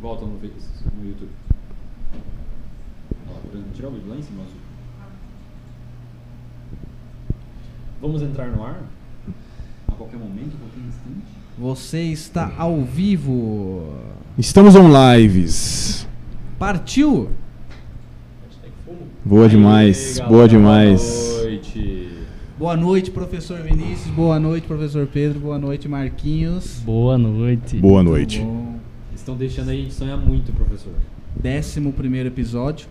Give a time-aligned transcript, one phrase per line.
[0.00, 1.30] Volta no, no YouTube.
[3.74, 4.54] Tirar o vídeo lá em cima, azul.
[8.00, 8.80] Vamos entrar no ar?
[9.88, 11.26] A qualquer momento, a qualquer instante?
[11.58, 13.92] Você está ao vivo.
[14.38, 16.06] Estamos on lives.
[16.58, 17.30] Partiu?
[19.24, 21.02] Boa demais, Aí, galera, boa demais.
[21.02, 22.08] Boa noite.
[22.56, 24.14] Boa noite, professor Vinícius.
[24.14, 25.40] Boa noite, professor Pedro.
[25.40, 26.80] Boa noite, Marquinhos.
[26.84, 27.76] Boa noite.
[27.78, 28.46] Boa noite.
[29.28, 30.94] Estão deixando aí a gente sonhar muito, professor.
[31.38, 32.88] Décimo primeiro episódio.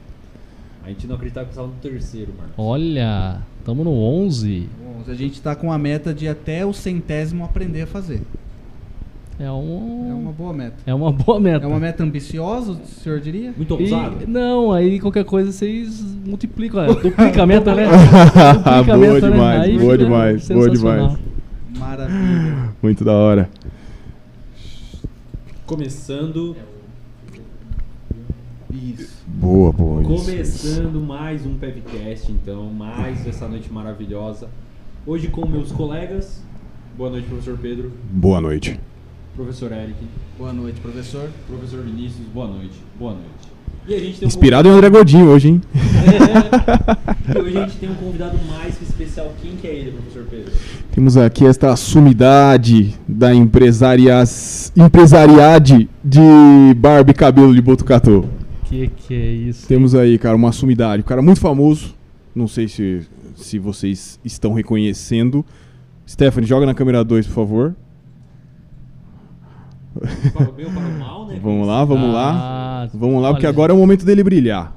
[0.86, 2.54] A gente não acreditava que estava no terceiro, Marcos.
[2.56, 4.70] Olha, estamos no 11.
[4.80, 8.22] Bom, a gente está com a meta de até o centésimo aprender a fazer.
[9.40, 10.76] É, um, É uma boa meta.
[10.86, 11.66] é uma boa meta.
[11.66, 13.52] É uma meta ambiciosa, o senhor diria?
[13.58, 14.18] Muito ousado.
[14.28, 17.86] não, aí qualquer coisa vocês multiplicam, é, duplica a meta, né?
[17.88, 19.32] Duplica boa meta, né?
[19.32, 21.08] demais, Aí boa demais, boa sensacional.
[21.08, 21.80] demais.
[21.80, 22.70] Maravilha.
[22.84, 23.50] Muito da hora.
[25.68, 26.56] Começando,
[28.72, 29.22] Isso.
[29.28, 30.02] Boa, boa.
[30.02, 30.26] isso.
[30.26, 34.50] começando mais um Pevcast, então, mais essa noite maravilhosa.
[35.06, 36.42] Hoje com meus colegas.
[36.98, 38.80] Boa noite, professor Pedro, Boa noite.
[39.36, 39.98] professor Eric,
[40.38, 41.30] Boa noite, professor.
[41.46, 42.26] professor Vinícius.
[42.30, 42.80] Boa noite.
[42.98, 43.57] Boa noite.
[43.88, 45.62] E a gente tem um Inspirado em André Godinho hoje, hein?
[47.34, 49.34] E hoje a gente tem um convidado mais que especial.
[49.42, 50.52] Quem que é ele, professor Pedro?
[50.92, 58.26] Temos aqui esta sumidade da empresarias, empresariade de barba e cabelo de Botucatu.
[58.66, 59.68] Que que é isso?
[59.68, 61.02] Temos aí, cara, uma sumidade.
[61.02, 61.96] Um cara muito famoso.
[62.36, 63.02] Não sei se,
[63.36, 65.46] se vocês estão reconhecendo.
[66.06, 67.76] Stephanie, joga na câmera 2, por favor.
[70.34, 71.40] Para o bem ou para o mal, né?
[71.42, 72.32] Vamos lá, vamos lá.
[72.84, 74.76] Ah, Vamos lá, porque olha, agora é o momento dele brilhar.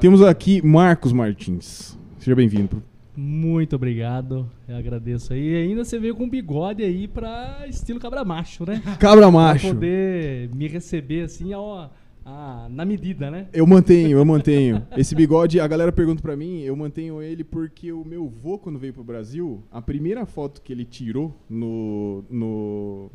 [0.00, 1.98] Temos aqui Marcos Martins.
[2.18, 2.82] Seja bem-vindo.
[3.16, 5.52] Muito obrigado, eu agradeço aí.
[5.52, 8.82] E ainda você veio com bigode aí pra estilo cabra macho, né?
[8.98, 9.68] Cabra Pra macho.
[9.68, 11.88] poder me receber assim, ó,
[12.24, 13.48] ah, na medida, né?
[13.52, 14.82] Eu mantenho, eu mantenho.
[14.96, 18.78] Esse bigode, a galera pergunta pra mim, eu mantenho ele porque o meu vô, quando
[18.78, 22.24] veio pro Brasil, a primeira foto que ele tirou no.
[22.30, 23.10] no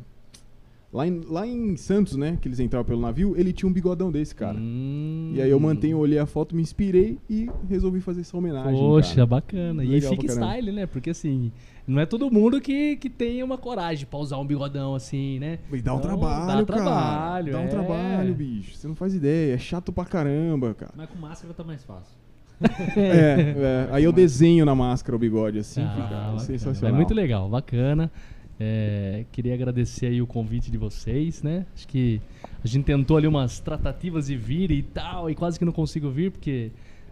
[0.91, 2.37] lá, em, lá em Santos, né?
[2.41, 4.57] Que eles entravam pelo navio, ele tinha um bigodão desse, cara.
[4.57, 5.31] Hum.
[5.35, 8.73] E aí eu mantenho, olhei a foto, me inspirei e resolvi fazer essa homenagem.
[8.79, 9.25] Poxa, cara.
[9.25, 9.83] bacana.
[9.83, 10.51] E Legal fica pra caramba.
[10.53, 10.85] style, né?
[10.85, 11.51] Porque assim,
[11.85, 15.59] não é todo mundo que, que tem uma coragem pra usar um bigodão assim, né?
[15.71, 16.65] E dá um Então, trabalho, dá cara.
[16.65, 17.67] trabalho, Dá um é.
[17.67, 18.75] trabalho, bicho.
[18.75, 19.53] Você não faz ideia.
[19.53, 20.93] É chato pra caramba, cara.
[20.95, 22.15] Mas com máscara tá mais fácil.
[22.97, 23.89] É, é.
[23.91, 26.39] Aí eu desenho na máscara o bigode assim, Ah, fica bacana.
[26.39, 26.91] sensacional.
[26.91, 28.11] É muito legal, bacana.
[28.59, 31.65] É, queria agradecer aí o convite de vocês, né?
[31.75, 32.19] Acho que
[32.63, 36.09] a gente tentou ali umas tratativas de vir e tal, e quase que não consigo
[36.09, 36.71] vir, porque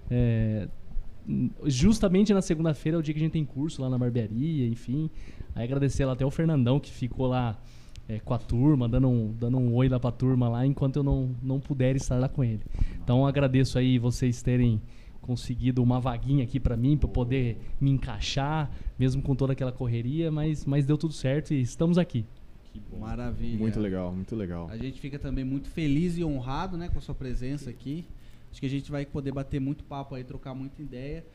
[0.09, 0.67] é,
[1.65, 5.09] justamente na segunda-feira é o dia que a gente tem curso lá na barbearia, enfim.
[5.53, 7.59] Aí agradecer lá até o Fernandão que ficou lá
[8.07, 11.03] é, com a turma, dando um, dando um oi lá pra turma lá, enquanto eu
[11.03, 12.61] não, não puder estar lá com ele.
[13.03, 14.81] Então agradeço aí vocês terem
[15.25, 20.31] conseguido uma vaguinha aqui pra mim, pra poder me encaixar, mesmo com toda aquela correria,
[20.31, 22.23] mas, mas deu tudo certo e estamos aqui.
[22.71, 22.99] Que bom.
[22.99, 23.57] Maravilha.
[23.57, 24.69] Muito legal, muito legal.
[24.69, 28.05] A gente fica também muito feliz e honrado, né, com a sua presença aqui.
[28.51, 31.25] Acho que a gente vai poder bater muito papo aí, trocar muita ideia.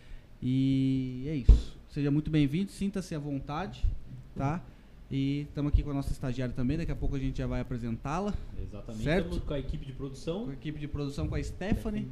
[0.40, 1.76] E é isso.
[1.88, 3.84] Seja muito bem-vindo, sinta-se à vontade,
[4.36, 4.62] tá?
[5.10, 7.60] E estamos aqui com a nossa estagiária também, daqui a pouco a gente já vai
[7.60, 8.32] apresentá-la.
[8.62, 9.02] Exatamente.
[9.02, 9.24] Certo.
[9.24, 10.44] Estamos com a equipe de produção.
[10.44, 12.08] Com a equipe de produção, com a Stephanie,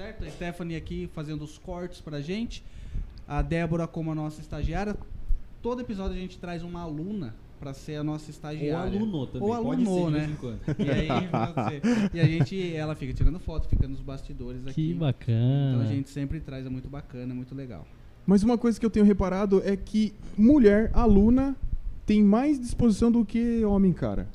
[0.00, 0.24] certo?
[0.24, 2.64] A Stephanie aqui fazendo os cortes pra gente.
[3.28, 4.96] A Débora como a nossa estagiária.
[5.62, 8.98] Todo episódio a gente traz uma aluna pra ser a nossa Ou estagiária.
[8.98, 9.48] aluno também.
[9.48, 10.18] Ou Pode aluno, né?
[10.20, 10.60] vez em quando.
[10.78, 11.08] E aí,
[12.10, 14.74] você- e a gente, ela fica tirando foto, fica nos bastidores aqui.
[14.74, 15.82] Que Então bacana.
[15.82, 17.86] a gente sempre traz, é muito bacana, é muito legal.
[18.26, 21.54] Mas uma coisa que eu tenho reparado é que mulher, aluna,
[22.06, 24.26] tem mais disposição do que homem, cara.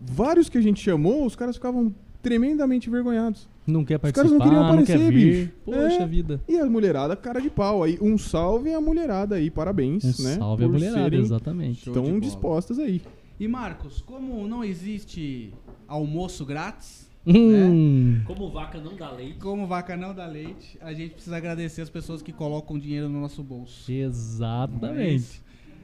[0.00, 3.48] Vários que a gente chamou, os caras ficavam tremendamente envergonhados.
[3.70, 5.34] Não quer Os participar, caras não queriam não quer aparecer, vir.
[5.46, 5.52] bicho.
[5.64, 6.06] Poxa É.
[6.06, 6.40] vida.
[6.48, 7.82] E a mulherada, cara de pau.
[7.82, 10.34] Aí, um salve à mulherada aí, parabéns, Um né?
[10.36, 11.84] salve a por mulherada, serem exatamente.
[11.84, 12.20] Show de tão bola.
[12.20, 13.00] dispostas aí.
[13.38, 15.52] E Marcos, como não existe
[15.88, 19.38] almoço grátis, Hum, Como vaca não dá leite.
[19.40, 23.20] como vaca não dá leite, a gente precisa agradecer as pessoas que colocam dinheiro no
[23.20, 23.84] nosso bolso.
[23.92, 25.42] Não é exatamente.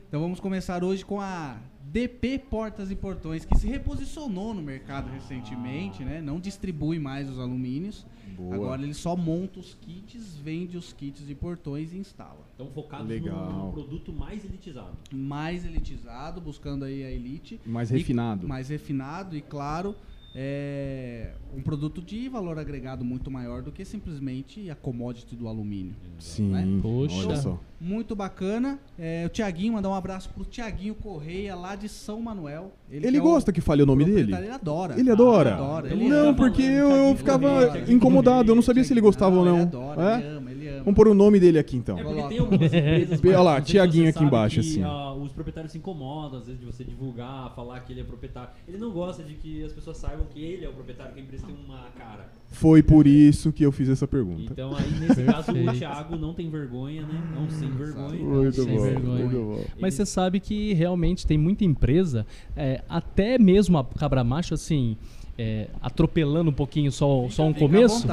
[0.09, 1.59] Então vamos começar hoje com a
[1.97, 6.21] DP Portas e Portões, que se reposicionou no mercado recentemente, né?
[6.21, 8.05] Não distribui mais os alumínios.
[8.37, 8.55] Boa.
[8.55, 12.47] Agora ele só monta os kits, vende os kits de portões e instala.
[12.55, 13.51] Então focados Legal.
[13.51, 14.95] no, no produto mais elitizado.
[15.11, 17.59] Mais elitizado, buscando aí a elite.
[17.65, 18.47] Mais E refinado.
[18.47, 19.97] mais refinado e claro,
[20.39, 25.95] é um produto de valor agregado muito maior do que simplesmente a commodity do alumínio.
[26.19, 26.79] Sim, Né?
[26.83, 27.27] Poxa.
[27.27, 27.59] olha só.
[27.81, 28.79] Muito bacana.
[28.99, 32.73] É, o Tiaguinho, mandar um abraço pro Tiaguinho Correia, lá de São Manuel.
[32.91, 34.35] Ele, que é o gosta que fale o nome dele?
[34.35, 34.99] Ele adora.
[34.99, 35.55] Ele adora?
[35.55, 35.87] adora.
[35.87, 39.47] Então Ele não, porque eu, eu ficava incomodado, eu não sabia se ele gostava ou
[39.47, 39.63] Ele não.
[39.63, 40.17] adora, É?
[40.19, 40.51] ele ele ama.
[40.79, 41.99] Vamos pôr o nome dele aqui então.
[41.99, 43.21] É porque tem algumas empresas.
[43.25, 44.83] Olha lá, Tiaguinho aqui embaixo, que, assim.
[44.83, 48.51] ah, os proprietários se incomodam, às vezes, de você divulgar, falar que ele é proprietário.
[48.67, 51.23] Ele não gosta de que as pessoas saibam que ele é o proprietário, que a
[51.23, 52.31] empresa tem uma cara.
[52.49, 54.53] Foi por isso que eu fiz essa pergunta.
[54.53, 55.73] Então, aí, nesse caso, o.
[55.77, 57.23] Thiago não tem vergonha, né?
[57.35, 58.23] Não sem vergonha.
[58.23, 59.25] Muito Sem bom, vergonha.
[59.27, 59.65] muito bom.
[59.79, 62.27] Mas você sabe que realmente tem muita empresa,
[62.57, 64.97] é, até mesmo a Cabra Macho, assim,
[65.39, 68.07] é, atropelando um pouquinho só, só um começo.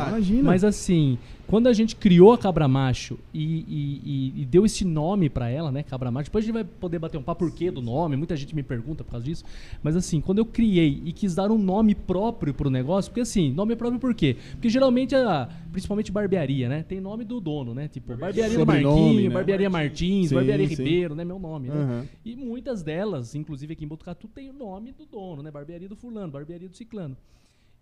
[0.44, 1.18] Mas assim,
[1.48, 5.72] quando a gente criou a Cabra Macho e, e- e- deu esse nome pra ela,
[5.72, 8.16] né, Cabra Macho, depois a gente vai poder bater um papo por quê do nome,
[8.16, 9.44] muita gente me pergunta por causa disso.
[9.82, 13.52] Mas assim, quando eu criei e quis dar um nome próprio pro negócio, porque assim,
[13.52, 14.38] nome próprio por quê?
[14.52, 17.88] Porque geralmente, a, principalmente barbearia, né, tem nome do dono, né?
[17.88, 19.30] Tipo, barbearia do Marquinho, né?
[19.30, 20.76] barbearia Martins, Sim, barbearia sim.
[20.76, 21.76] Ribeiro, né, meu nome, né?
[21.76, 22.08] Aham.
[22.24, 25.52] E muitas delas, inclusive aqui em Botucatu, tem o nome do dono, né?
[25.52, 27.18] Barbearia do fulano, barbearia do ciclano.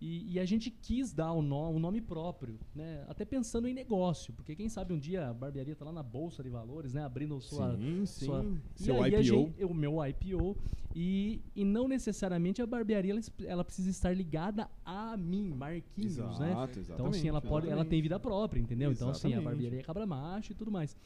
[0.02, 3.06] E, e a gente quis dar um, no- um nome próprio, né?
[3.08, 6.42] Até pensando em negócio, porque quem sabe um dia a barbearia tá lá na bolsa
[6.42, 7.04] de valores, né?
[7.06, 8.26] Abrindo sua, Sim, sim.
[8.26, 9.24] sua- Seu e IPO.
[9.24, 10.58] gente- o meu IPO
[10.96, 16.52] e, e não necessariamente a barbearia ela, ela precisa estar ligada a mim, Marquinhos, né?
[16.52, 18.92] Exato, Então assim, ela pode, ela tem vida própria, entendeu?
[18.92, 19.46] Então assim, a Exatamente.
[19.46, 20.98] barbearia é cabra macho e tudo mais.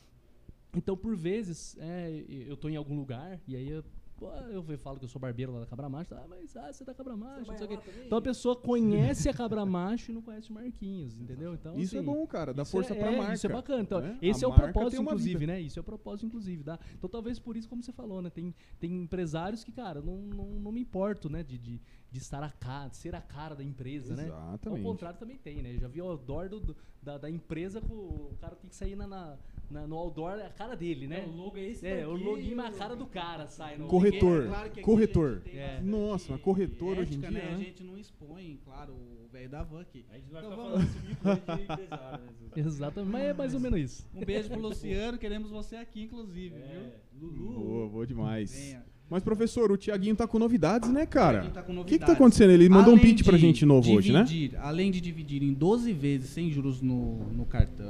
[0.74, 3.83] Então, por vezes, é, eu tô em algum lugar e aí eu,
[4.17, 6.83] pô, eu falo que eu sou barbeiro lá da Cabra Macho, ah, mas ah, você
[6.83, 7.79] é da Cabra Macho, não sei o quê.
[8.06, 11.53] Então a pessoa conhece a Cabra Macho e não conhece o Marquinhos, entendeu?
[11.53, 13.33] Então, Isso é assim, bom, cara, dá força é, pra é, marca.
[13.33, 13.81] Isso é bacana.
[13.81, 14.17] Então, né?
[14.21, 15.53] esse A é o propósito, inclusive, vida.
[15.53, 15.62] né?
[15.62, 16.63] Isso é o propósito, inclusive.
[16.63, 16.79] Tá?
[16.94, 18.29] Então, talvez por isso, como você falou, né?
[18.29, 21.44] Tem, tem empresários que, cara, não, não, não me importo, né?
[21.44, 21.81] De, de,
[22.12, 24.29] de estar a cara, de ser a cara da empresa, né?
[24.29, 24.83] Ao Exatamente.
[24.83, 25.73] contrário, também tem, né?
[25.75, 28.75] Eu já vi o outdoor do, do- da, da empresa com o cara tem que
[28.75, 29.38] sair na, na,
[29.69, 31.23] na- no outdoor, é a cara dele, né?
[31.25, 33.77] É, o logo é esse É, o daqui, login, mas a cara do cara sai.
[33.77, 34.44] No, Corretor.
[34.44, 35.29] É claro que corretor.
[35.29, 35.81] a gente tem É.
[35.81, 37.47] Nossa, mas corretor hoje em ética, dia, né?
[37.53, 37.63] A né?
[37.63, 40.06] gente não expõe, claro, o velho da van aqui.
[40.12, 42.31] A gente vai Então ficar falando esse bico de empresário, né?
[42.56, 44.07] Exatamente, mas é mais ou menos isso.
[44.13, 47.29] Um beijo pro Luciano, queremos você aqui, inclusive, É, viu?
[47.29, 47.59] Lulu.
[47.59, 48.51] Boa, boa demais.
[48.53, 48.85] Venha.
[49.07, 51.47] Mas, professor, o Tiaguinho tá com novidades, né, cara?
[51.51, 52.15] Tá com O que, que tá novidades.
[52.15, 52.50] acontecendo?
[52.50, 54.23] Ele mandou um Além pitch pra gente novo hoje, né?
[54.23, 57.85] dividir- Além de dividir em 12 vezes sem juros no, no cartão,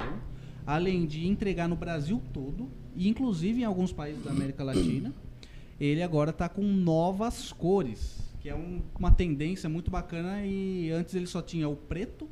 [0.66, 5.12] além de entregar no Brasil todo, e inclusive em alguns países da América Latina,
[5.80, 11.14] ele agora está com novas cores, que é um- uma tendência muito bacana e antes
[11.14, 12.26] ele só tinha o preto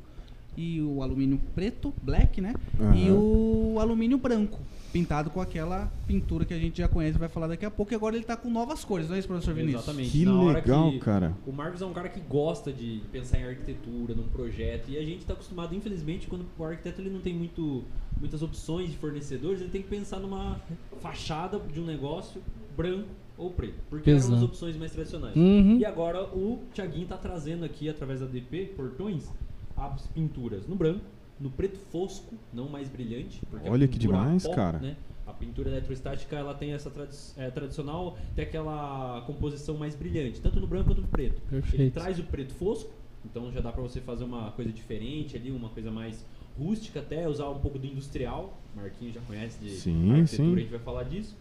[0.57, 2.53] e o alumínio preto, black, né?
[2.95, 3.13] E Aham.
[3.19, 4.59] o alumínio branco,
[4.95, 7.95] pintado com aquela pintura que a gente já conhece, vai falar daqui a pouco, e
[7.95, 9.83] agora ele está com novas cores, não é isso, professor Vinícius?
[9.83, 10.09] Exatamente.
[10.09, 11.35] Que legal, que- cara.
[11.45, 15.03] O Marcos é um cara que gosta de pensar em arquitetura, num projeto, e a
[15.03, 17.83] gente está acostumado, infelizmente, quando o arquiteto ele não tem muito,
[18.17, 20.61] muitas opções de fornecedores, ele tem que pensar numa
[21.01, 22.41] fachada de um negócio
[22.77, 25.35] branco ou preto, porque eram as opções mais tradicionais.
[25.35, 25.77] Uhum.
[25.77, 29.29] E agora o Thiaguinho está trazendo aqui, através da DP Portões,
[29.75, 31.01] as pinturas no branco,
[31.39, 33.41] no preto fosco, não mais brilhante.
[33.65, 34.79] Olha que demais, pó, cara.
[34.79, 34.95] né,
[35.25, 40.59] a pintura eletrostática ela tem essa tradi é, tradicional, tem aquela composição mais brilhante, tanto
[40.59, 41.41] no branco quanto no preto.
[41.51, 41.93] Ele Perfeito.
[41.93, 42.91] traz o preto fosco,
[43.25, 46.25] então já dá pra você fazer uma coisa diferente ali, uma coisa mais
[46.57, 48.57] rústica até, usar um pouco do industrial.
[48.75, 50.55] Marquinhos já conhece de Sim, arquitetura, sim.
[50.55, 51.35] a gente vai falar disso.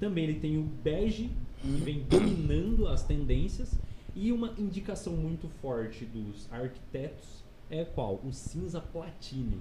[0.00, 1.30] Também ele tem o bege,
[1.60, 3.78] que vem dominando as tendências.
[4.16, 7.43] E uma indicação muito forte dos arquitetos
[7.80, 8.20] é qual?
[8.24, 9.58] O cinza platinum.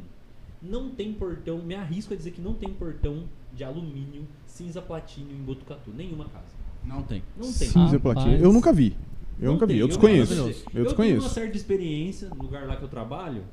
[0.61, 5.31] Não tem portão, me arrisco a dizer que não tem portão de alumínio cinza platinum
[5.31, 6.55] em Botucatu, nenhuma casa.
[6.85, 7.21] Não tem.
[7.35, 7.51] Não tem.
[7.69, 8.01] Cinza Rapaz.
[8.01, 8.37] platina.
[8.37, 8.95] Eu nunca vi.
[9.39, 9.73] Eu Não nunca vi.
[9.73, 10.33] tem, Eu desconheço.
[10.33, 11.29] eu, Eu, eu tenho uma desconheço.
[11.29, 13.43] certa experiência no lugar lá que eu trabalho.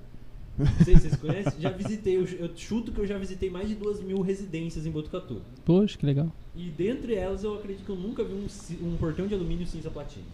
[0.59, 1.61] Não sei se vocês conhecem.
[1.61, 4.91] Já visitei, eu, eu chuto que eu já visitei mais de duas mil residências em
[4.91, 5.41] Botucatu.
[5.65, 6.31] Poxa, que legal.
[6.55, 8.47] E dentre elas eu acredito que eu nunca vi um,
[8.87, 10.25] um portão de alumínio cinza platina.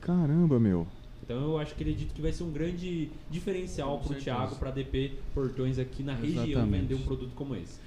[0.00, 0.86] Caramba, meu.
[1.28, 4.24] Então eu acho que acredito que vai ser um grande diferencial pro certeza.
[4.24, 6.80] Thiago, pra DP Portões aqui na região Exatamente.
[6.80, 7.78] vender um produto como esse.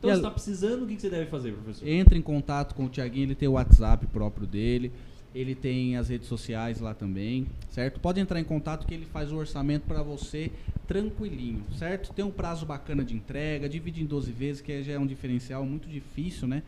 [0.00, 1.86] Então a- você tá precisando, o que que você deve fazer, professor?
[1.88, 4.90] Entre em contato com o Tiaguinho, ele tem o WhatsApp próprio dele,
[5.32, 8.00] ele tem as redes sociais lá também, certo?
[8.00, 10.50] Pode entrar em contato que ele faz o orçamento para você
[10.88, 12.12] tranquilinho, certo?
[12.12, 15.64] Tem um prazo bacana de entrega, divide em 12 vezes, que já é um diferencial
[15.64, 16.62] muito difícil, né?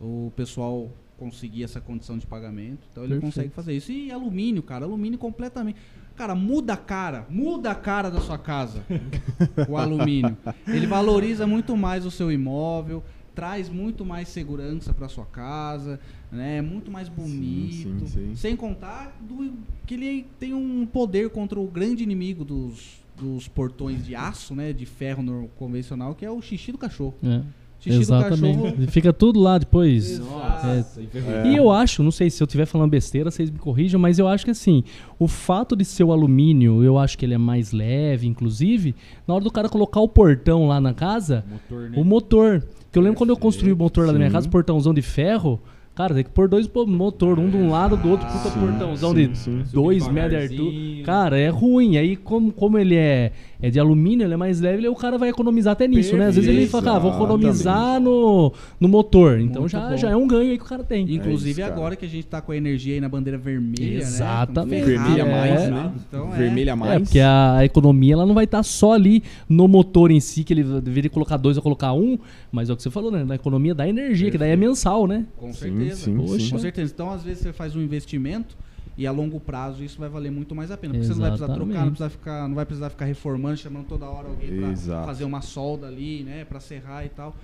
[0.00, 2.86] O pessoal conseguir essa condição de pagamento.
[2.90, 3.34] Então ele Perfeito.
[3.34, 3.92] consegue fazer isso.
[3.92, 5.78] E alumínio, cara, alumínio completamente.
[6.16, 8.84] Cara, muda a cara, muda a cara da sua casa.
[9.68, 10.36] o alumínio.
[10.66, 13.02] Ele valoriza muito mais o seu imóvel.
[13.34, 15.98] traz muito mais segurança para sua casa,
[16.30, 16.58] né?
[16.58, 18.06] É muito mais bonito.
[18.06, 18.36] sim, sim.
[18.36, 19.52] Sem contar do,
[19.84, 24.72] que ele tem um poder contra o grande inimigo dos, dos portões de aço, né?
[24.72, 27.16] De ferro no convencional, que é o xixi do cachorro.
[27.24, 27.42] É,
[27.84, 28.66] Xixi do cachorro.
[28.66, 28.86] exatamente.
[28.90, 30.18] Fica tudo lá depois.
[30.18, 31.48] Nossa, enferrujado.
[31.48, 31.52] É.
[31.52, 34.26] E eu acho, não sei se eu estiver falando besteira, vocês me corrijam, mas eu
[34.26, 34.82] acho que assim,
[35.18, 38.94] o fato de ser o alumínio, eu acho que ele é mais leve, inclusive,
[39.26, 41.98] na hora do cara colocar o portão lá na casa, Motor, né?
[41.98, 42.62] o motor.
[42.90, 45.60] Que eu lembro quando eu construí o motor lá na minha casa, portãozão de ferro,
[45.96, 49.10] cara, tem que pôr dois motor, um de um lado do outro, puta Sim, portãozão
[49.12, 49.64] sim, de sim.
[49.72, 50.70] dois metros de altura.
[50.70, 51.04] devagarzinho.
[51.04, 51.96] Cara, é ruim.
[51.96, 55.28] Aí, como, como ele é, é de alumínio, ele é mais leve, o cara vai
[55.28, 56.26] economizar até nisso, né?
[56.26, 59.38] Às vezes ele fala, ah, vou economizar no, no motor.
[59.40, 59.96] Então Muito já, bom.
[59.96, 61.02] já é um ganho aí que o cara tem.
[61.14, 61.72] Inclusive isso, cara.
[61.72, 64.84] agora que a gente tá com a energia aí na bandeira vermelha, Exatamente.
[64.86, 64.98] né?
[64.98, 65.30] Vermelha É.
[65.30, 65.92] mais, né?
[66.08, 66.36] Então, é.
[66.36, 67.02] Vermelha É, mais.
[67.02, 70.64] porque a, economia ela não vai estar só ali no motor em si, que ele
[70.80, 72.18] deveria colocar dois ou colocar um,
[72.52, 73.24] mas é o que você falou, né?
[73.24, 75.24] Na economia da energia, que daí é mensal, né?
[75.36, 75.96] Com Sim, certeza.
[75.96, 76.38] sim, Poxa.
[76.38, 76.50] sim.
[76.50, 76.92] Com certeza.
[76.94, 78.56] Então, às vezes, você faz um investimento
[78.96, 80.94] e a longo prazo isso vai valer muito mais a pena.
[80.94, 81.70] Porque você não vai precisar Exatamente.
[81.70, 85.06] trocar, não, precisa ficar, não vai precisar ficar reformando, chamando toda hora alguém Exato.
[85.06, 86.44] fazer uma solda ali, né?
[86.44, 87.34] Pra serrar e tal.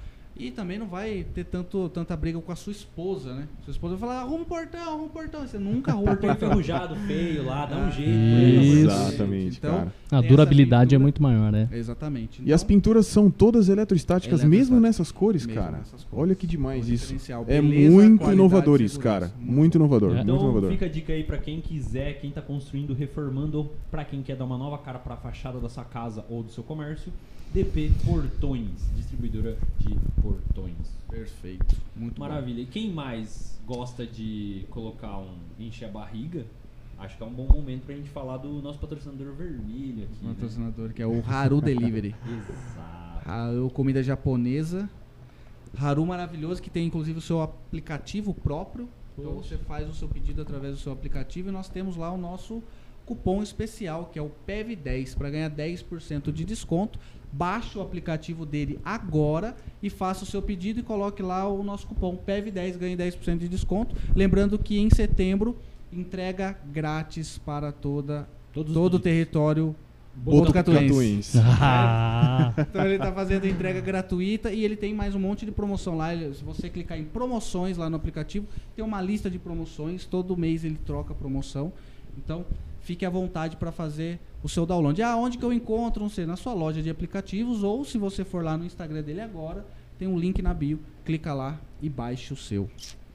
[0.43, 3.47] E também não vai ter tanto, tanta briga com a sua esposa, né?
[3.63, 5.47] Sua esposa vai falar, arruma um portão, arruma um portão.
[5.47, 8.11] Você nunca arruma o Portão enferrujado, feio lá, dá um Ah, jeito.
[8.11, 8.87] Isso.
[8.87, 9.93] Exatamente, Então, cara.
[10.11, 11.69] A durabilidade é muito maior, né?
[11.71, 12.43] Exatamente.
[12.45, 15.77] E as Então, pinturas são todas eletrostáticas, mesmo nessas cores, Mesmo cara.
[15.79, 16.25] nessas cores.
[16.25, 17.15] Olha que demais isso.
[17.47, 19.31] É Beleza, muito inovador isso, cara.
[19.39, 20.15] Muito inovador, É.
[20.15, 20.71] muito Então inovador.
[20.71, 24.37] fica a dica aí pra quem quiser, quem tá construindo, reformando, ou pra quem quer
[24.37, 27.13] dar uma nova cara pra fachada da sua casa ou do seu comércio,
[27.53, 30.77] DP Portões, distribuidora de portões.
[31.09, 31.77] Perfeito.
[31.97, 32.29] Muito bom.
[32.29, 32.61] Maravilha.
[32.61, 36.47] E quem mais gosta de colocar um encher a barriga,
[36.97, 40.25] acho que é um bom momento pra gente falar do nosso patrocinador vermelho aqui.
[40.25, 40.33] Né?
[40.35, 42.15] patrocinador que é o Haru Delivery.
[42.25, 43.29] Exato.
[43.29, 44.89] Haru comida japonesa.
[45.77, 48.89] Haru maravilhoso que tem inclusive o seu aplicativo próprio.
[49.19, 52.17] Então você faz o seu pedido através do seu aplicativo e nós temos lá o
[52.17, 52.63] nosso
[53.11, 56.99] cupom especial que é o PEV10 para ganhar 10% de desconto.
[57.33, 61.89] Baixe o aplicativo dele agora e faça o seu pedido e coloque lá o nosso
[61.89, 63.97] cupom PEV10 ganhe 10% de desconto.
[64.15, 65.59] Lembrando que em setembro
[65.93, 69.75] entrega grátis para toda Todos os todo o território
[70.15, 71.39] Botucatuense.
[71.61, 75.97] Ah, Então ele tá fazendo entrega gratuita e ele tem mais um monte de promoção
[75.97, 76.11] lá.
[76.15, 80.05] Se você clicar em promoções lá no aplicativo, tem uma lista de promoções.
[80.05, 81.73] Todo mês ele troca promoção.
[82.19, 82.45] Então
[82.83, 85.01] fique à vontade para fazer o seu download.
[85.03, 86.03] Ah, onde que eu encontro?
[86.03, 89.21] Não sei, na sua loja de aplicativos ou se você for lá no Instagram dele
[89.21, 89.65] agora,
[89.99, 90.79] tem um link na bio.
[91.05, 92.69] Clica lá e baixe o seu.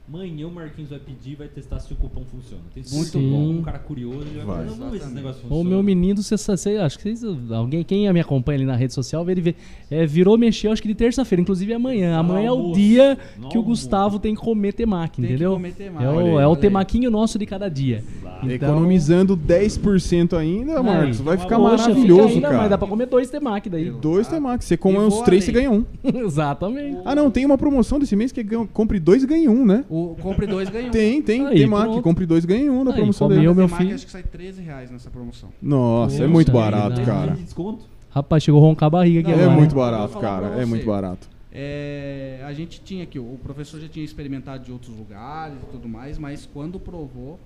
[0.08, 2.62] Amanhã o Marquinhos vai pedir e vai testar se o cupom funciona.
[2.72, 3.24] Tem Muito certeza.
[3.28, 3.48] bom.
[3.54, 4.56] Um cara curioso, ele vai, Vai.
[4.58, 5.68] falar, "Não, vamos ver se esse negócio o funciona.
[5.70, 9.24] meu menino, você, você acho que vocês, alguém, quem me acompanha ali na rede social,
[9.24, 9.56] vê ele vê,
[9.90, 12.16] é, virou mexer, acho que de terça-feira, inclusive amanhã.
[12.18, 12.74] Amanhã é o almoço.
[12.78, 13.62] dia que o almoço.
[13.64, 15.54] Gustavo tem que comer temaki, Tem que entendeu?
[15.54, 16.04] comer temaki.
[16.04, 18.04] É o, é o temaquinho nosso de cada dia.
[18.42, 21.20] Então- Economizando 10% ainda, Marcos.
[21.20, 22.78] Vai ficar Poxa, fica maravilhoso, ainda, Mas dá cara.
[22.78, 23.90] pra comer dois temaki daí.
[23.90, 24.64] Dois temax.
[24.64, 25.84] Você come uns três, você ganha um.
[26.04, 26.98] Exatamente.
[27.04, 29.64] Ah, não, tem uma promoção desse mês que é ganha- compre dois e ganhe um,
[29.64, 29.84] né?
[29.88, 30.90] O compre dois ganha um.
[30.90, 31.46] Tem, tem.
[31.46, 31.84] Aí, Temaki.
[31.88, 32.02] pronto.
[32.02, 33.40] Compre dois e ganhe um na Aí, promoção dele.
[33.42, 33.94] meu Temaki, filho.
[33.94, 35.48] acho que sai 13 reais nessa promoção.
[35.62, 37.32] Nossa, é muito barato, cara.
[37.32, 37.84] de desconto?
[38.10, 39.56] Rapaz, chegou a roncar a barriga aqui Não, É agora.
[39.58, 40.46] muito eu vou barato, cara.
[40.60, 41.28] É muito barato.
[41.52, 45.88] É, a gente tinha aqui, o professor já tinha experimentado de outros lugares e tudo
[45.88, 47.38] mais, mas quando provou,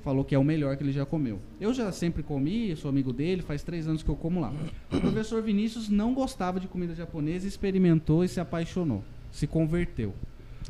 [0.00, 1.38] falou que é o melhor que ele já comeu.
[1.60, 4.52] Eu já sempre comi, sou amigo dele, faz três anos que eu como lá.
[4.92, 10.12] O professor Vinícius não gostava de comida japonesa, experimentou e se apaixonou, se converteu.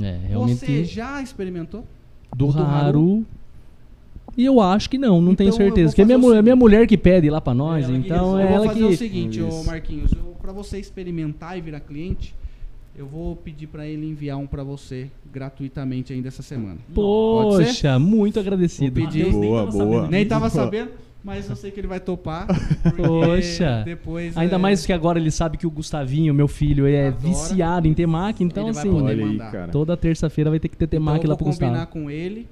[0.01, 0.59] É, realmente.
[0.59, 1.85] Você já experimentou?
[2.37, 3.27] do, o do Haru.
[4.37, 5.89] E eu acho que não, não tenho Então, eu certeza.
[5.91, 6.61] Porque é minha, o mulher, minha seguinte.
[6.63, 8.89] mulher que pede lá pra nós, Ela que então é eu vou ela fazer o
[8.89, 8.97] que.
[8.97, 9.65] seguinte, ô Isso.
[9.67, 12.35] Marquinhos, pra você experimentar e virar cliente,
[13.01, 16.77] eu vou pedir pra ele enviar um pra você gratuitamente ainda essa semana.
[16.95, 19.01] Poxa, muito agradecido.
[19.01, 19.25] Vou pedir.
[19.25, 19.95] Matheus nem Boa, tava boa.
[19.95, 20.91] sabendo Nem tava sabendo,
[21.25, 22.47] mas eu sei que ele vai topar.
[22.95, 23.81] Poxa.
[23.87, 27.23] Depois, Ainda é, mais que agora ele sabe que o Gustavinho, meu filho, é Adora.
[27.23, 29.39] viciado em temaki, então Ele vai assim, aí,
[29.73, 31.91] toda terça-feira vai ter que ter então temaki eu lá vou pro combinar Gustavo.
[31.93, 32.47] com ele,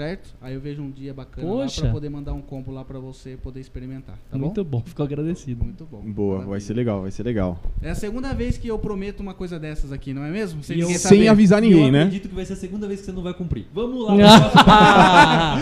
[0.00, 0.34] certo?
[0.40, 1.80] Aí eu vejo um dia bacana Poxa.
[1.80, 4.78] lá pra poder mandar um combo lá pra você poder experimentar, tá muito bom?
[4.78, 5.62] bom, fico agradecido.
[5.62, 6.00] Muito bom.
[6.00, 6.60] Boa, vai Maravilha.
[6.66, 7.58] ser legal, vai ser legal.
[7.82, 10.62] É a segunda vez que eu prometo uma coisa dessas aqui, não é mesmo?
[10.62, 12.02] Sem eu- ninguém Sem avisar ninguém, eu né?
[12.04, 13.66] acredito que vai ser a segunda vez que você não vai cumprir.
[13.74, 14.14] Vamos lá.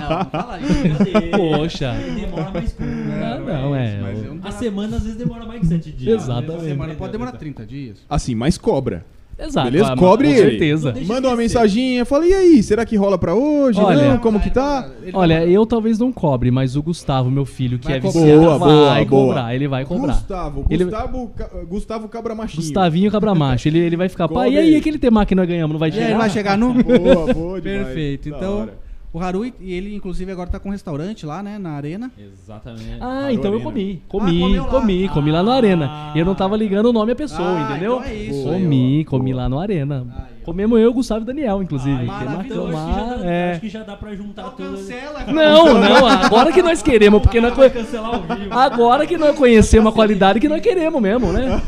[0.00, 1.30] Não, não fala isso.
[1.36, 1.92] Poxa.
[2.14, 2.92] Demora mais curto.
[3.22, 4.00] Ah, não, é.
[4.00, 6.22] Mas eu não A semana às vezes demora mais de 7 dias.
[6.22, 6.54] Exatamente.
[6.56, 7.98] Essa semana pode demorar 30 dias.
[8.08, 9.04] Assim, mas cobra.
[9.42, 9.70] Exato.
[9.70, 9.92] Beleza?
[9.92, 10.50] ah, Cobre com ele.
[10.50, 10.94] certeza.
[11.06, 13.80] Manda uma mensaginha, fala, e aí, será que rola pra hoje?
[13.80, 14.88] Olha- Não, como que tá?
[15.12, 18.20] Olha, eu talvez não cobre, mas o Gustavo, meu filho, que Vai é cobrar.
[18.20, 19.40] viciado, Boa, vai boa, cobrar.
[19.42, 19.54] boa.
[19.54, 20.12] Ele vai cobrar.
[20.14, 22.62] Gustavo, Ele- Gustavo, Ca- Gustavo Cabra Machinho.
[22.62, 23.68] Gustavinho Cabramacho.
[23.68, 24.76] Ele, ele vai ficar, pai, e Cobre aí ele.
[24.76, 26.08] aquele tema que nós ganhamos, não vai É, chegar?
[26.08, 26.74] ele vai chegar no.
[26.74, 27.86] Boa, boa demais.
[27.86, 28.30] Perfeito.
[28.30, 28.89] Da Então, hora.
[29.12, 32.10] O Haru, e ele inclusive agora tá com um restaurante lá, né, na arena.
[32.18, 32.98] Exatamente.
[33.00, 33.64] Ah, então eu Arena.
[33.64, 34.02] comi.
[34.02, 34.68] Ah, Comi, comeu lá.
[34.70, 35.54] comi, comi lá no Ah.
[35.56, 36.12] Arena.
[36.14, 37.96] Eu não tava ligando o nome à pessoa, Ah, entendeu?
[37.96, 39.10] então é isso aí, comi, ó.
[39.10, 39.42] comi Boa.
[39.42, 40.06] lá no Arena.
[40.16, 40.52] Aí, ó.
[40.52, 42.02] Comemos eu, Gustavo e Daniel, inclusive.
[42.08, 42.76] Ah, maravilhoso.
[42.76, 43.50] acho, que já dá, é.
[43.52, 44.76] acho que já dá pra juntar Então tudo.
[44.76, 45.24] cancela.
[45.32, 48.52] Não, não, agora que nós queremos, porque nós Vai conhe- cancelar ao vivo.
[48.54, 51.62] Agora que nós conhecemos a qualidade que nós queremos mesmo, né?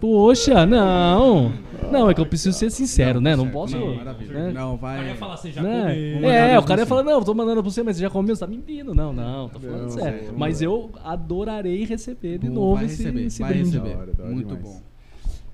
[0.00, 1.52] Poxa, não.
[1.90, 3.34] Não, é que eu preciso ser sincero, né?
[3.34, 3.52] Não certo.
[3.54, 3.76] posso.
[3.78, 4.52] Não, né?
[4.52, 5.08] Não, O cara vai.
[5.08, 6.12] ia falar, você já Né?
[6.16, 6.30] comeu.
[6.30, 8.36] É, o cara ia falar, não, eu tô mandando pra você, mas você já comeu,
[8.36, 8.94] você tá mentindo.
[8.94, 10.20] Não, não, tô falando Não, sério.
[10.32, 10.66] não, Mas não.
[10.70, 13.78] eu adorarei receber de Boa, novo vai esse, receber, esse vai brinde.
[13.78, 13.96] receber.
[14.28, 14.80] Muito bom.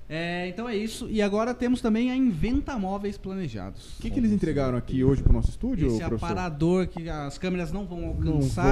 [0.07, 1.07] É, então é isso.
[1.09, 3.97] E agora temos também a Inventa Móveis Planejados.
[3.97, 6.25] O que, que eles entregaram aqui hoje pro nosso estúdio, Esse professor?
[6.25, 8.23] aparador que as câmeras não vão Não alcançar,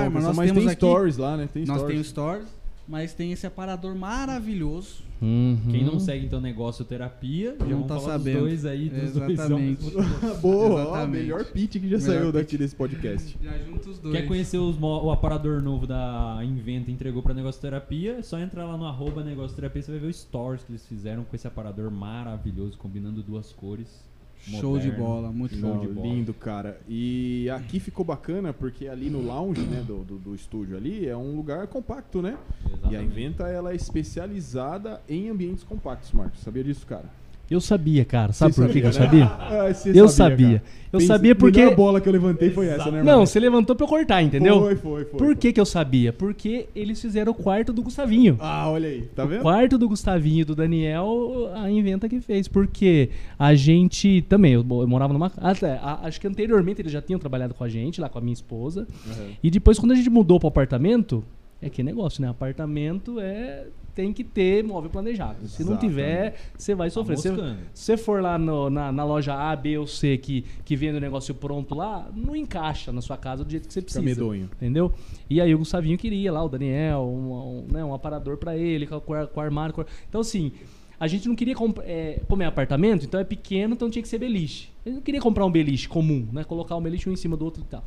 [0.03, 0.75] vou mas alcançar, nós mas temos tem aqui.
[0.85, 1.49] stories lá, né?
[1.51, 1.91] Tem nós stories.
[1.95, 2.47] temos stories,
[2.87, 5.03] mas tem esse aparador maravilhoso.
[5.21, 5.57] Uhum.
[5.71, 8.33] Quem não segue então negócio terapia, já Não vamos tá falar sabendo.
[8.33, 9.89] dos dois aí, dos Exatamente.
[9.89, 10.05] dois.
[10.41, 11.21] Boa, ó, Exatamente.
[11.23, 12.33] melhor pitch que já Melhor saiu pitch.
[12.33, 13.37] daqui desse podcast.
[13.41, 14.15] Já junta os dois.
[14.15, 18.17] Quer conhecer os o aparador novo da Inventa entregou pra Negócio Terapia?
[18.17, 20.85] É só entrar lá no arroba Negócio Terapia, você vai ver o stories que eles
[20.85, 24.03] fizeram com esse aparador maravilhoso, combinando duas cores.
[24.45, 25.79] Show de bola, muito Show bom.
[25.79, 26.07] de bola.
[26.07, 26.79] lindo, cara.
[26.87, 31.15] E aqui ficou bacana porque ali no lounge, né, do, do, do estúdio ali, é
[31.15, 32.37] um lugar compacto, né?
[32.65, 33.05] E a Exatamente.
[33.05, 36.41] Inventa, ela é especializada em ambientes compactos, Marcos.
[36.41, 37.05] Sabia disso, cara?
[37.51, 38.31] Eu sabia, cara.
[38.33, 39.31] Sabe Você por que que eu sabia, né?
[39.39, 40.63] Ah, Eu sabia.
[40.91, 41.61] Eu sabia porque.
[41.61, 43.17] A bola que eu levantei foi essa, né, irmão?
[43.19, 44.59] Não, você levantou pra eu cortar, entendeu?
[44.61, 45.19] Foi, foi, foi.
[45.19, 45.35] Por foi.
[45.35, 46.13] que, que eu sabia?
[46.13, 48.37] Porque eles fizeram o quarto do Gustavinho.
[48.39, 49.01] Ah, olha aí.
[49.15, 49.41] Tá O vendo?
[49.41, 52.47] quarto do Gustavinho e do Daniel, a Inventa que fez.
[52.47, 55.31] Porque a gente também, eu, eu morava numa.
[55.37, 58.33] Até, acho que anteriormente eles já tinham trabalhado com a gente, lá com a minha
[58.33, 58.87] esposa.
[59.05, 59.29] Uhum.
[59.43, 61.23] E depois, quando a gente mudou pro apartamento,
[61.61, 62.29] é que negócio, né?
[62.29, 63.65] Apartamento é.
[63.95, 65.47] Tem que ter móvel planejado.
[65.47, 67.17] Se não tiver, você vai Tá sofrer.
[67.17, 67.57] Se moscando.
[67.73, 70.97] se você for lá no- na, na loja A, B ou C que, que vende
[70.97, 74.03] o negócio pronto lá, não encaixa na sua casa do jeito que você precisa.
[74.03, 74.49] medonho.
[74.55, 74.91] Entendeu?
[75.29, 78.87] E aí o Gustavinho queria lá, o Daniel, um, um, né, um aparador pra ele,
[78.87, 79.75] com, com, com armário.
[79.75, 80.51] com- Então, assim,
[80.99, 84.17] a gente não queria é, como é apartamento, então é pequeno, então tinha que ser
[84.17, 84.69] beliche.
[84.85, 86.43] Eu não queria comprar um beliche comum, né?
[86.43, 87.83] Colocar um beliche um em cima do outro e tal.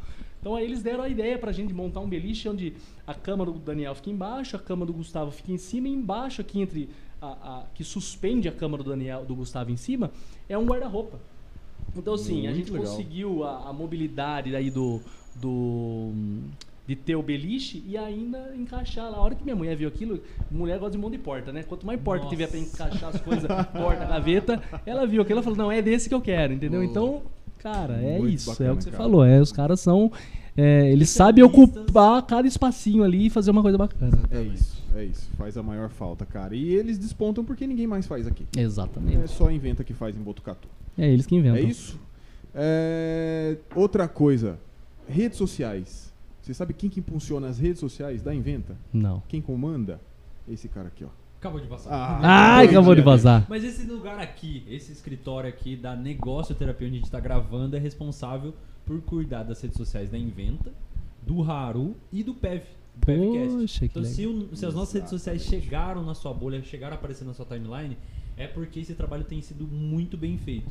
[0.46, 2.74] Então aí eles deram a ideia pra gente montar um beliche onde
[3.04, 6.40] a cama do Daniel fica embaixo, a cama do Gustavo fica em cima, e embaixo
[6.40, 6.88] aqui entre
[7.20, 10.12] a, a- que suspende a cama do Daniel, do Gustavo em cima,
[10.48, 11.18] é um guarda-roupa.
[11.96, 12.86] Então, assim, a gente legal.
[12.86, 15.00] conseguiu a, a mobilidade aí do,
[15.34, 16.12] do.
[16.86, 19.16] de ter o beliche e ainda encaixar lá.
[19.16, 21.64] A hora que minha mulher viu aquilo, mulher gosta de mão de porta, né?
[21.64, 22.36] Quanto mais porta Nossa.
[22.36, 26.08] tiver pra encaixar as coisas, porta, gaveta, ela viu aquilo e falou: não, é desse
[26.08, 26.84] que eu quero, entendeu?
[26.84, 27.22] Então,
[27.72, 28.50] cara, é Muito isso.
[28.50, 29.02] é bacana, o que você cara.
[29.02, 29.24] falou.
[29.24, 30.12] É, os caras são.
[30.56, 34.18] é, eles sabem ocupar cada espacinho ali e fazer uma coisa bacana.
[34.30, 35.28] É isso, é isso.
[35.36, 36.54] Faz a maior falta, cara.
[36.54, 38.46] E eles despontam porque ninguém mais faz aqui.
[38.56, 39.28] É Exatamente.
[39.28, 40.68] só inventa que faz em Botucatu.
[40.96, 41.58] É eles que inventam.
[41.58, 41.98] É isso?
[42.54, 44.58] É, Outra coisa.
[45.08, 46.12] Redes sociais.
[46.42, 48.76] Você sabe quem que impulsiona as redes sociais da Inventa?
[48.92, 49.22] Não.
[49.28, 50.00] Quem comanda?
[50.48, 51.08] Esse cara aqui, ó.
[51.46, 51.90] Acabou de passar.
[51.92, 52.56] Ah.
[52.56, 53.46] Ai, acabou de vazar.
[53.48, 57.76] Mas esse lugar aqui, esse escritório aqui da Negócio Terapia, onde a gente tá gravando,
[57.76, 58.52] é responsável
[58.84, 60.72] por cuidar das redes sociais da Inventa,
[61.26, 62.62] do Haru e do PEV.
[62.96, 63.56] do PEVcast.
[63.58, 66.98] Poxa, Então, se, o- se as nossas redes sociais chegaram na sua bolha, chegaram a
[66.98, 67.96] aparecer na sua timeline,
[68.36, 70.70] é porque esse trabalho tem sido muito bem feito.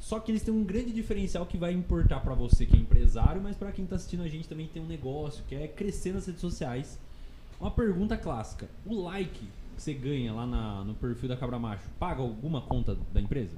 [0.00, 3.40] Só que eles têm um grande diferencial que vai importar pra você que é empresário,
[3.42, 6.24] mas pra quem tá assistindo a gente também tem um negócio, que é crescer nas
[6.26, 6.98] redes sociais.
[7.60, 9.40] Uma pergunta clássica: o like
[9.78, 13.56] que você ganha lá na- no perfil da Cabra Macho paga alguma conta da empresa?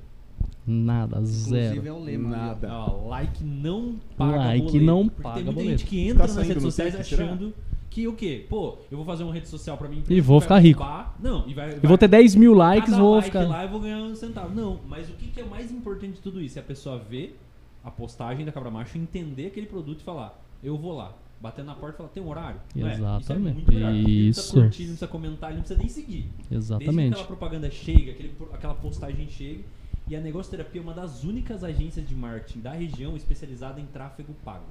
[0.67, 1.95] Nada, Inclusive é zero.
[1.97, 2.29] o lema.
[2.29, 2.47] ali, ó.
[2.47, 2.73] Nada.
[2.75, 4.85] Ó, like não paga Like boleto.
[4.85, 5.79] não Porque paga tem muita boleto.
[5.79, 7.55] gente que entra Tá nas redes sociais achando
[7.89, 8.47] que o quê?
[8.49, 10.85] Pô, eu vou fazer uma rede social pra mim E vou vai ficar rico.
[11.21, 13.49] Não, e vai, Eu vou ter 10 mil likes, vou like ficar.
[13.49, 14.55] lá eu vou ganhar um centavo.
[14.55, 16.59] Não, mas o que, que é mais importante de tudo isso?
[16.59, 17.37] É a pessoa ver
[17.83, 21.13] a postagem da Cabra Macho, entender aquele produto e falar, eu vou lá.
[21.41, 22.61] Bater na porta e falar, tem um horário?
[22.75, 22.93] Não é?
[22.95, 23.23] Exatamente.
[23.23, 23.73] Isso é muito.
[23.73, 24.41] Ele Não Isso.
[24.41, 26.23] precisa curtir, não precisa comentar, ele não precisa nem seguir.
[26.37, 27.13] Desde que Exatamente.
[27.13, 29.65] aquela propaganda chega, aquele, aquela postagem chega.
[30.07, 33.87] E a Negócio Terapia é uma das únicas agências de marketing da região especializada em
[33.87, 34.65] tráfego pago.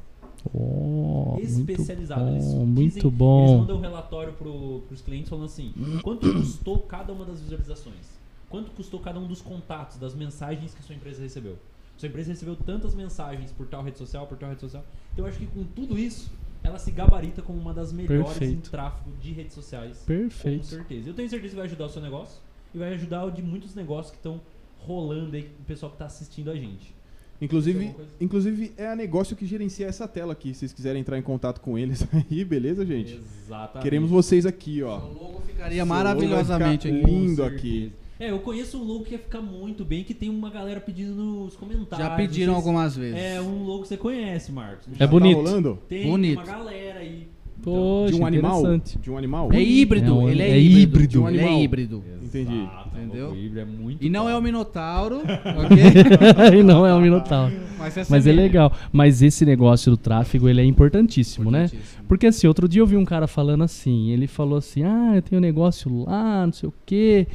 [0.53, 2.29] Oh, muito especializada.
[2.31, 3.57] Eles bom, dizem- muito Eles bom.
[3.59, 8.19] mandam um relatório pro, pros clientes falando assim: quanto custou cada uma das visualizações?
[8.49, 11.57] Quanto custou cada um dos contatos, das mensagens que sua empresa recebeu?
[11.97, 14.83] Sua empresa recebeu tantas mensagens por tal rede social, por tal rede social.
[15.13, 16.31] Então eu acho que com tudo isso,
[16.69, 18.71] ela se gabarita como uma das melhores em Perfeito.
[18.71, 19.99] tráfego de redes sociais.
[19.99, 20.65] Com Perfeito.
[20.65, 21.09] certeza.
[21.09, 22.39] Eu tenho certeza que vai ajudar o seu negócio
[22.73, 24.39] e vai ajudar o de muitos negócios que estão
[24.79, 26.93] rolando aí com o pessoal que tá assistindo a gente.
[27.41, 30.53] Inclusive, inclusive é a negócio que gerencia essa tela aqui.
[30.53, 33.15] Se vocês quiserem entrar em contato com eles aí, beleza, gente?
[33.45, 33.83] Exatamente.
[33.83, 34.97] Queremos vocês aqui, ó.
[34.99, 37.93] O logo ficaria Seu maravilhosamente logo ficar lindo Com aqui.
[38.19, 41.13] É, eu conheço um logo que ia ficar muito bem, que tem uma galera pedindo
[41.15, 42.05] nos comentários.
[42.07, 43.17] Já pediram sei algumas vezes.
[43.17, 44.87] É um logo que você conhece, Marcos.
[44.93, 45.41] É Já bonito.
[45.41, 45.79] Tá rolando?
[45.87, 46.37] Tem Bonito.
[46.39, 47.27] uma galera aí.
[47.61, 48.59] Poxa, de um animal?
[48.61, 48.97] interessante.
[48.99, 49.49] De um animal?
[49.53, 50.79] É híbrido, É um- ele é, é híbrido.
[50.81, 51.07] híbrido.
[51.09, 52.03] De um Ele é híbrido.
[52.23, 52.55] Entendi.
[52.59, 53.29] Exato, Entendeu?
[53.31, 56.59] o híbrido é muito E não é o Minotauro, ok?
[56.59, 57.53] e não é um minotauro.
[57.77, 58.71] Mas é, Mas é legal.
[58.93, 61.65] Mas esse negócio do tráfego, ele é importantíssimo, né?
[61.65, 62.03] Importantíssimo.
[62.07, 65.21] Porque assim, outro dia eu vi um cara falando assim, ele falou assim, ah, eu
[65.21, 67.27] tenho um negócio lá, não sei o quê,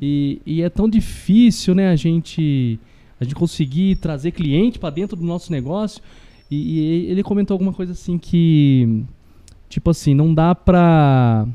[0.00, 2.78] e, e é tão difícil, né, a gente,
[3.20, 6.02] a gente conseguir trazer cliente para dentro do nosso negócio,
[6.50, 9.04] e, e ele comentou alguma coisa assim que,
[9.68, 11.46] tipo assim, não dá pra...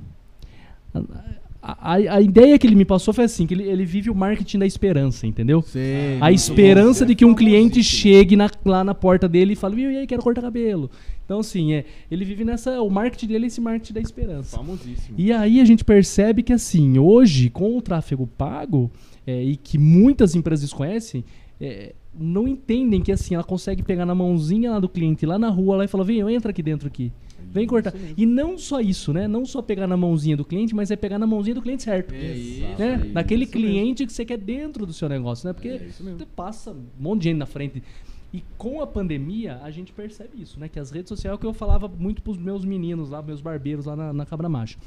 [1.65, 4.59] A, a, ideia que ele me passou foi assim, que ele, ele vive o marketing
[4.59, 5.61] da esperança, entendeu?
[5.61, 7.07] Sei, A esperança bom.
[7.07, 8.01] de que um cliente Famosíssimo.
[8.01, 10.91] chegue na- lá na porta dele e fale, "Viu, e aí, quero cortar cabelo.
[11.23, 12.81] Então, assim, é, ele vive nessa.
[12.81, 14.57] O marketing dele é esse marketing da esperança.
[14.57, 15.15] Famosíssimo.
[15.17, 18.91] E aí a gente percebe que, assim, hoje, com o tráfego pago,
[19.25, 21.23] é, e que muitas empresas desconhecem,
[21.61, 25.47] é, não entendem que, assim, ela consegue pegar na mãozinha lá do cliente, lá na
[25.49, 27.09] rua, lá e falar, vem, entra aqui dentro aqui.
[27.53, 27.93] Vem cortar.
[28.17, 29.27] E não só isso, né?
[29.27, 32.13] Não só pegar na mãozinha do cliente, mas é pegar na mãozinha do cliente certo.
[32.13, 32.75] É isso, né?
[32.79, 33.51] é isso Daquele mesmo.
[33.53, 35.53] cliente que você quer dentro do seu negócio, né?
[35.53, 36.17] Porque É isso mesmo.
[36.19, 37.83] você passa um monte de gente na frente.
[38.33, 40.67] E com a pandemia, a gente percebe isso, né?
[40.67, 43.39] Que as redes sociais é o que eu falava muito pros meus meninos lá, meus
[43.41, 44.79] barbeiros lá na, na Cabra Macho.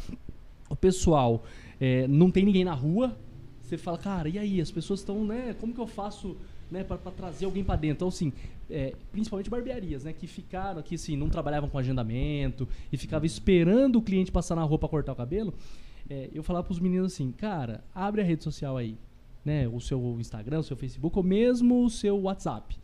[0.68, 1.44] O pessoal
[1.80, 3.16] é, não tem ninguém na rua.
[3.62, 4.60] Você fala, cara, e aí?
[4.60, 5.54] As pessoas estão, né?
[5.60, 6.36] Como que eu faço
[6.70, 7.96] né, para trazer alguém para dentro?
[7.96, 8.32] Então, assim,
[8.70, 10.12] é, principalmente barbearias, né?
[10.12, 14.62] Que ficaram aqui, assim, não trabalhavam com agendamento e ficavam esperando o cliente passar na
[14.62, 15.54] rua para cortar o cabelo.
[16.08, 18.96] É, eu falava pros meninos assim, cara, abre a rede social aí,
[19.44, 19.66] né?
[19.68, 22.76] O seu Instagram, o seu Facebook, ou mesmo o seu WhatsApp.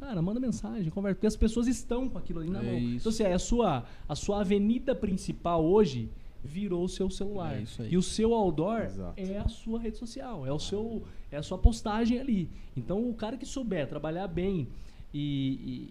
[0.00, 2.74] Cara, manda mensagem, conversa, porque as pessoas estão com aquilo ali na É mão.
[2.78, 3.08] isso.
[3.08, 6.08] Então, assim, a sua, a sua avenida principal hoje
[6.44, 7.56] virou o seu celular.
[7.56, 7.92] É isso aí.
[7.92, 9.14] E o seu outdoor Exato.
[9.20, 12.50] é a sua rede social, é o seu, é a sua postagem ali.
[12.76, 14.68] Então, o cara que souber trabalhar bem
[15.14, 15.90] e,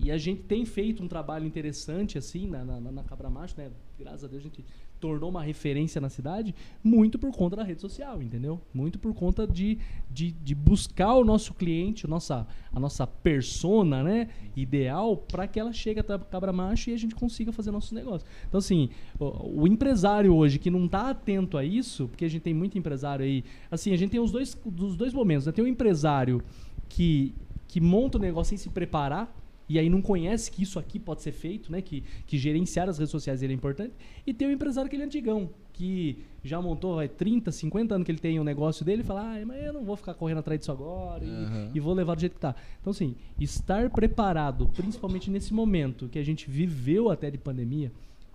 [0.00, 3.54] e- e a gente tem feito um trabalho interessante assim na, na, na Cabra Macho,
[3.58, 3.70] né?
[3.98, 4.64] Graças a Deus a gente
[5.02, 8.60] tornou uma referência na cidade muito por conta da rede social, entendeu?
[8.72, 9.76] Muito por conta de,
[10.08, 14.28] de, de buscar o nosso cliente, a nossa, a nossa persona, né?
[14.54, 18.30] Ideal para que ela chegue até Cabra Macho e a gente consiga fazer nossos negócios.
[18.46, 22.42] Então, assim, o, o empresário hoje que não está atento a isso, porque a gente
[22.42, 25.52] tem muito empresário aí, assim, a gente tem os dois, os dois momentos, né?
[25.52, 26.40] Tem o empresário
[26.88, 27.34] que,
[27.66, 29.34] que monta o negócio sem se preparar,
[29.74, 31.80] e aí não conhece que isso aqui pode ser feito, né?
[31.80, 33.92] Que, que gerenciar as redes sociais ele é importante.
[34.26, 38.04] E tem o empresário que ele é antigão, que já montou vai, 30, 50 anos
[38.04, 40.38] que ele tem o negócio dele e fala, ah, mas eu não vou ficar correndo
[40.38, 41.70] atrás disso agora e- Aham.
[41.74, 42.54] e, vou levar do jeito que tá.
[42.80, 47.90] Então, assim, estar preparado, principalmente nesse momento que a gente viveu até de pandemia,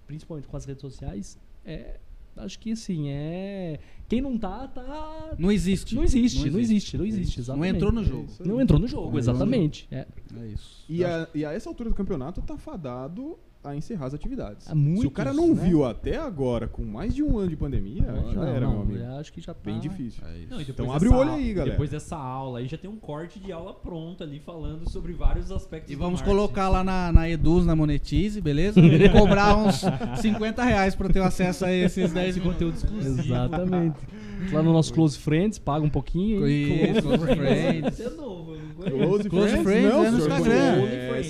[0.06, 2.00] principalmente com as redes sociais, é.
[2.38, 3.80] Acho que assim, é.
[4.08, 5.36] Quem não tá, tá.
[5.38, 5.96] Não existe.
[5.96, 7.38] Não existe, não existe, não existe.
[7.38, 7.76] Não exatamente.
[7.76, 8.28] entrou no jogo.
[8.46, 9.88] Não entrou no jogo, exatamente.
[9.92, 10.08] É.
[10.40, 10.86] É isso.
[10.88, 14.68] E a, e a essa altura do campeonato tá fadado a encerrar as atividades.
[14.74, 15.62] Muitos, Se o cara não né?
[15.68, 18.82] viu até agora, com mais de um ano de pandemia, já Não, era, não, meu
[18.82, 19.20] amigo.
[19.20, 19.60] Acho que já tá.
[19.64, 20.24] Bem difícil.
[20.26, 21.72] É Então abre o olho aí, galera.
[21.72, 25.52] Depois dessa aula aí já tem um corte de aula pronto ali falando sobre vários
[25.52, 26.38] aspectos E do vamos marketing.
[26.38, 28.80] colocar lá na, na Eduz, na Monetize, beleza?
[28.88, 29.82] E cobrar uns
[30.22, 33.20] 50 reais pra ter acesso a esses 10 esse conteúdo exclusivo.
[33.22, 33.98] Exatamente.
[34.52, 36.48] Lá no nosso Close Friends, paga um pouquinho.
[36.48, 38.00] Isso, Close Friends.
[38.00, 38.56] É novo.
[38.78, 39.64] Close, Close Friends?
[39.64, 40.76] Friends, não, é no Instagram.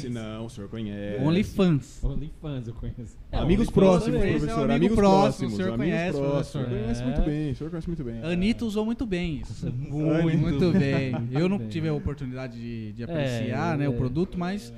[0.02, 1.24] Conhece, não, o senhor conhece.
[1.24, 2.04] OnlyFans.
[2.04, 3.18] OnlyFans eu conheço.
[3.32, 4.36] É, Amigos próximos, também.
[4.36, 4.64] Esse é o professor.
[4.64, 5.54] amigo amigos próximo, próximos.
[5.54, 6.40] o senhor amigos conhece, professor.
[6.40, 7.06] O senhor conhece É.
[7.06, 8.24] muito bem, o senhor conhece muito bem.
[8.24, 9.72] Anitta usou muito bem isso.
[9.72, 11.14] Muito, Muito bem.
[11.32, 13.96] Eu não tive a oportunidade de, de É, apreciar né, o é.
[13.98, 14.74] produto, mas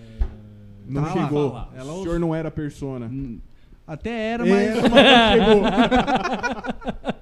[0.87, 1.23] Não Tá lá.
[1.23, 1.67] chegou.
[1.75, 3.05] Ela o senhor não era persona.
[3.07, 3.39] hum,
[3.85, 4.89] até era, É, mas.
[4.89, 4.99] mas não
[5.33, 5.63] chegou.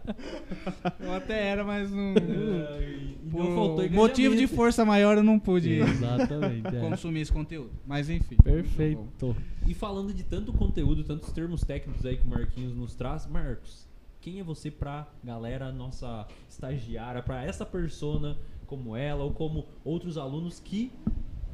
[1.00, 2.14] Eu até era, mas não.
[3.30, 6.68] Por motivo de força maior eu não pude Exatamente.
[6.76, 6.80] é.
[6.80, 7.72] consumir esse conteúdo.
[7.86, 8.38] Mas enfim.
[8.38, 9.36] Perfeito.
[9.66, 13.88] E falando de tanto conteúdo, tantos termos técnicos aí que o Marquinhos nos traz, Marcos,
[14.22, 20.18] quem é você pra galera, nossa estagiária, pra essa persona como ela ou como outros
[20.18, 20.92] alunos que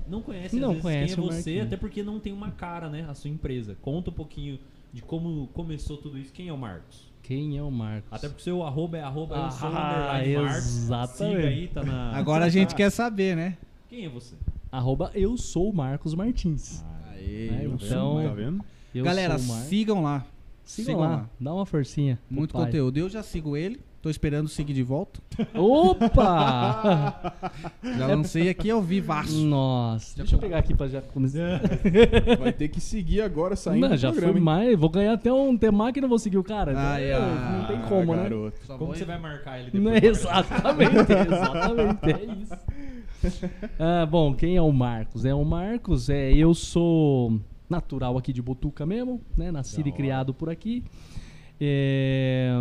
[0.08, 2.90] não conhecem Não às vezes conhece quem é você, até porque não tem uma cara,
[2.90, 3.78] né, a sua empresa.
[3.82, 4.60] Conta um pouquinho
[4.92, 6.34] de como começou tudo isso.
[6.34, 7.13] Quem é o Marcos?
[7.24, 8.12] Quem é o Marcos?
[8.12, 10.66] Até porque o seu arroba é arroba eu sou Ah, underline Marcos.
[10.78, 11.36] exatamente.
[11.38, 12.12] Siga aí, tá na...
[12.18, 13.58] Agora a gente quer saber, né?
[13.90, 14.36] Quem é você?
[14.72, 16.84] Arroba eu sou o Marcos Martins.
[17.12, 18.64] Aê, É, eu então- sou Tá vendo?
[18.94, 20.26] Eu Galera, sou o Mar- sigam lá.
[20.66, 21.30] Sigam Sigam lá, lá.
[21.40, 22.20] dá uma forcinha.
[22.30, 22.66] Muito pai.
[22.66, 22.98] conteúdo.
[22.98, 23.80] Eu já sigo ele.
[24.04, 25.22] Tô esperando seguir de volta.
[25.56, 27.34] Opa!
[27.98, 29.34] Já lancei aqui ao vivaço.
[29.46, 31.62] Nossa, Já deixa eu pegar aqui pra já começar.
[32.38, 34.46] Vai ter que seguir agora saindo Não, do já programa, foi hein?
[34.46, 34.78] mais.
[34.78, 36.74] Vou ganhar até um temaki e não vou seguir o cara.
[36.78, 38.24] Ai, Não, ai, não tem como, né?
[38.24, 38.58] garoto.
[38.66, 40.04] Só Como vou- que você vai marcar ele Não depois?
[40.04, 40.96] é exatamente,
[41.32, 43.46] exatamente, é isso.
[43.80, 45.24] Ah, bom, quem é o Marcos?
[45.24, 47.40] É o Marcos, é, eu sou
[47.70, 49.50] natural aqui de Botuca mesmo, né?
[49.50, 50.84] Nascido e criado por aqui.
[51.62, 52.52] É,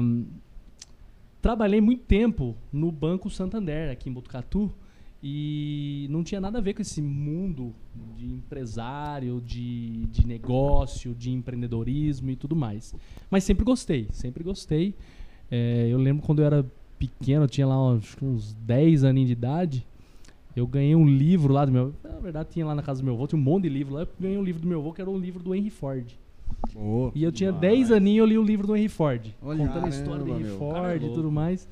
[1.43, 4.73] trabalhei muito tempo no Banco Santander, aqui em Botucatu,
[5.21, 7.75] e não tinha nada a ver com esse mundo
[8.17, 12.95] de empresário, de, de negócio, de empreendedorismo e tudo mais.
[13.31, 14.95] Mas sempre gostei, sempre gostei.
[15.51, 16.67] É, eu lembro quando eu era
[16.99, 19.87] pequeno, eu tinha lá uns, uns 10 aninhos de idade,
[20.55, 21.95] eu ganhei um livro lá do meu...
[22.05, 24.03] Na verdade, tinha lá na casa do meu avô, tinha um monte de livro lá.
[24.03, 26.07] Eu ganhei um livro do meu avô, que era um livro do Henry Ford.
[26.75, 27.13] Boa.
[27.15, 27.89] E eu tinha Demais.
[27.89, 29.27] 10 aninhos eu li o livro do Henry Ford.
[29.43, 30.59] Olha, contando a história do Henry meu.
[30.59, 31.15] Ford é e louco.
[31.15, 31.69] tudo mais.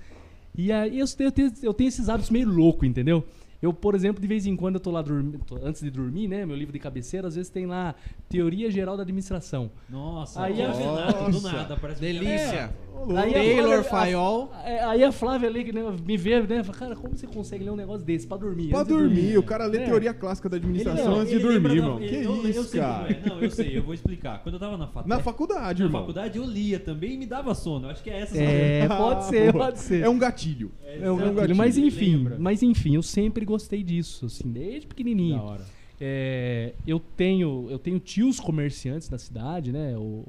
[0.56, 3.24] E aí eu, eu tenho, eu tenho esses hábitos meio louco, entendeu?
[3.62, 6.46] Eu, por exemplo, de vez em quando eu tô lá dormindo, antes de dormir, né?
[6.46, 7.94] Meu livro de cabeceira, às vezes tem lá
[8.28, 9.70] Teoria Geral da Administração.
[9.88, 11.52] Nossa, Aí aí a- do Nossa.
[11.52, 12.72] nada, parece Delícia.
[12.94, 13.16] Louco.
[13.16, 14.50] Aí Taylor Fayol.
[14.64, 16.62] É, Aí a Flávia ali que, né, me vê, né?
[16.64, 18.68] Fala, cara, como você consegue ler um negócio desse pra dormir?
[18.70, 19.84] Pra de dormir, o cara lê É.
[19.84, 21.98] teoria clássica da administração Não, antes de ele dormir, irmão.
[22.00, 23.14] ele- Que eu, eu isso, sei cara.
[23.14, 23.28] como é.
[23.28, 24.42] Não, eu sei, eu vou explicar.
[24.42, 26.00] Quando eu tava na faculdade, Na faculdade, na irmão.
[26.02, 27.86] faculdade eu lia também e me dava sono.
[27.86, 30.02] Eu acho que é essa É, pode ser, pode ser.
[30.04, 30.70] É um gatilho.
[30.84, 32.36] É um É um gatilho, mas enfim, lembra.
[32.38, 35.36] mas enfim, eu sempre gostei disso, assim, desde pequenininho.
[35.36, 35.64] Da hora.
[36.00, 39.94] É, eu tenho eu tenho tios comerciantes na cidade, né?
[39.98, 40.24] O,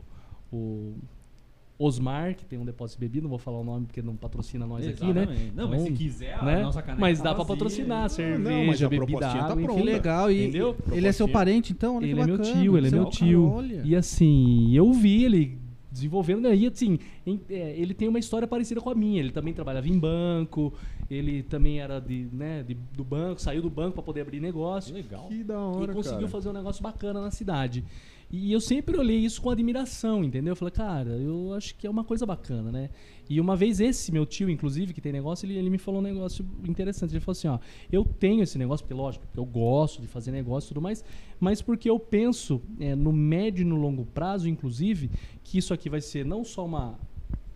[0.52, 0.94] o
[1.80, 4.68] Osmar, que tem um depósito de bebida, não vou falar o nome porque não patrocina
[4.68, 5.24] nós aqui, né?
[5.24, 5.56] Exatamente.
[5.56, 6.62] Não, mas se Então, quiser, a né?
[6.62, 7.56] nossa caneca Mas tá dá pra vazia.
[7.56, 9.82] patrocinar, cerveja, não, mas a bebida, propostinha tá água, pronta.
[9.82, 10.32] Que legal.
[10.32, 10.76] E Entendeu?
[10.92, 11.98] ele é seu parente, então?
[11.98, 13.56] Olha Ele é meu tio, ele é meu cara, tio.
[13.84, 15.58] E assim, eu vi ele
[15.92, 16.56] desenvolvendo, né?
[16.56, 19.20] e assim, em- é, ele tem uma história parecida com a minha.
[19.20, 20.74] Ele também trabalhava em banco,
[21.10, 24.94] ele também era de, né, de- do banco, saiu do banco para poder abrir negócio
[24.94, 25.28] Legal.
[25.28, 26.30] Que da e hora, conseguiu cara.
[26.32, 27.84] fazer um negócio bacana na cidade.
[28.34, 30.54] E eu sempre olhei isso com admiração, entendeu?
[30.54, 32.90] Eu falei, cara, eu acho que é uma coisa bacana, né?
[33.32, 36.04] E uma vez esse meu tio, inclusive, que tem negócio, ele, ele me falou um
[36.04, 37.12] negócio interessante.
[37.12, 40.34] Ele falou assim, ó, eu tenho esse negócio, porque lógico, porque eu gosto de fazer
[40.34, 41.02] negócio e tudo mais,
[41.40, 45.10] mas porque eu penso é, no médio e no longo prazo, inclusive,
[45.46, 47.00] que isso aqui vai ser não só uma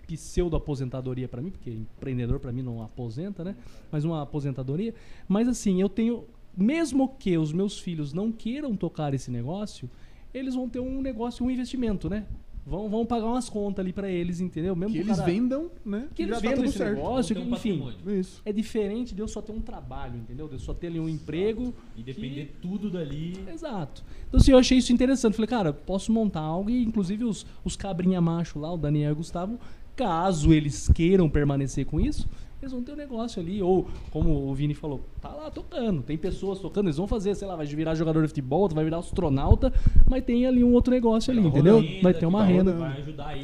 [0.07, 3.53] pseudo-aposentadoria para mim, porque empreendedor para mim não aposenta, né?
[3.91, 4.95] Mas uma aposentadoria.
[5.27, 6.23] Mas assim, eu tenho,
[6.55, 9.89] mesmo que os meus filhos não queiram tocar esse negócio,
[10.33, 12.25] eles vão ter um negócio, um investimento, né?
[12.65, 14.75] Vão, vão pagar umas contas ali para eles, entendeu?
[14.75, 16.07] Mesmo Que eles cara- vendam, né?
[16.15, 16.95] que eles tá vendam tudo esse certo.
[16.95, 18.19] negócio, que, um enfim, patrimônio.
[18.19, 18.41] Isso.
[18.43, 20.47] é diferente de eu só ter um trabalho, entendeu?
[20.47, 21.73] De eu só ter ali um emprego.
[21.95, 23.37] E depender tudo dali.
[23.53, 24.03] Exato.
[24.27, 25.35] Então, assim, eu achei isso interessante.
[25.35, 29.13] Falei, cara, posso montar algo e, inclusive, os, os cabrinha macho lá, o Daniel e
[29.13, 29.59] o Gustavo,
[29.95, 32.27] caso eles queiram permanecer com isso,
[32.65, 33.61] eles vão ter um negócio ali.
[33.61, 37.47] Ou, como o Vini falou, tá lá tocando, tem pessoas tocando, eles vão fazer, sei
[37.47, 39.71] lá, vai virar jogador de futebol, vai virar astronauta,
[40.09, 41.81] mas tem ali um outro negócio ali, entendeu?
[41.81, 42.75] renda Vai ter uma renda.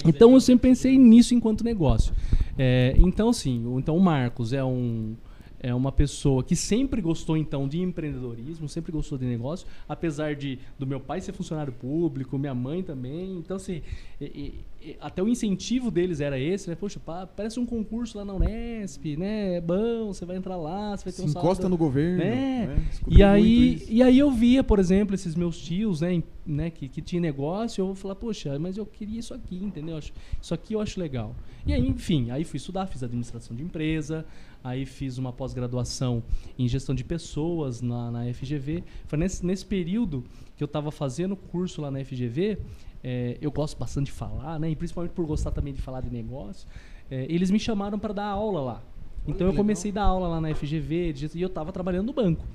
[0.06, 0.36] Então aí.
[0.36, 2.14] eu sempre pensei nisso enquanto negócio.
[2.58, 5.16] É, então sim, então o Marcos é um
[5.64, 10.58] é uma pessoa que sempre gostou então de empreendedorismo, sempre gostou de negócio, apesar de
[10.80, 13.38] do meu pai ser funcionário público, minha mãe também.
[13.38, 13.82] Então assim,
[14.20, 16.76] e- e- até o incentivo deles era esse, né?
[16.76, 19.56] Poxa, pá, parece um concurso lá na Unesp, né?
[19.58, 22.18] É bom, você vai entrar lá, você vai ter Se um encosta salário- no governo.
[22.18, 22.86] Né?
[22.92, 26.90] Escutei e aí, e aí eu via, por exemplo, esses meus tios, né, né que,
[26.90, 29.98] que tinha negócio, eu vou falar, poxa, mas eu queria isso aqui, entendeu?
[29.98, 31.36] Acho- Isso aqui eu acho legal.
[31.68, 34.26] E aí, enfim, aí fui estudar, fiz administração de empresa,
[34.64, 36.24] aí fiz uma pós-graduação
[36.58, 38.84] em gestão de pessoas na, na FGV.
[39.08, 40.24] Foi nesse, nesse período
[40.56, 42.60] que eu estava fazendo curso lá na FGV,
[43.04, 46.10] é, eu gosto bastante de falar, né, e principalmente por gostar também de falar de
[46.12, 46.68] negócio,
[47.10, 48.84] é, eles me chamaram para dar aula lá.
[49.28, 52.46] Então eu comecei a dar aula lá na FGV e eu estava trabalhando no banco.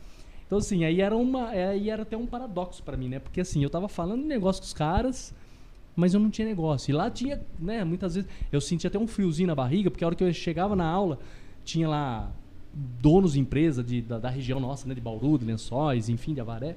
[0.47, 3.19] Então, assim, aí era, uma, aí era até um paradoxo pra mim, né?
[3.19, 5.35] Porque, assim, eu tava falando de negócio com os caras,
[5.95, 6.91] mas eu não tinha negócio.
[6.91, 7.83] E lá tinha, né?
[7.83, 10.77] Muitas vezes eu sentia até um friozinho na barriga, porque a hora que eu chegava
[10.77, 11.19] na aula,
[11.67, 12.33] tinha lá
[12.73, 14.95] donos de empresa de, da, da região nossa, né?
[14.95, 16.77] De Bauru, de Lençóis, enfim, de Avaré.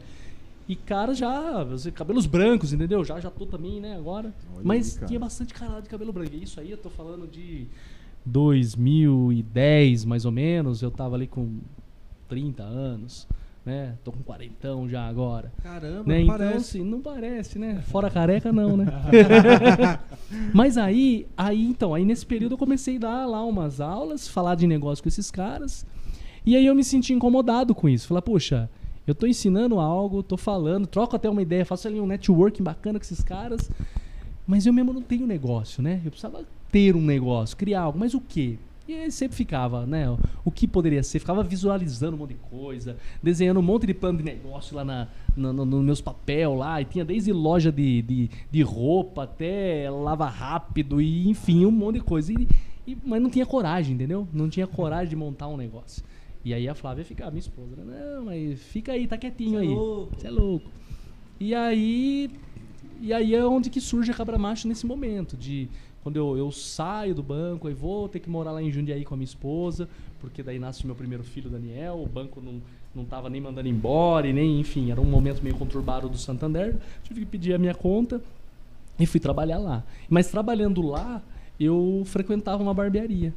[0.68, 3.04] E cara já, assim, cabelos brancos, entendeu?
[3.04, 4.34] Já já tô também, né, agora.
[4.54, 6.36] Olha Mas aí, tinha bastante cara de cabelo branco.
[6.36, 7.68] E isso aí eu tô falando de
[8.26, 10.82] 2010, mais ou menos.
[10.82, 11.60] Eu tava ali com
[12.28, 13.28] 30 anos,
[13.70, 13.94] né?
[14.04, 15.52] Tô com quarentão já agora.
[15.62, 16.16] Caramba, Né?
[16.16, 16.56] não Então, parece.
[16.78, 17.82] assim, não parece, né?
[17.86, 18.86] Fora careca, não, né?
[20.54, 24.56] Mas aí, aí, então, aí nesse período eu comecei a dar lá umas aulas, falar
[24.56, 25.86] de negócio com esses caras.
[26.46, 28.08] E aí eu me senti incomodado com isso.
[28.08, 28.70] Falar, poxa,
[29.06, 32.98] eu tô ensinando algo, tô falando, troco até uma ideia, faço ali um networking bacana
[33.00, 33.70] com esses caras.
[34.48, 36.02] Mas eu mesmo não tenho negócio, né?
[36.04, 38.00] Eu precisava ter um negócio, criar algo.
[38.00, 38.58] Mas o quê?
[38.90, 40.06] E aí sempre ficava, né?
[40.44, 41.20] O que poderia ser?
[41.20, 45.08] Ficava visualizando um monte de coisa, desenhando um monte de plano de negócio lá na,
[45.38, 46.82] na, no, nos meus papel lá.
[46.82, 51.98] E tinha desde loja de, de, de, roupa até lava rápido e enfim, um monte
[51.98, 52.34] de coisa.
[52.34, 52.48] E,
[52.88, 54.28] e, mas não tinha coragem, entendeu?
[54.34, 56.04] Não tinha coragem de montar um negócio.
[56.44, 57.84] E aí a Flávia ficava, minha esposa, né?
[57.86, 59.76] Não, mas fica aí, tá quietinho Cê é aí.
[59.76, 60.72] Você é louco.
[61.40, 62.32] E aí.
[63.00, 65.70] E aí é onde que surge a Cabra Macho nesse momento, de
[66.04, 69.14] quando eu, eu saio do banco, e vou ter que morar lá em Jundiaí com
[69.14, 69.88] a minha esposa,
[70.20, 72.62] porque daí nasce meu primeiro filho, Daniel, o banco não,
[72.96, 76.76] não tava nem mandando embora, e nem, enfim, era um momento meio conturbado do Santander,
[77.04, 78.22] tive que pedir a minha conta
[79.00, 79.84] e fui trabalhar lá.
[80.10, 81.22] Mas trabalhando lá,
[81.60, 83.34] eu frequentava uma barbearia.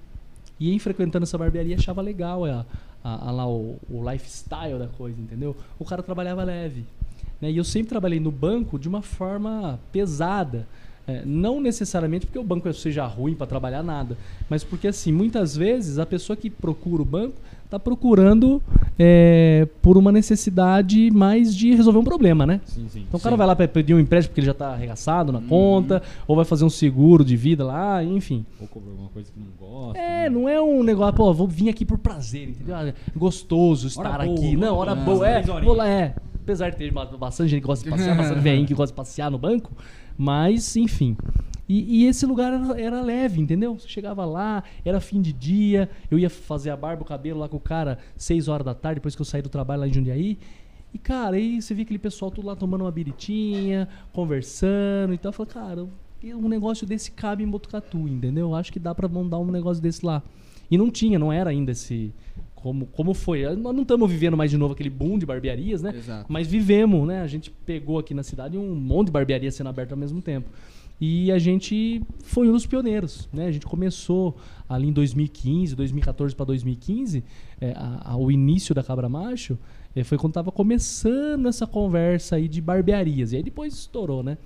[0.58, 2.64] E em frequentando essa barbearia achava legal a,
[3.02, 5.56] a, a lá o, o lifestyle da coisa, entendeu?
[5.78, 6.84] O cara trabalhava leve.
[7.40, 7.50] Né?
[7.50, 10.66] E eu sempre trabalhei no banco de uma forma pesada.
[11.06, 14.16] É, não necessariamente porque o banco seja ruim para trabalhar nada,
[14.48, 17.34] mas porque assim muitas vezes a pessoa que procura o banco
[17.64, 18.62] está procurando
[18.98, 22.60] é, por uma necessidade mais de resolver um problema, né?
[22.66, 23.38] Sim, sim, então o cara sim.
[23.38, 25.46] vai lá para pedir um empréstimo porque ele já está arregaçado na hum.
[25.48, 28.44] conta, ou vai fazer um seguro de vida lá, enfim.
[28.60, 29.98] Ou cobrar alguma coisa que não gosta.
[29.98, 30.30] É, né?
[30.30, 32.76] não é um negócio, pô, vou vir aqui por prazer, entendeu?
[32.76, 34.54] Ah, gostoso estar hora aqui.
[34.54, 35.42] Boa, não, hora boa, é.
[35.42, 36.14] Vou lá, é.
[36.42, 39.30] Apesar de ter bastante gente que gosta de passear, bastante velhinho que gosta de passear
[39.30, 39.72] no banco,
[40.22, 41.16] mas, enfim.
[41.68, 43.76] E, e, esse lugar era, era, leve, entendeu?
[43.76, 47.48] Você chegava lá, era fim de dia, eu ia fazer a barba, o cabelo lá
[47.48, 49.92] com o cara, 6 horas da tarde, depois que eu saí do trabalho lá em
[49.92, 50.38] Jundiaí.
[50.94, 55.30] E, cara, aí você via aquele pessoal tudo lá tomando uma biritinha, conversando e tal.
[55.30, 55.88] Eu falei, cara,
[56.36, 58.54] um negócio desse cabe em Botucatu, entendeu?
[58.54, 60.22] Acho que dá pra montar um negócio desse lá.
[60.70, 62.14] E não tinha, não era ainda esse,
[62.62, 63.42] como, como foi.
[63.56, 65.92] Nós não estamos vivendo mais de novo aquele boom de barbearias, né?
[65.96, 66.32] Exato.
[66.32, 67.20] Mas vivemos, né?
[67.20, 70.48] A gente pegou aqui na cidade um monte de barbearias sendo abertas ao mesmo tempo.
[71.00, 73.46] E a gente foi um dos pioneiros, né?
[73.46, 74.36] A gente começou
[74.68, 77.24] ali em 2015, 2014 para 2015,
[77.60, 79.58] é, a, a, o início da Cabra Macho,
[79.96, 83.32] é, foi quando estava começando essa conversa aí de barbearias.
[83.32, 84.38] E aí depois estourou, né?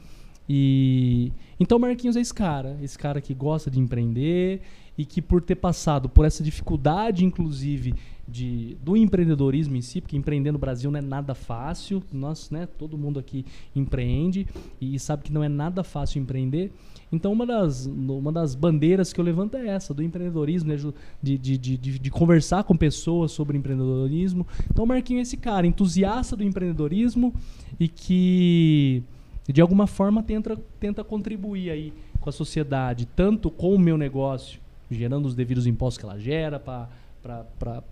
[0.49, 4.63] E então Marquinhos é esse cara, esse cara que gosta de empreender
[4.97, 7.95] e que por ter passado por essa dificuldade, inclusive,
[8.29, 12.67] de, do empreendedorismo em si, porque empreender no Brasil não é nada fácil, nós, né,
[12.67, 14.47] todo mundo aqui empreende
[14.81, 16.73] e sabe que não é nada fácil empreender.
[17.13, 20.77] Então, uma das, uma das bandeiras que eu levanto é essa, do empreendedorismo, né,
[21.23, 24.45] de, de, de, de, conversar com pessoas sobre empreendedorismo.
[24.69, 27.33] Então, o Marquinho é esse cara, entusiasta do empreendedorismo
[27.79, 29.05] e que,
[29.47, 34.61] de alguma forma, tenta, tenta contribuir aí com a sociedade, tanto com o meu negócio,
[34.91, 36.89] gerando os devidos impostos que ela gera para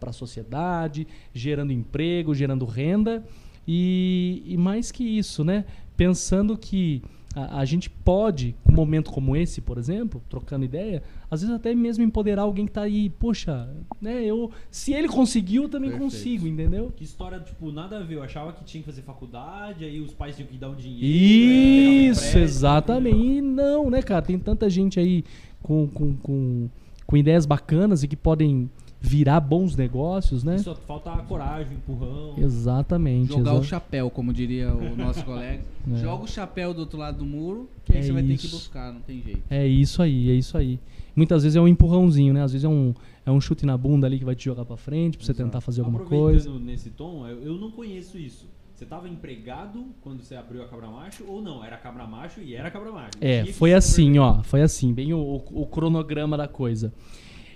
[0.00, 3.24] a sociedade, gerando emprego, gerando renda.
[3.66, 5.64] E, e, mais que isso, né?
[5.96, 7.02] pensando que
[7.34, 11.74] a, a, gente pode, num momento como esse, por exemplo, trocando ideia, às vezes até
[11.74, 13.68] mesmo empoderar alguém que está aí, poxa,
[14.00, 16.12] né, eu, se ele conseguiu, eu também Perfeito.
[16.12, 16.92] consigo, entendeu?
[16.94, 18.16] Que história, tipo, nada a ver.
[18.16, 21.04] Eu achava que tinha que fazer faculdade, aí os pais tinham que dar um dinheiro.
[21.04, 23.16] Isso, né, exatamente.
[23.16, 24.22] E não, né, cara?
[24.22, 25.24] Tem tanta gente aí
[25.62, 26.68] com, com, com
[27.06, 30.56] com ideias bacanas e que podem virar bons negócios, né?
[30.58, 32.34] Só falta coragem, empurrão.
[32.38, 33.28] Exatamente.
[33.28, 33.58] Jogar exato.
[33.58, 35.62] o chapéu, como diria o nosso colega.
[35.92, 35.96] É.
[35.96, 38.48] Joga o chapéu do outro lado do muro, que aí é você vai ter que
[38.48, 39.42] buscar, não tem jeito.
[39.50, 40.80] É isso aí, é isso aí.
[41.14, 42.42] Muitas vezes é um empurrãozinho, né?
[42.42, 42.94] Às vezes é um,
[43.26, 45.48] é um chute na bunda ali que vai te jogar para frente, pra você Exato.
[45.48, 46.50] tentar fazer alguma coisa.
[46.58, 48.46] nesse tom, eu não conheço isso.
[48.74, 51.64] Você estava empregado quando você abriu a Cabra Macho ou não?
[51.64, 53.12] Era Cabra Macho e era Cabra Macho.
[53.20, 54.42] É, foi assim, ó.
[54.42, 56.92] Foi assim, bem o, o, cronograma da coisa.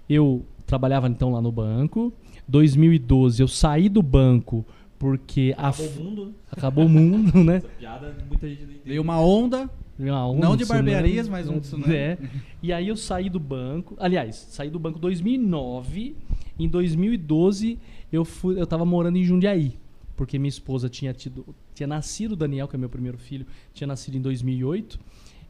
[0.08, 2.12] Eu trabalhava então lá no banco.
[2.46, 4.64] 2012 eu saí do banco
[4.96, 6.32] porque acabou a o mundo, né?
[6.52, 7.56] acabou o mundo, né?
[7.56, 8.88] Essa piada muita gente não entende.
[8.88, 11.94] Veio uma onda, Veio uma onda não de barbearias, mas um tsunami.
[11.96, 12.18] É.
[12.62, 16.14] E aí eu saí do banco, aliás, saí do banco 2009.
[16.56, 17.76] Em 2012
[18.12, 19.76] eu fui, eu tava morando em Jundiaí
[20.18, 23.86] porque minha esposa tinha tido tinha nascido o Daniel, que é meu primeiro filho, tinha
[23.86, 24.98] nascido em 2008.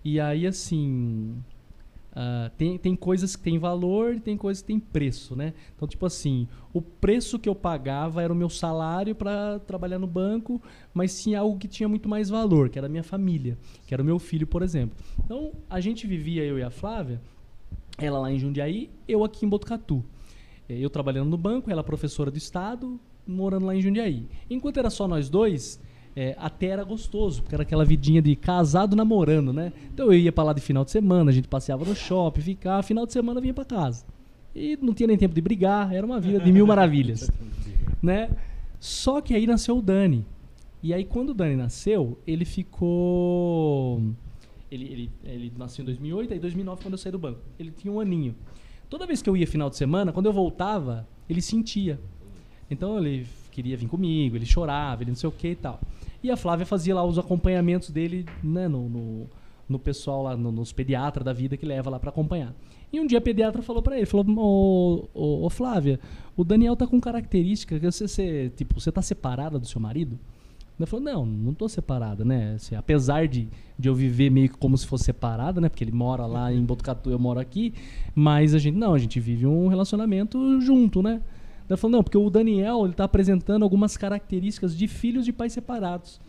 [0.05, 1.43] E aí assim,
[2.13, 5.55] uh, tem, tem coisas que têm valor e tem coisas que têm preço, né?
[5.75, 10.07] Então, tipo assim, o preço que eu pagava era o meu salário para trabalhar no
[10.07, 10.61] banco,
[10.93, 14.03] mas tinha algo que tinha muito mais valor, que era a minha família, que era
[14.03, 14.97] o meu filho, por exemplo.
[15.25, 17.21] Então, a gente vivia eu e a Flávia,
[17.97, 20.05] ela lá em Jundiaí, eu aqui em Botucatu.
[20.69, 24.27] Eu trabalhando no banco, ela professora do estado, morando lá em Jundiaí.
[24.49, 25.81] Enquanto era só nós dois,
[26.17, 29.73] é, até era gostoso, porque era aquela vidinha de casado namorando, né?
[29.93, 32.83] Então eu ia para lá de final de semana, a gente passeava no shopping, ficava,
[32.83, 34.05] final de semana vinha para casa.
[34.55, 37.31] E não tinha nem tempo de brigar, era uma vida de mil maravilhas,
[38.03, 38.31] né?
[38.81, 40.25] Só que aí nasceu o Dani.
[40.83, 44.03] E aí quando o Dani nasceu, ele ficou
[44.71, 47.41] Ele, ele, ele nasceu em 2008, aí 2009 quando eu saí do banco.
[47.59, 48.35] Ele tinha um aninho.
[48.89, 52.01] Toda vez que eu ia final de semana, quando eu voltava, ele sentia.
[52.71, 55.81] Então ele queria vir comigo, ele chorava, ele não sei o que e tal.
[56.23, 59.27] E a Flávia fazia lá os acompanhamentos dele, né, no, no,
[59.69, 62.55] no pessoal lá, no, nos pediatras da vida que leva lá para acompanhar.
[62.93, 66.01] E um dia a pediatra falou para ele, falou, ô, ô, ô, Flávia,
[66.37, 70.19] o Daniel tá com característica que você, você, tipo, você tá separada do seu marido?
[70.79, 72.55] Ela falou, não, não tô separada, né?
[72.55, 75.69] Assim, apesar de, de eu viver meio que como se fosse separada, né?
[75.69, 77.75] Porque ele mora lá em Botucatu, eu moro aqui.
[78.15, 81.21] Mas a gente, não, a gente vive um relacionamento junto, né?
[81.69, 85.53] Ela falou, não, porque o Daniel, ele tá apresentando algumas características de filhos de pais
[85.53, 86.21] separados.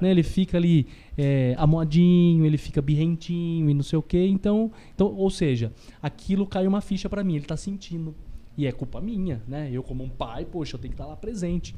[0.00, 0.86] Né, ele fica ali
[1.16, 4.26] é, amodinho, ele fica birrentinho e não sei o quê.
[4.26, 8.14] Então, então ou seja, aquilo cai uma ficha para mim, ele tá sentindo.
[8.56, 9.68] E é culpa minha, né?
[9.72, 11.74] Eu como um pai, poxa, eu tenho que estar tá lá presente.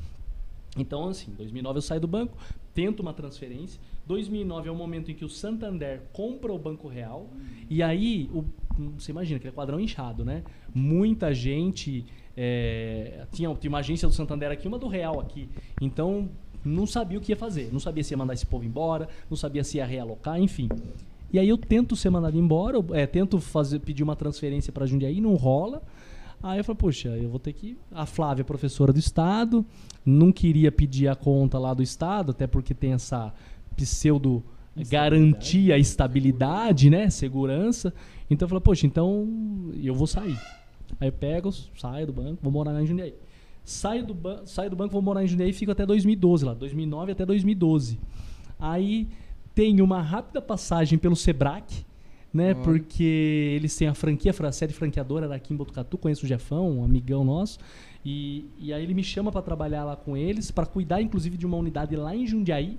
[0.76, 2.36] Então, assim, 2009 eu saio do banco,
[2.74, 3.80] tento uma transferência.
[4.06, 7.28] 2009 é o momento em que o Santander compra o Banco Real.
[7.68, 8.44] E aí, o,
[8.98, 10.42] você imagina, aquele quadrão inchado, né?
[10.74, 12.04] Muita gente.
[12.37, 15.49] É, tinha, tinha uma agência do Santander aqui, uma do Real aqui.
[15.81, 16.28] Então,
[16.64, 17.70] não sabia o que ia fazer.
[17.72, 20.68] Não sabia se ia mandar esse povo embora, não sabia se ia realocar, enfim.
[21.33, 25.20] E aí eu tento ser mandado embora, é, tento fazer, pedir uma transferência para Jundiaí,
[25.20, 25.83] não rola.
[26.43, 27.76] Aí eu falei, puxa, eu vou ter que.
[27.93, 29.64] A Flávia é professora do Estado,
[30.05, 33.33] não queria pedir a conta lá do Estado, até porque tem essa
[33.76, 34.43] pseudo
[34.89, 37.11] garantia, estabilidade, né?
[37.11, 37.93] Segurança.
[38.31, 40.39] Então eu falei, poxa, então eu vou sair.
[40.99, 43.14] Aí eu pego, saio do banco, vou morar na Jundiaí.
[43.64, 46.55] Saio do, ban saio do banco, vou morar em Jundiaí e fico até 2012 lá,
[46.55, 47.99] 2009 até 2012.
[48.59, 49.09] Aí
[49.55, 51.84] tem uma rápida passagem pelo Sebrac,
[52.32, 52.55] né?
[52.55, 56.78] Porque eles têm a franquia, a sede franqueadora era aqui em Botucatu, conheço o Jefão,
[56.78, 57.59] um amigão nosso.
[58.05, 61.45] E, e aí ele me chama para trabalhar lá com eles, para cuidar inclusive de
[61.45, 62.78] uma unidade lá em Jundiaí.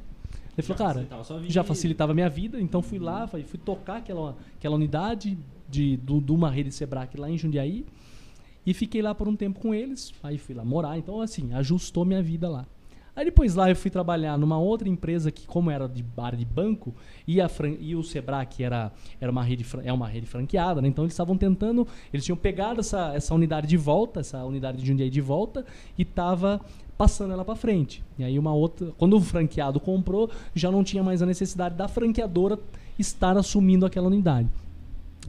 [0.57, 1.07] Ele falou, cara,
[1.47, 5.37] já facilitava a minha vida, então fui lá, fui, fui tocar aquela, aquela unidade
[5.69, 7.85] de, de, de uma rede Sebrac lá em Jundiaí.
[8.65, 10.13] E fiquei lá por um tempo com eles.
[10.21, 10.97] Aí fui lá morar.
[10.97, 12.65] Então, assim, ajustou minha vida lá.
[13.13, 16.45] Aí depois lá eu fui trabalhar numa outra empresa que, como era de bar de
[16.45, 16.95] banco,
[17.27, 17.49] e, a
[17.79, 20.87] e o Sebrae era, era uma rede, é uma rede franqueada, né?
[20.87, 24.87] Então eles estavam tentando, eles tinham pegado essa, essa unidade de volta, essa unidade de
[24.87, 25.65] Jundiaí de volta,
[25.97, 26.61] e tava
[26.97, 28.01] passando ela para frente.
[28.17, 31.89] E aí uma outra, quando o franqueado comprou, já não tinha mais a necessidade da
[31.89, 32.57] franqueadora
[32.97, 34.47] estar assumindo aquela unidade.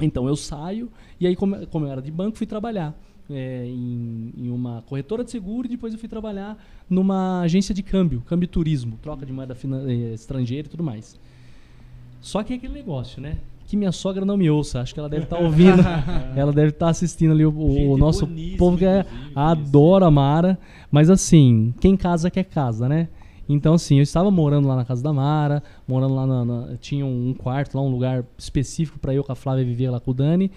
[0.01, 2.97] Então eu saio e aí como, como eu era de banco, fui trabalhar
[3.31, 6.57] é, em, em, uma corretora de seguro e depois eu fui trabalhar
[6.89, 9.57] numa agência de câmbio, câmbio turismo, troca de moeda
[9.87, 11.19] é, estrangeira e tudo mais.
[12.21, 13.39] Só que é aquele negócio, né?
[13.67, 15.83] Que minha sogra não me ouça, acho que ela deve estar tá ouvindo,
[16.37, 20.59] ela deve estar tá assistindo ali o, o nosso povo que é, adora a Mara,
[20.91, 23.09] mas assim, quem casa quer casa, né?
[23.49, 26.45] Então, assim, eu estava morando lá na casa da Mara, morando lá na.
[26.45, 30.01] na tinha um quarto lá, um lugar específico para eu com a Flávia viver lá
[30.01, 30.51] com o Dani.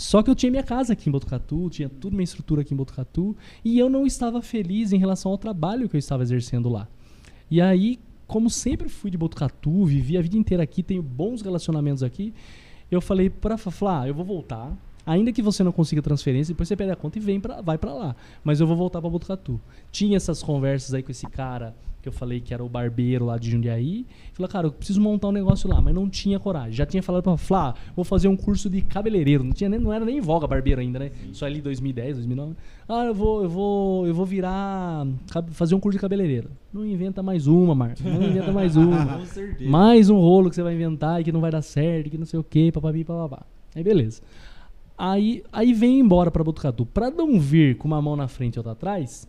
[0.00, 2.76] Só que eu tinha minha casa aqui em Botucatu, tinha tudo minha estrutura aqui em
[2.76, 6.88] Botucatu, e eu não estava feliz em relação ao trabalho que eu estava exercendo lá.
[7.50, 12.02] E aí, como sempre fui de Botucatu, vivi a vida inteira aqui, tenho bons relacionamentos
[12.02, 12.32] aqui,
[12.90, 14.74] eu falei para Flá, eu vou voltar,
[15.04, 17.76] ainda que você não consiga transferência, depois você pede a conta e vem pra, vai
[17.76, 18.16] para lá.
[18.42, 19.60] Mas eu vou voltar para Botucatu.
[19.92, 23.36] Tinha essas conversas aí com esse cara que eu falei que era o barbeiro lá
[23.36, 24.06] de Jundiaí.
[24.32, 26.72] Falei, cara, eu preciso montar um negócio lá, mas não tinha coragem.
[26.72, 29.44] Já tinha falado pra Flá, vou fazer um curso de cabeleireiro.
[29.44, 31.10] Não, tinha nem, não era nem voga barbeiro ainda, né?
[31.10, 31.34] Sim.
[31.34, 32.54] Só ali 2010, 2009.
[32.88, 35.06] Ah, eu vou, eu vou, eu vou virar,
[35.50, 36.50] fazer um curso de cabeleireiro.
[36.72, 38.02] Não inventa mais uma, Marcos.
[38.02, 39.18] Não inventa mais uma.
[39.18, 39.70] Com certeza.
[39.70, 42.26] Mais um rolo que você vai inventar e que não vai dar certo, que não
[42.26, 43.44] sei o quê, papapi, papapá.
[43.74, 44.22] Aí beleza.
[44.96, 46.84] Aí, aí vem embora pra Botucatu.
[46.84, 49.26] Pra não vir com uma mão na frente e outra atrás,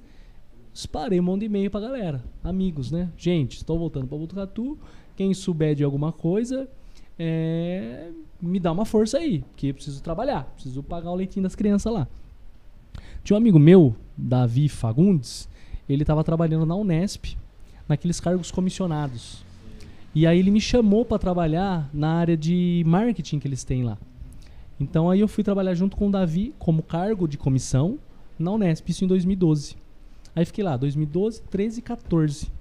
[0.73, 3.09] disparei um monte de e-mail pra galera, amigos, né?
[3.17, 4.77] Gente, estou voltando pra Botucatu.
[5.15, 6.67] Quem souber de alguma coisa,
[7.19, 8.09] é,
[8.41, 12.07] me dá uma força aí, porque preciso trabalhar, preciso pagar o leitinho das crianças lá.
[13.23, 15.47] Tinha um amigo meu, Davi Fagundes,
[15.87, 17.37] ele estava trabalhando na Unesp,
[17.87, 19.43] naqueles cargos comissionados.
[20.15, 23.97] E aí ele me chamou para trabalhar na área de marketing que eles têm lá.
[24.79, 27.99] Então aí eu fui trabalhar junto com o Davi como cargo de comissão
[28.39, 29.75] na Unesp, isso em 2012.
[30.35, 32.51] Aí fiquei lá, 2012, 13 14.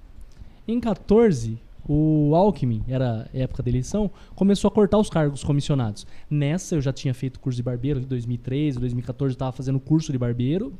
[0.67, 1.57] Em 14,
[1.87, 6.05] o Alckmin, era época da eleição, começou a cortar os cargos comissionados.
[6.29, 10.17] Nessa eu já tinha feito curso de barbeiro, em 2013, 2014 estava fazendo curso de
[10.17, 10.73] barbeiro.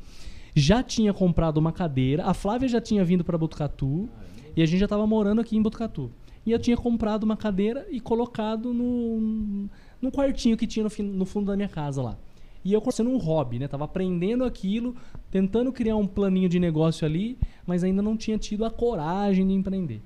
[0.54, 4.08] Já tinha comprado uma cadeira, a Flávia já tinha vindo para Botucatu
[4.54, 6.10] e a gente já estava morando aqui em Botucatu.
[6.44, 9.68] E eu tinha comprado uma cadeira e colocado no,
[10.00, 12.18] no quartinho que tinha no, no fundo da minha casa lá.
[12.64, 13.66] E eu sendo um hobby, né?
[13.66, 14.94] Tava aprendendo aquilo,
[15.30, 17.36] tentando criar um planinho de negócio ali,
[17.66, 20.00] mas ainda não tinha tido a coragem de empreender.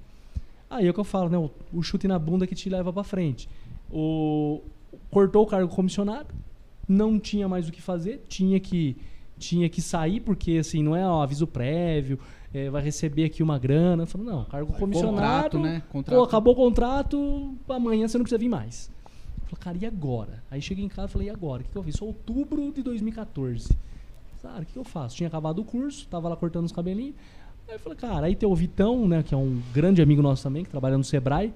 [0.69, 1.39] Aí é o que eu falo, né?
[1.39, 3.49] O, o chute na bunda que te leva para frente.
[3.91, 4.63] O,
[5.11, 6.29] cortou o cargo comissionado,
[6.89, 8.97] não tinha mais o que fazer, tinha que,
[9.39, 12.19] tinha que sair, porque assim, não é ó, aviso prévio,
[12.55, 14.07] é, vai receber aqui uma grana.
[14.07, 15.17] Falou, não, cargo comissionado.
[15.17, 15.83] Contrato, né?
[15.87, 16.23] Pô, Contrato.
[16.23, 18.91] acabou o contrato, amanhã você não precisa vir mais.
[19.47, 20.43] Falei, cara, e agora?
[20.51, 21.63] Aí cheguei em casa e falei, e agora?
[21.63, 22.01] O que, que eu fiz?
[22.03, 23.77] Outubro de 2014.
[24.43, 25.17] Cara, o que, que eu faço?
[25.17, 27.15] Tinha acabado o curso, tava lá cortando os cabelinhos.
[27.69, 30.43] Aí eu falei, cara, aí tem o Vitão, né, que é um grande amigo nosso
[30.43, 31.53] também, que trabalha no Sebrae,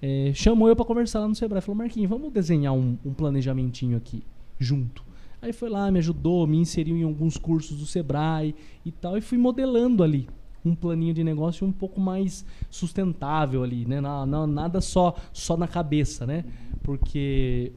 [0.00, 1.60] é, chamou eu pra conversar lá no Sebrae.
[1.60, 4.22] Falou, Marquinhos, vamos desenhar um, um planejamentinho aqui,
[4.58, 5.04] junto.
[5.40, 8.54] Aí foi lá, me ajudou, me inseriu em alguns cursos do Sebrae
[8.84, 10.28] e tal, e fui modelando ali
[10.64, 14.00] um planinho de negócio um pouco mais sustentável ali, né?
[14.00, 16.44] Na- na- nada só, só na cabeça, né?
[16.82, 17.72] Porque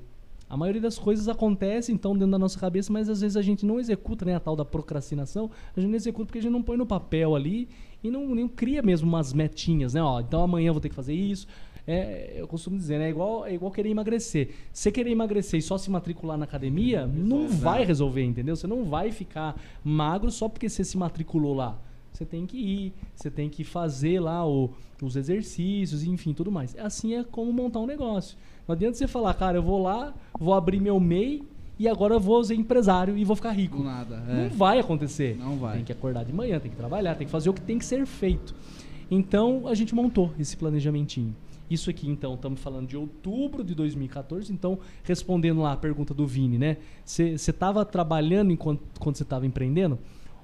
[0.50, 3.66] a maioria das coisas acontece então dentro da nossa cabeça, mas às vezes a gente
[3.66, 4.36] não executa, né?
[4.36, 7.36] A tal da procrastinação, a gente não executa porque a gente não põe no papel
[7.36, 7.70] ali
[8.04, 10.02] e não, nem cria mesmo umas metinhas, né?
[10.02, 11.48] Ó, então amanhã eu vou ter que fazer isso.
[11.88, 13.08] É, eu costumo dizer, né?
[13.08, 14.50] É igual, é igual querer emagrecer.
[14.72, 18.56] Você querer emagrecer e só se matricular na academia, não vai resolver, entendeu?
[18.56, 21.78] Você não vai ficar magro só porque você se matriculou lá.
[22.14, 24.70] Você tem que ir, você tem que fazer lá o-
[25.02, 26.76] os exercícios, enfim, tudo mais.
[26.78, 28.38] Assim é como montar um negócio.
[28.68, 31.44] Não adianta você falar, cara, eu vou lá, vou abrir meu MEI
[31.80, 33.78] e agora eu vou ser empresário e vou ficar rico.
[33.78, 34.18] Do nada.
[34.28, 34.50] Não É.
[34.50, 35.36] vai acontecer.
[35.38, 35.78] Não vai.
[35.78, 37.86] Tem que acordar de manhã, tem que trabalhar, tem que fazer o que tem que
[37.86, 38.54] ser feito.
[39.10, 41.36] Então a gente montou esse planejamentinho.
[41.70, 44.52] Isso aqui, então, estamos falando de outubro de 2014.
[44.52, 46.76] Então, respondendo lá a pergunta do Vini, né?
[47.06, 49.98] Você estava trabalhando enquanto você estava empreendendo?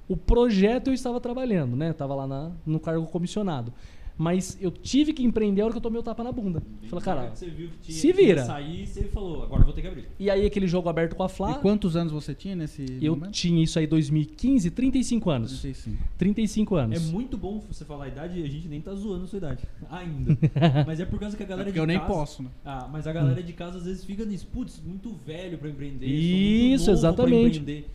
[0.07, 1.91] O projeto eu estava trabalhando, né?
[1.91, 3.73] Estava lá na- no cargo comissionado.
[4.19, 6.63] Mas eu tive que empreender a hora que eu tomei o tapa na bunda.
[6.89, 8.43] Falei, cara, você viu que tinha se vira.
[8.45, 10.05] sair, você falou, agora eu vou ter que abrir.
[10.17, 13.15] e aí aquele jogo aberto com a E Flá, quantos anos você tinha nesse eu
[13.15, 13.31] momento?
[13.33, 15.59] tinha isso aí 2015, 35 anos.
[15.61, 16.03] 35.
[16.17, 16.97] 35 anos.
[17.09, 19.37] É muito bom você falar a idade e a gente nem tá zoando a sua
[19.37, 19.63] idade.
[19.91, 20.35] Ainda.
[20.87, 22.11] Mas é por causa que a É galera porque de eu nem casa...
[22.11, 22.49] posso, né?
[22.65, 24.47] Ah, mas a galera de casa às vezes fica nisso.
[24.51, 26.07] Putz, muito velho pra empreender.
[26.07, 27.59] Isso, novo pra exatamente.
[27.59, 27.87] empreender.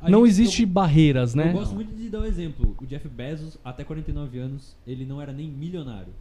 [0.00, 1.48] A Não gente- existe eu- barreiras, né?
[1.48, 2.76] Eu gosto muito de dar um exemplo.
[2.80, 6.12] O Jeff Bezos, até 49 anos, ele não era nem milionário.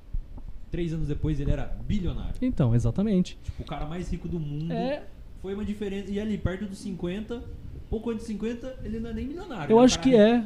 [0.71, 2.33] Três anos depois, ele era bilionário.
[2.41, 3.37] Então, exatamente.
[3.59, 4.71] O cara mais rico do mundo.
[4.73, 5.03] É,
[5.41, 6.09] Foi uma diferença.
[6.11, 7.43] E ali, perto dos 50,
[7.89, 9.71] pouco antes de 50, ele não é nem milionário.
[9.71, 10.39] eu ele acho um que é.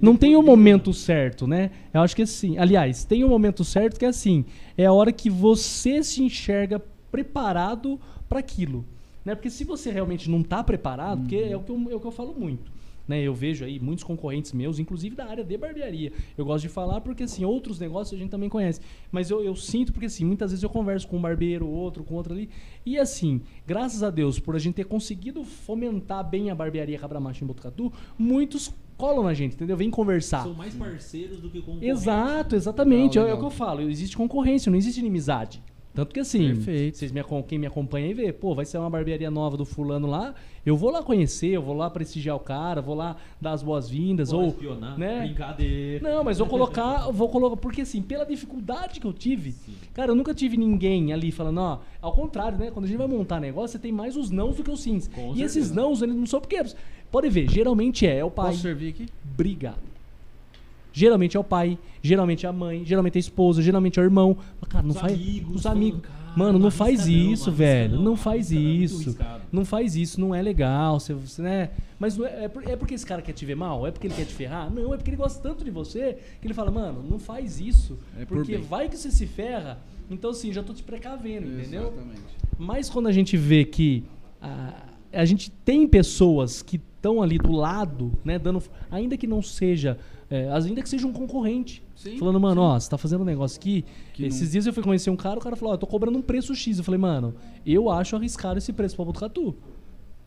[0.00, 1.70] Não Depois tem o do momento certo, né?
[1.92, 2.56] Eu acho que assim.
[2.56, 4.44] Aliás, tem o momento certo que é assim:
[4.78, 6.80] é a hora que você se enxerga
[7.10, 8.84] preparado para aquilo.
[9.24, 9.34] Né?
[9.34, 12.06] Porque se você realmente não está preparado, porque é o, que eu, é o que
[12.06, 12.70] eu falo muito.
[13.06, 13.22] Né?
[13.22, 16.12] Eu vejo aí muitos concorrentes meus, inclusive da área de barbearia.
[16.36, 18.80] Eu gosto de falar porque, assim, outros negócios a gente também conhece.
[19.12, 22.14] Mas eu, eu sinto porque, assim, muitas vezes eu converso com um barbeiro, outro, com
[22.14, 22.48] outro ali.
[22.84, 27.44] E, assim, graças a Deus, por a gente ter conseguido fomentar bem a barbearia Cabramacho
[27.44, 29.76] em Botucatu, muitos colam na gente, entendeu?
[29.76, 30.42] Vem conversar.
[30.42, 31.88] São mais parceiros do que concorrentes.
[32.00, 33.18] Exato, exatamente.
[33.18, 33.50] Legal, É, é o legal.
[33.50, 33.82] que eu falo.
[33.82, 35.62] Existe concorrência, não existe inimizade.
[35.96, 36.98] Tanto que assim, Perfeito.
[36.98, 40.06] vocês me, quem me acompanha aí vê, pô, vai ser uma barbearia nova do fulano
[40.06, 40.34] lá,
[40.64, 44.30] eu vou lá conhecer, eu vou lá prestigiar o cara, vou lá dar as boas-vindas,
[44.30, 44.48] ou...
[44.48, 44.98] espionar.
[44.98, 45.22] né?
[45.22, 46.06] Brincadeira.
[46.06, 49.54] Não, mas vou colocar, vou colocar, porque assim, pela dificuldade que eu tive,
[49.94, 52.70] cara, eu nunca tive ninguém ali falando, ó, ao contrário, né?
[52.70, 55.08] Quando a gente vai montar negócio, você tem mais os nãos do que os sims.
[55.08, 55.74] Com e esses certeza.
[55.74, 56.76] nãos, eles não são pequenos.
[57.10, 58.50] Pode ver, geralmente é, é o pai.
[58.50, 59.08] Posso servir aqui?
[59.32, 59.95] Obrigado.
[60.98, 64.04] Geralmente é o pai, geralmente é a mãe, geralmente é a esposa, geralmente é o
[64.06, 64.34] irmão.
[64.58, 65.12] Mas, cara, não Os faz.
[65.12, 66.00] amigos os amigos.
[66.00, 67.96] "Cara, Mano, não faz isso, não arrisca velho.
[67.96, 68.94] não, Não faz é muito isso.
[69.02, 70.98] arriscado." Não faz isso, não é legal.
[70.98, 71.68] Você, você, né?
[71.98, 73.86] Mas não é, é é porque esse cara quer te ver mal?
[73.86, 74.72] É porque ele quer te ferrar?
[74.72, 77.98] Não, é porque ele gosta tanto de você que ele fala, mano, não faz isso.
[78.18, 78.62] É por porque bem.
[78.66, 79.78] vai que você se ferra.
[80.10, 81.88] Então, assim, já tô te precavendo, entendeu?
[81.88, 82.22] Exatamente.
[82.58, 84.02] Mas quando a gente vê que
[84.40, 84.72] a,
[85.12, 89.98] a gente tem pessoas que estão ali do lado, né, dando, ainda que não seja,
[90.30, 93.58] é, ainda que seja um concorrente, Sim, falando, mano, ó, você tá fazendo um negócio
[93.58, 93.84] aqui.
[94.12, 95.86] Que Esses não- dias eu fui conhecer um cara, o cara falou, ó, eu tô
[95.86, 96.78] cobrando um preço X.
[96.78, 99.54] Eu falei, mano, eu acho arriscado esse preço pra Botucatu.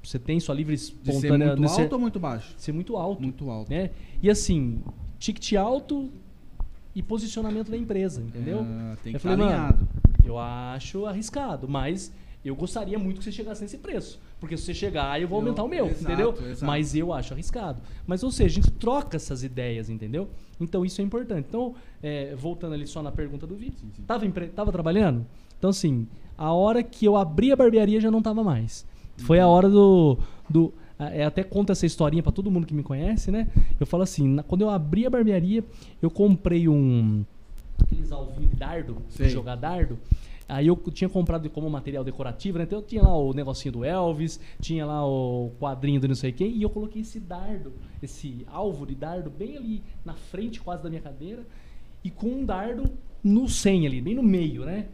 [0.01, 2.53] Você tem sua livre De ser espontânea muito alto ser, ou muito baixo?
[2.57, 3.69] ser muito alto, Muito alto.
[3.69, 3.89] né?
[4.23, 4.81] E assim,
[5.19, 6.09] ticket alto
[6.95, 8.61] e posicionamento da empresa, entendeu?
[8.61, 9.79] Ah, tem que eu falei, alinhado.
[9.85, 9.87] mano,
[10.23, 12.11] eu acho arriscado, mas
[12.43, 14.19] eu gostaria muito que você chegasse nesse preço.
[14.39, 16.29] Porque se você chegar, eu vou Eu- aumentar o meu, exato, entendeu?
[16.49, 16.65] exato.
[16.65, 17.81] Mas eu acho arriscado.
[18.07, 20.29] Mas, ou seja, a gente troca essas ideias, entendeu?
[20.61, 21.45] Então isso é importante.
[21.49, 25.25] Então, é, voltando ali só na pergunta do Vitor, tava, empre- tava trabalhando?
[25.57, 28.85] Então, assim, a hora que eu abri a barbearia já não tava mais.
[29.17, 29.53] Foi a Uhum.
[29.53, 30.17] hora do.
[30.49, 33.47] do a- é, até conta essa historinha pra todo mundo que me conhece, né?
[33.79, 35.63] Eu falo assim, na- quando eu abri a barbearia,
[36.01, 37.25] eu comprei um.
[37.81, 39.97] Aqueles alvinhos de dardo, de jogar dardo.
[40.49, 42.63] Aí eu tinha comprado como material decorativo, né?
[42.63, 46.31] Então eu tinha lá o negocinho do Elvis, tinha lá o quadrinho do não sei
[46.31, 47.71] quem, e eu coloquei esse dardo,
[48.01, 51.45] esse alvo de dardo bem ali na frente quase da minha cadeira,
[52.03, 52.89] e com um dardo
[53.23, 54.87] no 100 ali, bem no meio, né?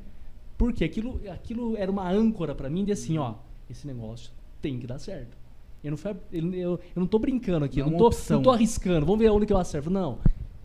[0.57, 3.35] Porque aquilo, aquilo era uma âncora pra mim de assim, ó,
[3.69, 5.37] esse negócio tem que dar certo.
[5.81, 5.97] Eu não,
[6.33, 9.05] eu, eu, eu não tô brincando aqui, Não eu é não tô, não tô arriscando,
[9.05, 9.89] vamos ver onde que eu acerto.
[9.89, 10.17] Não,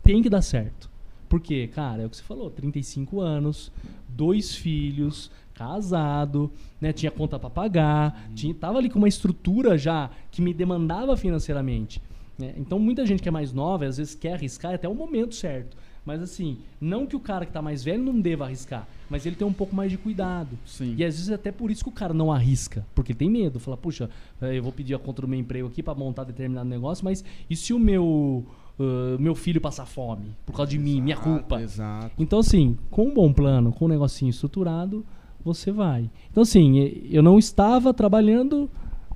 [0.03, 0.90] tem que dar certo.
[1.31, 3.71] Porque, cara, é o que você falou, 35 anos,
[4.09, 8.35] dois filhos, casado, né, tinha conta pra pagar, Uhum.
[8.35, 12.01] tinha, tava ali com uma estrutura já que me demandava financeiramente.
[12.39, 12.53] né?
[12.57, 15.77] Então muita gente que é mais nova, às vezes quer arriscar até o momento certo.
[16.03, 19.35] Mas assim, não que o cara que tá mais velho não deva arriscar, mas ele
[19.35, 20.57] tem um pouco mais de cuidado.
[20.65, 20.95] Sim.
[20.97, 23.29] E às vezes é até por isso que o cara não arrisca, porque ele tem
[23.29, 23.59] medo.
[23.59, 24.09] Fala, puxa,
[24.41, 27.23] eh, eu vou pedir a conta do meu emprego aqui pra montar determinado negócio, mas
[27.47, 28.43] e se o meu,
[28.81, 31.61] ah, meu filho passar fome por causa de mim, minha Exato, culpa?
[31.61, 32.11] Exato.
[32.17, 35.05] Então, assim, com um bom plano, com um negocinho estruturado,
[35.43, 36.09] você vai.
[36.29, 36.79] Então, assim,
[37.09, 38.69] eu não estava trabalhando,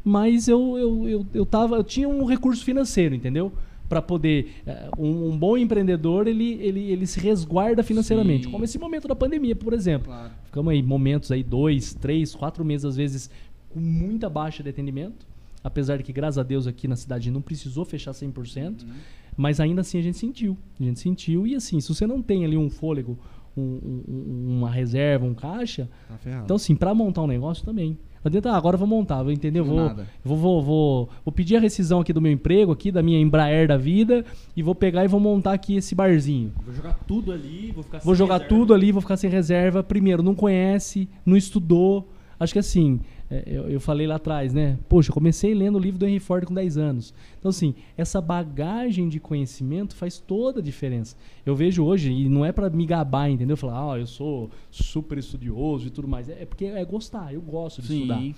[0.03, 3.51] mas eu, eu, eu, eu, tava, eu tinha um recurso financeiro, entendeu?
[3.87, 4.53] Para poder.
[4.65, 8.45] eh, Um, um bom empreendedor, ele, ele, ele se resguarda financeiramente.
[8.45, 8.51] Sim.
[8.51, 10.07] Como esse momento da pandemia, por exemplo.
[10.07, 10.31] Claro.
[10.45, 13.29] Ficamos aí momentos aí, dois, três, quatro meses, às vezes,
[13.69, 15.27] com muita baixa de atendimento.
[15.63, 18.83] Apesar de que, graças a Deus, aqui na cidade não precisou fechar 100%.
[18.83, 18.89] Uhum.
[19.37, 20.57] Mas ainda assim a gente sentiu.
[20.79, 21.45] A gente sentiu.
[21.45, 23.17] E assim, se você não tem ali um fôlego,
[23.57, 25.89] um- um- um- uma reserva, um caixa.
[26.07, 26.43] Tá ferrado.
[26.45, 27.97] Então, assim, pra montar um negócio também.
[28.23, 29.77] Não adianta, ah, agora eu vou montar, vou entender, vou,
[30.23, 33.67] vou, vou, vou, vou pedir a rescisão aqui do meu emprego, aqui, da minha Embraer
[33.67, 34.25] da vida,
[34.57, 36.51] e vou pegar e vou montar aqui esse barzinho.
[36.65, 38.55] Vou jogar tudo ali, vou ficar Vou sem jogar reserva.
[38.55, 39.83] tudo ali, vou ficar sem reserva.
[39.83, 42.09] Primeiro, não conhece, não estudou.
[42.39, 42.99] Acho que assim,
[43.45, 44.77] eu, eu falei lá atrás, né?
[44.87, 47.13] Poxa, eu comecei lendo o livro do Henry Ford com 10 anos.
[47.39, 51.15] Então, assim, essa bagagem de conhecimento faz toda a diferença.
[51.45, 53.57] Eu vejo hoje, e não é pra me gabar, entendeu?
[53.57, 56.29] Falar, ah, eu sou super estudioso e tudo mais.
[56.29, 58.19] É porque é gostar, eu gosto de estudar.
[58.19, 58.35] Sim.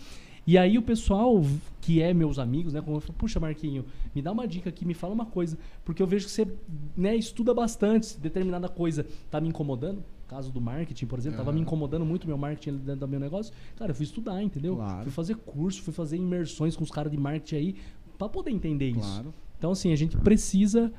[0.48, 1.44] E aí o pessoal
[1.82, 3.84] que é meus amigos, né, como eu falo, puxa Marquinho,
[4.16, 6.48] me dá uma dica aqui, me fala uma coisa, porque eu vejo que você,
[6.96, 11.56] né, estuda bastante, determinada coisa tá me incomodando, caso do marketing, por exemplo, tava Aham.
[11.56, 13.54] me incomodando muito o meu marketing ali dentro do meu negócio.
[13.78, 14.76] Cara, eu fui estudar, entendeu?
[14.76, 15.04] Claro.
[15.04, 17.76] Fui fazer curso, fui fazer imersões com os caras de marketing aí
[18.18, 19.00] para poder entender isso.
[19.00, 19.34] Claro.
[19.58, 20.92] Então assim, a gente precisa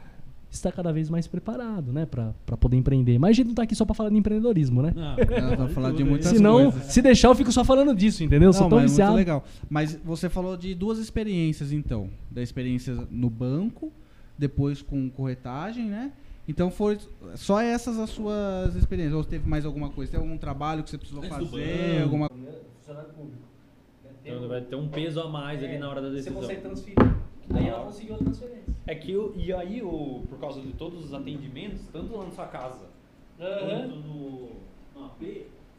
[0.50, 3.18] estar cada vez mais preparado, né, para poder empreender.
[3.18, 4.94] Mas a gente não tá aqui só para falar de empreendedorismo, né?
[4.96, 6.90] Não, Ela vai falar de muitas Se não, coisas.
[6.90, 8.48] se deixar eu fico só falando disso, entendeu?
[8.48, 9.14] Eu sou Não, tão mas é muito viciado.
[9.16, 9.44] legal.
[9.68, 12.08] Mas você falou de duas experiências, então.
[12.30, 13.92] Da experiência no banco,
[14.38, 16.12] depois com corretagem, né?
[16.48, 16.98] Então foi
[17.36, 19.14] só essas as suas experiências.
[19.14, 20.10] Ou teve mais alguma coisa?
[20.12, 22.02] Tem algum trabalho que você precisou Antes fazer?
[22.02, 22.28] Alguma...
[22.28, 23.42] Funcionário público.
[24.24, 26.40] Então vai ter um peso a mais ali na hora da Você decisão.
[26.40, 26.98] consegue transferir.
[27.54, 28.74] Aí ela conseguiu a transferência.
[28.86, 32.30] É que o, e aí, o, por causa de todos os atendimentos, tanto lá na
[32.30, 32.86] sua casa
[33.36, 34.50] quanto no,
[34.94, 35.22] no AP,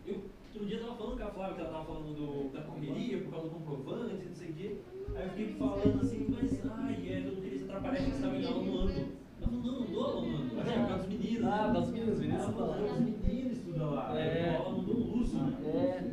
[0.06, 0.22] eu
[0.60, 3.32] outro dia tava falando com a Flávia, que ela tava falando do, da correria, por
[3.32, 4.76] causa do comprovante, não sei o quê.
[5.16, 8.64] Aí eu fiquei falando assim, mas ai, é, eu não queria atrapalhar que você aula
[8.64, 9.08] no ano.
[9.42, 10.60] Ela falou, não, não dou aula no ano.
[10.60, 11.46] É, por causa dos meninos.
[11.48, 12.76] Ah, por causa dos meninos, os meninos estudam lá.
[12.78, 14.20] "Ah, os meninos estudam lá.
[14.20, 14.56] É.
[14.56, 15.58] Ela mandou um luxo, né?
[15.66, 16.10] É.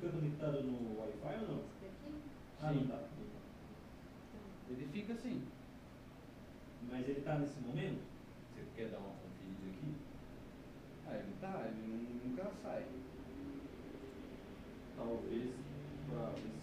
[0.00, 1.62] Conectado no Wi-Fi ou não?
[2.62, 2.98] Ah, não tá.
[4.70, 5.42] Ele fica assim.
[6.90, 8.00] Mas ele tá nesse momento?
[8.54, 9.94] Você quer dar uma conferida aqui?
[11.06, 12.84] Ah, ele tá, ele nunca sai.
[15.00, 15.48] Talvez
[16.10, 16.60] pra ver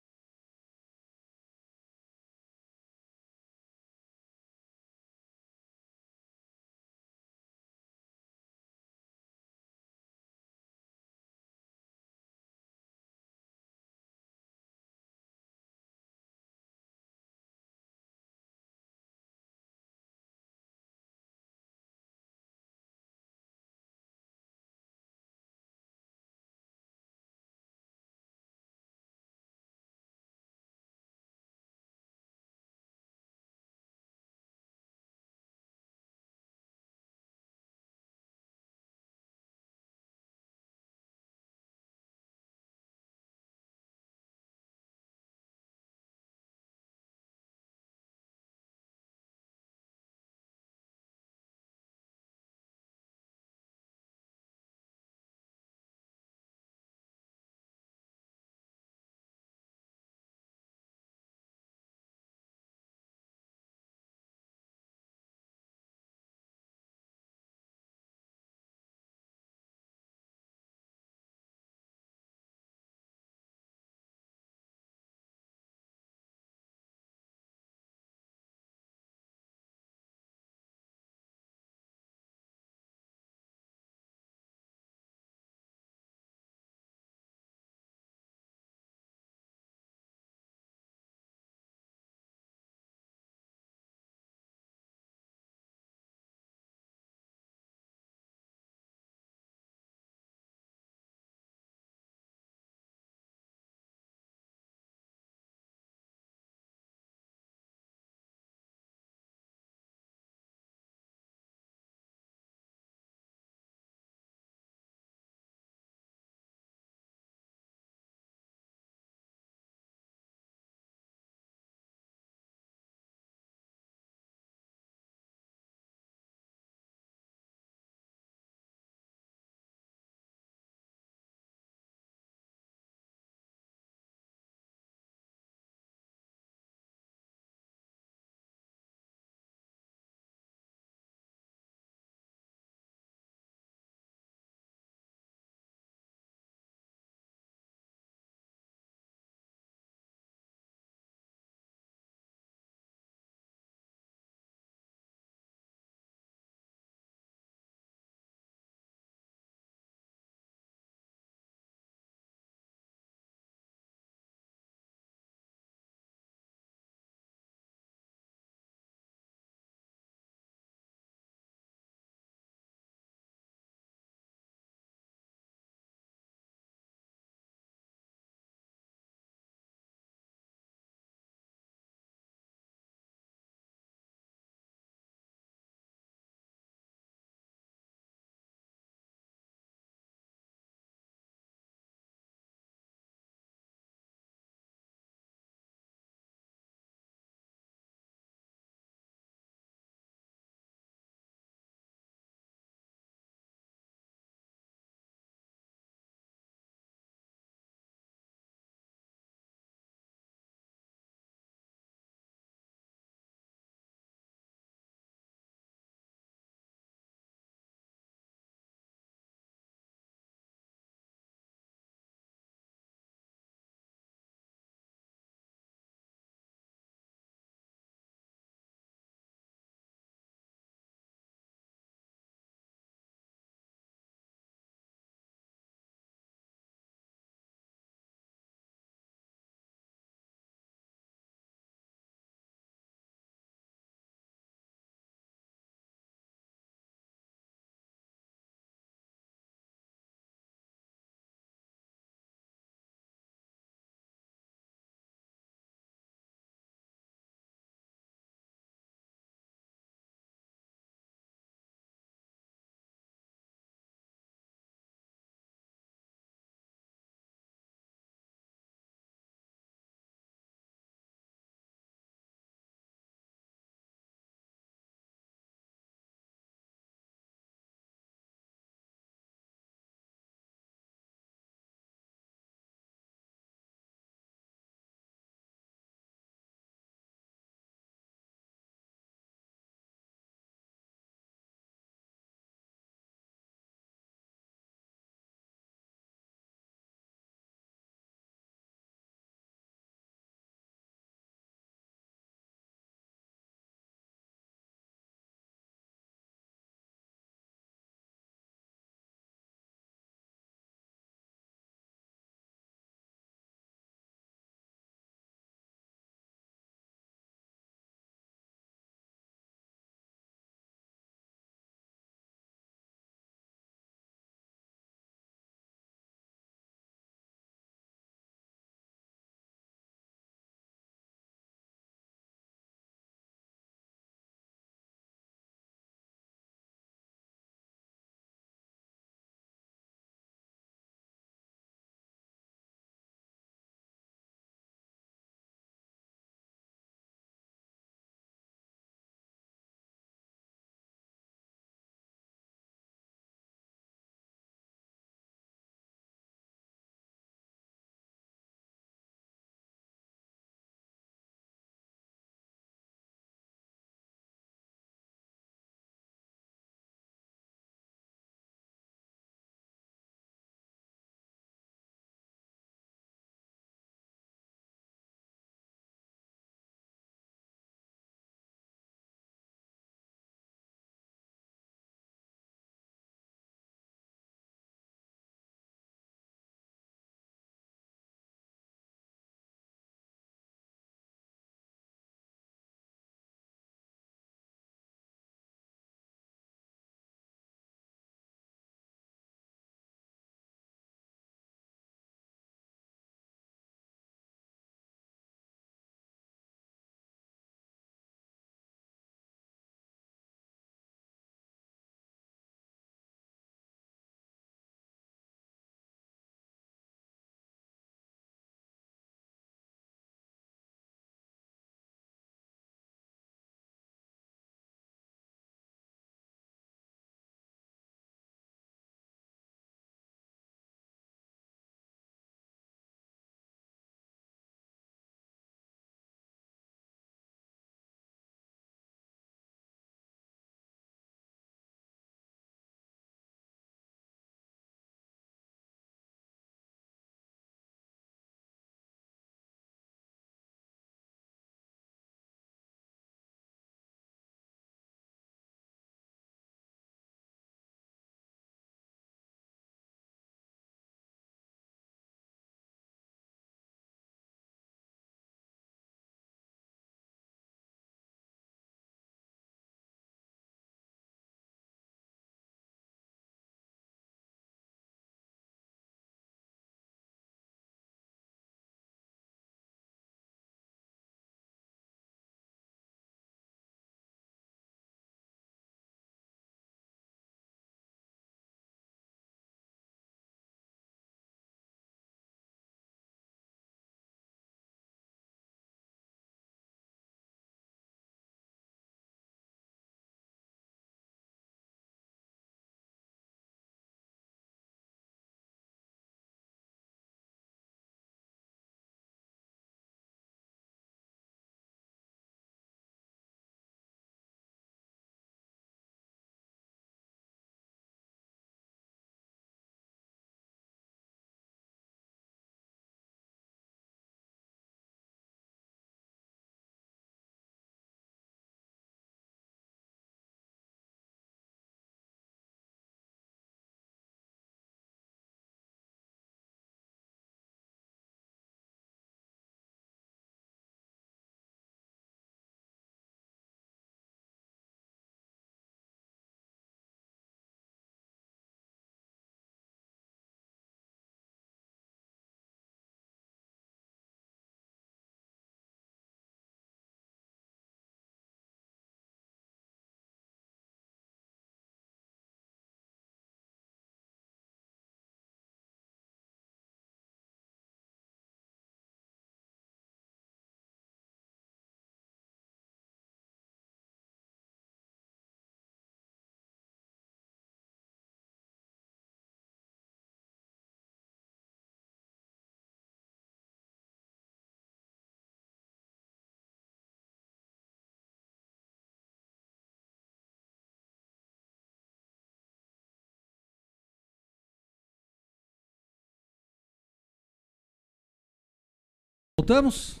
[599.36, 600.00] Voltamos?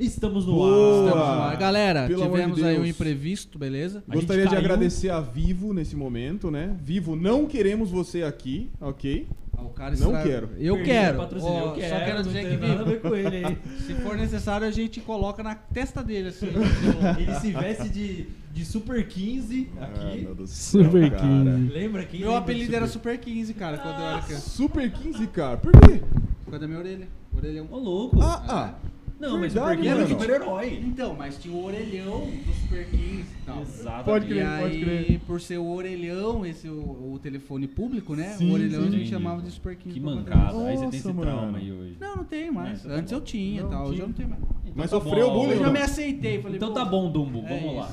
[0.00, 0.70] Estamos no ar.
[1.04, 1.56] Estamos no ar.
[1.58, 4.02] Galera, Pelo amor de tivemos aí um imprevisto, beleza?
[4.08, 6.74] A Gostaria de agradecer a Vivo nesse momento, né?
[6.82, 9.28] Vivo, não queremos você aqui, ok?
[9.56, 10.48] Ah, O cara Não estra- quero.
[10.58, 11.14] Eu Perdi quero.
[11.16, 11.98] o patrocínio, Ó, eu quero.
[11.98, 13.58] Só quero dizer que Vivo, ver com ele aí.
[13.86, 16.46] se for necessário, a gente coloca na testa dele, assim.
[17.20, 20.28] Ele se veste de, de Super 15 Ah, aqui.
[20.46, 21.22] céu, Super cara.
[21.22, 21.72] 15.
[21.72, 23.16] Lembra quem Meu lembra apelido de era Super...
[23.16, 24.48] Super 15, cara, quando eu era criança.
[24.48, 25.56] Super 15, cara.
[25.58, 26.00] Por quê?
[26.44, 27.17] Por causa da minha orelha.
[27.38, 27.66] Orelhão.
[27.70, 28.20] Ô, louco.
[28.20, 28.74] Ah, ah.
[29.20, 30.08] não, mas verdade, Super 15 é um mano.
[30.08, 30.82] super-herói.
[30.86, 33.62] Então, mas tinha o orelhão do Super 15 e tal.
[33.62, 34.04] Exato.
[34.04, 35.20] Pode E crer, aí, pode crer.
[35.26, 38.34] por ser o orelhão, esse o, o telefone público, né?
[38.36, 38.88] Sim, o orelhão sim.
[38.88, 39.94] a gente chamava de Super 15.
[39.94, 40.58] Que mancada.
[40.66, 41.56] Aí você tem esse trauma mano.
[41.56, 41.96] aí hoje.
[42.00, 42.84] Não, não tenho mais.
[42.84, 44.42] É, tá Antes eu tinha Não, tal, hoje eu não tenho mais.
[44.78, 45.40] Mas tá sofreu bom.
[45.40, 45.72] bullying eu não?
[45.72, 46.40] me aceitei.
[46.40, 47.44] Falei, Então tá bom, Dumbo.
[47.44, 47.88] É Vamos lá.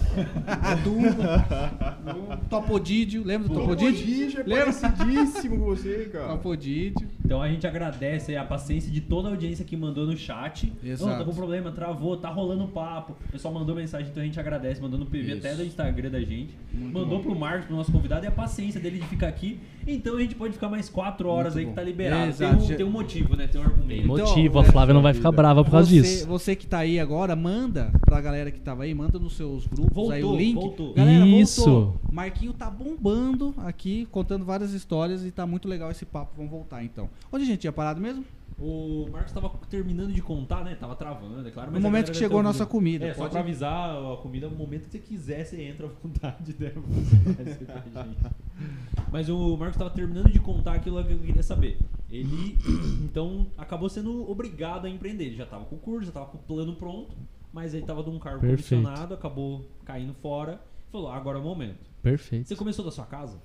[0.84, 4.06] Dumbo, Topodídio, lembra do Topodídio?
[4.06, 4.74] Topodídio é Lembra?
[4.74, 6.28] parecidíssimo com você, cara.
[6.28, 7.08] Topodídio.
[7.26, 10.72] Então a gente agradece aí a paciência de toda a audiência que mandou no chat.
[10.84, 11.10] Exato.
[11.10, 13.16] Não, tá com problema, travou, tá rolando papo.
[13.28, 15.38] O pessoal mandou mensagem, então a gente agradece, mandou no PV Isso.
[15.48, 16.54] até do Instagram da gente.
[16.72, 17.24] Muito mandou bom.
[17.24, 19.60] pro Marcos, pro nosso convidado, e a paciência dele de ficar aqui.
[19.88, 21.72] Então a gente pode ficar mais quatro horas Muito aí bom.
[21.72, 22.30] que tá liberado.
[22.30, 22.58] Exato.
[22.58, 23.48] Tem, um, tem um motivo, né?
[23.48, 24.02] Tem um argumento.
[24.02, 26.28] Tem motivo, é, a Flávia não vai ficar brava por causa você, disso.
[26.28, 30.10] Você que tá aí agora, manda pra galera que tava aí, manda nos seus grupos
[30.12, 30.56] aí o Voltou, link.
[30.56, 30.94] voltou.
[30.94, 31.64] Galera, Isso.
[31.64, 32.00] voltou.
[32.12, 36.34] Marquinho tá bombando aqui, contando várias histórias e tá muito legal esse papo.
[36.36, 37.10] Vamos voltar então.
[37.32, 38.24] Onde a gente tinha parado mesmo?
[38.58, 40.76] O Marcos tava terminando de contar, né?
[40.76, 41.72] Tava travando, é claro.
[41.72, 43.06] No momento que chegou a nossa comida.
[43.06, 45.90] É, só pode- pra avisar, a comida, no momento que você quiser, você entra à
[45.90, 46.72] vontade, né?
[49.12, 51.78] Mas o Marcos tava terminando de contar aquilo que eu queria saber.
[52.10, 52.58] Ele,
[53.04, 55.26] então, acabou sendo obrigado a empreender.
[55.26, 57.14] Ele já tava com o curso, já tava com o plano pronto,
[57.52, 58.70] mas ele tava de um cargo Perfeito.
[58.70, 60.62] comissionado, acabou caindo fora.
[60.92, 61.90] Falou, agora é o momento.
[62.02, 62.48] Perfeito.
[62.48, 63.38] Você começou da sua casa?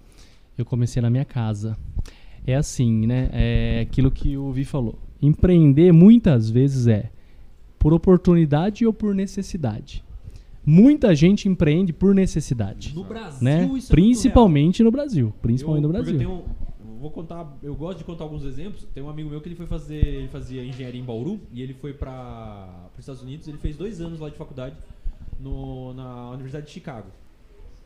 [0.56, 1.76] Eu comecei na minha casa.
[2.46, 3.28] É assim, né?
[3.32, 4.98] É aquilo que o Vi falou.
[5.20, 7.10] Empreender muitas vezes é
[7.78, 10.02] por oportunidade ou por necessidade.
[10.64, 13.64] Muita gente empreende por necessidade, No Brasil, né?
[13.76, 16.12] isso é Principalmente no Brasil, principalmente Eu- no Brasil.
[16.14, 16.44] Eu, tenho,
[17.00, 18.86] vou contar, eu gosto de contar alguns exemplos.
[18.94, 21.72] Tem um amigo meu que ele foi fazer, ele fazia engenharia em Bauru e ele
[21.74, 23.48] foi para os Estados Unidos.
[23.48, 24.76] Ele fez dois anos lá de faculdade
[25.40, 27.06] no- na Universidade de Chicago.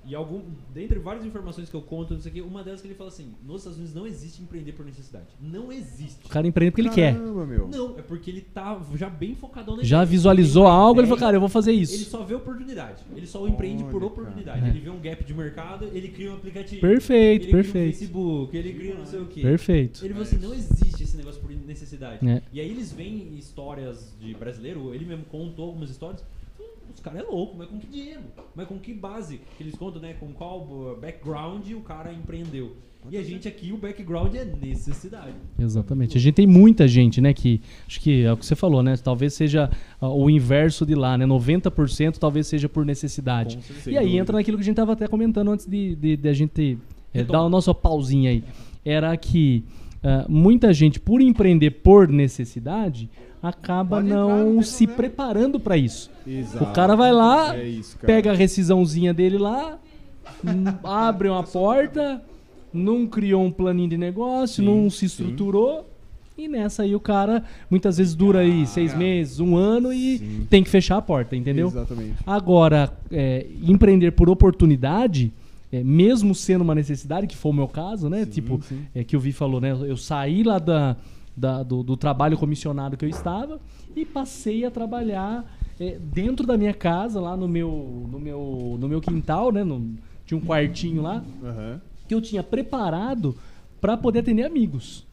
[0.07, 0.43] E algum,
[0.73, 3.09] dentre várias informações que eu conto, não sei o quê, uma delas que ele fala
[3.09, 5.27] assim: nos Estados Unidos não existe empreender por necessidade.
[5.41, 6.27] Não existe.
[6.27, 7.15] O cara empreende porque ele quer.
[7.15, 7.69] Caramba, meu.
[7.69, 11.19] Não, é porque ele tá já bem focadão na Já visualizou Ele algo, ele falou,
[11.19, 12.11] ideia, cara, eu vou fazer Ele isso.
[12.11, 13.03] só vê oportunidade.
[13.15, 14.61] Ele só empreende por oportunidade.
[14.61, 14.71] cara.
[14.71, 16.81] Ele vê um gap de mercado, ele cria um aplicativo.
[16.81, 17.97] Perfeito, ele cria um perfeito.
[17.97, 19.41] Facebook, ele cria não sei o quê.
[19.41, 20.05] Perfeito.
[20.05, 22.27] Ele falou assim, não existe esse negócio por necessidade.
[22.29, 22.43] É.
[22.53, 26.25] E aí eles veem histórias de brasileiro, ele mesmo contou algumas histórias.
[26.89, 28.23] "Hum, Os caras é louco, mas com que dinheiro?
[28.55, 29.41] Mas com que base?
[29.57, 30.15] Que eles contam, né?
[30.15, 32.77] Com qual uh, background o cara empreendeu.
[33.11, 35.35] E a gente aqui, o background é necessidade.
[35.59, 36.17] Exatamente.
[36.17, 38.97] A gente tem muita gente, né, que acho que é o que você falou, né?
[38.97, 39.71] Talvez seja
[40.01, 41.27] ah, o inverso de lá, né?
[41.27, 43.59] 90% talvez seja por necessidade.
[43.87, 44.23] E aí dúvida.
[44.23, 46.79] entra naquilo que a gente tava até comentando antes de, de, de a gente
[47.13, 48.43] é, dar o nosso pauzinho aí.
[48.83, 49.65] Era que
[50.03, 53.11] ah, muita gente, por empreender por necessidade,
[53.49, 54.97] acaba Pode entrar, não tem se problema.
[54.97, 56.11] preparando para isso.
[56.27, 56.65] Exato.
[56.65, 58.07] O cara vai lá, É isso, cara.
[58.07, 59.79] pega a rescisãozinha dele lá,
[60.83, 62.23] abre uma porta,
[62.73, 65.07] não criou um planinho de negócio, Sim, não se sim.
[65.07, 65.89] estruturou.
[66.37, 70.47] E nessa aí o cara muitas vezes dura aí seis meses, um ano e Sim.
[70.51, 71.69] tem que fechar a porta, entendeu?
[71.69, 72.15] Exatamente.
[72.27, 75.33] Agora, é, empreender por oportunidade,
[75.71, 78.25] é, mesmo sendo uma necessidade, que foi o meu caso, né?
[78.25, 78.81] Sim, tipo, sim.
[78.93, 79.71] é que o Vi falou, né?
[79.71, 80.97] Eu saí lá da,
[81.37, 83.61] da- do, do trabalho comissionado que eu estava
[83.95, 85.45] e passei a trabalhar
[85.81, 89.65] é, dentro da minha casa, lá no meu, no meu, no meu quintal, né?
[89.65, 91.81] no- tinha um quartinho lá Aham.
[92.09, 93.37] que eu tinha preparado
[93.81, 95.05] para poder atender amigos.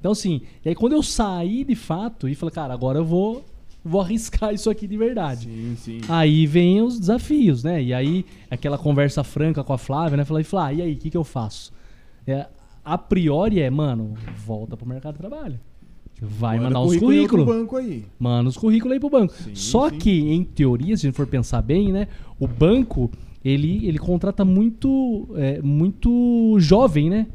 [0.00, 3.44] Então, assim, e aí quando eu saí de fato e falei, cara, agora eu vou,
[3.84, 5.46] vou arriscar isso aqui de verdade.
[5.46, 6.00] Sim, sim.
[6.08, 7.82] Aí vem os desafios, né?
[7.82, 10.24] E aí, aquela conversa franca com a Flávia, né?
[10.24, 11.72] Falei, Flá, e aí, o que, que eu faço?
[12.26, 12.46] É,
[12.86, 14.14] a priori é, mano,
[14.46, 15.58] volta pro mercado de trabalho.
[16.22, 17.46] Vai Manda mandar os currículo currículos.
[17.46, 18.04] banco aí.
[18.18, 19.34] Manda os currículos aí pro banco.
[19.34, 19.98] Sim, Só sim.
[19.98, 22.06] que, em teoria, se a gente for pensar bem, né?
[22.38, 23.10] O banco,
[23.44, 27.26] ele, ele contrata muito, é, muito jovem, né?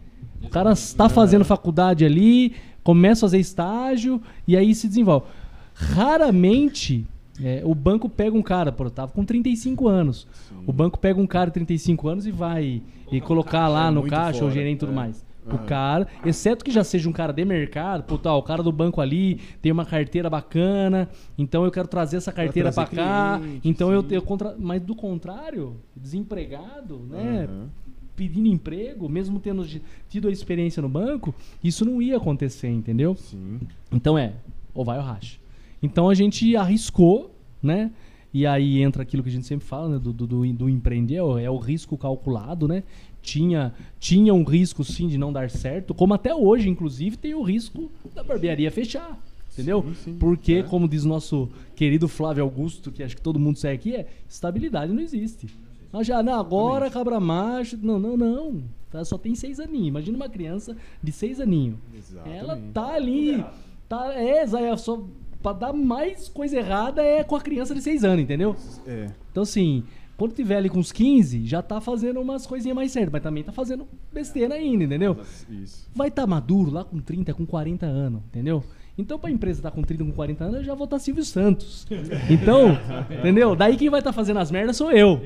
[0.42, 5.28] O cara está fazendo faculdade ali, começa a fazer estágio e aí se desenvolve.
[5.74, 7.06] Raramente
[7.44, 10.26] é, o banco pega um cara, eu tava com 35 anos.
[10.66, 12.82] O banco pega um cara de 35 anos e vai
[13.12, 14.96] e colocar lá é no muito caixa ou fora, gerente e tudo é.
[14.96, 15.31] mais.
[15.46, 18.72] O cara, exceto que já seja um cara de mercado, pô, tá, o cara do
[18.72, 23.40] banco ali tem uma carteira bacana, então eu quero trazer essa carteira trazer cá.
[23.40, 24.08] cliente, Então eu, sim.
[24.16, 24.56] eu contra...
[24.60, 27.48] mas do contrário, desempregado, né?
[27.50, 27.70] Aham.
[28.16, 29.66] Pedindo emprego, mesmo tendo
[30.08, 31.34] tido a experiência no banco,
[31.64, 33.16] isso não ia acontecer, entendeu?
[33.16, 33.60] Sim.
[33.92, 34.34] Então é,
[34.76, 35.40] ou vai ou racha.
[35.82, 37.34] Então a gente arriscou,
[37.64, 37.90] né?
[38.34, 40.00] E aí entra aquilo que a gente sempre fala, né?
[40.00, 42.84] Do, do, do, do empreender, é o- é o risco calculado, né?
[43.22, 47.42] Tinha, tinha um risco sim de não dar certo, como até hoje, inclusive, tem o
[47.44, 49.20] risco da barbearia fechar.
[49.54, 49.84] Entendeu?
[49.84, 50.18] Sim, sim.
[50.18, 50.64] Porque, É.
[50.64, 54.94] como diz nosso querido Flávio Augusto, que acho que todo mundo segue aqui, é estabilidade
[54.94, 55.48] não existe.
[55.94, 57.78] Ah, já, não, agora cabra macho.
[57.82, 58.64] Não, não, não.
[58.90, 59.88] Tá, só tem seis aninhos.
[59.90, 61.76] Imagina uma criança de seis aninhos.
[62.26, 63.44] Ela tá ali.
[63.90, 65.04] Tá, é, Zé, é só.
[65.44, 68.56] Pra dar mais coisa errada é com a criança de seis anos, entendeu?
[68.88, 69.08] É.
[69.32, 69.84] Então, assim,
[70.22, 73.44] quando tiver ali com uns 15, já tá fazendo umas coisinhas mais certas, mas também
[73.44, 75.18] tá fazendo besteira ainda, entendeu?
[75.50, 75.90] Isso.
[75.96, 78.64] Vai estar maduro lá com 30, com 40 anos, entendeu?
[78.98, 81.88] Então, pra empresa estar com 30, com 40 anos, eu já vou estar Silvio Santos.
[82.30, 82.78] Então,
[83.10, 83.56] entendeu?
[83.56, 85.20] Daí quem vai estar fazendo as merdas sou eu.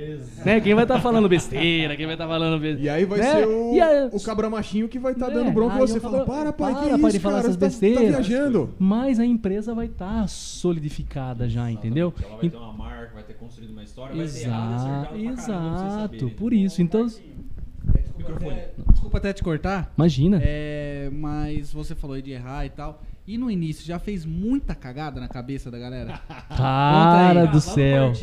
[0.45, 0.61] Né?
[0.61, 2.83] Quem vai estar falando besteira, quem vai estar falando besteira.
[2.83, 3.33] E aí vai né?
[3.33, 6.23] ser o, aí- o cabra machinho que vai estar É, dando bronca e você fala,
[6.23, 8.69] para pai, para, que de isso, falar cara, essas você tá, tá besteiras." viajando.
[8.79, 12.13] Mas a empresa vai estar solidificada já, entendeu?
[12.23, 15.07] Ela vai ter uma marca, vai ter construído uma história, vai ter errado, Exato, acertado
[15.07, 16.01] pra caramba, exato.
[16.01, 16.30] saberem.
[16.30, 17.07] Por isso, então.
[17.07, 19.93] Desculpa até, desculpa até te cortar.
[19.97, 20.39] Imagina.
[20.43, 23.01] É, mas você falou aí de errar e tal.
[23.28, 26.20] E no início já fez muita cagada na cabeça da galera?
[26.55, 27.47] Cara aí.
[27.47, 28.13] do céu.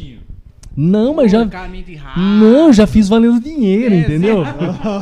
[0.76, 1.44] Não, mas já.
[2.16, 4.42] Não, já fiz valendo dinheiro, É, entendeu?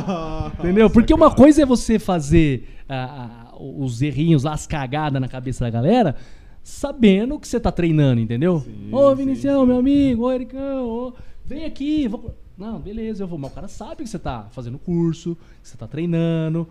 [0.59, 0.89] entendeu?
[0.89, 5.69] Porque uma coisa é você fazer ah, ah, os errinhos as cagadas na cabeça da
[5.69, 6.15] galera,
[6.63, 8.59] sabendo que você tá treinando, entendeu?
[8.61, 9.67] Sim, Ô, Vinicião, sim.
[9.67, 11.13] meu amigo, ô, Ericão, ô,
[11.45, 12.07] vem aqui.
[12.07, 12.35] Vou...
[12.57, 13.39] Não, beleza, eu vou.
[13.39, 16.67] Mas o cara sabe que você tá fazendo curso, que você tá treinando.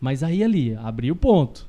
[0.00, 1.66] Mas aí ali, abriu o ponto.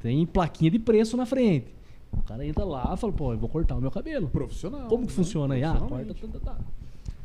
[0.00, 1.66] Tem plaquinha de preço na frente.
[2.12, 4.28] O cara entra lá e fala, pô, eu vou cortar o meu cabelo.
[4.28, 4.88] Profissional.
[4.88, 5.16] Como que né?
[5.16, 5.64] funciona aí?
[5.64, 6.44] Ah, corta, Profissionalmente.
[6.44, 6.64] tá, tá, tá.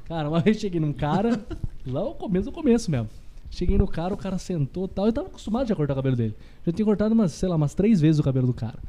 [0.05, 1.39] Cara, uma vez cheguei num cara,
[1.85, 3.09] lá no começo do começo mesmo.
[3.49, 5.05] Cheguei no cara, o cara sentou e tal.
[5.05, 6.35] Eu tava acostumado já a cortar o cabelo dele.
[6.65, 8.79] Já tinha cortado umas, sei lá, umas três vezes o cabelo do cara.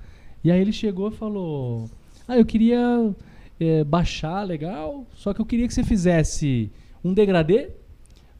[0.45, 1.89] E aí ele chegou e falou:
[2.29, 3.15] Ah, eu queria
[3.59, 5.07] é, baixar, legal.
[5.15, 6.71] Só que eu queria que você fizesse
[7.03, 7.71] um degradê.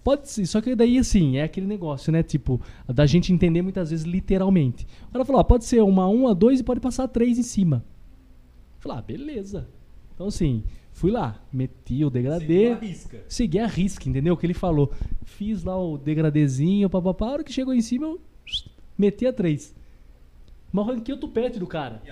[0.05, 2.23] Pode ser, só que daí assim, é aquele negócio, né?
[2.23, 4.87] Tipo, da gente entender muitas vezes literalmente.
[5.11, 7.83] Cara falou: ah, pode ser uma 1, a 2 e pode passar três em cima.
[8.77, 9.67] Eu falei, ah, beleza.
[10.15, 10.63] Então, assim,
[10.93, 13.25] fui lá, meti o degradê, Seguiu a risca.
[13.27, 14.35] segui a risca, entendeu?
[14.35, 14.93] O que ele falou.
[15.25, 17.27] Fiz lá o degradezinho, papapá.
[17.27, 18.21] A hora que chegou em cima, eu
[18.99, 19.75] meti a três.
[20.75, 22.03] Mas arranquei o tupete do cara.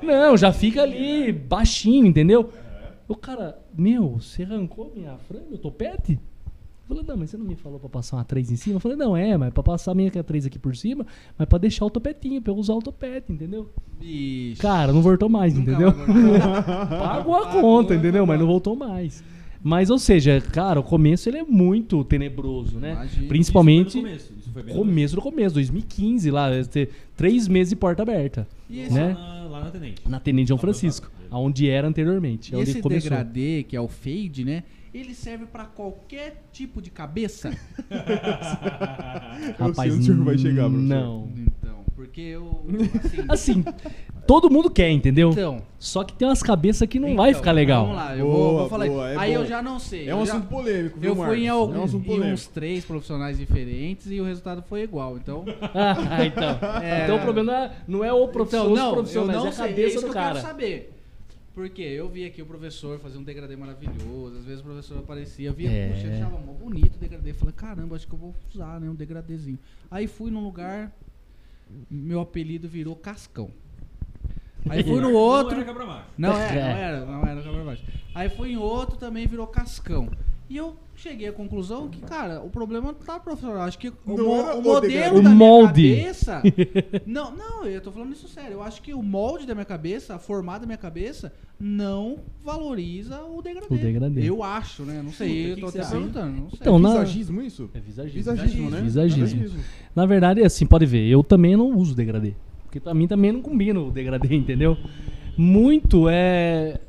[0.00, 2.52] Não, já fica ali baixinho, entendeu?
[3.08, 6.12] O cara, meu, você arrancou minha franja, meu topete?
[6.12, 8.76] Eu falei, não, mas você não me falou pra passar uma 3 em cima?
[8.76, 11.04] Eu falei, não, é, mas pra passar a minha que é 3 aqui por cima,
[11.36, 13.68] mas pra deixar o topetinho, pra eu usar o topete, entendeu?
[14.00, 14.62] Ixi.
[14.62, 15.92] Cara, não voltou mais, Nunca entendeu?
[16.88, 17.98] Pagou a conta, né?
[17.98, 18.24] entendeu?
[18.24, 19.24] Mas não voltou mais.
[19.62, 22.92] Mas, ou seja, cara, o começo ele é muito tenebroso, né?
[22.92, 23.28] Imagina.
[23.28, 24.78] Principalmente Isso foi no começo.
[24.78, 29.14] Começo do começo, 2015, lá, ter três meses de porta aberta, E esse, né?
[29.14, 30.02] Lá na, lá na Tenente.
[30.08, 32.52] Na Tenente João Francisco, aonde era anteriormente.
[32.52, 33.10] e é onde esse começou.
[33.10, 34.62] degradê, que é o fade, né?
[34.94, 37.50] Ele serve pra qualquer tipo de cabeça?
[39.60, 40.88] Onde o senhor vai chegar, professor.
[40.88, 41.28] Não.
[41.98, 42.64] Então, porque eu.
[43.28, 43.64] Assim, Assim,
[44.26, 45.30] todo mundo quer, entendeu?
[45.30, 47.82] então, Só que tem umas cabeças que não vai então, ficar legal.
[47.86, 48.86] Vamos lá, eu Boa, vou, vou falar.
[48.86, 49.40] boa, é aí bom.
[49.40, 50.08] eu já não sei.
[50.08, 52.32] É um eu já- assunto polêmico, viu, Eu fui em, algum, É um assunto em
[52.32, 55.16] uns três profissionais diferentes e o resultado foi igual.
[55.16, 55.44] Então,
[55.74, 56.80] Ah, então.
[56.82, 57.04] É.
[57.04, 59.52] Então o problema não é, é o profissional, então não, eu profissionais, não é a
[59.52, 59.64] sei.
[59.64, 60.28] É cabeça do que cara.
[60.30, 60.94] eu quero saber.
[61.54, 64.36] Porque eu vi aqui o professor fazer um degradê maravilhoso.
[64.38, 65.88] Às vezes o professor aparecia, eu via, É.
[65.88, 67.32] puxa, eu achava mó bonito o degradê.
[67.32, 68.88] Falei, caramba, acho que eu vou usar, né?
[68.88, 69.58] Um degradêzinho.
[69.90, 70.92] Aí fui num lugar,
[71.90, 73.50] meu apelido virou Cascão.
[74.68, 75.52] Aí fui no outro.
[75.56, 76.04] Não era cabra macho.
[76.18, 76.62] Não era, É.
[76.62, 77.84] não era, não era cabra baixo.
[78.14, 80.08] Aí fui em outro, também virou cascão.
[80.48, 83.62] E eu cheguei à conclusão que, cara, o problema não tá profissional.
[83.62, 85.20] Acho que o, mo- era o o modelo degradê.
[85.22, 85.82] da O molde.
[85.82, 86.42] minha cabeça.
[87.06, 88.52] não, não, eu tô falando isso sério.
[88.54, 93.22] Eu acho que o molde da minha cabeça, a formato da minha cabeça, não valoriza
[93.24, 93.74] o degradê.
[93.74, 94.28] O degradê.
[94.28, 95.00] Eu acho, né?
[95.02, 96.32] Não sei, Puta, eu tô que até perguntando.
[96.42, 96.58] Não sei.
[96.60, 97.70] Então, na- Visagismo isso?
[97.74, 98.18] É visagismo.
[98.18, 98.80] Visagismo, né?
[98.82, 99.60] Visagismo.
[99.94, 102.34] Na verdade, assim, pode ver, eu também não uso degradê.
[102.64, 104.76] Porque pra mim também não combina o degradê, entendeu?
[105.36, 106.80] Muito é.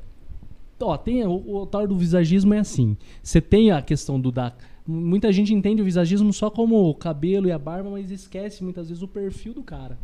[0.81, 2.95] Ó, tem o, o tal do visagismo é assim.
[3.21, 4.53] Você tem a questão do da.
[4.87, 8.87] Muita gente entende o visagismo só como o cabelo e a barba, mas esquece muitas
[8.89, 9.97] vezes o perfil do cara.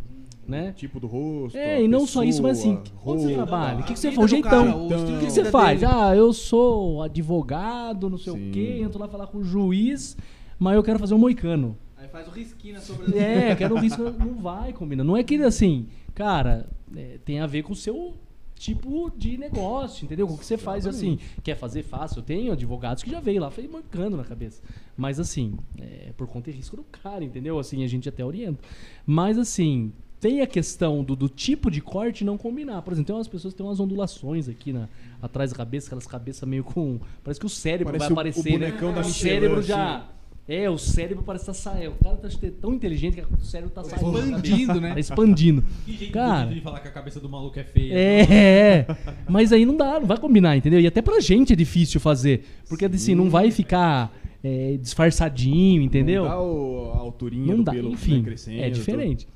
[0.48, 0.74] Né?
[0.74, 1.58] Tipo do rosto.
[1.58, 3.80] É, a e não só isso, mas assim, pessoa, onde você trabalha?
[3.80, 4.32] O que, que você faz?
[4.32, 4.84] O do cara, jeitão.
[4.84, 5.80] o Então, O que, que você faz?
[5.80, 5.92] dele.
[5.92, 8.50] Ah, eu sou advogado, não sei Sim.
[8.50, 10.16] o quê, entro lá falar com o juiz,
[10.60, 11.76] mas eu quero fazer um moicano.
[11.98, 13.20] Aí faz o risquinho na sobrancelha.
[13.24, 14.04] É, quero um risco.
[14.04, 15.04] Não vai combinar.
[15.04, 18.14] Não é que assim, cara, é, tem a ver com o seu
[18.56, 20.26] tipo de negócio, entendeu?
[20.28, 21.20] O que você faz assim.
[21.44, 22.20] Quer fazer fácil?
[22.20, 24.62] Eu tenho advogados que já veio lá, fez moicano na cabeça.
[24.98, 27.60] Mas assim, é por conta e risco do cara, entendeu?
[27.60, 28.60] Assim, a gente até orienta.
[29.06, 32.82] Mas assim, tem a questão do, do tipo de corte não combinar.
[32.82, 34.88] Por exemplo, tem umas pessoas que têm umas ondulações aqui na,
[35.22, 37.00] atrás da cabeça, aquelas cabeças meio com.
[37.24, 38.96] Parece que o cérebro Parece vai o- aparecer, o bonecão né?
[38.96, 40.06] da o cérebro assim.
[40.48, 41.96] É, o cérebro parece estar saindo.
[42.00, 42.30] O cara tá
[42.62, 44.16] tão inteligente que o cérebro tá saindo.
[44.20, 44.94] Expandindo, né?
[44.94, 45.64] Tá expandindo.
[45.86, 46.54] Que jeito Cara.
[46.54, 47.94] de falar que a cabeça do maluco é feia.
[47.94, 48.88] É, é.
[49.28, 50.80] Mas aí não dá, não vai combinar, entendeu?
[50.80, 52.44] E até pra gente é difícil fazer.
[52.70, 56.24] Porque assim, não vai ficar é, disfarçadinho, entendeu?
[56.26, 58.62] Não dá o- a alturinha Não do dá, pelo que enfim, vai crescendo.
[58.62, 59.28] é diferente.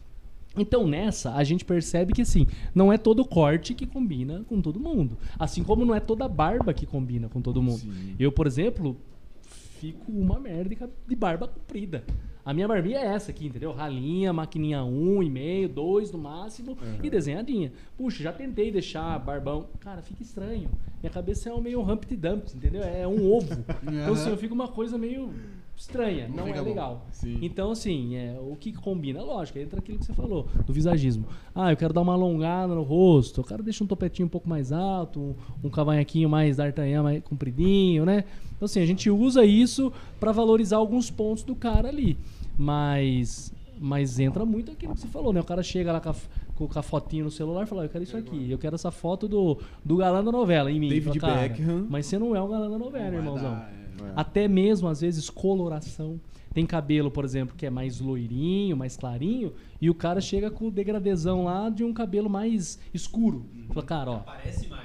[0.57, 2.45] Então nessa, a gente percebe que assim,
[2.76, 5.18] não é todo corte que combina com todo mundo.
[5.40, 7.80] Assim como não é toda barba que combina com todo mundo.
[7.80, 8.15] Sim.
[8.19, 8.95] Eu, por exemplo,
[9.80, 12.03] fico uma merda de barba comprida.
[12.43, 13.72] A minha barbinha é essa aqui, entendeu?
[13.72, 17.72] Ralinha, maquininha 1,5, 2 no máximo e desenhadinha.
[17.97, 19.68] Puxa, já tentei deixar barbão.
[19.80, 20.69] Cara, fica estranho.
[21.01, 22.81] Minha cabeça é um meio Humpty Dumpty, entendeu?
[22.81, 23.49] É um ovo.
[23.84, 25.34] Então, assim, eu fico uma coisa meio
[25.80, 26.27] estranha.
[26.27, 27.07] Não, fica é legal.
[27.41, 29.22] Então, assim, é, o que combina?
[29.23, 31.26] Lógico, entra aquilo que você falou, do visagismo.
[31.56, 34.47] Ah, eu quero dar uma alongada no rosto, o cara deixa um topetinho um pouco
[34.49, 38.26] mais alto, um, um cavanhaquinho mais d'Artagnan, mais compridinho, né?
[38.56, 42.18] Então, assim, a gente usa isso pra valorizar alguns pontos do cara ali.
[42.57, 45.39] Mas, mas entra muito aquilo que você falou, né?
[45.39, 46.15] O cara chega lá com a,
[46.68, 48.91] com a fotinho no celular e fala, "Ah, eu quero isso aqui, eu quero essa
[48.91, 50.89] foto do, do galã da novela em mim.
[50.89, 51.88] David Fala, "Cara, Beckham.
[51.89, 53.56] Mas você não é o galã da novela, irmãozão.
[53.56, 53.89] É.
[54.15, 56.19] Até mesmo, às vezes, coloração.
[56.53, 60.67] Tem cabelo, por exemplo, que é mais loirinho, mais clarinho, e o cara chega com
[60.67, 63.45] o degradezão lá de um cabelo mais escuro.
[63.67, 64.23] Fala, cara, ó,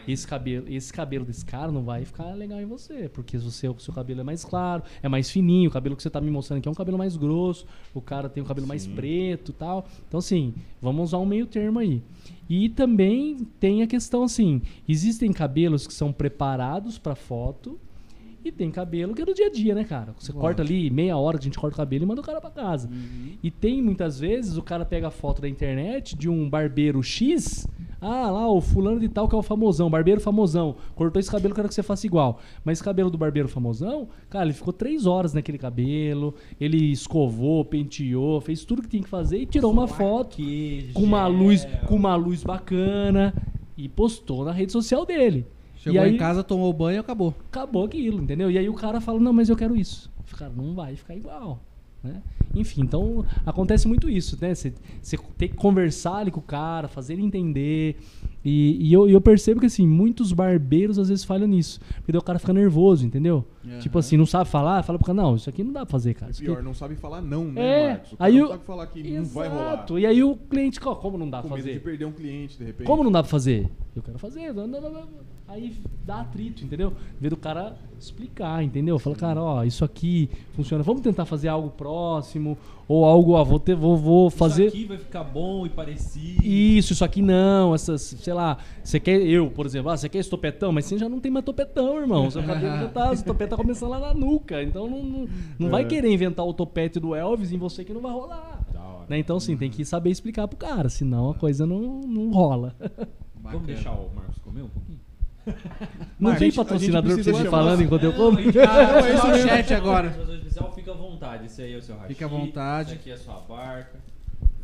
[0.07, 3.73] esse cabelo, esse cabelo desse cara não vai ficar legal em você, porque o seu,
[3.73, 6.31] o seu cabelo é mais claro, é mais fininho, o cabelo que você tá me
[6.31, 9.55] mostrando aqui é um cabelo mais grosso, o cara tem um cabelo mais preto e
[9.55, 9.87] tal.
[10.07, 12.03] Então, assim, vamos usar um meio termo aí.
[12.49, 17.81] E também tem a questão assim, existem cabelos que são preparados para foto
[18.45, 20.15] e tem cabelo que é do dia a dia, né, cara?
[20.19, 22.51] Você corta ali meia hora a gente corta o cabelo e manda o cara pra
[22.51, 22.91] casa.
[23.43, 27.67] E tem muitas vezes o cara pega a foto da internet de um barbeiro X.
[28.01, 30.77] Ah, lá o fulano de tal que é o famosão, barbeiro famosão.
[30.95, 32.39] Cortou esse cabelo, quero que você faça igual.
[32.63, 36.35] Mas esse cabelo do barbeiro famosão, cara, ele ficou três horas naquele cabelo.
[36.61, 40.37] Ele escovou, penteou, fez tudo que tinha que fazer e tirou uma foto
[40.93, 43.33] com uma luz, com uma luz bacana
[43.77, 45.47] e postou na rede social dele.
[45.85, 47.35] Chegou aí, em casa, tomou banho e acabou.
[47.51, 48.51] acabou aquilo, entendeu?
[48.51, 50.11] E aí o cara fala, não, mas eu quero isso.
[50.39, 51.61] Cara, não vai ficar igual.
[52.03, 52.23] Né?
[52.55, 54.55] Enfim, então acontece muito isso, né?
[54.55, 54.73] Você
[55.37, 57.99] tem que conversar ali com o cara, fazer ele entender.
[58.43, 61.79] E, e eu, eu percebo que assim, muitos barbeiros às vezes falham nisso.
[61.97, 63.47] Porque daí o cara fica nervoso, entendeu?
[63.67, 63.79] Aham.
[63.79, 66.15] Tipo assim, não sabe falar, fala pro cara, não, isso aqui não dá pra fazer,
[66.15, 66.31] cara.
[66.31, 68.13] Isso aqui- Pior, não sabe falar não, né, É, Marcos?
[68.13, 69.73] O cara aí não o- sabe falar que não vai rolar.
[69.75, 69.99] Exato.
[69.99, 71.81] E aí o cliente, "Ó, como não dá pra medo de fazer?
[71.83, 72.87] perder um cliente, de repente.
[72.87, 73.69] Como não dá pra fazer?
[73.97, 74.53] Eu quero fazer.
[74.53, 75.35] não, não, não, não.
[75.47, 75.77] Aí
[76.07, 76.93] dá atrito, entendeu?
[77.19, 78.99] Em vez do cara explicar, entendeu?
[78.99, 80.83] Fala, cara, ó, isso aqui funciona.
[80.83, 82.57] Vamos tentar fazer algo próximo.
[82.87, 84.67] Ou algo, ó, vou, ter, vou, vou fazer.
[84.67, 86.45] Isso aqui vai ficar bom e parecido.
[86.45, 90.19] Isso, isso aqui não, essas, sei lá, você quer, eu, por exemplo, ah, você quer
[90.19, 92.31] esse topetão, mas você já não tem mais topetão, irmão.
[92.31, 95.29] Seu cabelo já tá, o topete tá começando lá na nuca, então não, não,
[95.59, 95.85] não vai É.
[95.87, 98.61] querer inventar o topete do Elvis em você que não vai rolar.
[99.09, 99.19] Né?
[99.19, 102.75] Então, sim, tem que saber explicar pro cara, senão a coisa não, não rola.
[103.43, 105.01] Vamos deixar o Marcos comer um pouquinho?
[106.19, 108.39] Não tem patrocinador pra precisa você ir chamar- falando enquanto eu como?
[108.39, 110.11] Ah, é isso só o chat agora.
[110.75, 111.45] Fica à vontade.
[111.47, 112.09] Esse aí é o seu rachi.
[112.09, 112.91] Fica à vontade.
[112.93, 113.99] Esse aqui é a sua barca.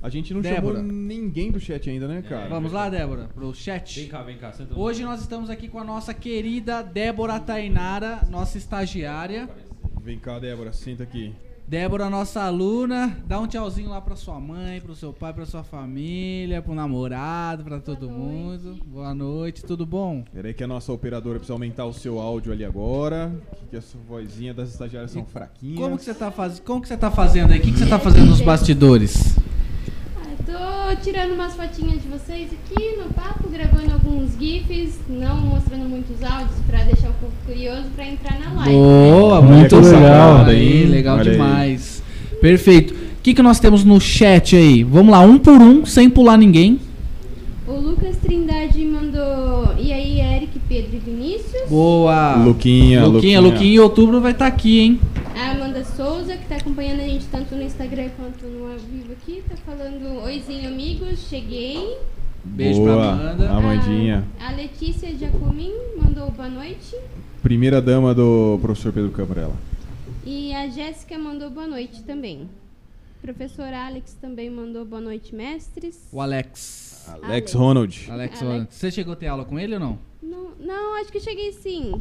[0.03, 0.77] A gente não Débora.
[0.79, 2.49] chamou ninguém do chat ainda, né, cara?
[2.49, 4.07] Vamos lá, Débora, pro Vem chat.
[4.07, 4.51] cá, vem cá.
[4.53, 9.49] Senta no- Hoje nós estamos aqui com a nossa querida Débora Tainara, nossa estagiária.
[10.03, 11.35] Vem cá, Débora, senta aqui.
[11.69, 15.63] Débora, nossa aluna, dá um tchauzinho lá pra sua mãe, pro seu pai, pra sua
[15.63, 18.77] família, pro namorado, pra todo mundo.
[18.87, 20.25] Boa noite, tudo bom?
[20.33, 23.31] Peraí que a nossa operadora precisa aumentar o seu áudio ali agora.
[23.71, 25.79] Que essa vozinha das estagiárias são fraquinhas.
[25.79, 26.59] Como que você tá, faz...
[26.59, 27.61] Como que você tá fazendo aí?
[27.61, 29.37] O que, que você tá fazendo nos bastidores?
[30.91, 36.21] Tô tirando umas fotinhas de vocês aqui no papo, gravando alguns GIFs, não mostrando muitos
[36.21, 38.73] áudios pra deixar o povo curioso pra entrar na live.
[38.73, 40.45] Boa, Olha muito que legal.
[40.47, 41.37] Aí, legal Olha aí.
[41.37, 42.03] demais.
[42.41, 42.93] Perfeito.
[42.93, 44.83] O que, que nós temos no chat aí?
[44.83, 46.81] Vamos lá, um por um, sem pular ninguém.
[47.69, 49.73] O Lucas Trindade mandou.
[49.79, 51.69] E aí, Eric, Pedro e Vinícius.
[51.69, 52.35] Boa.
[52.35, 55.01] Luquinha, Luquinha, Luquinha em outubro vai estar aqui, hein?
[55.37, 59.13] A Amanda Souza, que tá acompanhando a gente tanto no Instagram quanto no ao vivo
[59.13, 61.99] aqui, tá falando: Oizinho, amigos, cheguei.
[62.45, 62.97] Beijo Boa.
[62.97, 63.51] pra Amanda.
[63.51, 64.25] Amandinha.
[64.41, 65.73] A, a Letícia Giacomin
[66.03, 66.97] mandou boa noite.
[67.43, 69.55] Primeira dama do professor Pedro Cambrella.
[70.25, 72.49] E a Jéssica mandou boa noite também.
[73.21, 76.09] Professor Alex também mandou boa noite, mestres.
[76.11, 77.05] O Alex.
[77.07, 77.53] Alex Alex.
[77.53, 78.07] Ronald.
[78.11, 78.75] Alex, Alex.
[78.75, 79.99] você chegou a ter aula com ele ou não?
[80.23, 82.01] Não, não, acho que cheguei sim.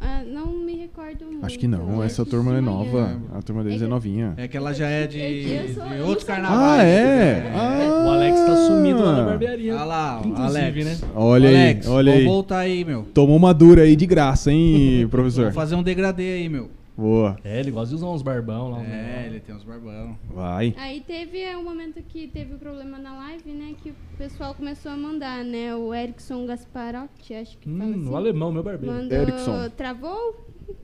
[0.00, 1.44] Ah, não me recordo muito.
[1.44, 3.18] Acho que não, Eu essa turma é nova.
[3.34, 4.34] A turma deles É é novinha.
[4.36, 6.80] É que ela já é de, de eu outros carnavais.
[6.80, 7.38] Ah, é?
[7.38, 7.58] entendeu?
[7.58, 8.04] Ah.
[8.06, 9.74] O Alex tá sumido lá na barbearia.
[9.74, 11.00] Olha lá, Inclusive, Alex.
[11.02, 11.08] né?
[11.14, 12.28] Olha aí, Alex, olha vamos aí.
[12.32, 13.02] voltar aí, meu.
[13.14, 15.42] Tomou uma dura aí de graça, hein, professor?
[15.44, 16.68] Vamos fazer um degradê aí, meu.
[16.96, 17.36] Boa.
[17.42, 18.78] É, ele gosta de usar uns barbão lá.
[18.78, 19.26] uns É, negócios.
[19.26, 20.16] ele tem uns barbão.
[20.32, 20.74] Vai.
[20.78, 23.74] Aí teve um momento que teve o problema na live, né?
[23.82, 25.74] Que o pessoal começou a mandar, né?
[25.74, 28.08] O Erickson Gasparotti, acho que fala Hum, assim.
[28.08, 28.94] o alemão, meu barbeiro.
[28.94, 29.68] Mandou, Erickson.
[29.76, 30.46] travou.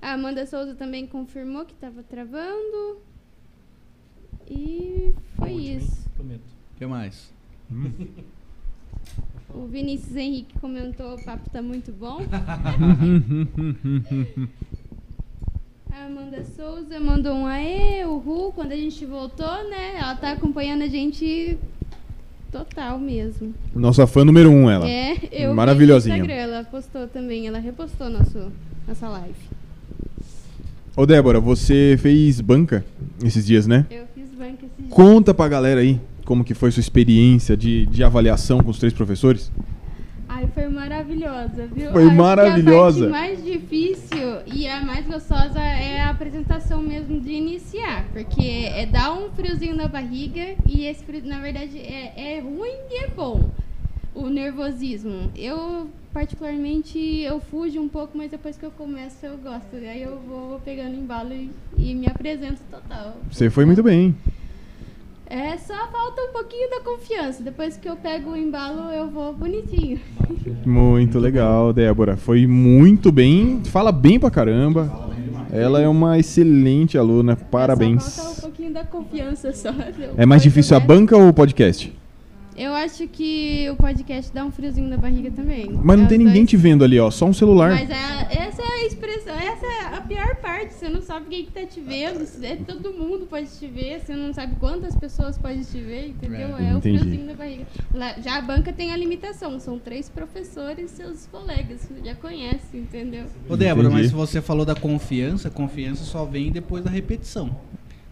[0.00, 2.98] A Amanda Souza também confirmou que tava travando.
[4.48, 5.76] E foi hein?
[5.76, 6.08] isso.
[6.14, 6.42] Prometo.
[6.74, 7.32] O que mais?
[9.54, 12.18] O Vinícius Henrique comentou, o papo tá muito bom.
[15.96, 19.94] A Amanda Souza mandou um aê, uhul, quando a gente voltou, né?
[19.96, 21.56] Ela tá acompanhando a gente
[22.50, 23.54] total mesmo.
[23.72, 24.90] Nossa fã número um, ela.
[24.90, 26.16] É, eu vi Maravilhosinha.
[26.16, 28.50] Instagram, ela postou também, ela repostou nosso,
[28.88, 29.36] nossa live.
[30.96, 32.84] Ô, Débora, você fez banca
[33.22, 33.86] esses dias, né?
[33.88, 34.90] Eu fiz banca esses dias.
[34.90, 38.92] Conta pra galera aí como que foi sua experiência de, de avaliação com os três
[38.92, 39.48] professores.
[40.34, 41.92] Ai, foi maravilhosa, viu?
[41.92, 43.06] Foi Acho que maravilhosa.
[43.06, 48.68] a parte mais difícil e a mais gostosa é a apresentação mesmo de iniciar, porque
[48.74, 53.04] é dar um friozinho na barriga e esse frio, na verdade, é, é ruim e
[53.04, 53.48] é bom.
[54.12, 55.30] O nervosismo.
[55.36, 59.76] Eu, particularmente, eu fujo um pouco, mas depois que eu começo eu gosto.
[59.76, 63.16] Aí eu vou pegando embalo e, e me apresento total.
[63.30, 64.16] Você foi muito bem.
[65.26, 67.42] É, só falta um pouquinho da confiança.
[67.42, 69.98] Depois que eu pego o embalo, eu vou bonitinho.
[70.64, 72.16] Muito legal, Débora.
[72.16, 73.62] Foi muito bem.
[73.66, 75.12] Fala bem pra caramba.
[75.50, 77.32] Ela é uma excelente aluna.
[77.32, 78.38] É, Só falta um Parabéns.
[78.40, 79.70] pouquinho da confiança só.
[80.16, 81.92] É mais difícil a banca ou o podcast?
[82.56, 85.70] Eu acho que o podcast dá um friozinho na barriga também.
[85.82, 86.50] Mas não É tem ninguém dois.
[86.50, 87.10] te vendo ali, ó.
[87.10, 87.70] Só um celular.
[87.70, 90.74] Mas é- essa é a expressão, essa é a pior parte.
[90.74, 92.24] Você não sabe quem que tá te vendo.
[92.24, 94.00] se- é, todo mundo pode te ver.
[94.00, 96.56] Você não sabe quantas pessoas podem te ver, entendeu?
[96.56, 97.66] É, É, o friozinho na barriga.
[97.92, 99.58] Lá- já a banca tem a limitação.
[99.58, 101.80] São três professores e seus colegas.
[101.80, 103.24] Você já conhece, entendeu?
[103.48, 104.02] Ô, Débora, Entendi.
[104.02, 107.54] mas se você falou da confiança, confiança só vem depois da repetição.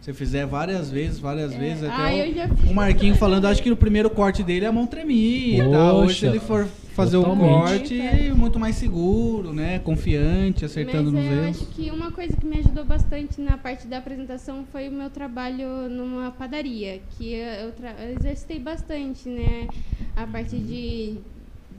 [0.03, 1.59] Se fizer várias vezes, várias É.
[1.59, 2.71] vezes, Ah, até eu já o, fiz.
[2.71, 5.99] o Marquinho falando, acho que no primeiro corte dele a mão tremia e tal.
[5.99, 7.97] Hoje se Poxa, ele for fazer o totalmente.
[7.99, 9.79] corte, muito mais seguro, né?
[9.79, 11.57] Confiante, acertando Mas nos é, eu erros.
[11.63, 15.09] acho que uma coisa que me ajudou bastante na parte da apresentação foi o meu
[15.09, 19.69] trabalho numa padaria, que eu, tra- eu exercitei bastante, né?
[20.17, 21.19] A parte de,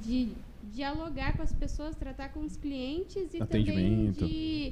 [0.01, 0.29] de
[0.73, 4.15] dialogar com as pessoas, tratar com os clientes e Atendimento.
[4.19, 4.71] também de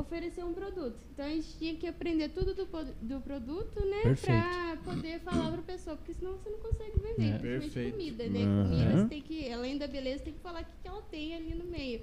[0.00, 0.98] oferecer um produto.
[1.12, 2.66] Então a gente tinha que aprender tudo do,
[3.02, 4.02] do produto, né?
[4.02, 4.42] Perfeito.
[4.42, 7.34] Pra poder falar pra pessoa, porque senão você não consegue vender.
[7.34, 7.38] É.
[7.38, 7.92] principalmente Perfeito.
[7.92, 8.42] comida, né?
[8.42, 8.68] Aham.
[8.68, 11.34] Comida você tem que, além da beleza, tem que falar o que, que ela tem
[11.34, 12.00] ali no meio.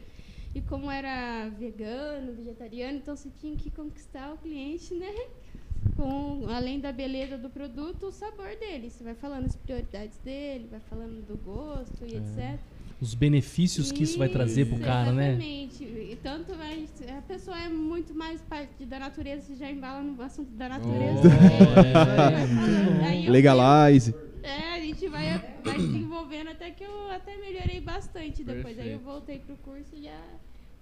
[0.55, 5.13] E como era vegano, vegetariano, então você tinha que conquistar o cliente, né?
[5.95, 8.89] Com, além da beleza do produto, o sabor dele.
[8.89, 12.59] Você vai falando as prioridades dele, vai falando do gosto e etc.
[12.99, 15.29] Os benefícios que isso vai trazer pro Isso, cara, né?
[15.33, 15.83] Exatamente.
[15.83, 20.19] E tanto a, a pessoa é muito mais parte da natureza, você já embala no
[20.21, 21.21] assunto da natureza.
[21.29, 24.15] Oh, é, eu Legalize.
[24.41, 28.77] é, a gente vai, vai se envolvendo até que eu até melhorei bastante depois.
[28.79, 29.03] Aí eu Perfeito.
[29.03, 30.19] voltei pro curso já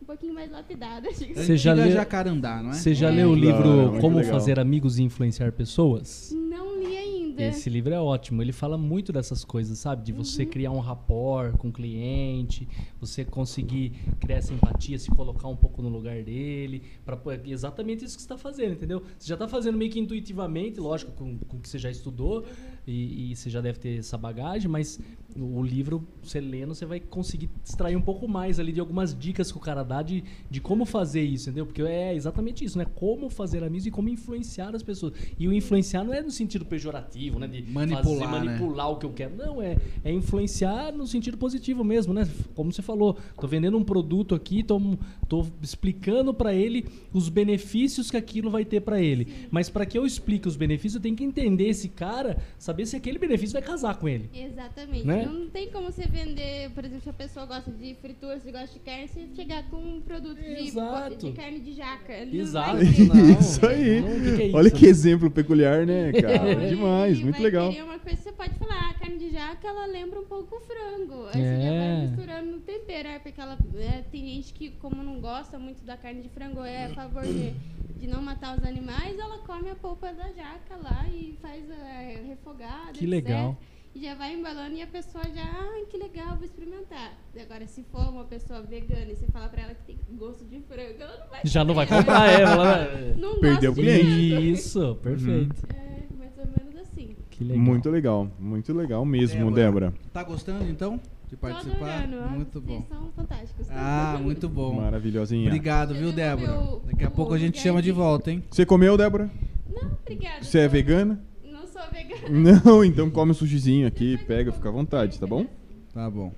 [0.01, 1.09] um pouquinho mais lapidada.
[1.11, 2.73] Você Antiga já leu- Jacarandá, não é?
[2.75, 3.11] Você já É.
[3.11, 4.33] leu o livro muito Como legal.
[4.33, 6.31] Fazer Amigos e Influenciar Pessoas?
[6.33, 7.24] Não li ainda.
[7.37, 8.41] Esse livro é ótimo.
[8.41, 10.03] Ele fala muito dessas coisas, sabe?
[10.03, 10.49] De você Uhum.
[10.49, 12.67] criar um rapport com o cliente,
[12.99, 18.15] você conseguir criar essa empatia, se colocar um pouco no lugar dele, para exatamente isso
[18.15, 19.01] que você está fazendo, entendeu?
[19.17, 22.45] Você já está fazendo meio que intuitivamente, lógico, com, com o que você já estudou
[22.87, 24.99] e, e você já deve ter essa bagagem, mas
[25.35, 29.17] o, o livro, você lendo, você vai conseguir extrair um pouco mais ali de algumas
[29.17, 31.65] dicas que o cara dá de, de como fazer isso, entendeu?
[31.65, 32.85] Porque é exatamente isso, né?
[32.95, 35.13] Como fazer amigos e como influenciar as pessoas.
[35.39, 37.47] E o influenciar não é no sentido pejorativo, né?
[37.47, 38.45] De Manipular, fazer, né?
[38.45, 39.35] manipular o que eu quero.
[39.35, 42.27] Não, é, é influenciar no sentido positivo mesmo, né?
[42.53, 44.79] Como você falou, tô vendendo um produto aqui, tô,
[45.27, 49.47] tô explicando para ele os benefícios que aquilo vai ter para ele.
[49.49, 52.95] Mas para que eu explique os benefícios, eu tenho que entender esse cara, saber se
[52.95, 54.29] aquele benefício vai casar com ele.
[54.33, 55.05] Exatamente.
[55.05, 55.25] Né?
[55.25, 58.73] Não tem como você vender, por exemplo, se a pessoa gosta de fritura, se gosta
[58.73, 61.15] de carne, você chegar com um produto de, Exato.
[61.17, 62.13] de carne de jaca.
[62.13, 62.77] Ele Exato.
[62.77, 62.83] Não,
[63.39, 64.01] isso aí.
[64.01, 64.91] não, que que é Olha isso, que né?
[64.91, 66.55] exemplo peculiar, né, cara?
[66.67, 67.69] Demais, ele muito vai legal.
[67.71, 70.59] querer uma coisa, você pode falar, a carne de jaca, ela lembra um pouco o
[70.61, 71.25] frango.
[71.27, 71.79] Aí você já É.
[71.95, 75.83] vai misturando no tempero, é, porque ela, é, tem gente que, como não gosta muito
[75.83, 77.51] da carne de frango, é a favor de,
[77.99, 82.21] de não matar os animais, ela come a polpa da jaca lá e faz a
[82.27, 83.09] refogada, Que etc.
[83.09, 83.57] legal.
[83.95, 87.13] já vai embalando e a pessoa já, ai, que legal, vou experimentar.
[87.41, 90.59] Agora, se for uma pessoa vegana e você falar pra ela que tem gosto de
[90.61, 91.99] frango, ela não vai Já não vai comer.
[91.99, 92.41] comprar, é.
[92.41, 94.51] ela- Não Perdeu o cliente.
[94.51, 95.55] Isso, perfeito.
[95.73, 97.15] É, mais ou menos assim.
[97.15, 97.57] Que legal.
[97.63, 99.93] Muito legal, muito legal mesmo, Débora.
[100.13, 102.03] Tá gostando então de Tô participar?
[102.03, 102.29] adorando.
[102.31, 102.85] Muito Vocês bom.
[102.87, 103.67] são fantásticos.
[103.71, 104.73] Ah, muito bom.
[104.73, 105.47] Maravilhosinha.
[105.47, 106.53] Obrigado, viu, já Débora?
[106.53, 108.43] comeu Daqui a o pouco a gente chama de volta, hein?
[108.49, 109.29] Você comeu, Débora?
[109.69, 110.43] Não, obrigada.
[110.43, 111.19] Você é vegana?
[111.43, 112.61] Não sou vegana.
[112.63, 115.45] Não, então come o sushizinho aqui, pega, fica à vontade, tá bom?
[115.93, 116.31] Tá bom.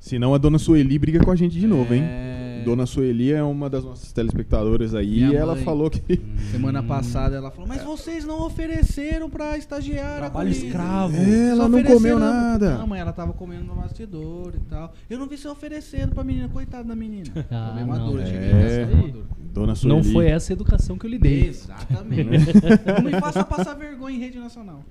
[0.00, 2.02] Senão a dona Sueli briga com a gente de novo, hein?
[2.04, 5.64] É, Dona Sueli é uma das nossas telespectadoras aí Minha e ela mãe.
[5.64, 6.20] falou que.
[6.50, 11.16] Semana passada ela falou, mas vocês não ofereceram pra estagiária Trabalho comida." escravo.
[11.16, 12.78] É, ela não comeu nada.
[12.78, 14.92] Não, mas ela tava comendo no bastidor e tal.
[15.08, 17.28] Eu não vi você oferecendo pra menina, coitada da menina.
[17.50, 18.84] Ah, Tomei madura, É.
[18.86, 19.24] madura.
[19.52, 19.96] Dona Sueli.
[19.96, 21.46] Não foi essa a educação que eu lhe dei.
[21.48, 22.30] Exatamente.
[23.02, 24.84] não me faça passar vergonha em rede nacional.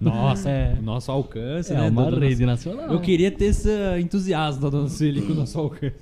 [0.00, 0.76] Nossa, É.
[0.82, 1.88] nosso alcance, É né?
[1.88, 2.86] uma rede nacional.
[2.92, 3.70] Eu queria ter esse
[4.00, 5.94] entusiasmo da dona Sueli com o nosso alcance.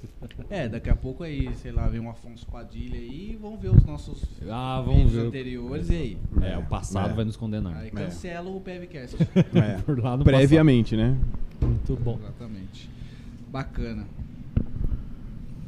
[0.51, 3.69] É, daqui a pouco aí, sei lá, vem um Afonso Padilha aí e vão ver
[3.71, 5.29] os nossos Ah, vamos vídeos ver.
[5.29, 6.19] anteriores e aí.
[6.43, 7.15] É, o passado É.
[7.15, 7.77] vai nos condenar.
[7.77, 9.17] Aí cancela o PevCast.
[9.55, 11.17] É, Por lá no previamente, né?
[11.61, 12.19] Muito bom.
[12.23, 12.91] Exatamente.
[13.51, 14.07] Bacana.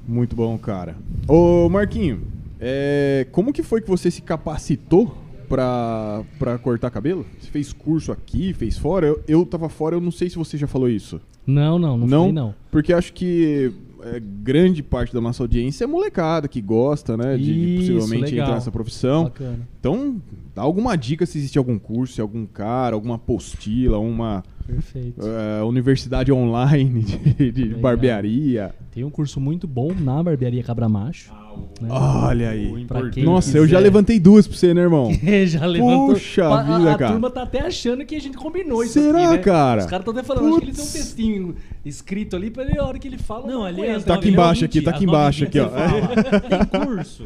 [0.06, 0.96] Muito bom, cara.
[1.26, 2.22] Ô, Marquinho,
[2.60, 5.16] é, como que foi que você se capacitou
[5.48, 7.24] pra, pra cortar cabelo?
[7.40, 9.06] Você fez curso aqui, fez fora?
[9.06, 11.20] Eu, eu tava fora, eu não sei se você já falou isso.
[11.46, 12.18] Não, não, não, Não?
[12.20, 12.54] falei não.
[12.70, 13.72] Porque acho que
[14.04, 17.36] é, grande parte da nossa audiência é molecada que gosta, né?
[17.36, 18.46] De, de possivelmente legal.
[18.46, 19.24] entrar nessa profissão.
[19.24, 19.68] Bacana.
[19.80, 20.20] Então,
[20.54, 25.20] dá alguma dica se existe algum curso, se algum cara, alguma apostila, uma Perfeito.
[25.26, 28.74] é, universidade online de, de barbearia.
[28.92, 31.32] Tem um curso muito bom na barbearia Cabra Macho.
[31.80, 31.88] né?
[31.90, 32.86] Olha aí.
[33.24, 33.80] Nossa, eu já quiser.
[33.80, 35.10] levantei duas pra você, né, irmão?
[35.46, 36.14] já levantou.
[36.14, 37.12] Puxa a, vida, a cara.
[37.12, 39.38] turma tá até achando que a gente combinou isso Será, aqui, né?
[39.38, 39.80] cara?
[39.80, 40.92] Os caras estão até falando, acho que ele tem um Putz.
[40.92, 41.54] textinho
[41.84, 43.46] escrito ali pra ele, a hora que ele fala...
[43.46, 45.68] Não, ali Tá aqui 9h20, embaixo, aqui, tá aqui embaixo, 9h20 aqui, ó.
[46.48, 47.24] Tem curso.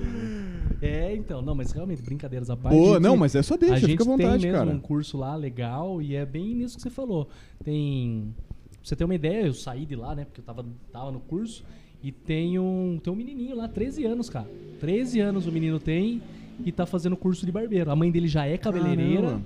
[0.80, 2.74] É, então, não, mas realmente, brincadeiras à parte.
[2.76, 4.64] Boa, a gente- não, mas é só a deixa, gente fica à vontade, tem mesmo
[4.64, 4.70] cara.
[4.76, 7.28] um curso lá legal e é bem nisso que você falou.
[7.64, 8.32] Tem.
[8.70, 10.24] Pra você ter uma ideia, eu saí de lá, né?
[10.24, 11.64] Porque eu tava, tava no curso.
[12.02, 14.48] E tem um, tem um menininho lá, 13 anos, cara.
[14.78, 16.22] 13 anos o menino tem
[16.64, 17.90] e tá fazendo curso de barbeiro.
[17.90, 19.22] A mãe dele já é cabeleireira.
[19.22, 19.42] Caramba.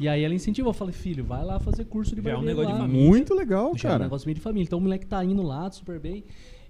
[0.00, 2.36] E aí ela incentivou, eu falei, filho, vai lá fazer curso de Já é um
[2.38, 2.58] barbeiro.
[2.58, 2.86] negócio de lá.
[2.88, 3.08] família.
[3.08, 4.04] Muito legal, Já é um cara.
[4.04, 4.64] negócio meio de família.
[4.66, 6.24] Então o moleque tá indo lá super bem.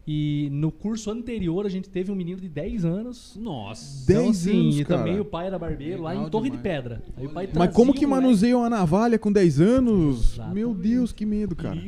[0.06, 3.36] E no curso anterior a gente teve um menino de 10 anos.
[3.40, 4.04] Nossa.
[4.06, 4.98] Dez então, assim, anos, e cara.
[5.00, 6.62] também o pai era barbeiro lá Legal em Torre demais.
[6.62, 7.02] de Pedra.
[7.16, 10.32] Aí o pai Mas como que manuseia uma navalha com 10 anos?
[10.34, 10.54] Exatamente.
[10.54, 11.80] Meu Deus, que medo, cara.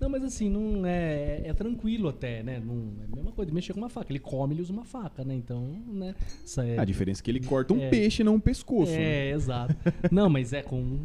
[0.00, 2.58] Não, mas assim, não é, é tranquilo até, né?
[2.64, 4.10] Não, é a mesma coisa mexer com uma faca.
[4.10, 5.34] Ele come, ele usa uma faca, né?
[5.34, 6.14] Então, né?
[6.44, 7.88] Isso é, A diferença é que ele corta um É.
[7.88, 8.90] peixe, não um pescoço.
[8.90, 9.28] né?
[9.28, 9.76] É, exato.
[10.10, 11.00] Não, mas é com,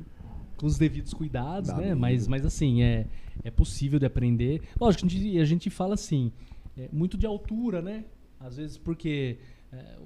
[0.57, 1.87] com os devidos cuidados, Dá né?
[1.87, 1.99] mesmo.
[2.01, 3.05] Mas, mas assim, é,
[3.43, 4.61] é possível de aprender.
[4.79, 6.31] Lógico, a gente, a gente fala assim,
[6.77, 8.05] é, muito de altura, né?
[8.39, 9.37] Às vezes porque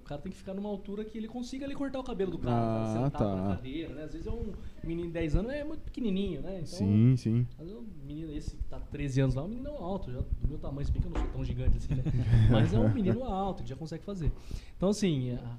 [0.09, 2.81] cara tem que ficar numa altura que ele consiga ali cortar o cabelo do cara,
[2.83, 3.35] Ah, sentar tá.
[3.35, 4.03] na cadeira, né?
[4.03, 4.51] Às vezes é um
[4.83, 6.55] menino de 10 anos, é muito pequenininho, né?
[6.55, 7.47] Então, Sim, sim.
[7.59, 10.19] às vezes um menino, esse que tá 13 anos lá, é um menino alto, já
[10.19, 12.03] do meu tamanho, se bem que eu não sou tão gigante assim, né?
[12.51, 14.31] Mas é um menino alto, ele já consegue fazer.
[14.75, 15.57] Então, assim, a,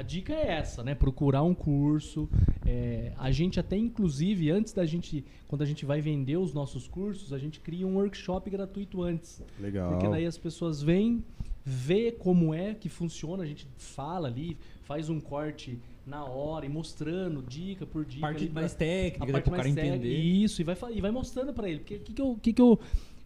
[0.00, 0.94] a dica é essa, né?
[0.94, 2.28] Procurar um curso.
[2.66, 6.88] é, a gente até, inclusive, antes da gente, quando a gente vai vender os nossos
[6.88, 9.40] cursos, a gente cria um workshop gratuito antes.
[9.60, 9.92] Legal.
[9.92, 11.24] Porque daí as pessoas vêm,
[11.68, 15.76] vê como é que funciona, a gente fala ali, faz um corte
[16.06, 18.20] na hora e mostrando dica por dica.
[18.20, 19.86] Parte ali pra- mais técnica, a né, parte pro cara técnica.
[19.96, 20.16] entender.
[20.16, 21.80] Isso, e vai, e vai mostrando pra ele.
[21.80, 22.38] Porque o que, que eu.
[22.40, 22.78] Que que eu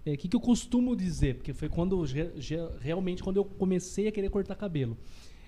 [0.07, 1.35] é, que, que eu costumo dizer?
[1.35, 2.03] Porque foi quando
[2.81, 4.97] realmente quando eu comecei a querer cortar cabelo.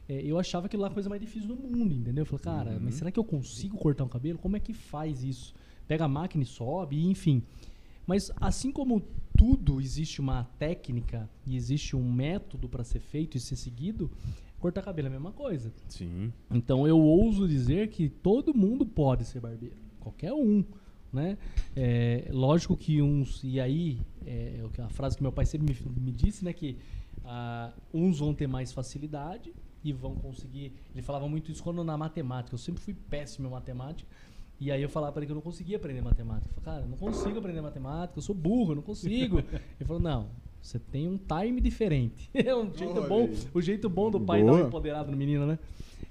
[0.07, 2.23] É, eu achava aquilo lá a coisa mais difícil do mundo, entendeu?
[2.23, 4.39] Eu falei, cara, mas será que eu consigo cortar um cabelo?
[4.39, 5.55] Como é que faz isso?
[5.89, 7.43] Pega a máquina e sobe, enfim.
[8.07, 9.03] Mas assim como
[9.37, 14.11] tudo existe uma técnica e existe um método para ser feito e ser seguido,
[14.59, 15.73] cortar cabelo é a mesma coisa.
[15.89, 16.33] Sim.
[16.51, 20.65] Então eu ouso dizer que todo mundo pode ser barbeiro, qualquer um,
[21.13, 21.37] né?
[21.77, 26.01] É, lógico que uns e aí é, que- a frase que meu pai sempre me,
[26.01, 26.79] me disse, né, que
[27.25, 29.53] ah, uns vão ter mais facilidade
[29.85, 30.73] e vão conseguir.
[30.95, 32.55] Ele falava muito isso quando na matemática.
[32.55, 34.09] Eu sempre fui péssimo em matemática.
[34.63, 36.49] E aí eu falava para ele que eu não conseguia aprender matemática.
[36.49, 39.39] Eu falava, cara, eu não consigo aprender matemática, eu sou burro, eu não consigo.
[39.81, 40.29] ele falou, não,
[40.61, 42.31] você tem um time diferente.
[42.33, 44.59] É um jeito Olha bom, o jeito bom do pai dar Boa.
[44.61, 45.59] uma empoderado no menino, né?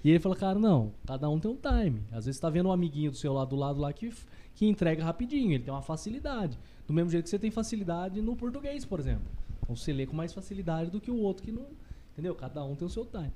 [0.03, 2.01] E ele falou, cara, não, cada um tem um time.
[2.11, 4.13] Às vezes você tá vendo um amiguinho do seu lado do lado lá que,
[4.53, 6.59] que entrega rapidinho, ele tem uma facilidade.
[6.85, 9.23] Do mesmo jeito que você tem facilidade no português, por exemplo.
[9.63, 11.67] Então você lê com mais facilidade do que o outro que não.
[12.11, 12.35] Entendeu?
[12.35, 13.31] Cada um tem o seu time.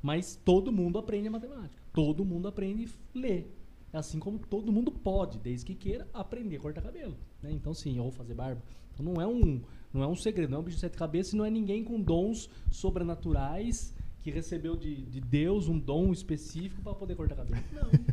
[0.00, 1.82] Mas todo mundo aprende a matemática.
[1.92, 3.53] Todo mundo aprende a ler.
[3.94, 7.14] É assim como todo mundo pode, desde que queira aprender a cortar cabelo.
[7.40, 7.52] Né?
[7.52, 8.60] Então, sim, ou fazer barba.
[8.92, 9.60] Então, não é um,
[9.92, 11.84] não é um segredo, não é um bicho de sete cabeças e não é ninguém
[11.84, 17.62] com dons sobrenaturais que recebeu de, de Deus um dom específico para poder cortar cabelo.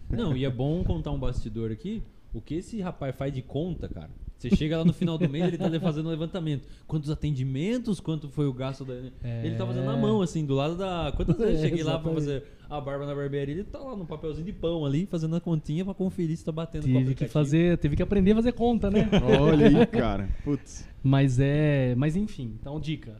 [0.09, 0.25] Não.
[0.25, 2.03] Não, e é bom contar um bastidor aqui.
[2.33, 4.09] O que esse rapaz faz de conta, cara?
[4.37, 6.67] Você chega lá no final do mês, ele tá fazendo um levantamento.
[6.87, 8.93] Quantos atendimentos, quanto foi o gasto da.
[9.23, 9.45] É.
[9.45, 11.13] Ele tá fazendo na mão, assim, do lado da.
[11.15, 12.41] Quantas vezes eu É, cheguei lá pra exatamente.
[12.41, 13.55] fazer a barba na barbearia?
[13.55, 16.53] Ele tá lá no papelzinho de pão ali, fazendo a continha pra conferir se tá
[16.53, 19.09] batendo com o Tive que fazer, teve que aprender a fazer conta, né?
[19.41, 20.29] Olha aí, cara.
[20.43, 20.87] Putz.
[21.03, 21.93] Mas é.
[21.95, 23.19] Mas enfim, então dica.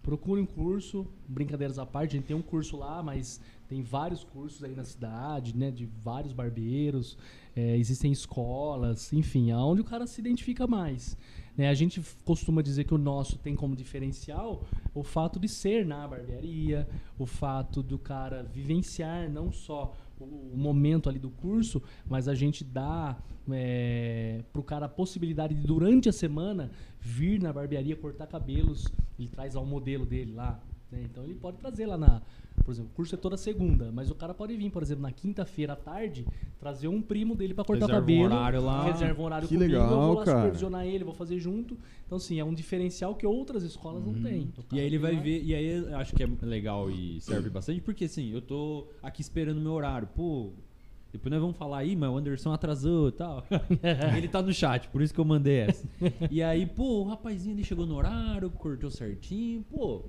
[0.00, 4.22] Procure um curso, brincadeiras à parte, a gente tem um curso lá, mas tem vários
[4.22, 5.70] cursos aí na cidade, né?
[5.70, 7.16] De vários barbeiros,
[7.56, 11.16] é, existem escolas, enfim, aonde o cara se identifica mais.
[11.56, 11.68] Né?
[11.68, 14.64] A gente costuma dizer que o nosso tem como diferencial
[14.94, 20.56] o fato de ser na barbearia, o fato do cara vivenciar não só o, o
[20.56, 23.16] momento ali do curso, mas a gente dá
[23.50, 26.70] é, pro cara a possibilidade de durante a semana
[27.00, 28.86] vir na barbearia cortar cabelos.
[29.18, 30.60] Ele traz lá o modelo dele lá.
[30.94, 31.02] Né?
[31.04, 32.22] Então ele pode trazer lá na.
[32.64, 35.10] Por exemplo, o curso é toda segunda, mas o cara pode vir, por exemplo, na
[35.12, 36.24] quinta-feira à tarde,
[36.58, 38.24] trazer um primo dele para cortar o Reserva um cabelo.
[38.24, 38.84] horário lá.
[38.84, 40.38] Reserva um horário Que comigo, eu legal, vou lá cara.
[40.38, 41.76] supervisionar ele, vou fazer junto.
[42.06, 44.50] Então, assim, é um diferencial que outras escolas não têm.
[44.56, 47.20] O E aí ele vai lá- ver, e aí eu acho que é legal e
[47.20, 50.08] serve bastante, porque assim, eu tô aqui esperando o meu horário.
[50.14, 50.52] Pô,
[51.12, 53.44] depois nós vamos falar aí, mas o Anderson atrasou e tal.
[54.16, 55.86] ele tá no chat, por isso que eu mandei essa.
[56.30, 60.04] E aí, pô, o rapazinho ele chegou no horário, cortou certinho, pô.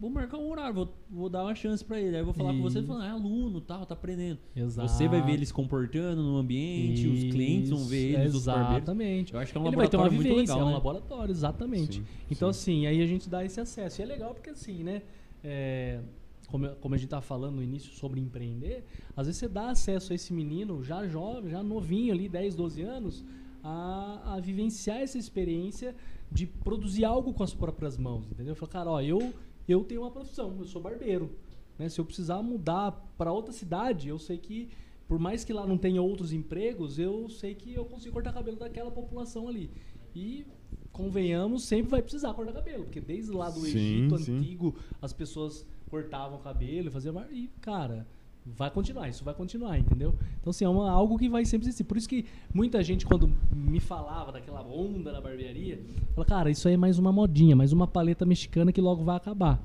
[0.00, 2.16] Vou marcar um horário, vou, vou dar uma chance pra ele.
[2.16, 2.92] Aí eu vou falar com você e Isso.
[2.92, 4.38] ah, é aluno, tal, tá aprendendo.
[4.56, 4.88] Exato.
[4.88, 8.76] Você vai ver ele se comportando no ambiente, os clientes vão ver ele, os barbeiros.
[8.76, 9.34] Exatamente.
[9.34, 10.68] Eu acho que é um ele vai ter uma laboratório muito vivência, legal, é um
[10.68, 10.74] né?
[10.74, 11.96] laboratório, exatamente.
[11.96, 14.00] Sim, então, assim, aí a gente dá esse acesso.
[14.00, 15.02] E é legal porque, assim, né?
[15.44, 16.00] é,
[16.48, 18.84] como, como a gente tava falando no início sobre empreender,
[19.16, 22.82] às vezes você dá acesso a esse menino já jovem, já novinho ali, 10, 12
[22.82, 23.24] anos,
[23.62, 25.94] a, a vivenciar essa experiência
[26.30, 28.54] de produzir algo com as próprias mãos, entendeu?
[28.54, 29.32] Falar, cara, ó, eu,
[29.70, 31.30] eu tenho uma profissão, eu sou barbeiro.
[31.78, 31.88] Né?
[31.88, 34.68] Se eu precisar mudar para outra cidade, eu sei que,
[35.08, 38.56] por mais que lá não tenha outros empregos, eu sei que eu consigo cortar cabelo
[38.58, 39.70] daquela população ali.
[40.14, 40.46] E,
[40.92, 44.36] convenhamos, sempre vai precisar cortar cabelo, porque desde lá do Sim, Egito sim.
[44.36, 47.14] antigo, as pessoas cortavam cabelo e faziam...
[47.30, 48.06] E, cara,
[48.44, 50.14] vai continuar, isso vai continuar, entendeu?
[50.40, 51.84] Então, assim, é uma, algo que vai sempre existir.
[51.84, 55.80] Por isso que muita gente, quando me falava daquela onda na barbearia,
[56.14, 59.16] fala, cara, isso aí é mais uma modinha, mais uma paleta mexicana que logo vai
[59.16, 59.62] acabar.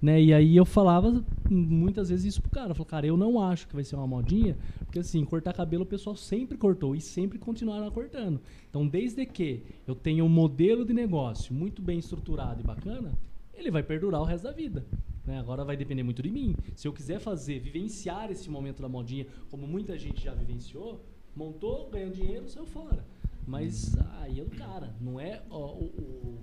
[0.00, 0.20] Né?
[0.20, 2.70] E aí eu falava muitas vezes isso pro cara.
[2.70, 5.84] Eu falava, cara, eu não acho que vai ser uma modinha, porque assim, cortar cabelo
[5.84, 8.40] o pessoal sempre cortou e sempre continuará cortando.
[8.68, 13.12] Então, desde que eu tenha um modelo de negócio muito bem estruturado e bacana,
[13.54, 14.84] ele vai perdurar o resto da vida.
[15.26, 15.38] Né?
[15.38, 16.54] Agora vai depender muito de mim.
[16.74, 21.04] Se eu quiser fazer, vivenciar esse momento da modinha, como muita gente já vivenciou,
[21.34, 23.04] montou, ganhou dinheiro, saiu fora.
[23.46, 26.38] Mas aí é do cara, não é o- o-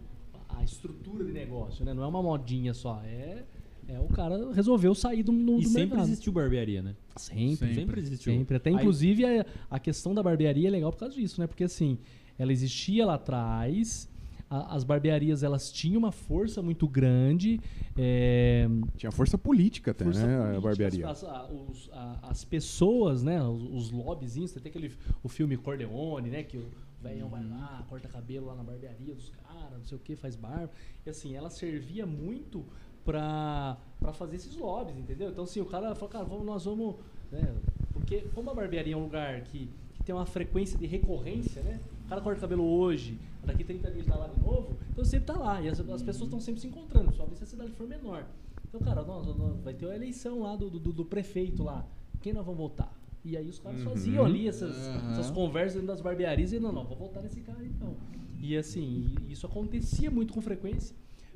[0.50, 1.94] a estrutura de negócio, né?
[1.94, 3.46] Não é uma modinha só, é,
[3.88, 6.08] é o cara resolveu sair do, do, E do sempre mercado.
[6.08, 6.96] existiu barbearia, né?
[7.16, 8.00] Sempre, Sempre, sempre.
[8.02, 8.34] existiu.
[8.34, 8.58] Sempre.
[8.58, 11.48] Até Aí- inclusive a, a questão da barbearia é legal por causa disso, né?
[11.48, 11.98] Porque assim,
[12.38, 14.10] ela existia lá atrás,
[14.50, 17.60] a- as barbearias elas tinham uma força muito grande.
[17.98, 18.68] é,
[18.98, 20.36] Tinha força política até, força né?
[20.36, 21.08] A política, barbearia.
[21.10, 23.42] As, a- os- a- as pessoas, né?
[23.44, 24.92] Os, os lobbyzinhos, tem aquele
[25.24, 26.44] o filme Corleone, né?
[26.44, 26.66] Que o
[27.02, 30.36] velhão vai lá, corta cabelo lá na barbearia dos caras, não sei o que, faz
[30.36, 30.70] barba.
[31.06, 32.66] E assim, ela servia muito
[33.06, 35.30] pra, pra fazer esses lobbies, entendeu?
[35.30, 36.96] Então, assim, o cara falou, cara, vamos, nós vamos.
[37.32, 37.54] Né?
[37.94, 41.80] Porque, como a barbearia é um lugar que, que tem uma frequência de recorrência, né?
[42.10, 45.38] O cara corta cabelo hoje, daqui 30 dias tá lá de novo, então sempre tá
[45.38, 45.62] lá.
[45.62, 48.26] E as, as pessoas estão sempre se encontrando, só se a cidade for menor.
[48.68, 51.86] Então, cara, nós, nós- vai ter a eleição lá do, do, do prefeito lá.
[52.20, 52.92] Quem nós vamos votar?
[53.24, 55.12] E aí os caras faziam ali essas, Aham.
[55.12, 57.94] essas conversas dentro das barbearias e não, não, vou votar nesse cara então.
[58.42, 60.96] E assim, isso acontecia muito com frequência.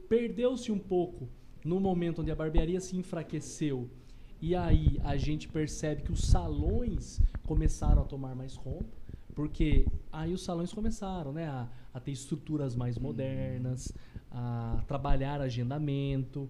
[0.10, 1.30] Perdeu-se um pouco
[1.64, 3.88] no momento onde a barbearia se enfraqueceu.
[4.42, 9.03] E aí a gente percebe que os salões começaram a tomar mais conta,
[9.36, 13.92] porque aí os salões começaram né, a, a ter estruturas mais modernas,
[14.32, 16.50] a trabalhar agendamento,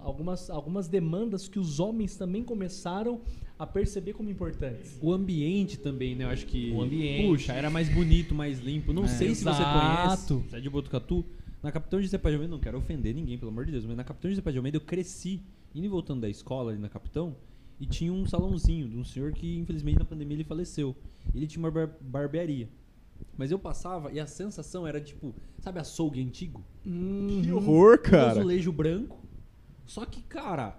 [0.00, 3.20] algumas, algumas demandas que os homens também começaram
[3.58, 4.98] a perceber como importantes.
[5.02, 6.24] O ambiente também, né?
[6.24, 6.70] Eu acho que.
[6.72, 7.26] O ambiente.
[7.28, 8.92] Puxa, era mais bonito, mais limpo.
[8.92, 9.08] Não É.
[9.08, 10.34] sei se você Exato.
[10.34, 10.50] conhece.
[10.50, 11.24] Você é de Botucatu.
[11.62, 13.94] Na Capitão José Paz de Almeida, não quero ofender ninguém, pelo amor de Deus, mas
[13.94, 15.42] na Capitão José Paz de Almeida eu cresci
[15.74, 17.36] indo e voltando da escola ali na Capitão
[17.80, 20.94] e tinha um salãozinho de um senhor que infelizmente na pandemia ele faleceu.
[21.34, 22.68] Ele tinha uma bar- barbearia.
[23.36, 26.62] Mas eu passava e a sensação era tipo, sabe açougue antigo?
[26.84, 28.30] Que horror, Um cara.
[28.32, 29.18] azulejo branco.
[29.86, 30.78] Só que, cara,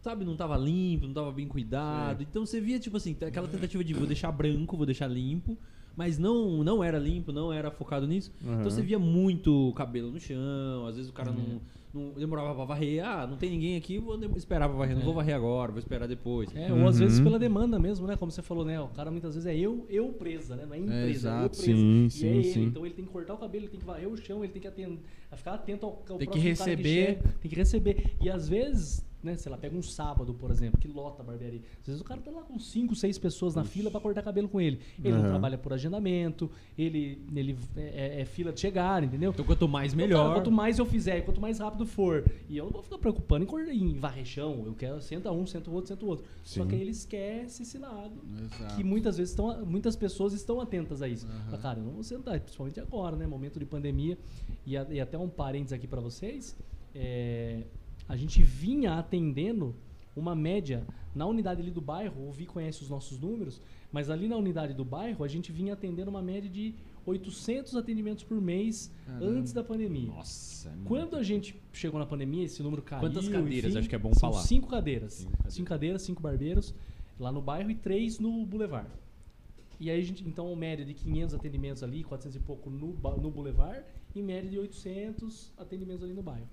[0.00, 2.22] sabe, não tava limpo, não tava bem cuidado.
[2.22, 5.58] Então você via, tipo assim, aquela tentativa de vou deixar branco, vou deixar limpo,
[5.96, 8.30] mas não, não era limpo, não era focado nisso.
[8.44, 8.60] Aham.
[8.60, 11.60] Então você via muito cabelo no chão, às vezes o cara não,
[11.94, 13.04] não demorava pra varrer.
[13.04, 14.96] Ah, não tem ninguém aqui, vou esperar pra varrer.
[14.96, 16.54] Não vou varrer agora, vou esperar depois.
[16.54, 17.02] É, ou às Uhum.
[17.06, 18.16] vezes pela demanda mesmo, né?
[18.16, 18.80] Como você falou, né?
[18.80, 20.64] O cara muitas vezes é eu, eu presa, né?
[20.66, 21.56] Não é empresa, é, eu exato.
[21.56, 21.64] presa.
[21.78, 22.44] Sim, e sim, é ele.
[22.44, 22.64] sim.
[22.64, 24.60] Então ele tem que cortar o cabelo, ele tem que varrer o chão, ele tem
[24.62, 24.98] que atender,
[25.34, 26.82] ficar atento ao, ao Tem que receber.
[27.16, 28.16] chega, tem que receber.
[28.20, 31.60] E às vezes, né, sei lá, pega um sábado, por exemplo, que lota a barbearia.
[31.80, 34.48] Às vezes o cara tá lá com 5, 6 pessoas na fila pra cortar cabelo
[34.48, 34.80] com ele.
[34.98, 35.28] Ele não Aham.
[35.30, 39.32] trabalha por agendamento, ele, ele é, é- é fila de chegar, entendeu?
[39.32, 40.22] Então quanto mais Então, melhor.
[40.28, 42.24] cara, quanto mais eu fizer, quanto mais rápido for.
[42.48, 44.62] E eu não vou ficar preocupando em, em varrer chão.
[44.64, 46.24] Eu quero senta um, senta o outro, senta o outro.
[46.44, 46.68] Só Sim.
[46.68, 48.12] que aí ele esquece esse lado.
[48.44, 48.76] Exato.
[48.76, 51.26] Que muitas vezes estão, muitas pessoas estão atentas a isso.
[51.26, 51.44] Aham.
[51.46, 53.26] Fala, Cara, eu não vou sentar, principalmente agora, né?
[53.26, 54.16] Momento de pandemia.
[54.64, 56.56] E, a- e até um parênteses aqui pra vocês.
[56.94, 57.64] é,
[58.08, 59.74] a gente vinha atendendo
[60.14, 62.28] uma média na unidade ali do bairro.
[62.28, 63.60] O Vi conhece os nossos números,
[63.92, 66.74] mas ali na unidade do bairro a gente vinha atendendo uma média de
[67.04, 69.26] 800 atendimentos por mês Caramba.
[69.26, 70.08] antes da pandemia.
[70.08, 70.72] Nossa, é.
[70.84, 73.00] Quando a gente chegou na pandemia, esse número caiu.
[73.00, 73.70] Quantas cadeiras?
[73.70, 74.42] enfim, Acho que é bom são falar.
[74.42, 75.12] Cinco cadeiras.
[75.14, 75.68] Cinco Cinco cadeiras.
[75.68, 76.02] cadeiras.
[76.02, 76.74] cinco barbeiros
[77.18, 78.90] lá no bairro e três no Boulevard.
[79.78, 83.30] E aí, a gente, então, média de 500 atendimentos ali, 400 e pouco no, no
[83.30, 83.84] Boulevard,
[84.14, 86.48] e média de 800 atendimentos ali no bairro.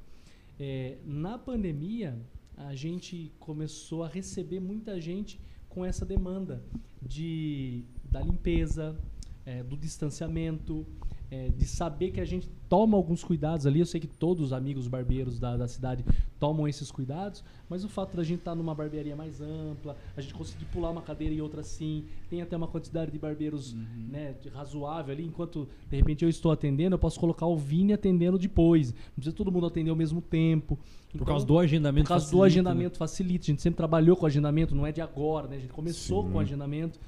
[0.59, 2.19] É, na pandemia,
[2.55, 6.63] a gente começou a receber muita gente com essa demanda
[7.01, 8.97] de, da limpeza,
[9.45, 10.85] é, do distanciamento,
[11.33, 13.79] é, de saber que a gente toma alguns cuidados ali.
[13.79, 16.05] Eu sei que todos os amigos barbeiros da, da cidade
[16.39, 20.33] tomam esses cuidados, mas o fato da gente estar numa barbearia mais ampla, a gente
[20.35, 24.49] conseguir pular uma cadeira e outra assim, tem até uma quantidade de barbeiros né, de
[24.49, 28.91] razoável ali, enquanto de repente eu estou atendendo, eu posso colocar o Vini atendendo depois.
[28.91, 30.75] Não precisa todo mundo atender ao mesmo tempo.
[30.75, 32.69] Por Então, causa do agendamento por causa do facilita, né?
[32.69, 33.45] agendamento facilita.
[33.45, 35.55] A gente sempre trabalhou com agendamento, não é de agora, né?
[35.55, 36.31] A gente começou Sim.
[36.31, 36.99] com agendamento.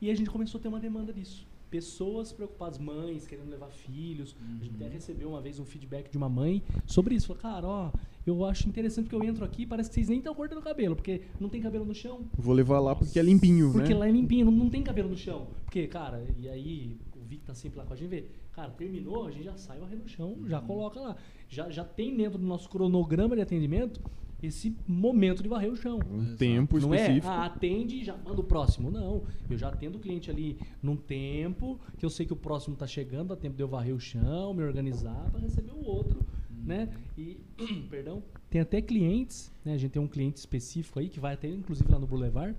[0.00, 1.46] E a gente começou a ter uma demanda disso.
[1.72, 4.36] Pessoas preocupadas, mães querendo levar filhos.
[4.60, 7.28] A gente até recebeu uma vez um feedback de uma mãe sobre isso.
[7.28, 7.90] Falou, cara, ó,
[8.26, 11.22] eu acho interessante porque eu entro aqui parece que vocês nem estão cortando cabelo, porque
[11.40, 12.26] não tem cabelo no chão.
[12.36, 14.00] Vou levar lá porque é limpinho, Porque né?
[14.00, 15.46] lá é limpinho, não, não tem cabelo no chão.
[15.64, 19.26] Porque, cara, e aí o Vic tá sempre lá com a gente, vê, cara, terminou,
[19.26, 21.16] a gente já sai varrer no chão, já coloca lá.
[21.48, 23.98] Já, já tem dentro do nosso cronograma de atendimento
[24.42, 26.00] esse momento de varrer o chão.
[26.10, 27.28] Um tempo Não é, específico.
[27.28, 28.90] ah, atende e já manda o próximo.
[28.90, 32.74] Não, eu já atendo o cliente ali num tempo, que eu sei que o próximo
[32.74, 36.20] tá chegando, dá tempo de eu varrer o chão, me organizar para receber o outro,
[36.50, 36.88] né?
[37.16, 37.40] E,
[37.88, 39.74] perdão, tem até clientes, né?
[39.74, 42.56] A gente tem um cliente específico aí que vai até inclusive lá no Boulevard.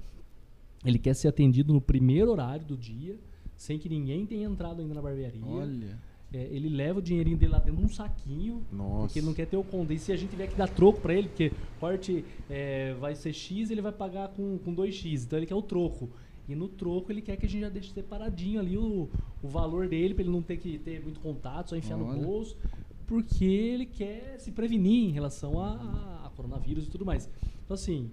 [0.86, 3.18] Ele quer ser atendido no primeiro horário do dia,
[3.56, 5.46] sem que ninguém tenha entrado ainda na barbearia.
[5.46, 6.00] Olha.
[6.34, 9.02] É, ele leva o dinheirinho dele lá dentro de um saquinho, Nossa.
[9.06, 9.94] porque ele não quer ter o conde.
[9.94, 13.32] E se a gente tiver que dar troco pra ele, porque corte é, vai ser
[13.34, 15.26] X, ele vai pagar com, com 2X.
[15.26, 16.10] Então ele quer o troco.
[16.50, 19.08] E no troco ele quer que a gente já deixe separadinho ali o,
[19.44, 22.14] o valor dele, pra ele não ter que ter muito contato, só enfiar Olha.
[22.20, 22.58] no bolso.
[23.06, 27.30] Porque ele quer se prevenir em relação a, a- coronavírus e tudo mais.
[27.64, 28.10] Então assim,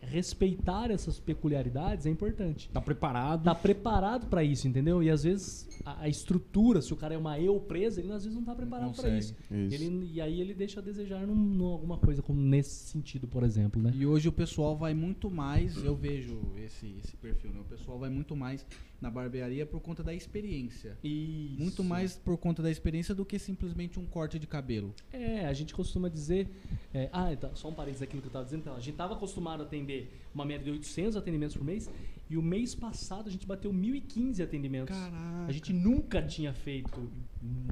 [0.00, 3.44] respeitar essas peculiaridades é importante Tá preparado.
[3.44, 5.02] tá preparado pra isso, entendeu?
[5.02, 8.24] E às vezes a, a estrutura, se o cara é uma eu presa, ele às
[8.24, 9.18] vezes não tá preparado pra consegue.
[9.18, 9.34] isso.
[9.50, 9.74] Isso.
[9.74, 13.42] Ele, e aí ele deixa a desejar num, num alguma coisa como nesse sentido, por
[13.42, 13.92] exemplo, né?
[13.94, 17.60] E hoje o pessoal vai muito mais, eu vejo esse, esse perfil, né?
[17.60, 18.64] O pessoal vai muito mais
[19.00, 20.96] na barbearia por conta da experiência.
[21.02, 21.60] Isso.
[21.60, 24.94] Muito mais por conta da experiência do que simplesmente um corte de cabelo.
[25.12, 26.48] É, a gente costuma dizer.
[26.92, 28.60] é, ah, então, só um parênteses daquilo que eu estava dizendo.
[28.60, 31.90] Então, a gente estava acostumado a atender uma média de 800 atendimentos por mês.
[32.28, 34.96] E o mês passado a gente bateu 1.015 atendimentos.
[34.96, 35.46] Caraca.
[35.48, 37.10] A gente nunca tinha feito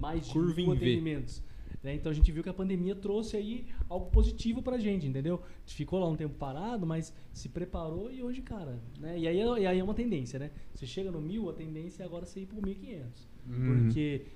[0.01, 1.25] mais de Curva mil em V.
[1.89, 1.94] né?
[1.94, 5.36] Então a gente viu que a pandemia trouxe aí algo positivo pra gente, entendeu?
[5.36, 9.19] A gente ficou lá um tempo parado, mas se preparou e hoje, cara, né?
[9.19, 10.51] E aí, é- e aí é uma tendência, né?
[10.74, 13.27] Você chega no mil, a tendência é agora você ir pro 1.500.
[13.48, 13.65] Uhum.
[13.82, 14.27] Porque,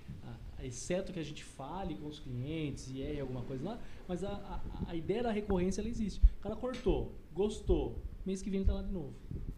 [0.63, 4.31] exceto que a gente fale com os clientes e erre alguma coisa lá, mas a,
[4.31, 6.21] a, a ideia da recorrência ela existe.
[6.39, 9.13] O cara cortou, gostou, mês que vem ele tá lá de novo.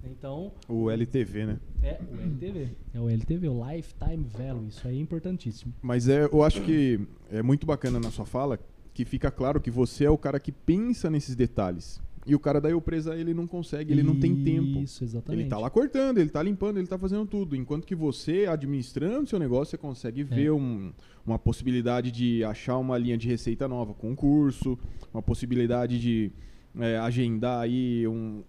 [0.05, 1.59] Então, O LTV, né?
[1.83, 2.69] é o LTV.
[2.95, 4.69] É o LTV, o Lifetime Value.
[4.69, 5.73] Isso aí é importantíssimo.
[5.83, 7.01] Mas é, eu acho que
[7.31, 8.59] é muito bacana na sua fala
[8.93, 12.01] que fica claro que você é o cara que pensa nesses detalhes.
[12.27, 14.79] E o cara da eu presa, ele não consegue, ele não tem tempo.
[14.81, 15.43] Isso, exatamente.
[15.43, 17.55] Ele tá lá cortando, ele tá limpando, ele tá fazendo tudo.
[17.55, 20.91] Enquanto que você, administrando seu negócio, você consegue ver um-
[21.27, 24.79] uma possibilidade de achar uma linha de receita nova com um curso,
[25.13, 26.33] uma possibilidade de
[26.79, 28.43] é, agendar aí um,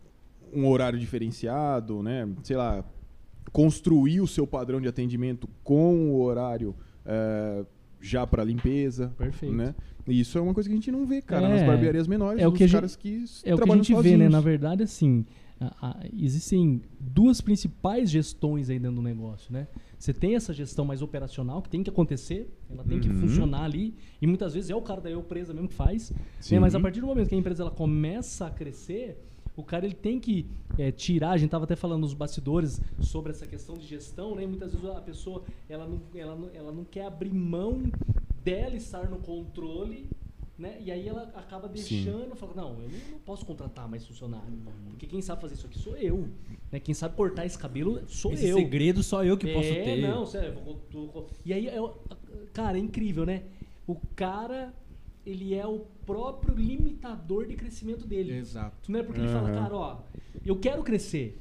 [0.56, 2.28] um horário diferenciado, né?
[2.44, 2.84] Sei lá,
[3.52, 6.76] construir o seu padrão de atendimento com o horário
[7.06, 7.66] é,
[8.02, 9.56] já pra limpeza, Perfeito.
[9.56, 9.76] né?
[10.08, 12.42] E isso é uma coisa que a gente não vê, cara, É, nas barbearias menores,
[12.42, 14.04] é o que a gente- caras que É o que a gente vê, né?
[14.04, 14.32] sozinhos.
[14.32, 15.26] Na verdade, assim,
[15.60, 19.68] a- a- existem duas principais gestões aí dentro do negócio, né?
[19.98, 23.18] Você tem essa gestão mais operacional, que tem que acontecer, ela tem que Uhum.
[23.20, 26.12] funcionar ali, e muitas vezes é o cara da empresa mesmo que faz,
[26.52, 26.60] né?
[26.60, 29.18] Mas a partir do momento que a empresa ela começa a crescer,
[29.56, 30.46] o cara ele tem que
[30.78, 34.46] é, tirar, a gente estava até falando nos bastidores sobre essa questão de gestão, né?
[34.46, 37.84] Muitas vezes a pessoa ela não, ela não, ela não quer abrir mão
[38.44, 40.10] dela estar no controle,
[40.58, 40.78] né?
[40.82, 42.04] E aí ela acaba Sim.
[42.04, 44.54] deixando, fala, não, eu não, posso contratar mais funcionário,
[44.90, 46.28] porque quem sabe fazer isso aqui sou eu,
[46.72, 46.80] né?
[46.80, 48.58] Quem sabe cortar esse cabelo sou Esse eu.
[48.58, 50.02] segredo só eu que posso é, ter.
[50.02, 50.54] não, sério.
[50.54, 51.94] eu vou- tô- E aí, é, o-
[52.54, 53.44] cara, é incrível, né?
[53.88, 54.74] O cara,
[55.26, 58.34] ele é o próprio limitador de crescimento dele.
[58.38, 58.92] Exato.
[58.92, 59.98] Não é porque ele fala, cara, ó,
[60.46, 61.40] eu quero crescer.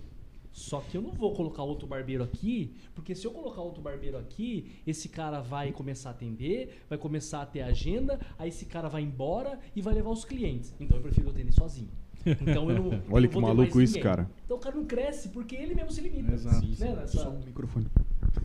[0.53, 4.17] Só que eu não vou colocar outro barbeiro aqui, porque se eu colocar outro barbeiro
[4.17, 8.89] aqui, esse cara vai começar a atender, vai começar a ter agenda, aí esse cara
[8.89, 10.73] vai embora e vai levar os clientes.
[10.79, 11.89] Então eu prefiro atender sozinho.
[12.25, 12.93] Então eu não.
[12.95, 14.03] eu Olha não que maluco isso, ninguém.
[14.03, 14.31] cara.
[14.45, 16.33] Então o cara não cresce porque ele mesmo se limita.
[16.33, 16.65] Exato.
[16.67, 16.95] Né?
[17.01, 17.87] Nessa- Só o microfone.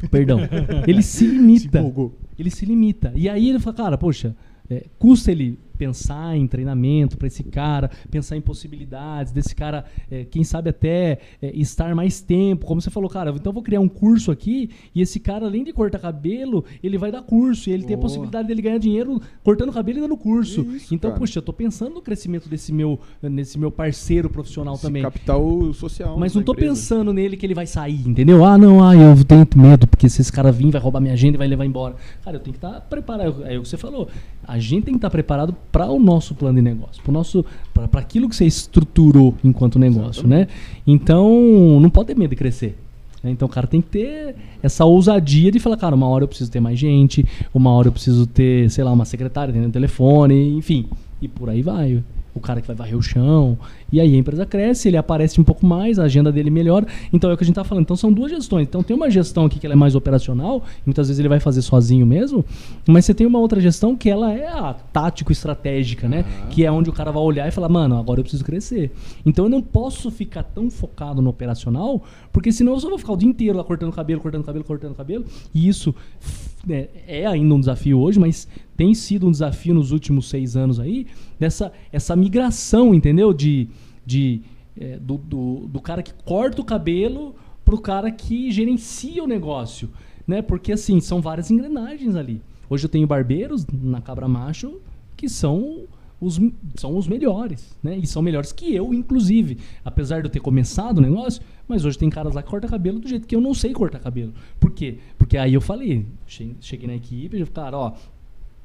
[0.10, 0.40] Perdão.
[0.88, 1.80] Ele se Se limita.
[1.80, 2.14] empolgou.
[2.38, 3.11] ele se limita.
[3.16, 4.36] E aí ele fala, cara, poxa,
[4.70, 10.26] é, custa ele pensar em treinamento para esse cara, pensar em possibilidades desse cara, é,
[10.26, 12.66] quem sabe até é, estar mais tempo.
[12.66, 15.64] Como você falou, cara, então eu vou criar um curso aqui e esse cara, além
[15.64, 18.08] de cortar cabelo, ele vai dar curso e ele tem a Boa.
[18.08, 20.62] possibilidade dele ganhar dinheiro cortando cabelo e dando curso.
[20.62, 21.20] Isso, então, cara.
[21.20, 25.02] poxa, eu tô pensando no crescimento desse meu, nesse meu parceiro profissional Esse também.
[25.02, 26.18] capital social.
[26.20, 26.72] Mas não tô empresa.
[26.74, 28.44] pensando nele que ele vai sair, entendeu?
[28.44, 31.36] Ah, não, ah, eu tenho medo, porque se esse cara vir, vai roubar minha agenda
[31.36, 31.96] e vai levar embora.
[32.24, 33.46] Cara, eu tenho que estar preparado.
[33.46, 34.10] É o que você falou.
[34.44, 38.00] A gente tem que estar preparado para o nosso plano de negócio, para nosso, para
[38.00, 40.48] aquilo que você estruturou enquanto negócio, né?
[40.86, 42.78] Então, não pode ter medo de crescer.
[43.24, 43.32] né?
[43.32, 46.52] Então o cara tem que ter essa ousadia de falar, cara, uma hora eu preciso
[46.52, 50.86] ter mais gente, uma hora eu preciso ter, sei lá, uma secretária atendendo telefone, enfim.
[51.22, 52.02] E por aí vai.
[52.34, 53.58] O cara que vai varrer o chão.
[53.92, 56.86] E aí a empresa cresce, ele aparece um pouco mais, a agenda dele melhora.
[57.12, 57.84] Então é o que a gente tá falando.
[57.84, 58.68] Então são duas gestões.
[58.68, 61.40] Então tem uma gestão aqui que ela é mais operacional, e muitas vezes ele vai
[61.40, 62.46] fazer sozinho mesmo,
[62.88, 66.24] mas você tem uma outra gestão que ela é a tático-estratégica, né?
[66.50, 68.92] Que é onde o cara vai olhar e falar, mano, agora eu preciso crescer.
[69.26, 73.14] Então eu não posso ficar tão focado no operacional, porque senão eu só vou ficar
[73.14, 75.26] o dia inteiro lá cortando cabelo, cortando cabelo, cortando cabelo.
[75.54, 75.94] E isso
[77.08, 81.08] é ainda um desafio hoje, mas tem sido um desafio nos últimos seis anos aí,
[81.40, 83.34] dessa essa migração, entendeu?
[83.34, 83.68] De,
[84.06, 84.41] de,
[84.80, 87.36] é, do, do, do cara que corta o cabelo
[87.66, 89.90] pro cara que gerencia o negócio,
[90.28, 90.41] né?
[90.41, 92.41] Porque assim, são várias engrenagens ali.
[92.70, 94.80] Hoje eu tenho barbeiros na Cabra Macho
[95.18, 95.86] que são
[96.22, 96.40] os,
[96.76, 97.98] são os melhores, né?
[97.98, 99.58] E são melhores que eu, inclusive.
[99.84, 103.00] Apesar de eu ter começado o negócio, mas hoje tem caras lá que cortam cabelo
[103.00, 104.34] do jeito que eu não sei cortar cabelo.
[104.60, 104.98] Por quê?
[105.18, 107.94] Porque aí eu falei, che- cheguei na equipe e cara, ó,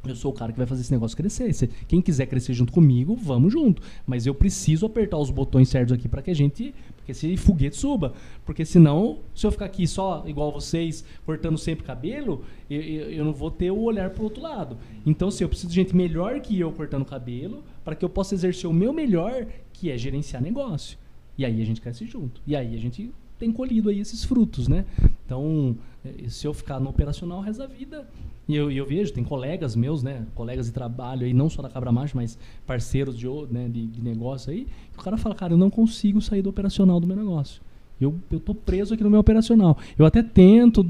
[0.06, 1.51] eu sou o cara que vai fazer esse negócio crescer.
[1.89, 3.81] Quem quiser crescer junto comigo, vamos junto.
[4.06, 6.74] Mas eu preciso apertar os botões certos aqui para que a gente.
[6.97, 8.12] Porque esse foguete suba.
[8.44, 13.24] Porque senão, se eu ficar aqui só igual vocês, cortando sempre cabelo, eu, eu, eu
[13.24, 14.76] não vou ter o olhar pro outro lado.
[15.06, 18.35] Então, assim, eu preciso de gente melhor que eu cortando cabelo, para que eu possa
[18.35, 20.98] exercer o meu melhor, que é gerenciar negócio.
[21.36, 22.40] E aí a gente cresce junto.
[22.47, 24.85] E aí a gente tem colhido aí esses frutos, né?
[25.27, 28.06] Então, eh, se eu ficar no operacional resto da vida,
[28.47, 30.24] e eu, eu vejo, tem colegas meus, né?
[30.35, 34.02] Colegas de trabalho aí, não só da Cabra Macho, mas parceiros de, né, de, de
[34.02, 34.66] negócio aí,
[34.97, 37.61] o cara fala, cara, eu não consigo sair do operacional do meu negócio.
[38.01, 39.78] Eu, eu tô preso aqui no meu operacional.
[39.98, 40.85] Eu até tento,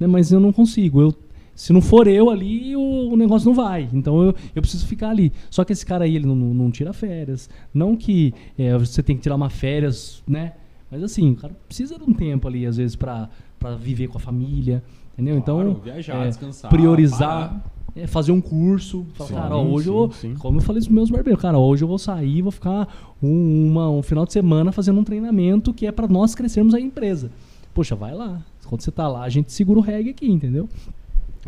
[0.00, 1.00] né, mas eu não consigo.
[1.00, 1.14] Eu,
[1.56, 3.88] se não for eu ali, o, o negócio não vai.
[3.92, 5.32] Então eu, eu preciso ficar ali.
[5.50, 7.50] Só que esse cara aí, ele não, não, tira férias.
[7.74, 10.52] Não que é, você tem que tirar uma férias, né?
[10.90, 13.28] Mas assim, o cara precisa de um tempo ali, às vezes, pra,
[13.58, 14.84] pra viver com a família.
[15.14, 15.40] Entendeu?
[15.42, 17.64] Claro, então, viajar, é, descansar, priorizar, parar.
[17.96, 19.06] é, fazer um curso.
[19.14, 20.34] Falar, Sim, cara, hoje eu vou, sim, sim.
[20.34, 22.86] como eu falei pros meus barbeiros, cara, hoje eu vou sair, vou ficar
[23.22, 26.78] um, uma- um final de semana fazendo um treinamento que é pra nós crescermos a
[26.80, 27.30] empresa.
[27.72, 28.42] Poxa, vai lá.
[28.66, 30.68] Quando você tá lá, a gente segura o reggae aqui, entendeu?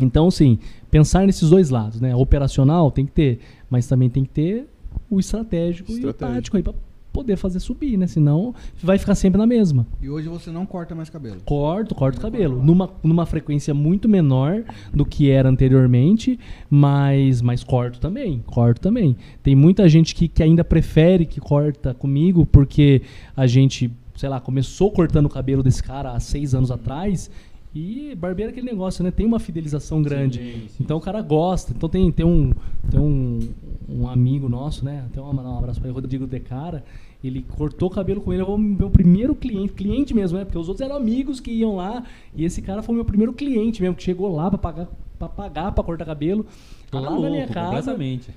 [0.01, 0.59] Então, assim,
[0.91, 2.15] pensar nesses dois lados, né?
[2.15, 4.69] Operacional tem que ter, mas também tem que ter
[5.11, 6.35] o estratégico, e o Estratégico.
[6.35, 6.75] tático aí pra
[7.13, 8.07] poder fazer subir, né?
[8.07, 9.87] Senão vai ficar sempre na mesma.
[10.01, 11.41] E hoje você não corta mais cabelo.
[11.45, 12.63] Corto, corto cabelo.
[12.63, 14.63] Numa, numa frequência muito menor
[14.95, 16.39] do que era anteriormente,
[16.71, 18.43] mas, mas corto também.
[18.47, 19.17] Corto também.
[19.43, 23.03] Tem muita gente que, que ainda prefere que corta comigo, porque
[23.37, 27.31] a gente, sei lá, começou cortando o cabelo desse cara há seis anos atrás.
[27.75, 29.11] E barbeiro é aquele negócio, né?
[29.11, 30.39] Tem uma fidelização grande.
[30.39, 30.83] Sim, sim.
[30.83, 31.73] Então o cara gosta.
[31.77, 32.53] Então tem, tem, um,
[32.91, 33.41] tem um,
[33.89, 35.05] um amigo nosso, né?
[35.07, 36.85] Até um, um abraço para ele, Rodrigo De Cara.
[37.23, 40.45] Ele cortou o cabelo com ele, foi o meu primeiro cliente, cliente mesmo, né?
[40.45, 42.05] Porque os outros eram amigos que iam lá.
[42.35, 44.89] E esse cara foi o meu primeiro cliente mesmo, que chegou lá para pagar
[45.19, 46.47] pra pagar pra cortar cabelo
[46.91, 47.91] Tá lá louco, na minha casa.
[47.93, 48.31] completamente.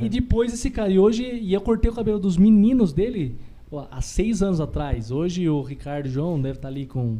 [0.00, 3.34] E, e depois esse cara, e hoje, e eu cortei o cabelo dos meninos dele
[3.90, 5.10] há seis anos atrás.
[5.10, 7.18] Hoje o Ricardo João deve estar ali com,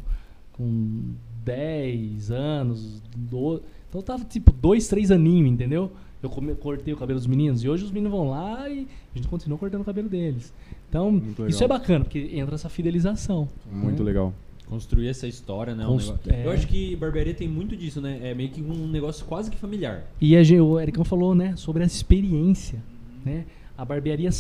[0.53, 1.03] com
[1.47, 5.91] 10 anos, do, então tava tipo dois, três aninhos, entendeu?
[6.23, 9.19] Eu come- cortei o cabelo dos meninos e hoje os meninos vão lá e a
[9.19, 10.53] gente continua cortando o cabelo deles.
[10.89, 13.49] Então, isso é bacana, porque entra essa fidelização.
[13.71, 14.07] Muito né?
[14.07, 14.33] legal.
[14.67, 15.85] Construir essa história, né?
[15.85, 16.47] um Cons- negócio- é.
[16.47, 18.19] Eu acho que barbearia tem muito disso, né?
[18.23, 20.05] É meio que um negócio quase que familiar.
[20.21, 22.83] E a o Ericão falou, né, sobre essa experiência,
[23.25, 23.45] né?
[23.79, 24.31] A barbearia,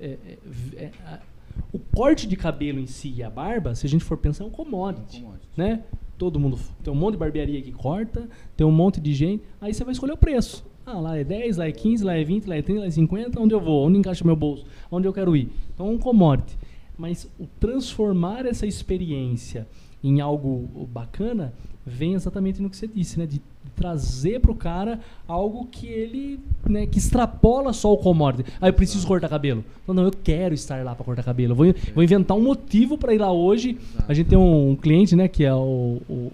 [0.00, 0.38] é- é-
[0.76, 1.18] é- a-
[1.72, 4.46] o corte de cabelo em si e a barba, se a gente for pensar, é
[4.46, 5.48] um commodity, Commodity.
[5.56, 5.82] né?
[6.16, 9.74] Todo mundo, tem um monte de barbearia que corta, tem um monte de gente, aí
[9.74, 10.64] você vai escolher o preço.
[10.86, 12.90] Ah, lá é 10, lá é 15, lá é 20, lá é 30, lá é
[12.90, 13.86] 50, onde eu vou?
[13.86, 14.66] Onde encaixa meu bolso?
[14.90, 15.48] Onde eu quero ir?
[15.74, 16.58] Então um commodity.
[16.96, 19.66] Mas o transformar essa experiência
[20.04, 21.52] em algo bacana
[21.86, 23.26] vem exatamente no que você disse, né?
[23.26, 23.40] De
[23.74, 28.50] trazer pro cara algo que ele, né, que extrapola só o commodity.
[28.60, 29.64] Ah, eu preciso cortar cabelo.
[29.86, 31.52] Não, não, eu quero estar lá para cortar cabelo.
[31.52, 33.78] Eu vou, vou inventar um motivo para ir lá hoje.
[34.06, 36.32] A gente tem um, um cliente, né, que é o, o,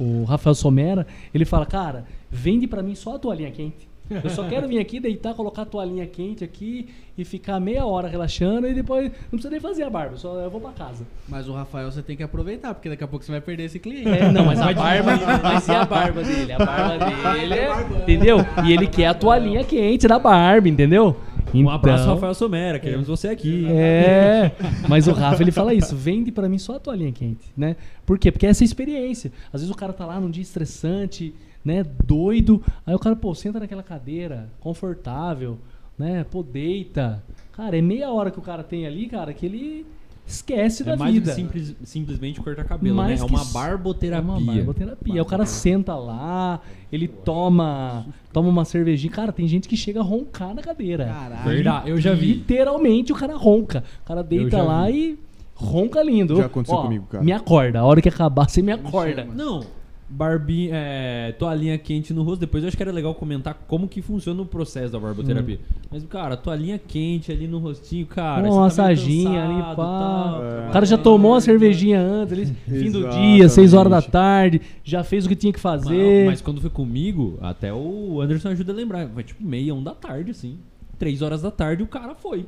[0.00, 1.06] o Rafael Somera.
[1.32, 3.91] Ele fala, cara, vende para mim só a toalhinha quente.
[4.22, 8.08] Eu só quero vir aqui, deitar, colocar a toalhinha quente aqui e ficar meia hora
[8.08, 11.04] relaxando e depois não precisa nem fazer a barba, só eu vou para casa.
[11.28, 13.78] Mas o Rafael você tem que aproveitar, porque daqui a pouco você vai perder esse
[13.78, 14.08] cliente.
[14.08, 15.12] É, não, mas a barba,
[15.42, 16.52] mas e a barba dele?
[16.52, 18.38] A barba dele, é- entendeu?
[18.64, 21.16] E ele quer a toalhinha quente da barba, entendeu?
[21.54, 22.78] Um abraço, Então- Rafael Somera.
[22.78, 23.66] Queremos você aqui.
[23.68, 24.52] É,
[24.88, 27.76] mas o Rafa ele fala isso, vende pra mim só a toalhinha quente, né?
[28.06, 28.32] Por quê?
[28.32, 29.30] Porque é essa experiência.
[29.52, 31.34] Às vezes o cara tá lá num dia estressante,
[31.64, 35.58] né, doido, aí o cara, pô, senta naquela cadeira, confortável,
[35.98, 37.22] né, pô, deita.
[37.52, 39.86] Cara, é meia hora que o cara tem ali, cara, que ele
[40.26, 41.32] esquece É da mais vida.
[41.34, 43.26] simples- simplesmente cortar cabelo, Mais né?
[43.26, 44.30] É uma barboterapia.
[44.30, 45.14] É uma barboterapia.
[45.14, 46.60] Aí o cara senta lá,
[46.90, 49.12] ele toma, toma uma cervejinha.
[49.12, 51.06] Cara, tem gente que chega a roncar na cadeira.
[51.06, 51.44] Caralho.
[51.50, 52.34] Verdade, eu já vi.
[52.34, 53.84] Literalmente o cara ronca.
[54.02, 54.92] O cara deita lá vi.
[54.96, 55.18] e
[55.54, 56.36] ronca lindo.
[56.36, 57.22] Já aconteceu Ó, comigo, cara.
[57.22, 57.80] Me acorda.
[57.80, 59.24] A hora que acabar, você me acorda.
[59.24, 59.64] Não,
[60.12, 62.40] barbinha, é, toalhinha quente no rosto.
[62.40, 65.58] Depois eu acho que era legal comentar como que funciona o processo da barboterapia.
[65.90, 68.40] Mas, cara, toalhinha quente ali no rostinho, cara.
[68.40, 70.40] Uma tá meio massaginha ali, cansado, pá.
[70.42, 70.68] É.
[70.68, 74.60] O cara já tomou uma cervejinha antes, ali, fim do dia, 6 horas da tarde,
[74.84, 76.24] já fez o que tinha que fazer.
[76.24, 79.08] Mas, mas quando foi comigo, até o Anderson ajuda a lembrar.
[79.08, 80.58] Foi tipo meia, um da tarde, assim.
[80.98, 82.46] Três horas da tarde o cara foi.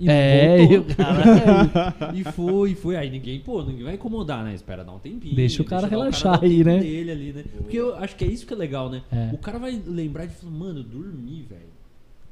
[0.00, 0.74] E É, voltou.
[0.74, 2.96] e o cara- E foi, foi.
[2.96, 4.54] Aí ninguém, pô, ninguém vai incomodar, né?
[4.54, 5.36] Espera dar um tempinho.
[5.36, 6.78] Deixa o cara dar relaxar o aí, tempo né?
[6.80, 7.44] Dele ali, né?
[7.58, 9.02] Porque eu acho que é isso que é legal, né?
[9.12, 9.28] É.
[9.32, 11.68] O cara vai lembrar de falar, mano, eu dormi, velho.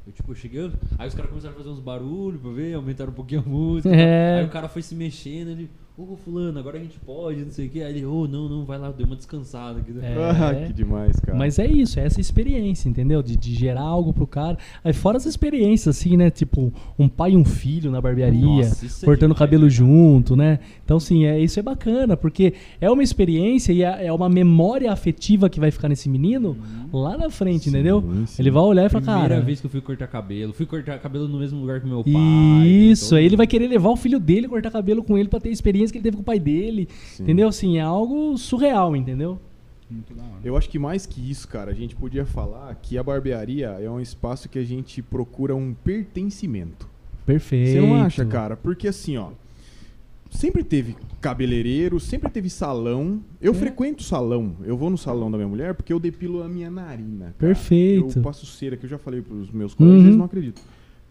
[0.07, 0.71] Eu, tipo, eu cheguei.
[0.99, 3.95] Aí os caras começaram a fazer uns barulhos pra ver, aumentaram um pouquinho a música.
[3.95, 4.39] É.
[4.39, 5.69] Aí o cara foi se mexendo, ele,
[5.99, 7.83] ô fulano, agora a gente pode, não sei o que.
[7.83, 9.91] Aí ele, ô, não, não, vai lá, deu uma descansada aqui.
[9.93, 10.15] né?
[10.15, 10.31] É.
[10.31, 11.37] Ah, que demais, cara.
[11.37, 13.23] Mas é isso, é essa experiência, entendeu?
[13.23, 14.57] De, de gerar algo pro cara.
[14.85, 16.31] Aí fora as experiências, assim, né?
[16.31, 20.37] Tipo, um pai e um filho na barbearia, Nossa, é cortando demais, cabelo né, junto,
[20.37, 20.59] né?
[20.85, 24.93] Então, sim, é, isso é bacana, porque é uma experiência e é, é uma memória
[24.93, 26.57] afetiva que vai ficar nesse menino
[26.93, 28.03] lá na frente, Sim, entendeu?
[28.27, 28.41] sim.
[28.43, 29.41] Ele vai olhar e falar, Primeira cara.
[29.41, 30.53] vez que eu fui cortar cabelo.
[30.53, 32.67] Fui cortar cabelo no mesmo lugar que meu pai.
[32.67, 35.41] Isso, então- aí ele vai querer levar o filho dele cortar cabelo com ele pra
[35.41, 35.53] ter a
[35.89, 36.89] experiência que ele teve com o pai dele.
[37.15, 37.23] Sim.
[37.25, 37.49] Entendeu?
[37.49, 39.39] Assim, é algo surreal, entendeu?
[39.91, 40.41] Muito da hora.
[40.45, 43.89] Eu acho que mais que isso, cara, a gente podia falar que a barbearia é
[43.91, 46.89] um espaço que a gente procura um pertencimento.
[47.25, 47.73] Perfeito.
[47.73, 48.57] Você não acha, cara?
[48.57, 49.31] Porque assim, ó.
[50.31, 53.21] Sempre teve cabeleireiro, sempre teve salão.
[53.41, 53.55] Eu É.
[53.55, 54.57] frequento salão.
[54.63, 57.25] Eu vou no salão da minha mulher porque eu depilo a minha narina.
[57.27, 57.35] cara.
[57.39, 58.19] Perfeito.
[58.19, 60.07] Eu passo cera, que eu já falei pros meus colegas, Uhum.
[60.07, 60.63] eles não acreditam.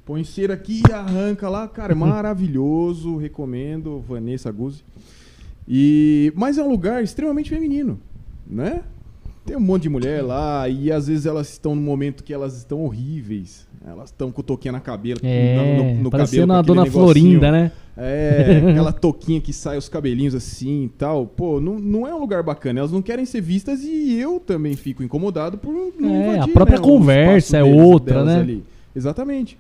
[0.08, 1.68] Põe cera aqui e arranca lá.
[1.68, 3.18] Cara, é maravilhoso.
[3.18, 4.00] Recomendo.
[4.08, 4.84] Vanessa Guzzi.
[5.68, 6.32] E...
[6.36, 8.00] Mas é um lugar extremamente feminino,
[8.50, 8.82] né?
[9.46, 12.58] Tem um monte de mulher lá e às vezes elas estão num momento que elas
[12.58, 13.68] estão horríveis.
[13.86, 17.04] Elas estão com toquinha na cabelo, É, no, no cabelo, a dona negocinho.
[17.06, 17.72] Florinda, né?
[17.98, 21.26] É, aquela toquinha que sai os cabelinhos assim e tal.
[21.26, 22.80] Pô, não, não é um lugar bacana.
[22.80, 26.54] Elas não querem ser vistas e eu também fico incomodado por não É, invadir, a
[26.54, 28.40] própria né, conversa é deles- outra, né?
[28.40, 28.64] ali.
[28.96, 29.58] Exatamente.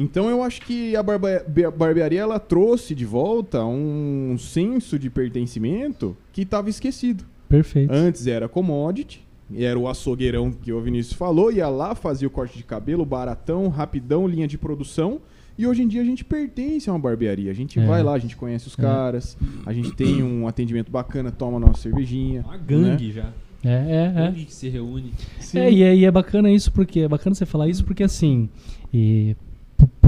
[0.00, 5.10] Então eu acho que a barba- be- barbearia ela trouxe de volta um senso de
[5.10, 7.24] pertencimento que estava esquecido.
[7.48, 7.92] Perfeito.
[7.92, 9.26] Antes era commodity,
[9.56, 13.68] era o açougueirão que o Vinícius falou, ia lá, fazia o corte de cabelo, baratão,
[13.68, 15.20] rapidão, linha de produção.
[15.58, 17.50] E hoje em dia a gente pertence a uma barbearia.
[17.50, 17.84] A gente É.
[17.84, 18.82] vai lá, a gente conhece os É.
[18.82, 22.42] caras, a gente tem um atendimento bacana, toma nossa cervejinha.
[22.42, 22.62] Uma né?
[22.64, 23.32] gangue já.
[23.64, 24.26] É, é, é.
[24.26, 25.12] Gangue que se reúne.
[25.40, 25.58] Sim.
[25.58, 28.48] É, e é, e é bacana isso porque é bacana você falar isso porque assim,
[28.94, 29.34] e,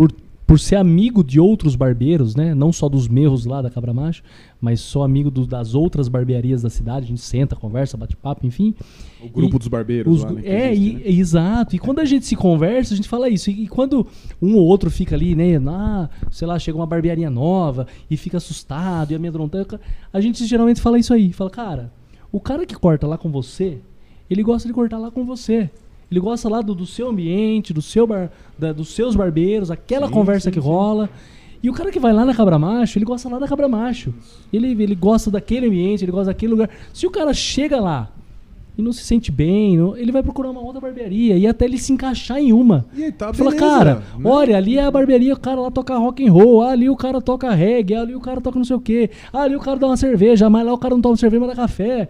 [0.01, 0.12] por,
[0.47, 2.55] por ser amigo de outros barbeiros, né?
[2.55, 4.22] Não só dos meus lá da Cabra Macho,
[4.60, 7.05] mas sou amigo do- das outras barbearias da cidade.
[7.05, 8.74] A gente senta, conversa, bate papo, enfim.
[9.22, 10.43] O grupo E dos barbeiros Os lá, né?
[10.44, 11.02] é, existe, e- né?
[11.20, 11.77] exato.
[11.77, 13.51] E quando a gente se conversa, a gente fala isso.
[13.51, 14.06] E, e quando
[14.40, 15.56] um ou outro fica ali, né?
[15.68, 19.78] Ah, sei lá, chega uma barbearia nova e fica assustado e amedrontado,
[20.12, 21.32] a gente geralmente fala isso aí.
[21.32, 21.93] Fala, cara,
[22.32, 23.78] o cara que corta lá com você,
[24.28, 25.70] ele gosta de cortar lá com você.
[26.11, 30.09] Ele gosta lá do, do seu ambiente, do seu bar, da- dos seus barbeiros, aquela
[30.09, 30.66] Sim, conversa sim, que sim.
[30.66, 31.09] rola.
[31.62, 34.12] E o cara que vai lá na Cabra Macho, ele gosta lá da Cabra Macho.
[34.53, 36.70] Ele, ele gosta daquele ambiente, ele gosta daquele lugar.
[36.93, 38.11] Se o cara chega lá
[38.78, 41.77] e não se sente bem, não- ele vai procurar uma outra barbearia e até ele
[41.78, 42.87] se encaixar em uma.
[42.97, 44.03] E aí, tá, Fala, cara, né?
[44.24, 47.20] olha, ali é a barbearia, o cara lá toca rock and roll, ali o cara
[47.20, 49.97] toca reggae, ali o cara toca não sei o quê, ali o cara dá uma
[49.99, 52.09] cerveja, mas lá o cara não toma cerveja, mas dá café.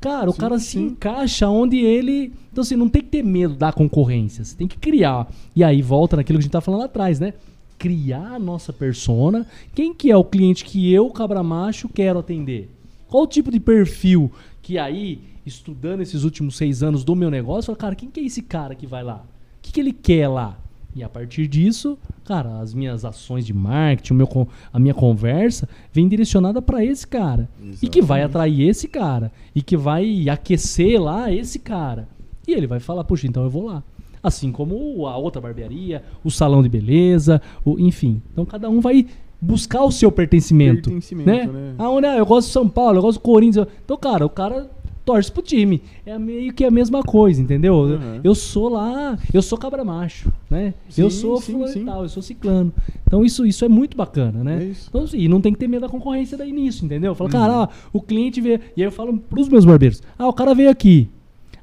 [0.00, 0.84] Cara, o Sim, cara se sim.
[0.86, 2.32] encaixa onde ele.
[2.52, 4.44] Então, assim, não tem que ter medo da concorrência.
[4.44, 5.26] Você tem que criar.
[5.54, 7.34] E aí volta naquilo que a gente tá falando lá atrás, né?
[7.78, 9.46] Criar a nossa persona.
[9.74, 12.70] Quem que é o cliente que eu, cabra macho, quero atender?
[13.08, 14.30] Qual o tipo de perfil
[14.62, 18.20] que aí, estudando esses últimos seis anos do meu negócio, eu falo, cara, quem que
[18.20, 19.24] é esse cara que vai lá?
[19.58, 20.58] O que, que ele quer lá?
[20.96, 25.68] E a partir disso, cara, as minhas ações de marketing, o meu, a minha conversa
[25.92, 27.50] vem direcionada para esse cara.
[27.82, 29.30] E que vai atrair esse cara.
[29.54, 32.08] E que vai aquecer lá esse cara.
[32.48, 33.82] E ele vai falar, puxa, então eu vou lá.
[34.22, 38.22] Assim como a outra barbearia, o salão de beleza, o, enfim.
[38.32, 39.06] Então cada um vai
[39.38, 40.88] buscar o seu pertencimento.
[40.88, 41.46] Pertencimento, né?
[41.46, 41.74] né?
[41.78, 43.66] Ah, eu gosto de São Paulo, eu gosto do Corinthians.
[43.84, 44.70] Então, cara, o cara
[45.06, 45.80] torce pro time.
[46.04, 47.88] É meio que a mesma coisa, entendeu?
[47.88, 48.20] Eu- Uhum.
[48.24, 50.74] Eu sou lá, eu sou cabra macho, né?
[50.98, 51.82] eu Sim, sou sim, fulano sim.
[51.82, 52.72] e tal, eu sou ciclano.
[53.06, 54.64] Então isso, isso é muito bacana, né?
[54.64, 54.72] É.
[54.88, 57.14] Então, assim, e não tem que ter medo da concorrência daí nisso, entendeu?
[57.14, 57.62] Fala, cara, Uhum.
[57.62, 58.60] ah, o cliente veio.
[58.76, 61.08] E aí eu falo pros meus barbeiros: ah, o cara veio aqui.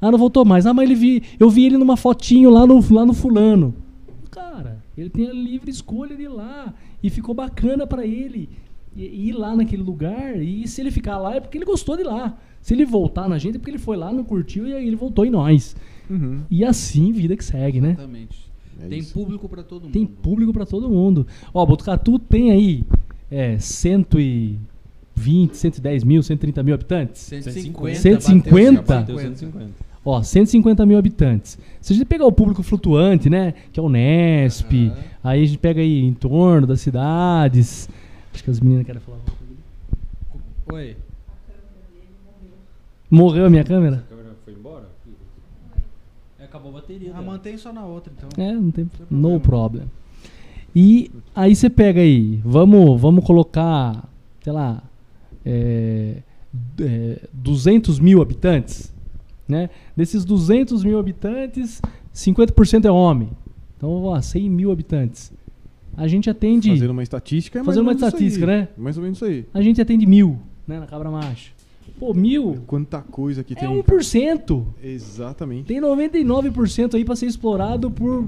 [0.01, 0.65] Ah, não voltou mais.
[0.65, 3.73] Ah, mas ele vi, eu vi ele numa fotinho lá no, lá no fulano.
[4.31, 6.73] Cara, ele tem a livre escolha de ir lá.
[7.01, 8.49] E ficou bacana pra ele
[8.95, 10.41] ir lá naquele lugar.
[10.41, 12.37] E se ele ficar lá é porque ele gostou de ir lá.
[12.63, 14.95] Se ele voltar na gente é porque ele foi lá, não curtiu e aí ele
[14.95, 15.75] voltou em nós.
[16.09, 16.39] Uhum.
[16.49, 17.89] E assim, vida que segue, né?
[17.89, 18.49] Exatamente.
[18.81, 19.13] É tem isso.
[19.13, 19.91] público pra todo mundo.
[19.91, 21.27] Tem público pra todo mundo.
[21.53, 22.85] Ó, Botucatu tem aí
[23.29, 27.21] é, 120, 110 mil, 130 mil habitantes.
[27.23, 27.99] 150.
[27.99, 28.81] 150?
[28.81, 29.35] bateu Bateu 150.
[29.37, 29.93] 150.
[30.05, 31.59] Ó, 150 mil habitantes.
[31.81, 33.53] Se a gente pegar o público flutuante, né?
[33.73, 34.95] Que é o Nesp, Aham.
[35.21, 37.89] aí a gente pega aí em torno das cidades.
[38.33, 39.19] Acho que as meninas querem falar.
[40.71, 40.95] Oi.
[43.13, 43.97] Morreu a minha câmera?
[43.97, 44.85] A câmera foi embora?
[46.39, 47.11] É, Acabou a bateria.
[47.11, 47.25] Ah, dela.
[47.25, 48.29] mantém só na outra, então.
[48.43, 49.39] É, não tem, tem no problema.
[49.39, 49.83] problem.
[50.75, 54.09] E aí você pega aí, vamos, vamos colocar,
[54.41, 54.81] sei lá,
[55.45, 56.23] é,
[56.81, 58.91] é, 200 mil habitantes,
[59.47, 59.69] né?
[59.95, 61.79] Desses 200 mil habitantes,
[62.15, 63.29] 50% é homem.
[63.77, 65.31] Então, ó, 100 mil habitantes.
[65.95, 68.61] A gente atende, Fazendo uma estatística é mais Fazendo ou uma menos isso estatística, aí.
[68.61, 68.67] né?
[68.75, 69.45] Mais ou menos isso aí.
[69.53, 71.52] a gente atende mil, né, na Cabra Macho.
[71.99, 73.83] Pô, mil Quanta coisa que é tem.
[73.83, 74.65] 1%.
[74.83, 75.65] Exatamente.
[75.65, 78.25] Tem 99% aí pra ser explorado por,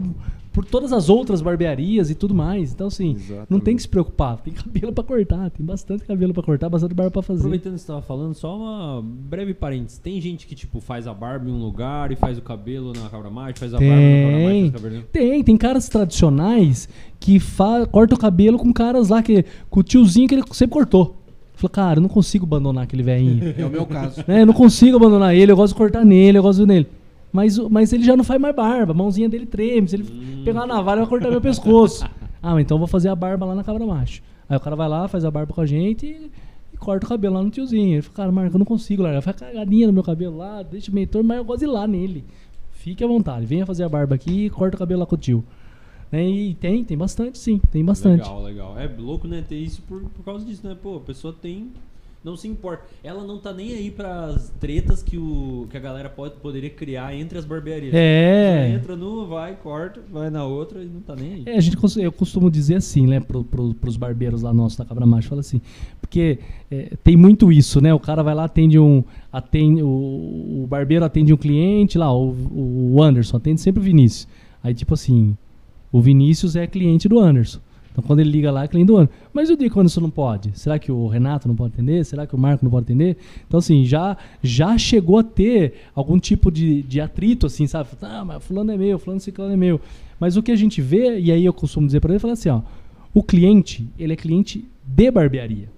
[0.54, 2.72] por todas as outras barbearias e tudo mais.
[2.72, 3.64] Então, assim, não Exatamente.
[3.64, 4.38] tem que se preocupar.
[4.38, 7.40] Tem cabelo pra cortar, tem bastante cabelo pra cortar, bastante barba pra fazer.
[7.42, 9.98] Aproveitando que você tava falando, só uma breve parênteses.
[9.98, 13.10] Tem gente que, tipo, faz a barba em um lugar e faz o cabelo na
[13.10, 15.04] cabra macho, faz a barba na cabra macho, Tem, faz o cabelo...
[15.12, 16.88] tem, tem caras tradicionais
[17.20, 20.74] que fa cortam o cabelo com caras lá, que, com o tiozinho que ele sempre
[20.74, 21.25] cortou.
[21.56, 23.54] Falou, cara, eu não consigo abandonar aquele velhinho.
[23.58, 24.24] É o meu caso.
[24.28, 24.42] né?
[24.42, 26.88] Eu não consigo abandonar ele, eu gosto de cortar nele, eu gosto nele.
[27.32, 29.88] Mas, o- mas ele já não faz mais barba, a mãozinha dele treme.
[29.88, 32.06] Se ele pegar uma navalha, vai cortar meu pescoço.
[32.42, 34.22] ah, mas então eu vou fazer a barba lá na cabra macho.
[34.50, 36.32] Aí o cara vai lá, faz a barba com a gente e,
[36.74, 37.94] e corta o cabelo lá no tiozinho.
[37.96, 39.22] Ele fala, cara, Marco, eu não consigo largar.
[39.22, 41.88] Faz cagadinha no meu cabelo lá, deixa meio torto, mas eu gosto de ir lá
[41.88, 42.24] nele.
[42.72, 45.18] Fique à vontade, venha fazer a barba aqui e corta o cabelo lá com o
[45.18, 45.44] tio.
[46.16, 48.22] Né, E tem, tem bastante, sim, tem bastante.
[48.22, 48.80] Legal, legal.
[48.80, 50.76] É louco, né, ter isso por, por causa disso, né?
[50.82, 51.72] Pô, a pessoa tem...
[52.24, 52.84] Não se importa.
[53.04, 57.16] Ela não tá nem aí pras tretas que, o, que a galera pode, poderia criar
[57.16, 57.94] entre as barbearias.
[57.94, 58.72] É.
[58.74, 61.44] entra numa, vai, corta, vai na outra e não tá nem aí.
[61.46, 64.84] É, a gente, eu costumo dizer assim, né, pro, pro, pros barbeiros lá nossos da
[64.84, 65.62] Cabra Macho, fala assim,
[66.02, 66.40] porque
[66.72, 71.06] é, tem muito isso, né, o cara vai lá, atende um, atende, o, o barbeiro
[71.06, 72.36] atende um cliente lá, o,
[72.96, 74.28] o Anderson, atende sempre o Vinícius,
[74.64, 75.38] aí tipo assim,
[75.92, 77.60] o Vinícius é cliente do Anderson,
[77.92, 80.02] então quando ele liga lá é cliente do Anderson, mas o dia que o Anderson
[80.02, 80.52] não pode?
[80.58, 82.04] Será que o Renato não pode atender?
[82.06, 83.18] Será que o Marco não pode atender?
[83.48, 88.26] Então assim, já, já chegou a ter algum tipo de, de atrito, assim, sabe, ah,
[88.26, 89.80] mas fulano é meu, fulano ciclano é meu,
[90.20, 92.50] mas o que a gente vê, e aí eu costumo dizer para ele, falar assim,
[92.50, 92.62] ó,
[93.14, 95.70] o cliente, ele é cliente de barbearia.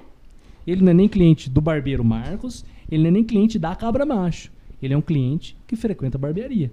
[0.66, 4.06] Ele não é nem cliente do barbeiro Marcos, ele não é nem cliente da Cabra
[4.06, 4.52] Macho.
[4.82, 6.72] Ele é um cliente que frequenta a barbearia.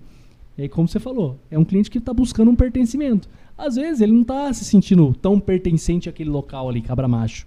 [0.57, 3.29] É como você falou, é um cliente que está buscando um pertencimento.
[3.59, 7.47] Às vezes ele não está se sentindo tão pertencente àquele local ali, cabra macho.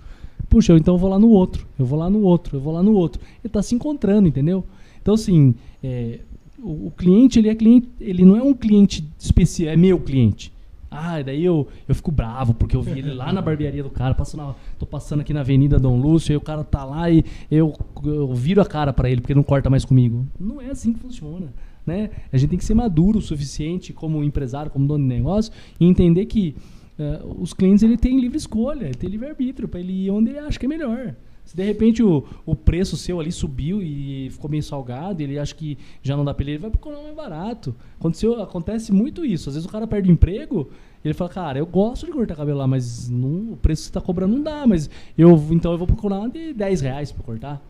[0.49, 2.73] Puxa, eu, então eu vou lá no outro, eu vou lá no outro, eu vou
[2.73, 3.21] lá no outro.
[3.21, 4.63] Ele está se encontrando, entendeu?
[5.01, 6.19] Então, assim, é,
[6.59, 10.53] o, o cliente, ele é cliente, ele não é um cliente especial, é meu cliente.
[10.89, 14.13] Ah, daí eu, eu fico bravo, porque eu vi ele lá na barbearia do cara,
[14.13, 14.37] passo
[14.79, 17.73] tô passando aqui na Avenida Dom Lúcio, aí o cara tá lá e eu,
[18.03, 20.25] eu viro a cara pra ele, porque ele não corta mais comigo.
[20.39, 21.53] Não é assim que funciona.
[21.87, 22.09] Né?
[22.31, 25.85] A gente tem que ser maduro o suficiente como empresário, como dono de negócio, e
[25.85, 26.53] entender que
[26.99, 30.31] eh, os clientes ele têm livre escolha, ele tem livre arbítrio para ele ir onde
[30.31, 31.15] ele acha que é melhor.
[31.45, 35.55] Se de repente o, o preço seu ali subiu e ficou meio salgado, ele acha
[35.55, 37.73] que já não dá pra ele, ele vai procurar um mais barato.
[37.97, 39.47] Aconteceu, acontece muito isso.
[39.47, 40.69] Às vezes o cara perde emprego,
[41.05, 43.93] ele fala, cara, eu gosto de cortar cabelo lá, mas não, o preço que você
[43.93, 47.65] tá cobrando não dá, mas eu então eu vou procurar de 10 reais pra cortar.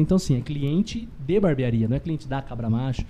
[0.00, 3.04] Então, sim, é cliente de barbearia, não é cliente da cabra macho.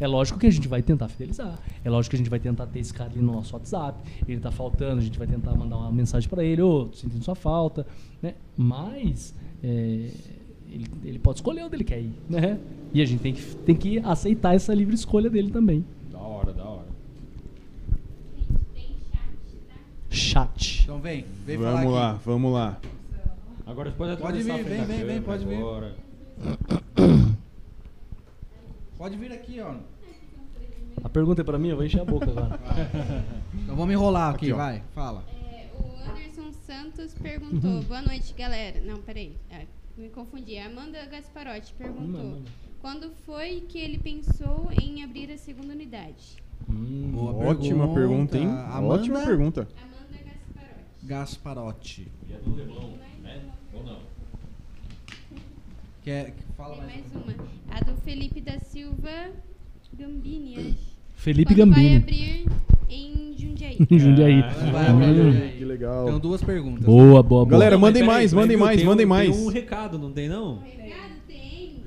[0.00, 1.58] É lógico que a gente vai tentar fidelizar.
[1.84, 3.98] É lógico que a gente vai tentar ter esse cara ali no nosso WhatsApp.
[4.26, 7.22] Ele tá faltando, a gente vai tentar mandar uma mensagem para ele, ô, tô sentindo
[7.24, 7.86] sua falta.
[8.22, 8.34] Né?
[8.56, 10.10] Mas é,
[10.70, 12.12] ele, ele pode escolher onde ele quer ir.
[12.28, 12.58] Né?
[12.92, 15.84] E a gente tem que, tem que aceitar essa livre escolha dele também.
[16.10, 16.86] Da hora, da hora.
[18.74, 19.74] Tem chat, tá?
[20.10, 20.82] Chat.
[20.84, 21.94] Então vem, vem falar Vamos aqui.
[21.94, 22.80] lá, vamos lá.
[23.66, 25.56] Agora pode Pode vir, vem, vem, vem, pode vir.
[25.58, 25.94] agora.
[28.96, 29.74] Pode vir aqui, ó.
[31.04, 32.58] A pergunta é pra mim, eu vou encher a boca agora.
[33.62, 35.22] Então vamos enrolar aqui, Aqui, vai, fala.
[35.30, 38.80] É, o Anderson Santos perguntou: Boa noite, galera.
[38.80, 39.36] Não, peraí.
[39.50, 39.66] é,
[39.96, 40.56] me confundi.
[40.58, 42.50] A Amanda Gasparotti perguntou: Manda.
[42.80, 46.36] Quando foi que ele pensou em abrir a segunda unidade?
[46.68, 48.48] Hum, Boa Ótima pergunta, hein?
[48.48, 49.68] Amanda Ótima pergunta.
[49.76, 50.18] Amanda
[51.04, 51.06] Gasparotti.
[51.06, 52.12] Gasparotti.
[52.28, 52.92] E é do Leblon,
[53.22, 53.44] né?
[53.74, 53.98] Ou não?
[56.08, 56.94] Quer, fala Tem mais.
[57.26, 57.48] mais uma.
[57.70, 59.30] A do Felipe da Silva
[59.92, 60.96] Gambini, acho.
[61.16, 61.96] Felipe Quando vai Gambini.
[61.96, 62.46] abrir
[62.88, 63.76] em Jundiaí.
[63.90, 64.40] Em Jundiaí.
[64.40, 65.58] Ah, Vai abrir Hum.
[65.58, 66.06] Que legal.
[66.06, 66.82] Tem duas perguntas.
[66.86, 67.46] Boa, boa, boa.
[67.46, 69.36] Galera, mandem mais, mandem mais, um- mandem mais.
[69.36, 70.60] Tem um recado, não tem não?
[70.60, 71.82] Recado tem.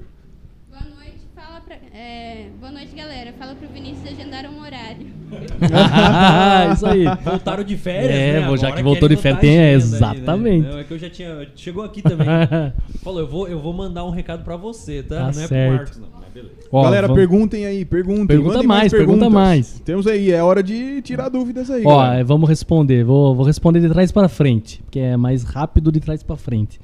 [0.70, 1.80] Boa noite, fala pra.
[1.94, 3.34] É, boa noite, galera.
[3.38, 5.08] Fala pro Vinícius agendar um horário.
[6.74, 7.04] Isso aí.
[7.24, 8.58] Voltaram de férias, É, né?
[8.58, 10.16] já que voltou de férias, tem- é, agenda aí, né?
[10.18, 10.68] exatamente.
[10.68, 11.48] Não, é que eu já tinha.
[11.56, 12.28] Chegou aqui também.
[13.04, 15.16] Falou, eu vou, eu vou mandar um recado pra você, tá?
[15.16, 15.50] Tá não é certo.
[15.50, 16.08] pro Marcos, não.
[16.22, 16.54] Mas beleza.
[16.72, 18.28] Ó, Galera, vamos- perguntem aí, perguntem.
[18.28, 19.80] Pergunta mandem mais, pergunta mais.
[19.84, 21.84] Temos aí, é hora de tirar dúvidas aí.
[21.86, 22.20] Ó, galera.
[22.20, 23.04] é, vamos responder.
[23.04, 26.80] Vou, vou responder de trás pra frente, porque é mais rápido de trás pra frente.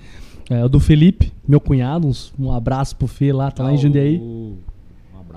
[0.49, 3.77] É, o do Felipe, meu cunhado, uns- um abraço pro Fê lá, tá lá em
[3.77, 4.17] Jundiaí.
[4.17, 4.55] Um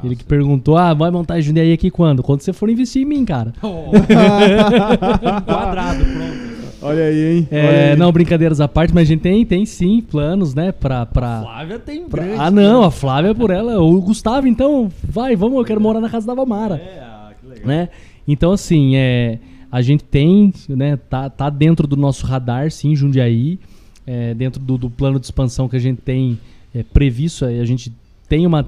[0.00, 0.06] abraço.
[0.06, 2.22] Ele que perguntou: ah, vai montar em Jundiaí aqui quando?
[2.22, 3.52] Quando você for investir em mim, cara.
[3.62, 3.90] Oh,
[5.44, 6.50] quadrado, pronto.
[6.82, 7.48] Olha aí, hein?
[7.52, 7.96] Olha É, aí.
[7.98, 11.04] não, brincadeiras à parte, mas a gente tem, tem sim planos, né, pra.
[11.04, 11.42] pra...
[11.42, 12.40] Flávia tem pra- grande.
[12.40, 13.78] ah, não, a Flávia por ela.
[13.82, 16.76] O Gustavo, então, vai, vamos, eu quero morar na casa da Valmara.
[16.76, 17.66] É, ah, que legal.
[17.66, 17.88] né?
[18.26, 19.38] Então, assim, é,
[19.70, 23.58] a gente tem, né, tá, tá dentro do nosso radar, sim, Jundiaí,
[24.06, 26.38] é, dentro do, do plano de expansão que a gente tem
[26.74, 27.92] é, previsto, é, a gente
[28.26, 28.66] tem uma,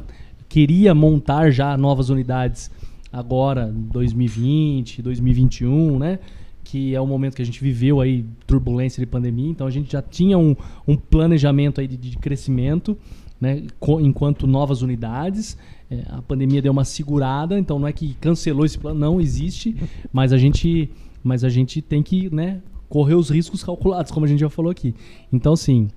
[0.52, 2.70] queria montar já novas unidades
[3.10, 6.18] agora, 2020, 2021, né?
[6.62, 9.90] Que é o momento que a gente viveu aí turbulência de pandemia, então a gente
[9.90, 10.54] já tinha um,
[10.86, 12.98] um planejamento aí de, de crescimento,
[13.40, 13.62] né,
[14.02, 15.56] enquanto novas unidades.
[15.90, 19.74] É, a pandemia deu uma segurada, então não é que cancelou esse plano, não existe,
[20.12, 20.90] mas a gente,
[21.24, 22.60] mas a gente tem que né,
[22.90, 24.94] correr os riscos calculados, como a gente já falou aqui.
[25.32, 25.88] Então, assim,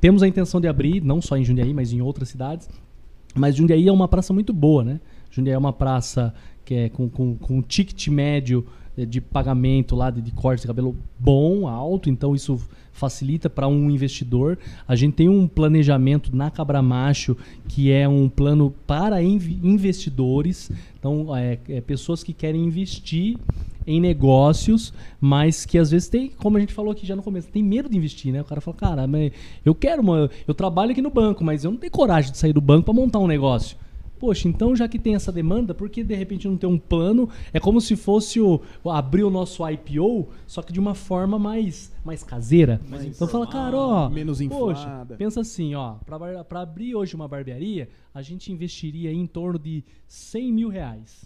[0.00, 2.66] temos a intenção de abrir, não só em Jundiaí, mas em outras cidades.
[3.34, 5.00] Mas Jundiaí é uma praça muito boa, né?
[5.30, 6.34] Jundiaí é uma praça
[6.64, 8.66] que é com, com, com um ticket médio
[8.96, 12.60] eh, de pagamento lá de, de corte de cabelo bom, alto, então isso
[12.92, 14.58] facilita para um investidor.
[14.86, 17.36] A gente tem um planejamento na Cabra Macho
[17.68, 23.38] que é um plano para investidores, então é, é pessoas que querem investir
[23.86, 27.48] em negócios, mas que às vezes tem, como a gente falou aqui já no começo,
[27.48, 28.40] tem medo de investir, né?
[28.40, 29.32] O cara fala, cara, mas
[29.64, 32.52] eu quero, uma, eu trabalho aqui no banco, mas eu não tenho coragem de sair
[32.52, 33.76] do banco para montar um negócio.
[34.20, 37.26] Poxa, então já que tem essa demanda, por que de repente não ter um plano?
[37.54, 41.38] É como se fosse o, o abrir o nosso IPO, só que de uma forma
[41.38, 42.82] mais, mais caseira.
[42.86, 45.16] Mais então fala, cara, ó, menos poxa, inflada.
[45.16, 50.52] pensa assim, ó, para abrir hoje uma barbearia, a gente investiria em torno de 100
[50.52, 51.24] mil reais.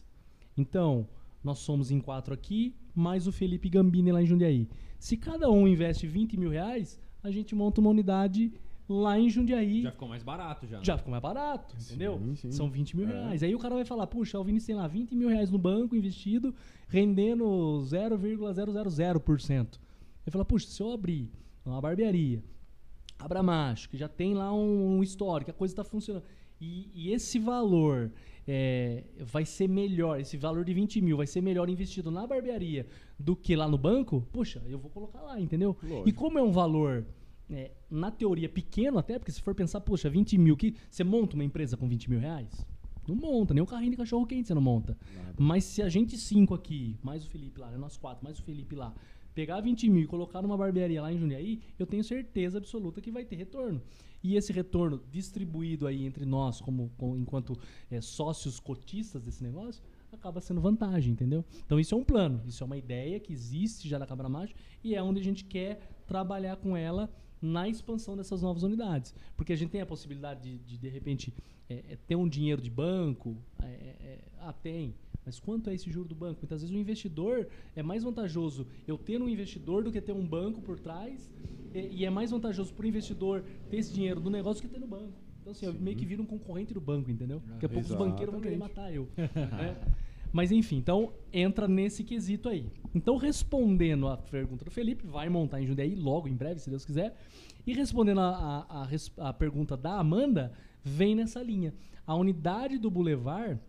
[0.57, 1.05] Então,
[1.45, 4.67] nós somos em quatro aqui, mais o Felipe Gambini lá em Jundiaí.
[4.99, 8.53] Se cada um investe 20 mil reais, a gente monta uma unidade
[8.89, 9.83] lá em Jundiaí.
[9.83, 10.83] Já ficou mais barato já.
[10.83, 12.21] Já ficou mais barato, entendeu?
[12.37, 12.51] sim.
[12.51, 13.13] São 20 mil É.
[13.13, 13.43] reais.
[13.43, 15.95] Aí o cara vai falar, puxa, o Vinícius tem lá 20 mil reais no banco
[15.95, 16.55] investido,
[16.89, 17.45] rendendo
[17.85, 19.79] 0,000%.
[20.27, 21.31] Ele fala, puxa, se eu abrir
[21.65, 22.43] uma barbearia,
[23.19, 26.25] Abra Macho, que já tem lá um, um histórico, a coisa está funcionando.
[26.61, 28.11] E, e esse valor
[28.47, 32.87] é, vai ser melhor, esse valor de 20 mil vai ser melhor investido na barbearia
[33.19, 35.77] do que lá no banco, poxa, eu vou colocar lá, entendeu?
[35.83, 36.09] Lógico.
[36.09, 37.05] E como é um valor,
[37.51, 41.35] é, na teoria, pequeno até, porque se for pensar, poxa, 20 mil, que você monta
[41.35, 42.67] uma empresa com 20 mil reais?
[43.07, 44.97] Não monta, nem um carrinho de cachorro quente você não monta.
[45.39, 48.43] Mas se a gente cinco aqui, mais o Felipe lá, né, nós quatro, mais o
[48.43, 48.95] Felipe lá,
[49.35, 53.11] pegar 20 mil e colocar numa barbearia lá em Jundiaí, eu tenho certeza absoluta que
[53.11, 53.83] vai ter retorno.
[54.25, 57.57] E esse retorno distribuído aí entre nós, como, como- enquanto
[57.91, 61.45] é, sócios cotistas desse negócio, acaba sendo vantagem, entendeu?
[61.67, 64.59] Então isso é um plano, isso é uma ideia que existe já na Cabra Mágica
[64.83, 67.11] e é onde a gente quer trabalhar com ela
[67.43, 69.15] na expansão dessas novas unidades.
[69.37, 71.35] Porque a gente tem a possibilidade de, de, de repente,
[71.69, 73.37] é, é, ter um dinheiro de banco.
[73.61, 74.95] é, é, é, ah, tem.
[75.25, 76.41] Mas quanto é esse juro do banco?
[76.43, 80.27] Muitas vezes o investidor é mais vantajoso eu ter um investidor do que ter um
[80.27, 81.31] banco por trás.
[81.75, 84.79] E, e é mais vantajoso para o investidor ter esse dinheiro do negócio que ter
[84.79, 85.13] no banco.
[85.41, 87.43] Então, assim, eu meio que viro um concorrente do banco, entendeu?
[87.47, 89.09] Daqui a pouco os banqueiros vão querer matar eu.
[89.17, 89.77] né?
[90.33, 92.67] Mas enfim, então entra nesse quesito aí.
[92.95, 96.85] Então, respondendo a pergunta do Felipe, vai montar em Jundiaí logo, em breve, se Deus
[96.85, 97.17] quiser.
[97.67, 100.53] E respondendo a, a, a a pergunta da Amanda,
[100.83, 101.73] vem nessa linha.
[102.07, 103.61] A unidade do Boulevard,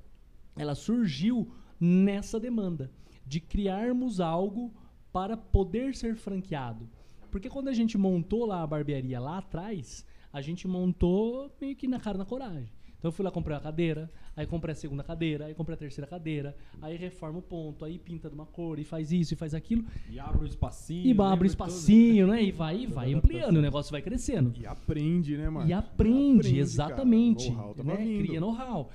[0.55, 2.91] ela surgiu nessa demanda
[3.25, 4.73] de criarmos algo
[5.11, 6.89] para poder ser franqueado.
[7.31, 11.87] Porque quando a gente montou lá a barbearia lá atrás, a gente montou meio que
[11.87, 12.71] na cara e na coragem.
[12.97, 15.77] Então eu fui lá comprar a cadeira, aí comprei a segunda cadeira, aí comprei a
[15.77, 19.37] terceira cadeira, aí reforma o ponto, aí pinta de uma cor, e faz isso, e
[19.37, 21.05] faz aquilo, E abre o espacinho.
[21.05, 22.41] e abre o espacinho, né?
[22.41, 24.53] E vai, e vai ampliando, o negócio vai crescendo.
[24.59, 25.69] E aprende, né, mano?
[25.69, 26.57] E aprende, cara.
[26.57, 27.49] exatamente.
[27.51, 27.97] Know-how tava né?
[27.97, 28.25] vindo.
[28.25, 28.89] Cria know-how.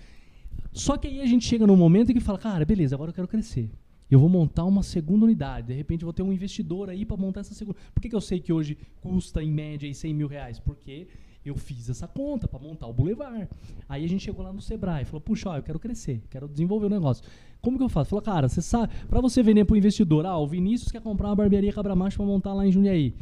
[0.72, 3.28] Só que aí a gente chega num momento que fala, cara, beleza, agora eu quero
[3.28, 3.70] crescer.
[4.10, 5.68] Eu vou montar uma segunda unidade.
[5.68, 7.78] De repente eu vou ter um investidor aí para montar essa segunda.
[7.94, 10.58] Por que, que eu sei que hoje custa em média aí 100 mil reais?
[10.58, 11.06] Porque
[11.44, 13.48] eu fiz essa conta para montar o Boulevard.
[13.88, 16.48] Aí a gente chegou lá no Sebrae e falou, puxa, ó, eu quero crescer, quero
[16.48, 17.24] desenvolver o negócio.
[17.60, 18.10] Como que eu faço?
[18.10, 21.28] Falou, cara, você sabe, para você vender para o investidor, ah, o Vinícius quer comprar
[21.28, 23.14] uma barbearia Cabra Macho para montar lá em Jundiaí.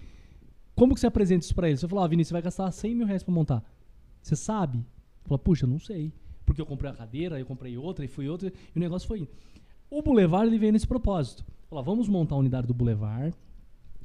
[0.74, 1.76] Como que você apresenta isso pra ele?
[1.76, 3.64] Você falou, ah, Vinícius, você vai gastar 100 mil reais pra montar.
[4.22, 4.84] Você sabe?
[5.24, 6.12] Fala, puxa, não sei.
[6.48, 9.18] Porque eu comprei a cadeira, eu comprei outra, e fui outra, e o negócio foi
[9.20, 9.28] indo.
[9.90, 11.44] O Boulevard, ele veio nesse propósito.
[11.68, 13.34] Falou, vamos montar a unidade do Boulevard.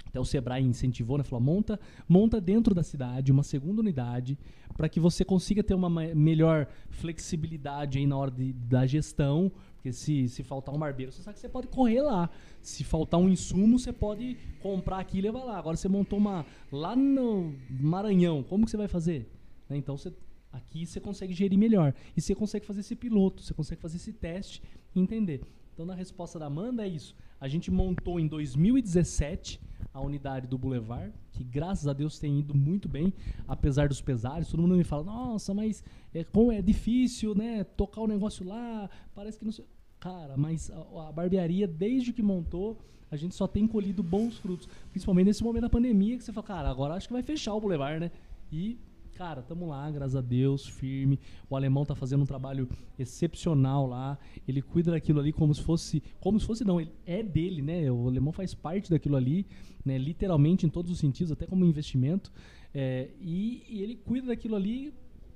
[0.05, 1.23] Até o Sebrae incentivou, né?
[1.23, 4.37] Falou, monta, monta dentro da cidade uma segunda unidade
[4.75, 9.49] para que você consiga ter uma ma- melhor flexibilidade aí na hora de- da gestão.
[9.75, 12.29] Porque se, se faltar um barbeiro, você sabe que você pode correr lá.
[12.61, 15.57] Se faltar um insumo, você pode comprar aqui e levar lá.
[15.57, 19.29] Agora você montou uma lá no Maranhão, como que você vai fazer?
[19.69, 20.11] Né, Então você
[20.53, 21.93] aqui você consegue gerir melhor.
[22.15, 24.61] E você consegue fazer esse piloto, você consegue fazer esse teste
[24.95, 25.41] e entender.
[25.73, 27.15] Então, na resposta da Amanda, é isso.
[27.41, 29.59] A gente montou em 2017
[29.91, 33.11] a unidade do Boulevard, que graças a Deus tem ido muito bem,
[33.47, 34.49] apesar dos pesares.
[34.49, 37.63] Todo mundo me fala, nossa, mas é, como é difícil, né?
[37.63, 39.65] Tocar o negócio lá, parece que não sei.
[39.99, 44.67] Cara, mas a, a barbearia, desde que montou, a gente só tem colhido bons frutos.
[44.91, 47.61] Principalmente nesse momento da pandemia, que você fala, cara, agora acho que vai fechar o
[47.61, 48.11] Boulevard, né?
[48.51, 48.77] E
[49.15, 51.19] Cara, tamo lá, graças a Deus, firme.
[51.47, 52.67] O alemão tá fazendo um trabalho
[52.97, 54.17] excepcional lá.
[54.47, 56.01] Ele cuida daquilo ali como se fosse.
[56.19, 57.91] Como se fosse, não, ele é dele, né?
[57.91, 59.45] O alemão faz parte daquilo ali,
[59.85, 59.99] né?
[59.99, 62.31] Literalmente em todos os sentidos, até como investimento.
[62.73, 64.91] É, e, e ele cuida daquilo ali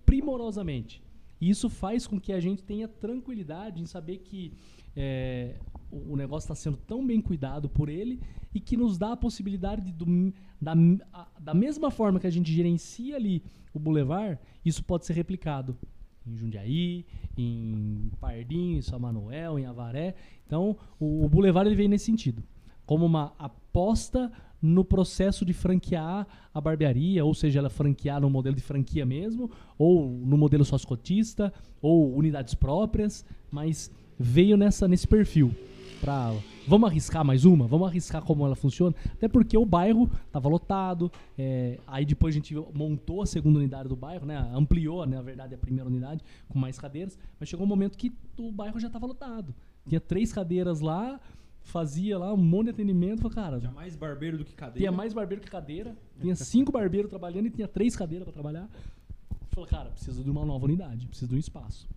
[0.05, 1.03] primorosamente.
[1.39, 4.53] E isso faz com que a gente tenha tranquilidade em saber que
[4.95, 5.53] é,
[5.91, 8.19] o, o negócio está sendo tão bem cuidado por ele
[8.57, 10.73] e que nos dá a possibilidade de, do- da,
[11.13, 13.43] a- da mesma forma que a gente gerencia ali
[13.73, 15.77] o Boulevard, isso pode ser replicado
[16.25, 17.05] em Jundiaí,
[17.38, 20.15] em Pardinho, em São Manuel, em Avaré.
[20.45, 22.43] Então, o, o Boulevard ele veio nesse sentido,
[22.85, 28.55] como uma aposta no processo de franquear a barbearia, ou seja, ela franquear no modelo
[28.55, 35.51] de franquia mesmo, ou no modelo sócio-cotista, ou unidades próprias, mas veio nessa, nesse perfil.
[36.02, 36.32] Pra,
[36.68, 37.65] vamos arriscar mais uma?
[37.68, 38.95] Vamos arriscar como ela funciona?
[39.14, 43.90] Até porque o bairro estava lotado, é, aí depois a gente montou a segunda unidade
[43.90, 44.38] do bairro, né?
[44.53, 48.14] ampliou, né, na verdade, a primeira unidade com mais cadeiras, mas chegou um momento que
[48.38, 49.53] o bairro já estava lotado.
[49.88, 51.19] Tinha três cadeiras lá,
[51.61, 54.80] fazia lá um monte de atendimento, falei, cara, Tinha mais barbeiro do que cadeira.
[54.80, 55.98] tinha mais barbeiro que cadeira.
[56.22, 58.69] Tinha cinco barbeiros trabalhando e tinha três cadeiras para trabalhar.
[59.49, 61.88] Falei, cara, preciso de uma nova unidade, preciso de um espaço.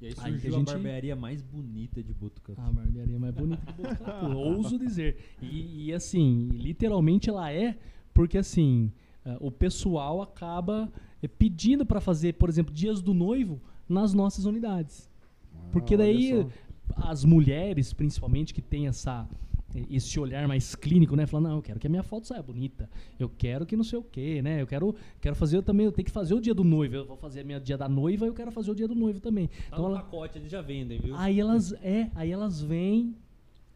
[0.00, 2.60] E aí Aí surgiu que a a, gente- barbearia mais bonita de Botucatu.
[2.60, 5.16] A barbearia mais bonita que Botucatu, ouso dizer.
[5.40, 7.78] E, e, assim, literalmente ela é,
[8.12, 8.92] porque assim,
[9.24, 10.92] eh, o pessoal acaba
[11.22, 15.10] eh, pedindo para fazer, por exemplo, dias do noivo nas nossas unidades.
[15.72, 16.46] Porque Ah, olha daí
[16.96, 19.26] as mulheres, principalmente, que têm essa,
[19.90, 21.26] esse olhar mais clínico, né?
[21.26, 22.88] Falando, não, eu quero que a minha foto saia bonita.
[23.18, 24.62] Eu quero que não sei o quê, né?
[24.62, 26.94] Eu quero, quero fazer eu também, eu tenho que fazer o dia do noivo.
[26.94, 29.20] Eu vou fazer a minha dia da noiva, eu quero fazer o dia do noivo
[29.20, 29.48] também.
[29.48, 31.16] Tá Então ela, pacote, eles já vendem, viu?
[31.16, 33.16] Aí elas, é, aí elas vêm,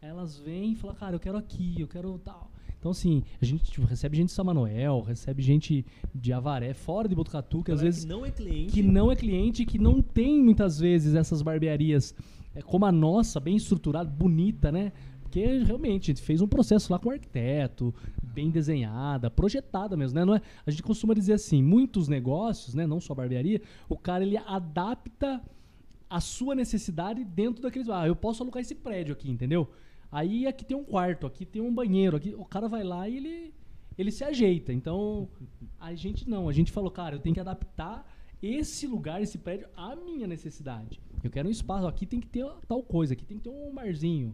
[0.01, 2.51] elas vêm e falam, cara, eu quero aqui, eu quero tal.
[2.79, 5.85] Então, assim, a gente tipo, recebe gente de São Manuel, recebe gente
[6.15, 8.71] de Avaré, fora de Botucatu, que às vezes não é cliente.
[8.71, 12.15] que não é cliente, que não tem muitas vezes essas barbearias
[12.55, 14.91] é, como a nossa, bem estruturada, bonita, né?
[15.29, 17.93] Porque realmente fez um processo lá com o arquiteto,
[18.23, 20.25] bem desenhada, projetada mesmo, né?
[20.25, 24.23] Não é, a gente costuma dizer assim, muitos negócios, né, não só barbearia, o cara
[24.23, 25.39] ele adapta
[26.09, 29.69] a sua necessidade dentro daqueles, ah, eu posso alugar esse prédio aqui, entendeu?
[30.11, 33.17] Aí aqui tem um quarto, aqui tem um banheiro, aqui o cara vai lá e
[33.17, 33.53] ele
[33.95, 34.73] ele se ajeita.
[34.73, 35.27] Então,
[35.77, 38.09] a gente não, a gente falou, cara, eu tenho que adaptar
[38.41, 40.99] esse lugar, esse prédio à minha necessidade.
[41.23, 43.71] Eu quero um espaço, aqui tem que ter tal coisa, aqui tem que ter um
[43.75, 44.33] barzinho,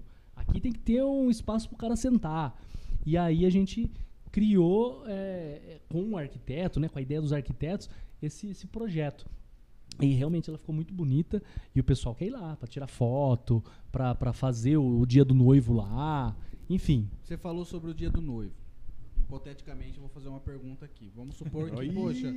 [0.56, 2.60] aqui tem que ter um espaço para o cara sentar.
[3.06, 3.92] E aí a gente
[4.32, 7.90] criou é, com o arquiteto, né, com a ideia dos arquitetos,
[8.22, 9.26] esse, esse projeto.
[10.02, 11.42] E realmente ela ficou muito bonita
[11.74, 15.34] e o pessoal quer ir lá para tirar foto, para fazer o, o dia do
[15.34, 16.36] noivo lá,
[16.70, 17.10] enfim.
[17.24, 18.54] Você falou sobre o dia do noivo.
[19.18, 21.12] Hipoteticamente, eu vou fazer uma pergunta aqui.
[21.16, 22.34] Vamos supor que, poxa,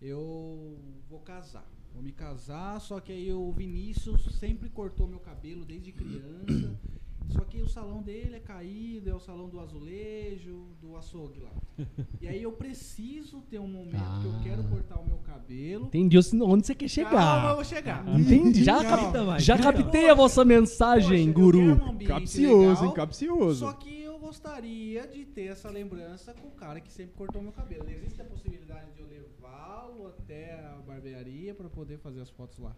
[0.00, 0.78] eu
[1.08, 1.68] vou casar.
[1.92, 6.80] Vou me casar, só que aí o Vinícius sempre cortou meu cabelo desde criança.
[7.30, 11.50] Só que o salão dele é caído, é o salão do azulejo, do açougue lá.
[12.20, 14.68] E aí eu preciso ter um momento que eu quero Ah.
[14.70, 15.86] cortar o meu cabelo.
[15.86, 17.10] Entendi onde você quer chegar.
[17.10, 18.18] Calma, eu vou chegar.
[18.18, 18.62] Entendi.
[18.64, 19.12] Já, Calma.
[19.12, 21.58] cap- já captei a vossa mensagem, Poxa, guru.
[21.76, 22.92] quero um Capcioso, legal, hein?
[22.94, 23.60] Capcioso.
[23.66, 27.52] Só que eu gostaria de ter essa lembrança com o cara que sempre cortou meu
[27.52, 27.84] cabelo.
[27.90, 32.74] Existe a possibilidade de eu levá-lo até a barbearia para poder fazer as fotos lá?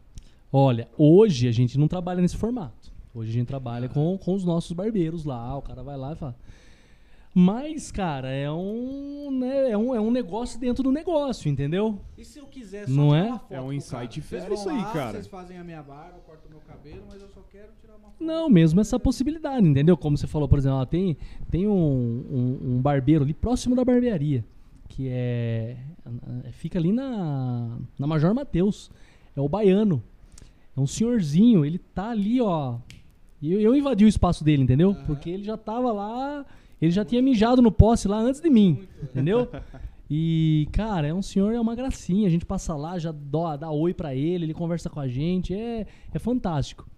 [0.53, 2.93] Olha, hoje a gente não trabalha nesse formato.
[3.17, 5.57] Hoje a gente trabalha com, com os nossos barbeiros lá.
[5.57, 6.37] O cara vai lá e fala.
[7.35, 11.99] Mas, cara, é um, né, é um, é um negócio dentro do negócio, entendeu?
[12.17, 13.29] E se eu quiser só Não tirar é?
[13.29, 15.13] uma foto É um insight fera vão isso aí, lá, cara.
[15.13, 18.23] Vocês fazem a minha barba, cortam meu cabelo, mas eu só quero tirar uma foto.
[18.23, 19.97] Não, mesmo essa possibilidade, entendeu?
[19.97, 21.17] Como você falou, por exemplo, ó, tem,
[21.51, 24.45] tem um, um, um barbeiro ali próximo da barbearia,
[24.89, 25.79] que é.
[26.45, 28.91] é- Fica ali na, na Major Mateus.
[29.35, 30.03] É o baiano.
[30.77, 32.79] É um senhorzinho, ele tá ali, ó.
[33.41, 34.91] E eu, eu invadi o espaço dele, entendeu?
[34.91, 35.05] Aham.
[35.07, 36.45] Porque ele já tava lá.
[36.81, 39.49] Ele já tinha mijado no poste lá antes de mim, entendeu?
[40.09, 42.29] E, cara, é um senhor, é uma gracinha.
[42.29, 45.53] A gente passa lá, já dá, dá oi pra ele, ele conversa com a gente.
[45.53, 46.89] É, é fantástico.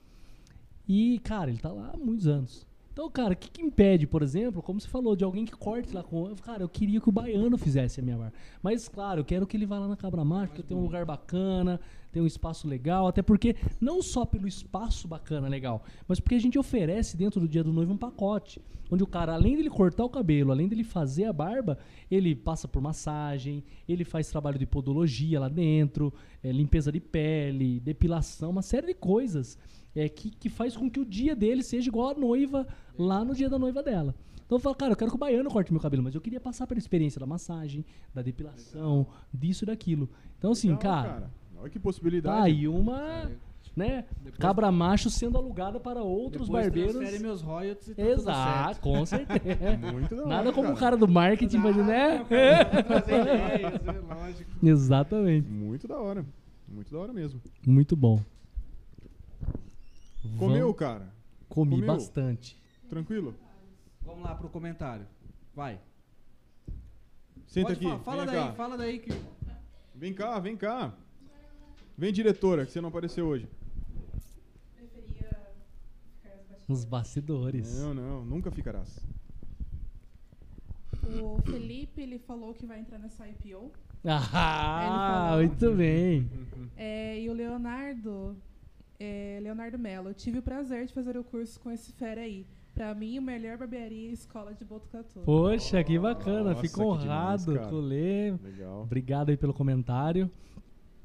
[0.87, 2.67] E, cara, ele tá lá há muitos anos.
[2.93, 5.95] Então, cara, o que, que impede, por exemplo, como você falou, de alguém que corte
[5.95, 6.35] lá com.
[6.43, 8.35] Cara, eu queria que o baiano fizesse a minha barba.
[8.63, 11.05] Mas, claro, eu quero que ele vá lá na Cabra Macho, que tem um lugar
[11.05, 11.81] bacana,
[12.13, 13.07] tem um espaço legal.
[13.07, 17.49] Até porque, não só pelo espaço bacana, legal, mas porque a gente oferece dentro do
[17.49, 18.61] dia do noivo um pacote.
[18.91, 21.77] Onde o cara, além dele cortar o cabelo, além dele fazer a barba,
[22.11, 26.13] ele passa por massagem, ele faz trabalho de podologia lá dentro,
[26.43, 29.59] eh, limpeza de pele, depilação, uma série de coisas
[29.95, 32.67] é, que, que faz com que o dia dele seja igual a noiva
[32.97, 34.15] lá no dia da noiva dela.
[34.47, 36.41] Então eu falo, cara, eu quero que o baiano corte meu cabelo, mas eu queria
[36.41, 40.09] passar pela experiência da massagem, da depilação, disso e daquilo.
[40.39, 41.31] Então, assim, Legal, cara,
[41.61, 42.37] Olha que possibilidade.
[42.37, 43.31] tá aí uma,
[43.77, 46.95] né, Depois- cabra macho sendo alugada para outros Depois barbeiros.
[46.97, 48.81] transfere meus royalties e tá tudo Exato, certo.
[48.81, 49.77] com certeza.
[49.93, 50.81] Muito da hora, Nada como o cara.
[50.81, 52.25] cara do marketing, mas, né?
[52.29, 54.51] Ideias, é lógico.
[54.67, 55.49] Exatamente.
[55.51, 56.25] Muito da hora.
[56.69, 57.41] Muito da hora mesmo.
[57.67, 58.21] Muito bom.
[60.39, 61.09] Comeu, cara?
[61.49, 61.87] Comi comeu?
[61.87, 62.57] bastante.
[62.89, 63.35] Tranquilo?
[64.03, 65.07] Vamos lá pro comentário.
[65.55, 65.79] Vai.
[67.47, 68.05] Senta Pode aqui.
[68.05, 68.53] fala vem daí, cá.
[68.53, 69.11] fala daí que.
[69.95, 70.93] Vem cá, vem cá.
[71.99, 73.49] Vem, diretora, que você não apareceu hoje.
[76.69, 77.77] Nos bastidores.
[77.81, 79.05] Não, não, nunca ficarás.
[81.21, 83.73] O Felipe, ele falou que vai entrar nessa IPO.
[84.05, 86.31] Ah, muito bem.
[86.77, 88.37] É, e o Leonardo,
[89.01, 92.47] é, Leonardo Mello, tive o prazer de fazer o curso com esse fera aí.
[92.75, 95.21] Pra mim, o melhor barbearia e escola de Botucatu.
[95.25, 96.51] Poxa, que bacana.
[96.51, 98.31] Nossa, Fico honrado, demais, colê.
[98.31, 98.83] Legal.
[98.83, 100.31] Obrigado aí pelo comentário.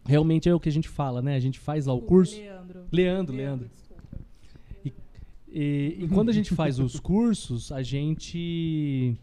[0.05, 1.35] Realmente é o que a gente fala, né?
[1.35, 2.35] A gente faz lá o curso.
[2.37, 2.85] Leandro.
[2.91, 3.69] Leandro, Leandro.
[3.69, 4.03] desculpa.
[5.55, 9.15] E, e quando a gente faz os cursos, a gente.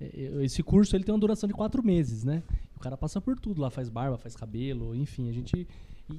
[0.00, 2.42] eh, Esse curso ele tem uma duração de quatro meses, né?
[2.74, 5.66] O cara passa por tudo lá, faz barba, faz cabelo, enfim, a gente.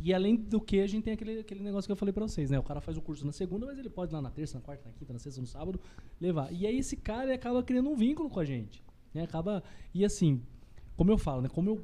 [0.03, 2.49] E além do que, a gente tem aquele, aquele negócio que eu falei pra vocês,
[2.51, 2.59] né?
[2.59, 4.61] O cara faz o curso na segunda, mas ele pode ir lá na terça, na
[4.61, 5.79] quarta, na quinta, na sexta, no sábado,
[6.19, 6.51] levar.
[6.53, 8.84] E aí esse cara ele acaba criando um vínculo com a gente.
[9.13, 9.23] Né?
[9.23, 9.63] Acaba.
[9.93, 10.41] E assim,
[10.95, 11.49] como eu falo, né?
[11.49, 11.81] Como eu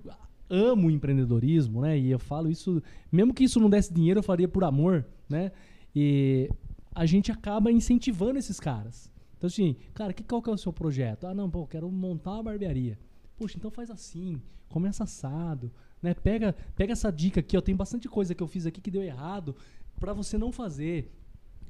[0.53, 1.97] amo o empreendedorismo, né?
[1.97, 2.81] E eu falo isso,
[3.11, 5.51] mesmo que isso não desse dinheiro, eu faria por amor, né?
[5.95, 6.49] E
[6.93, 9.11] a gente acaba incentivando esses caras.
[9.35, 11.25] Então, assim, cara, que, qual que é o seu projeto?
[11.25, 12.99] Ah, não, pô, quero montar uma barbearia.
[13.35, 14.39] Poxa, então faz assim,
[14.69, 15.71] começa assado,
[16.01, 16.13] né?
[16.13, 19.01] Pega, pega essa dica aqui, ó, tem bastante coisa que eu fiz aqui que deu
[19.01, 19.55] errado
[19.99, 21.11] pra você não fazer.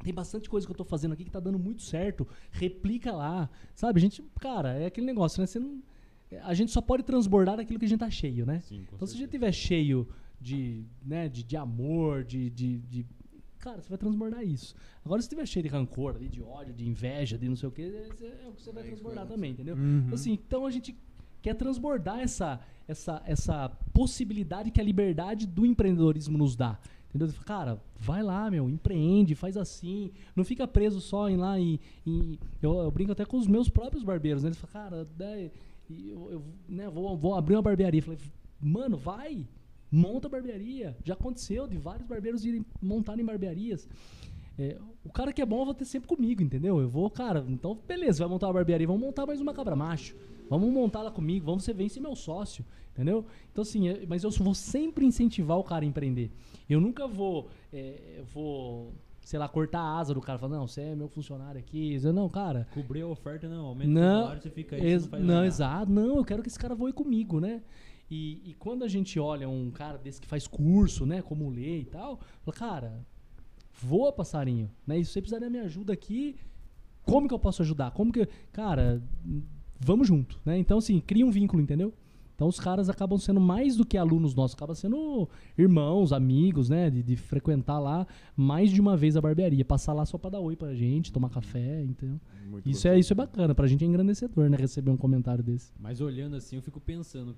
[0.03, 2.27] Tem bastante coisa que eu tô fazendo aqui que tá dando muito certo.
[2.51, 3.49] Replica lá.
[3.73, 5.47] Sabe, a gente, cara, é aquele negócio, né?
[5.47, 5.81] Você não,
[6.43, 8.59] a gente só pode transbordar daquilo que a gente tá cheio, né?
[8.61, 9.47] Sim, Então, se a gente certeza.
[9.47, 10.07] estiver cheio
[10.39, 13.05] de, né, de, de amor, de, de, de-
[13.59, 14.75] Cara, você vai transbordar isso.
[15.05, 17.71] Agora, se estiver cheio de rancor, ali, de ódio, de inveja, de não sei o
[17.71, 19.77] quê, é é o que você vai transbordar também, entendeu?
[19.77, 20.93] Então, assim, então a gente
[21.41, 26.77] quer transbordar essa, essa, essa possibilidade que a liberdade do empreendedorismo nos dá.
[27.09, 27.33] Entendeu?
[27.45, 30.11] Cara, vai lá, meu, empreende, faz assim.
[30.35, 31.79] Não fica preso só em lá em-
[32.61, 34.49] eu, eu brinco até com os meus próprios barbeiros, né?
[34.49, 35.07] Eles falam, cara,
[35.89, 38.01] né, eu, eu, né, vou, vou abrir uma barbearia.
[38.01, 38.19] Falei,
[38.59, 39.45] mano, vai,
[39.91, 40.95] monta barbearia.
[41.03, 43.87] Já aconteceu de vários barbeiros irem montarem barbearias.
[44.57, 46.79] É, o cara que é bom eu vou ter sempre comigo, entendeu?
[46.79, 50.15] Eu vou, cara, então beleza, vai montar uma barbearia, vamos montar mais uma cabra macho.
[50.49, 53.25] Vamos montar lá comigo, vamos ser meu sócio, entendeu?
[53.51, 56.31] Então assim, é- mas eu vou sempre incentivar o cara a empreender.
[56.69, 58.93] Eu nunca vou, é, vou,
[59.23, 61.97] sei lá, cortar a asa do cara, falar, não, você é meu funcionário aqui.
[62.03, 63.65] Eu, não, cara, Cobrir a oferta, não.
[63.67, 65.91] Aumenta o não, salário, você fica aí, ex- você não faz não, exato.
[65.91, 67.61] Não, eu quero que esse cara voe comigo, né?
[68.11, 71.21] E, e quando a gente olha um cara desse que faz curso, né?
[71.21, 73.05] Como lê e tal, fala, cara,
[73.81, 74.99] voa, passarinho, né?
[74.99, 76.35] E se você precisar da minha ajuda aqui,
[77.03, 77.91] como que eu posso ajudar?
[77.91, 78.27] Como que.
[78.51, 79.01] Cara,
[79.79, 80.57] vamos junto, né?
[80.57, 81.93] Então, assim, cria um vínculo, entendeu?
[82.35, 86.89] Então os caras acabam sendo mais do que alunos nossos, acabam sendo irmãos, amigos, né?
[86.89, 90.39] De, de frequentar lá mais de uma vez a barbearia, passar lá só pra dar
[90.39, 92.19] oi pra gente, tomar café, entendeu?
[92.49, 92.99] Muito Isso é, gostoso.
[92.99, 94.57] isso é bacana, pra gente é engrandecedor, né?
[94.57, 95.71] Receber um comentário desse.
[95.79, 97.35] Mas olhando assim, eu fico pensando.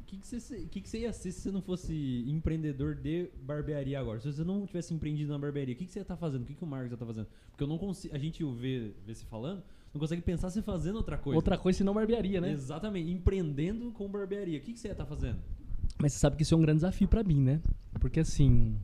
[0.00, 2.94] O que, que, você, se- que, que você ia ser se você não fosse empreendedor
[2.94, 4.20] de barbearia agora?
[4.20, 6.42] Se você não tivesse empreendido na barbearia, o que, que você ia estar fazendo?
[6.42, 7.26] O que, que o Marcos ia estar fazendo?
[7.50, 8.14] Porque eu não consigo.
[8.14, 9.62] A gente o vê, vê se falando,
[9.96, 11.36] não consegue pensar você fazendo outra coisa.
[11.36, 12.52] Outra coisa senão barbearia, né?
[12.52, 14.58] Exatamente, empreendendo com barbearia.
[14.58, 15.38] O que, que você ia estar fazendo?
[15.98, 17.60] Mas você sabe que isso é um grande desafio pra mim, né?
[17.98, 18.76] Porque assim,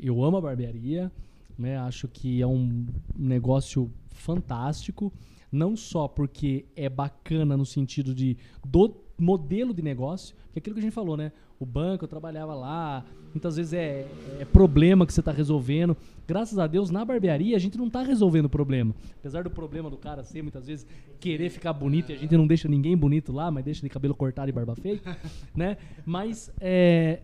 [0.00, 1.10] eu amo a barbearia,
[1.56, 1.78] né?
[1.78, 5.12] Acho que é um negócio fantástico,
[5.50, 10.74] não só porque é bacana no sentido de do modelo de negócio, que é aquilo
[10.74, 11.32] que a gente falou, né?
[11.62, 14.04] O banco, eu trabalhava lá, muitas vezes é,
[14.40, 15.96] é problema que você está resolvendo.
[16.26, 18.92] Graças a Deus, na barbearia, a gente não está resolvendo o problema.
[19.20, 20.84] Apesar do problema do cara ser, muitas vezes,
[21.20, 24.12] querer ficar bonito, e a gente não deixa ninguém bonito lá, mas deixa de cabelo
[24.12, 25.16] cortado e barba feita,
[25.54, 25.76] né?
[26.04, 27.20] Mas, é,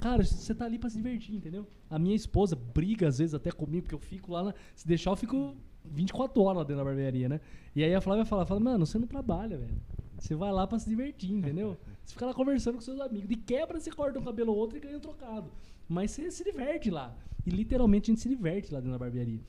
[0.00, 1.66] cara, você tá ali pra se divertir, entendeu?
[1.90, 5.10] A minha esposa briga, às vezes, até comigo, porque eu fico lá, na, se deixar,
[5.10, 7.40] eu fico 24 horas lá dentro da barbearia, né?
[7.74, 9.74] E aí a Flávia fala, fala, mano, você não trabalha, velho.
[10.20, 11.76] Você vai lá pra se divertir, entendeu?
[12.04, 13.28] Você fica lá conversando com seus amigos.
[13.28, 15.50] De quebra, você corta um cabelo ou outro e ganha um trocado.
[15.88, 17.16] Mas você se diverte lá.
[17.46, 19.40] E literalmente a gente se diverte lá dentro da barbearia.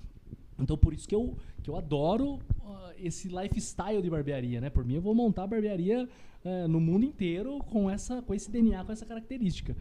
[0.59, 4.69] Então por isso que eu, que eu adoro ah, esse lifestyle de barbearia, né?
[4.69, 6.07] Por mim eu vou montar barbearia
[6.45, 9.75] eh, no mundo inteiro com, essa, com esse DNA, com essa característica.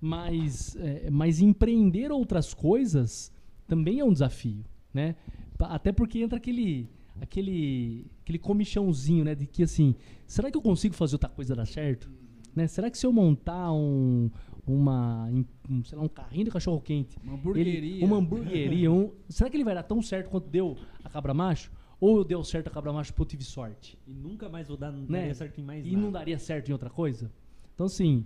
[0.00, 3.32] Mas, eh, mas empreender outras coisas
[3.66, 5.16] também é um desafio, né?
[5.60, 6.88] Até porque entra aquele,
[7.20, 9.34] aquele, aquele comichãozinho, né?
[9.34, 9.94] De que assim,
[10.26, 12.10] será que eu consigo fazer outra coisa dar certo?
[12.54, 12.66] Né?
[12.66, 14.30] Será que se eu montar um,
[14.66, 15.26] uma,
[15.68, 18.04] um, sei lá, um carrinho de cachorro quente Uma ele- hamburgueria.
[18.06, 18.90] uma hamburgueria.
[18.92, 21.70] um- será que ele vai dar tão certo quanto deu a Cabra Macho?
[22.00, 23.98] Ou deu certo a Cabra Macho porque eu tive sorte?
[24.06, 25.06] E nunca mais vou dar Né?
[25.08, 26.02] daria certo em mais E nada.
[26.04, 27.30] não daria certo em outra coisa?
[27.74, 28.24] Então, assim,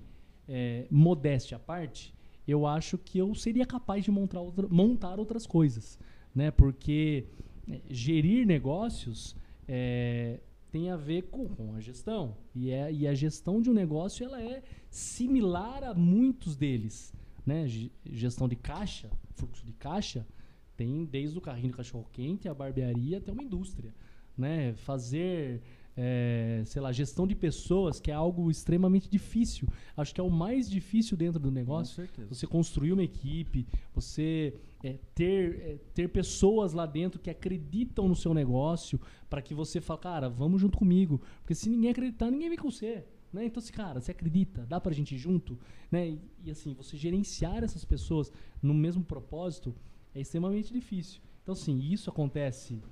[0.49, 2.15] é, modéstia à parte,
[2.47, 5.99] eu acho que eu seria capaz de montar, outra- montar outras coisas.
[6.35, 6.51] Né?
[6.51, 7.27] Porque
[7.89, 9.37] gerir negócios
[9.69, 10.41] é,
[10.71, 12.37] tem a ver com, com a gestão.
[12.55, 17.13] E, é, e a gestão de um negócio ela é similar a muitos deles.
[17.45, 17.67] Né?
[17.67, 20.27] Ge- Gestão de caixa, fluxo de caixa,
[20.77, 23.95] tem desde o carrinho de cachorro-quente, a barbearia, até uma indústria.
[24.37, 24.73] Né?
[24.75, 25.61] Fazer,
[25.97, 29.69] é, sei lá, gestão de pessoas, que é algo extremamente difícil.
[29.97, 31.97] Acho que é o mais difícil dentro do negócio.
[32.29, 38.17] Você construir uma equipe, você é, ter, é, ter pessoas lá dentro que acreditam no
[38.17, 39.01] seu negócio,
[39.31, 41.21] para que você fale, cara, vamos junto comigo.
[41.41, 43.05] Porque se ninguém acreditar, ninguém vem com você.
[43.33, 43.47] Né?
[43.47, 44.67] Então, assim, cara, você acredita?
[44.67, 45.59] Dá pra gente ir junto?
[45.91, 46.11] Né?
[46.11, 48.31] E, e, assim, você gerenciar essas pessoas
[48.61, 49.75] no mesmo propósito
[50.15, 51.23] é extremamente difícil.
[51.43, 52.83] Então, assim, isso acontece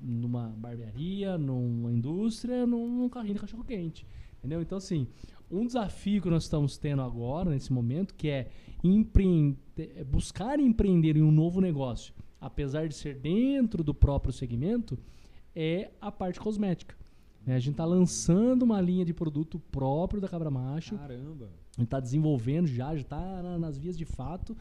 [0.00, 4.06] numa barbearia, numa indústria, num, num carrinho de cachorro-quente.
[4.38, 4.62] Entendeu?
[4.62, 5.08] Então, assim,
[5.52, 8.48] um desafio que nós estamos tendo agora, nesse momento, que é
[9.78, 14.98] é buscar empreender em um novo negócio, apesar de ser dentro do próprio segmento,
[15.54, 16.96] é a parte cosmética.
[17.46, 17.54] né?
[17.56, 20.96] A gente está lançando uma linha de produto próprio da Cabra Macho.
[20.96, 21.46] Caramba.
[21.46, 24.56] A gente está desenvolvendo já, já está nas vias de fato.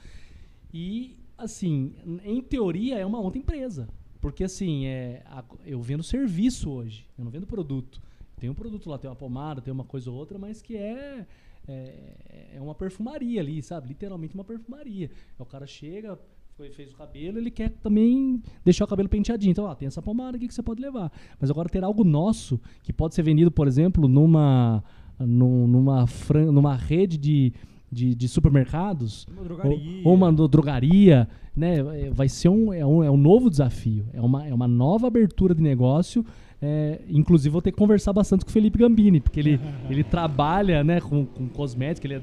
[0.73, 1.93] E, assim,
[2.23, 3.87] em teoria é uma outra empresa.
[4.19, 7.99] Porque assim, é, a- eu vendo serviço hoje, eu não vendo produto.
[8.41, 11.25] Tem um produto lá, tem uma pomada, tem uma coisa ou outra, mas que é,
[11.67, 13.87] é, é uma perfumaria ali, sabe?
[13.89, 15.09] Literalmente uma perfumaria.
[15.13, 16.17] Aí o cara chega,
[16.57, 19.51] foi, fez o cabelo, ele quer também deixar o cabelo penteadinho.
[19.51, 21.11] Então, ó, tem essa pomada aqui que você pode levar.
[21.39, 24.83] Mas agora ter algo nosso que pode ser vendido, por exemplo, numa,
[25.19, 26.05] num- numa,
[26.51, 27.53] numa rede de,
[27.91, 31.77] de, de supermercados, Uma ou, ou uma drogaria, né?
[32.05, 35.05] é, Vai ser um, é um, é um novo desafio, é uma, é uma nova
[35.05, 36.25] abertura de negócio.
[36.61, 39.59] É, inclusive, vou ter que conversar bastante com o Felipe Gambini, porque ele,
[39.89, 42.21] ele trabalha né, com, com cosmética, ele é,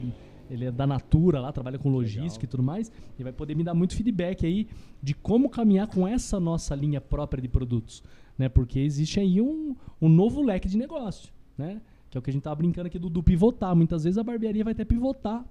[0.48, 3.65] ele é da Natura lá, trabalha com logística e tudo mais, e vai poder me
[3.65, 4.69] dar muito feedback aí
[5.02, 8.02] de como caminhar com essa nossa linha própria de produtos,
[8.39, 8.48] né?
[8.48, 11.82] Porque existe aí um, um novo leque de negócio, né?
[12.09, 13.74] Que é o que a gente tava brincando aqui do, do pivotar.
[13.74, 15.44] Muitas vezes a barbearia vai até pivotar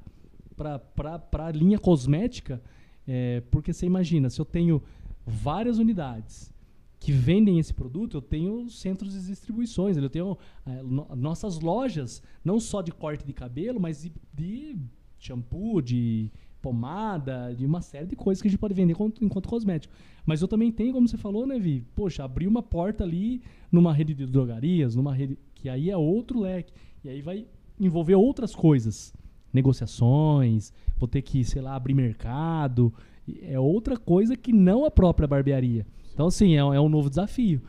[0.55, 2.59] para a linha cosmética,
[3.07, 4.81] é, porque você imagina, se eu tenho
[5.25, 6.51] várias unidades
[6.99, 12.21] que vendem esse produto, eu tenho centros de distribuições, eu tenho é, no- nossas lojas,
[12.43, 14.75] não só de corte de cabelo, mas de, de
[15.19, 19.47] shampoo, de pomada, de uma série de coisas que a gente pode vender enquanto, enquanto
[19.47, 19.93] cosmético.
[20.25, 21.83] Mas eu também tenho, como você falou, né, Vi?
[21.95, 23.41] Poxa, abrir uma porta ali
[23.71, 25.37] numa rede de drogarias, numa rede.
[25.55, 26.73] que aí é outro leque.
[27.03, 27.45] E aí vai
[27.79, 29.13] envolver outras coisas.
[29.53, 32.93] Negociações, vou ter que, sei lá, abrir mercado.
[33.41, 35.85] É outra coisa que não a própria barbearia.
[36.17, 37.61] Então, assim, é, um- é um novo desafio.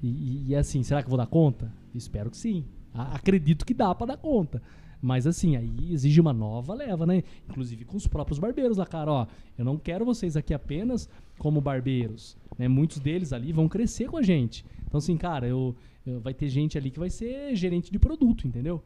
[0.00, 1.72] E, e- assim, será que eu vou dar conta?
[1.92, 2.64] Espero que sim.
[2.94, 4.62] A- acredito que dá pra dar conta.
[5.02, 7.24] Mas assim, aí exige uma nova leva, né?
[7.50, 9.26] Inclusive com os próprios barbeiros lá, cara, ó.
[9.58, 11.08] Eu não quero vocês aqui apenas
[11.38, 12.68] como barbeiros, né?
[12.68, 14.64] Muitos deles ali vão crescer com a gente.
[14.86, 15.74] Então assim, cara, eu,
[16.06, 18.80] eu- vai ter gente ali que vai ser gerente de produto, entendeu?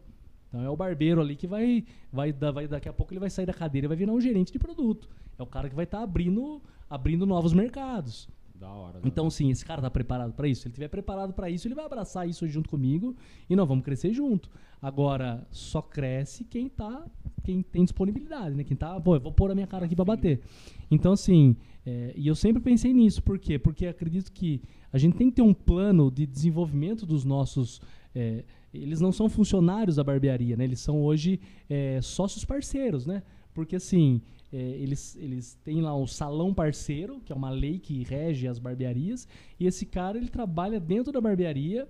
[0.48, 3.44] Então é o barbeiro ali que vai, vai, vai daqui a pouco ele vai sair
[3.44, 5.06] da cadeira e vai virar um gerente de produto.
[5.39, 8.26] É o cara que vai estar abrindo, abrindo novos mercados.
[8.62, 9.01] Da hora.
[9.01, 10.62] da Então, sim, esse cara tá preparado para isso.
[10.62, 13.16] Se ele estiver preparado para isso, ele vai abraçar isso junto comigo
[13.51, 14.48] e nós vamos crescer junto.
[14.80, 17.05] Agora, só cresce quem tá,
[17.43, 18.62] quem tem disponibilidade, né?
[18.62, 20.40] Quem tá, pô, eu vou pôr a minha cara aqui para bater.
[20.89, 23.20] Então, assim, é, e eu sempre pensei nisso.
[23.20, 23.59] Por quê?
[23.59, 24.62] Porque acredito que
[24.93, 27.80] a gente tem que ter um plano de desenvolvimento dos nossos.
[28.14, 30.62] é, eles não são funcionários da barbearia, né?
[30.62, 33.24] Eles são hoje é, sócios parceiros, né?
[33.52, 34.22] Porque assim,
[34.53, 38.59] é, eles, eles têm lá um salão parceiro, que é uma lei que rege as
[38.59, 39.27] barbearias,
[39.59, 41.89] e esse cara ele trabalha dentro da barbearia,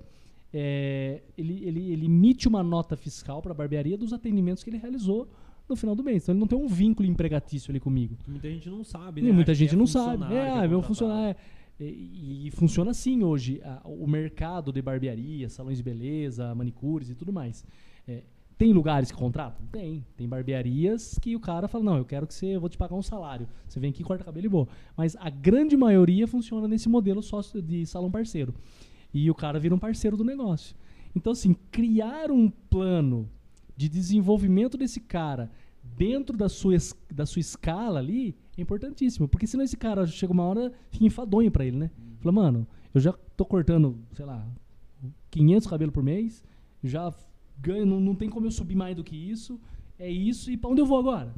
[0.54, 4.78] é, ele, ele, ele emite uma nota fiscal para a barbearia dos atendimentos que ele
[4.78, 5.28] realizou
[5.68, 6.22] no final do mês.
[6.24, 8.16] Então ele não tem um vínculo empregatício ali comigo.
[8.28, 9.32] Muita gente não sabe, E né?
[9.32, 10.34] muita Acha que gente é não sabe.
[10.34, 11.36] É, ah, meu funcionário.
[11.80, 13.60] é- E, e funciona assim hoje.
[13.64, 17.64] a- o mercado de barbearia, salões de beleza, manicures e tudo mais.
[18.06, 18.22] É,
[18.62, 19.66] tem lugares que contratam?
[19.72, 20.06] Tem.
[20.16, 22.46] Tem barbearias que o cara fala: não, eu quero que você.
[22.46, 23.48] Eu vou te pagar um salário.
[23.68, 24.68] Você vem aqui, corta cabelo e boa.
[24.96, 28.54] Mas a grande maioria funciona nesse modelo sócio de salão parceiro.
[29.12, 30.76] E o cara vira um parceiro do negócio.
[31.12, 33.28] Então, assim, criar um plano
[33.76, 35.50] de desenvolvimento desse cara
[35.82, 36.76] dentro da sua,
[37.12, 39.26] da sua escala ali é importantíssimo.
[39.26, 41.90] Porque senão esse cara chega uma hora, fica enfadonho pra ele, né?
[42.20, 44.46] Fala, mano, eu já tô cortando, sei lá,
[45.32, 46.44] 500 cabelos por mês,
[46.84, 47.12] já
[47.60, 49.60] ganho, não, não tem como eu subir mais do que isso,
[49.98, 51.34] é isso, e pra onde eu vou agora?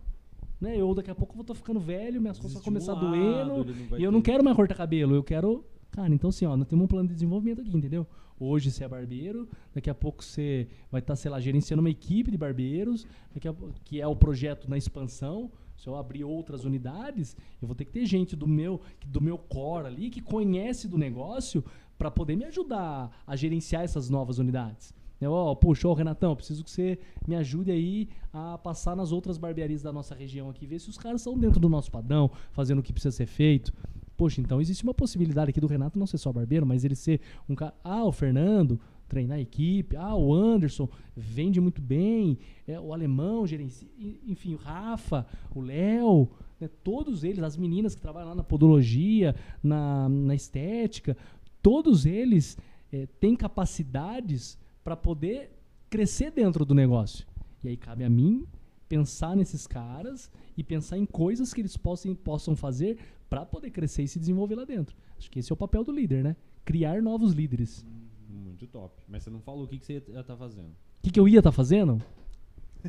[0.60, 0.76] Né?
[0.80, 3.64] Eu daqui a pouco eu vou estar ficando velho, minhas costas vão começar doendo,
[3.98, 5.64] e eu ter- não quero mais cortar cabelo, eu quero.
[5.90, 8.06] Cara, então assim, ó, nós temos um plano de desenvolvimento aqui, entendeu?
[8.40, 12.30] Hoje você é barbeiro, daqui a pouco você vai estar, sei lá, gerenciando uma equipe
[12.32, 13.54] de barbeiros, daqui a,
[13.84, 15.52] que é o projeto na expansão.
[15.76, 19.36] Se eu abrir outras unidades, eu vou ter que ter gente do meu, do meu
[19.38, 21.64] core ali que conhece do negócio
[21.98, 24.92] para poder me ajudar a gerenciar essas novas unidades.
[25.20, 29.38] Eu, ó, puxa, ô Renatão, preciso que você me ajude aí a passar nas outras
[29.38, 32.80] barbearias da nossa região aqui, ver se os caras estão dentro do nosso padrão, fazendo
[32.80, 33.72] o que precisa ser feito.
[34.16, 37.20] Poxa, então existe uma possibilidade aqui do Renato não ser só barbeiro, mas ele ser
[37.48, 37.74] um cara.
[37.82, 38.78] Ah, o Fernando
[39.08, 39.96] treinar a equipe.
[39.96, 42.38] Ah, o Anderson vende muito bem.
[42.66, 43.88] É, o alemão gerencia.
[44.26, 46.28] Enfim, o Rafa, o Léo.
[46.60, 51.16] né, todos eles, as meninas que trabalham lá na podologia, na, na estética,
[51.62, 52.56] todos eles
[52.92, 55.50] eh, têm capacidades para poder
[55.90, 57.26] crescer dentro do negócio.
[57.62, 58.46] E aí cabe a mim
[58.88, 62.98] pensar nesses caras e pensar em coisas que eles possam, possam fazer
[63.30, 64.94] para poder crescer e se desenvolver lá dentro.
[65.18, 66.36] Acho que esse é o papel do líder, né?
[66.64, 67.84] Criar novos líderes.
[68.28, 69.02] Muito top.
[69.08, 70.66] Mas você não falou o que, que você ia estar fazendo.
[70.68, 72.00] O que, que eu ia estar fazendo?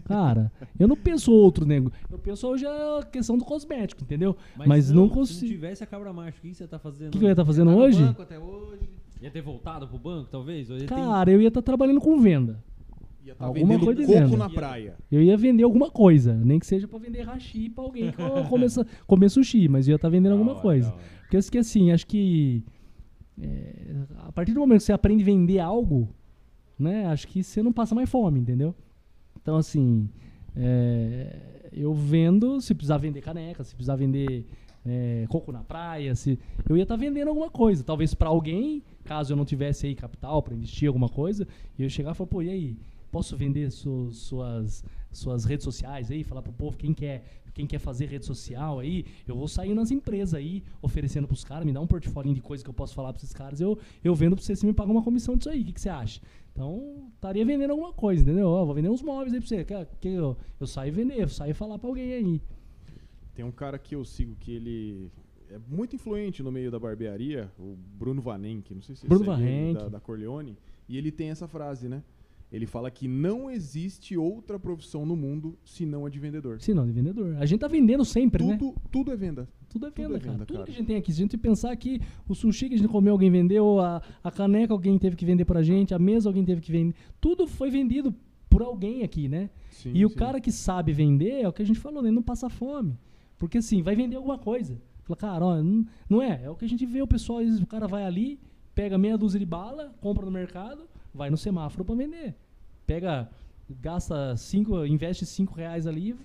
[0.03, 1.91] Cara, eu não penso outro nego.
[2.11, 4.35] Eu penso hoje a questão do cosmético, entendeu?
[4.57, 5.47] Mas, não, Se não consigo.
[5.51, 7.07] tivesse a cabra macho, o que, você ia estar fazendo?
[7.07, 8.03] O que, que eu ia estar fazendo Tá hoje?
[8.03, 8.89] hoje.
[9.21, 10.69] Ia ter voltado pro banco, talvez?
[10.69, 12.63] Ou ia ter- Cara, eu ia estar trabalhando com venda.
[13.23, 14.37] Ia tá Alguma vendendo coisa coco dizendo.
[14.37, 14.95] na praia.
[15.11, 18.17] Eu ia vender alguma coisa, nem que seja pra vender hashi pra alguém que
[18.49, 20.89] começa comer sushi, mas eu ia estar vendendo Da alguma hora, coisa.
[20.89, 21.03] da hora.
[21.21, 22.63] Porque acho que assim, acho que
[23.41, 23.95] é,
[24.27, 26.07] a partir do momento que você aprende a vender algo,
[26.77, 27.07] né?
[27.07, 28.75] Acho que você não passa mais fome, entendeu?
[29.41, 30.07] Então, assim,
[30.55, 34.45] é, eu vendo, se precisar vender caneca, se precisar vender
[34.85, 36.37] é, coco na praia, se
[36.69, 37.83] eu ia estar vendendo alguma coisa.
[37.83, 41.47] Talvez para alguém, caso eu não tivesse aí capital para investir alguma coisa,
[41.77, 42.77] eu ia chegar e falar, pô, e aí?
[43.11, 46.21] Posso vender su- suas, suas redes sociais aí?
[46.23, 49.05] Falar pro povo quem quer, quem quer fazer rede social aí?
[49.25, 52.61] Eu vou sair nas empresas aí, oferecendo pros caras, me dá um portfólio de coisa
[52.61, 54.91] que eu posso falar pra esses caras, eu, eu vendo pra você, você me paga
[54.91, 55.61] uma comissão disso aí.
[55.61, 56.19] O que, que você acha?
[56.51, 58.49] Então, estaria vendendo alguma coisa, entendeu?
[58.49, 59.63] Ó, vou vender uns móveis aí pra você.
[59.63, 62.41] Que, que eu, eu saio vender, eu saio falar pra alguém aí.
[63.35, 65.11] Tem um cara que eu sigo que ele
[65.49, 69.25] é muito influente no meio da barbearia, o Bruno Vanenck, não sei se você Bruno
[69.25, 69.73] Vanenck.
[69.73, 70.57] da, da Corleone,
[70.87, 72.01] e ele tem essa frase, né?
[72.51, 76.61] Ele fala que não existe outra profissão no mundo senão a de vendedor.
[76.61, 77.35] Se não, de vendedor.
[77.37, 78.55] A gente tá vendendo sempre, né?
[78.57, 79.49] Tudo, tudo é venda.
[79.67, 80.31] Tudo é Tudo venda, é cara.
[80.31, 80.65] venda, Tudo cara.
[80.65, 81.11] que a gente tem aqui.
[81.11, 81.99] Se a gente pensar que
[82.29, 85.43] o sushi que a gente comeu, alguém vendeu, a, a caneca alguém teve que vender
[85.43, 86.95] pra gente, a mesa alguém teve que vender.
[87.19, 88.15] Tudo foi vendido
[88.49, 89.49] por alguém aqui, né?
[89.71, 90.15] Sim, e o sim.
[90.15, 92.07] cara que sabe vender é o que a gente falou, né?
[92.07, 92.97] Ele não passa fome.
[93.37, 94.79] Porque assim, vai vender alguma coisa.
[95.03, 96.43] Fala, cara, ó, não, não é.
[96.43, 98.39] É o que a gente vê o pessoal, às vezes o cara vai ali,
[98.73, 102.35] pega meia dúzia de bala, compra no mercado, vai no semáforo pra vender.
[102.85, 103.29] Pega,
[103.69, 106.15] gasta cinco, investe 5 reais ali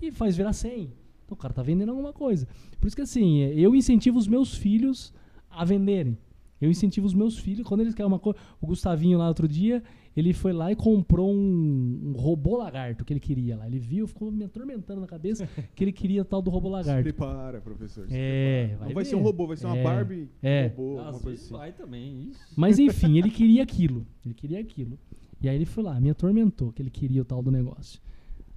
[0.00, 0.92] e faz virar 100.
[1.24, 2.46] Então o cara tá vendendo alguma coisa.
[2.80, 5.12] Por isso que assim, eu incentivo os meus filhos
[5.50, 6.16] a venderem.
[6.60, 8.38] Eu incentivo os meus filhos, quando eles querem uma coisa.
[8.60, 9.82] O Gustavinho lá outro dia,
[10.16, 13.66] ele foi lá e comprou um, um robô lagarto que ele queria lá.
[13.66, 17.02] Ele viu, ficou me atormentando na cabeça que ele queria tal do robô Se lagarto.
[17.02, 18.06] prepara, professor.
[18.08, 18.78] se É, prepara.
[18.78, 19.10] vai Não vai ver.
[19.10, 20.66] ser um robô, vai ser uma É, Barbie é.
[20.68, 21.52] robô, Às coisa assim.
[21.54, 22.40] vai também, isso.
[22.56, 24.06] Mas enfim, ele queria aquilo.
[24.24, 24.98] Ele queria aquilo.
[25.40, 28.00] E aí ele foi lá, me atormentou que ele queria o tal do negócio.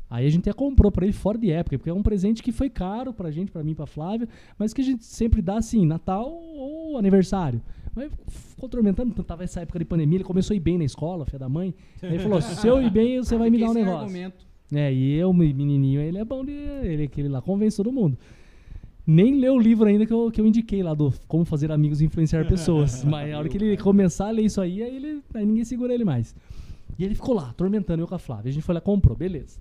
[0.09, 2.51] Aí a gente até comprou pra ele fora de época, porque é um presente que
[2.51, 5.85] foi caro pra gente, pra mim, pra Flávia, mas que a gente sempre dá assim,
[5.85, 7.61] Natal ou aniversário.
[7.95, 10.85] Mas ficou atormentando, então tava essa época de pandemia, ele começou a ir bem na
[10.85, 11.73] escola, filho da mãe.
[12.01, 13.99] Aí ele falou: se eu ir bem, você vai me dar um negócio.
[13.99, 14.45] argumento.
[14.73, 16.51] É, e eu, menininho, ele é bom de.
[16.51, 18.17] Ele, aquele lá convence todo mundo.
[19.05, 22.01] Nem leu o livro ainda que eu, que eu indiquei lá do Como Fazer Amigos
[22.01, 23.03] e Influenciar Pessoas.
[23.05, 25.93] Mas a hora que ele começar a ler isso aí, aí, ele, aí ninguém segura
[25.93, 26.35] ele mais.
[26.97, 28.49] E ele ficou lá, atormentando eu com a Flávia.
[28.49, 29.59] A gente foi lá, comprou, beleza.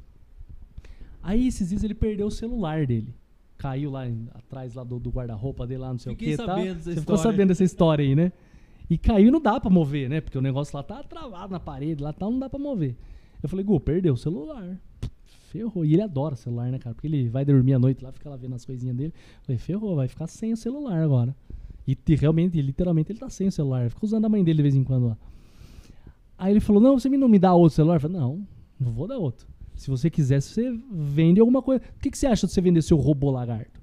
[1.23, 3.15] Aí esses dias ele perdeu o celular dele.
[3.61, 6.43] Caiu lá em- atrás lá do, do guarda-roupa dele, lá não sei Fiquei o que.
[6.45, 6.47] Tá?
[6.57, 7.23] sabendo dessa Você ficou história.
[7.33, 8.33] sabendo dessa história aí, né?
[8.89, 10.21] E caiu e não dá pra mover, né?
[10.23, 12.97] Porque o negócio lá tá travado na parede, lá tal, não dá pra mover.
[13.43, 14.81] Eu falei, Gu, perdeu o celular.
[15.51, 15.85] Ferrou.
[15.85, 16.95] E ele adora celular, né, cara?
[16.95, 19.13] Porque ele vai dormir à noite lá, fica lá vendo as coisinhas dele.
[19.17, 21.37] Eu falei, ferrou, vai ficar sem o celular agora.
[21.87, 23.91] E te- realmente, literalmente, ele tá sem o celular.
[23.91, 25.17] Fica usando a mãe dele de vez em quando lá.
[26.39, 27.97] Aí ele falou, não, você não me dá outro celular?
[27.97, 28.47] Eu falei, não,
[28.79, 29.47] não vou dar outro.
[29.81, 31.83] Se você quiser, você vende alguma coisa.
[31.97, 33.81] O que, que você acha de você vender seu robô lagarto?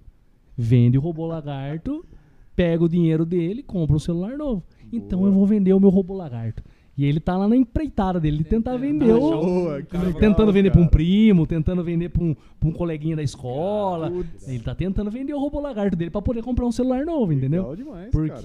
[0.55, 2.05] Vende o robô lagarto,
[2.55, 4.63] pega o dinheiro dele, compra um celular novo.
[4.93, 5.31] Então Boa.
[5.31, 6.61] eu vou vender o meu robô lagarto.
[6.95, 10.53] E ele tá lá na empreitada dele, de tentar vender o, Boa, que legal, tentando
[10.53, 10.91] vender pra um cara.
[10.91, 14.11] primo, tentando vender pra um, pra um coleguinha da escola.
[14.11, 14.47] Putz.
[14.47, 17.63] Ele tá tentando vender o robô lagarto dele pra poder comprar um celular novo, entendeu?
[17.63, 18.43] Legal demais, cara.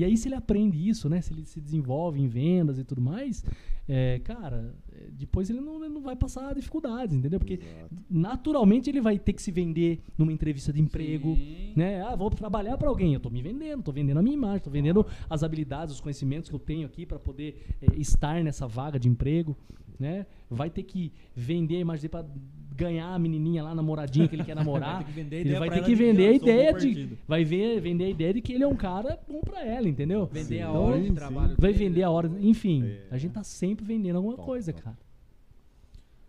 [0.00, 1.20] E aí, se ele aprende isso, né?
[1.20, 3.44] Se ele se desenvolve em vendas e tudo mais,
[3.86, 7.38] é, cara, é, depois ele não, ele não vai passar dificuldades, entendeu?
[7.38, 7.94] Porque Exato.
[8.08, 11.74] naturalmente ele vai ter que se vender numa entrevista de emprego, Sim.
[11.76, 12.02] né?
[12.02, 14.70] Ah, vou trabalhar para alguém, eu tô me vendendo, tô vendendo a minha imagem, tô
[14.70, 18.98] vendendo as habilidades, os conhecimentos que eu tenho aqui para poder eh, estar nessa vaga
[18.98, 19.54] de emprego,
[20.00, 20.26] né?
[20.50, 22.26] Vai ter que vender a imagem para
[22.74, 24.94] ganhar a menininha lá, a namoradinha que ele quer namorar.
[24.94, 26.38] Vai ter que vender a ideia vai pra ter que de que vender a um
[26.38, 29.40] bom ideia de vai ver, vender a ideia de que ele é um cara bom
[29.42, 30.26] para ela, entendeu?
[30.32, 31.14] Vender a Então, hora de sim.
[31.14, 31.56] trabalho.
[31.58, 31.84] Vai dele.
[31.84, 33.06] vender a hora, enfim, É.
[33.10, 34.98] a gente tá sempre vendendo alguma coisa, cara.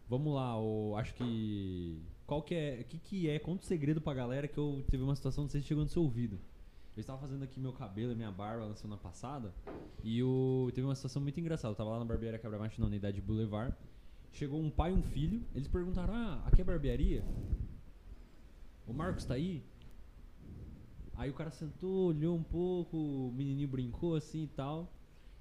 [0.10, 1.98] Vamos lá, eu acho que.
[2.28, 2.80] Qual que é.
[2.82, 3.40] O que, que é?
[3.40, 6.02] Conta o segredo pra galera que eu teve uma situação, sei se chegou no seu
[6.02, 6.38] ouvido.
[6.96, 9.54] Eu estava fazendo aqui meu cabelo e minha barba na semana passada.
[10.04, 11.72] E eu teve uma situação muito engraçada.
[11.72, 13.74] Eu tava lá na barbearia Cabra Macho na unidade Boulevard.
[14.34, 15.42] Chegou um pai e um filho.
[15.56, 17.24] Eles perguntaram: Ah, aqui é barbearia?
[18.86, 19.64] O Marcos tá aí?
[21.16, 24.92] Aí o cara sentou, olhou um pouco, o menininho brincou assim e tal.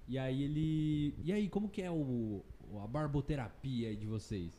[0.06, 1.14] E aí ele.
[1.24, 2.44] E aí, como que é o,
[2.82, 4.52] a barboterapia de vocês?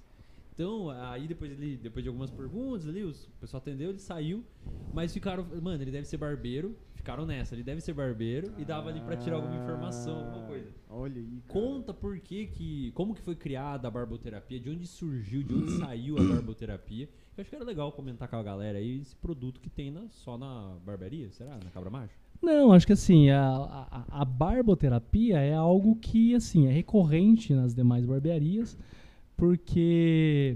[0.53, 4.43] Então, aí depois ele, depois de algumas perguntas ali, os- o pessoal atendeu, ele saiu,
[4.93, 6.75] mas ficaram, mano, ele deve ser barbeiro.
[6.93, 10.67] Ficaram nessa, ele deve ser barbeiro e dava ali pra tirar alguma informação, alguma coisa.
[10.87, 11.41] Ah, Olha aí.
[11.47, 11.59] cara.
[11.59, 15.71] Conta por que que, como que foi criada a barboterapia, de onde surgiu, de onde
[15.79, 17.09] saiu a barboterapia.
[17.35, 20.07] Eu acho que era legal comentar com a galera aí esse produto que tem na-
[20.09, 21.57] só na barbearia, será?
[21.63, 22.13] Na Cabra Macho?
[22.39, 27.73] Não, acho que assim, a, a, a barboterapia é algo que assim, é recorrente nas
[27.73, 28.77] demais barbearias,
[29.41, 30.55] porque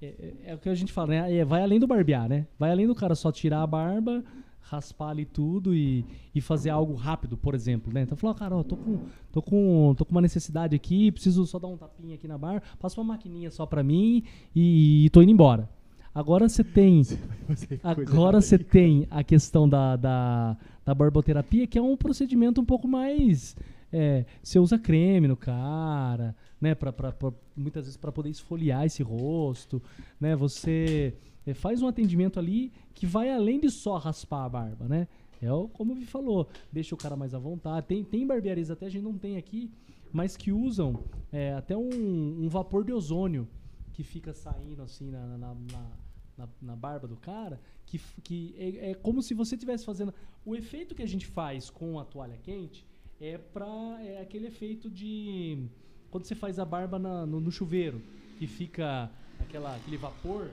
[0.00, 1.34] é, é- é o que a gente fala, né?
[1.36, 2.46] É, vai além do barbear, né?
[2.58, 4.22] Vai além do cara só tirar a barba,
[4.60, 8.02] raspar ali tudo e, e fazer algo rápido, por exemplo, né?
[8.02, 8.98] Então falou, "Ah, cara, ó, tô com,
[9.32, 12.62] tô com, tô com uma necessidade aqui, preciso só dar um tapinha aqui na barba,
[12.78, 14.22] passa uma maquininha só pra mim
[14.54, 15.66] e, e tô indo embora.
[16.14, 17.02] Agora você tem
[17.82, 22.86] Agora você tem a questão da, da, da barboterapia, que é um procedimento um pouco
[22.86, 23.56] mais.
[23.92, 26.74] É, você usa creme no cara, né?
[26.74, 29.82] Pra, pra- pra- muitas vezes para poder esfoliar esse rosto,
[30.20, 30.34] né?
[30.36, 31.14] Você
[31.46, 35.06] é, faz um atendimento ali que vai além de só raspar a barba, né?
[35.40, 37.86] É o, como o Vi falou, deixa o cara mais à vontade.
[37.86, 39.70] Tem, tem barbearias até a gente não tem aqui,
[40.12, 43.46] mas que usam é, até um, um vapor de ozônio
[43.92, 45.96] que fica saindo assim na, na, na-
[46.38, 50.12] na, na barba do cara, que, que é, é como se você estivesse fazendo.
[50.44, 52.84] O efeito que a gente faz com a toalha quente
[53.20, 53.66] é para
[54.02, 55.66] é aquele efeito de
[56.10, 58.00] quando você faz a barba na- no, no chuveiro,
[58.38, 60.50] que fica aquela, aquele vapor.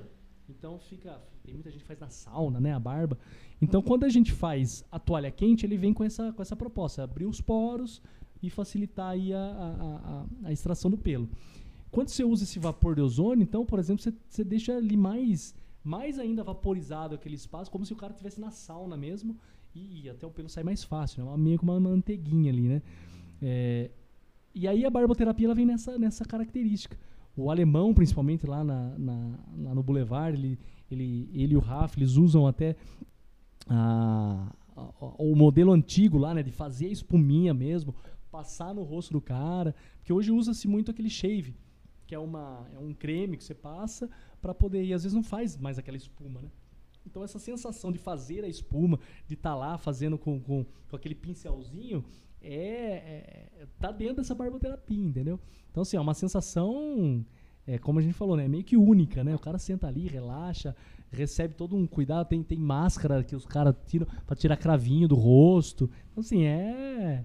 [0.49, 1.19] Então fica.
[1.43, 2.73] Tem muita gente que faz na sauna, né?
[2.73, 3.17] A barba.
[3.61, 7.03] Então quando a gente faz a toalha quente, ele vem com essa, com essa proposta:
[7.03, 8.01] abrir os poros
[8.41, 9.69] e facilitar aí a, a,
[10.23, 11.29] a- a extração do pelo.
[11.91, 15.53] Quando você usa esse vapor de ozônio, então, por exemplo, você, você deixa ali mais,
[15.83, 19.37] mais ainda vaporizado aquele espaço, como se o cara estivesse na sauna mesmo,
[19.75, 21.37] e até o pelo sai mais fácil, né?
[21.37, 22.81] Meio que uma manteiguinha ali, né?
[23.41, 23.89] É,
[24.53, 26.97] e aí a barboterapia ela vem nessa, nessa característica.
[27.35, 30.59] O alemão, principalmente lá, na, na- lá no Boulevard, ele,
[30.91, 32.75] ele, ele e o Rafa, eles usam até
[33.67, 36.43] a- a- o modelo antigo lá, né?
[36.43, 37.95] De fazer a espuminha mesmo,
[38.31, 39.73] passar no rosto do cara.
[39.97, 41.55] Porque hoje usa-se muito aquele shave,
[42.05, 44.09] que é, uma, é um creme que você passa
[44.41, 44.83] para poder.
[44.83, 46.49] E às vezes não faz mais aquela espuma, né?
[47.05, 51.15] Então essa sensação de fazer a espuma, de estar lá fazendo com, com, com aquele
[51.15, 52.03] pincelzinho,
[52.41, 55.39] é, é- tá dentro dessa barboterapia, entendeu?
[55.71, 57.25] Então assim, é uma sensação,
[57.65, 59.33] é, como a gente falou, né, meio que única, né?
[59.35, 60.75] O cara senta ali, relaxa,
[61.11, 65.15] recebe todo um cuidado, tem, tem máscara que os caras tiram para tirar cravinho do
[65.15, 65.89] rosto.
[66.11, 67.23] Então assim, é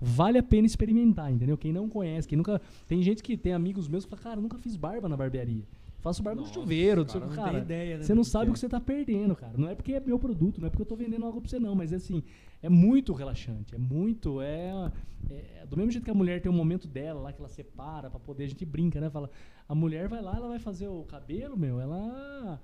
[0.00, 1.56] vale a pena experimentar, entendeu?
[1.56, 4.58] Quem não conhece, quem nunca tem gente que tem amigos meus que fala, cara, nunca
[4.58, 5.64] fiz barba na barbearia.
[6.06, 8.52] Faço barba no Nossa, chuveiro, o cara não cara, ideia, né, você não sabe o
[8.52, 9.54] que você tá perdendo, cara.
[9.58, 11.58] Não é porque é meu produto, não é porque eu tô vendendo algo pra você
[11.58, 12.22] não, mas assim,
[12.62, 14.92] é muito relaxante, é muito, é,
[15.28, 18.08] é- do mesmo jeito que a mulher tem um momento dela lá que ela separa
[18.08, 19.10] pra poder, a gente brinca, né?
[19.10, 19.28] Fala,
[19.68, 22.60] a mulher vai lá, ela vai fazer o cabelo, meu, ela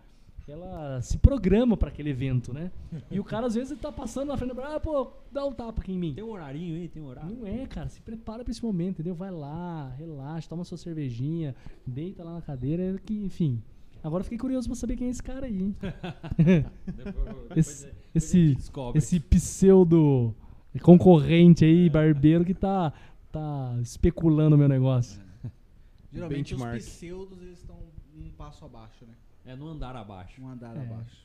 [0.49, 2.71] ela se programa pra aquele evento, né?
[3.11, 5.93] E o cara às vezes tá passando na frente, ah, pô, dá um tapa aqui
[5.93, 6.15] em mim.
[6.15, 7.31] Tem um horarinho aí, tem um horário.
[7.31, 7.89] Não é, cara.
[7.89, 9.15] Se prepara pra esse momento, entendeu?
[9.15, 11.55] Vai lá, relaxa, toma sua cervejinha,
[11.87, 13.62] deita lá na cadeira, que, enfim.
[14.03, 15.77] Agora fiquei curioso pra saber quem é esse cara aí, hein?
[17.55, 18.99] esse, esse, descobre.
[18.99, 20.35] esse pseudo
[20.83, 22.93] concorrente aí, barbeiro, que tá,
[23.31, 25.23] tá especulando o meu negócio.
[26.12, 26.81] Geralmente Benchmark.
[26.81, 27.77] os pseudos eles estão
[28.17, 29.15] um passo abaixo, né?
[29.45, 30.41] É no andar abaixo.
[30.43, 30.81] Um andar É.
[30.81, 31.23] abaixo.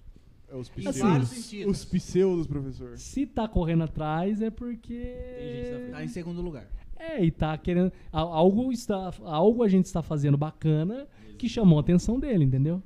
[0.50, 1.30] É os Assim, vários pseudos.
[1.30, 1.72] sentidos.
[1.80, 2.98] os pseudos, professor.
[2.98, 4.94] Se tá correndo atrás é porque.
[4.94, 5.92] gente na frente.
[5.92, 6.68] Tá em segundo lugar.
[6.96, 7.92] É, e tá querendo.
[8.12, 12.82] Algo, está, algo a gente está fazendo bacana que chamou a atenção dele, entendeu?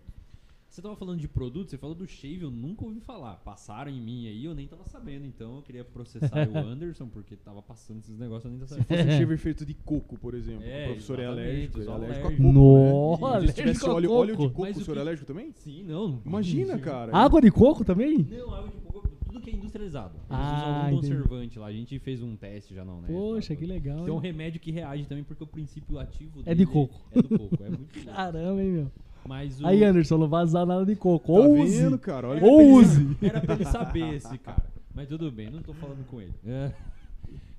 [0.72, 3.36] Você tava falando de produto, você falou do shave, eu nunca ouvi falar.
[3.44, 5.26] Passaram em mim aí, eu nem tava sabendo.
[5.26, 8.88] Então eu queria processar o Anderson, porque tava passando esses negócios, eu nem tava Se
[8.88, 9.04] sabendo.
[9.06, 10.64] fosse shaver feito de coco, por exemplo.
[10.64, 11.82] É, o professor é alérgico.
[11.82, 13.48] É alérgico a coco, Nossa, né?
[13.48, 14.62] Se tivesse óleo, óleo de coco.
[14.62, 15.52] Mas o senhor é que- alérgico também?
[15.52, 16.22] Sim, não.
[16.26, 17.18] Imagina, cara.
[17.18, 18.20] Água de coco também?
[18.20, 20.14] Não, água de coco, tudo que é industrializado.
[20.16, 21.14] Eles Ah, usam algum entendi.
[21.16, 21.66] conservante lá.
[21.68, 23.10] A gente fez um teste já não, né?
[23.10, 24.06] Poxa, que legal.
[24.06, 27.02] Tem um remédio que reage também, porque o princípio ativo É de coco.
[27.12, 27.88] É do coco, é muito.
[28.06, 28.92] Caramba, hein, meu.
[29.28, 29.68] Mas o...
[29.68, 31.34] Aí, Anderson, não vai usar nada de coco.
[31.34, 31.98] Tá Ou vendo, use.
[32.00, 32.28] cara?
[32.30, 33.18] Olha Ou use.
[33.22, 34.66] Era pra ele saber esse cara.
[34.94, 36.34] Mas tudo bem, não tô falando com ele.
[36.46, 36.74] É.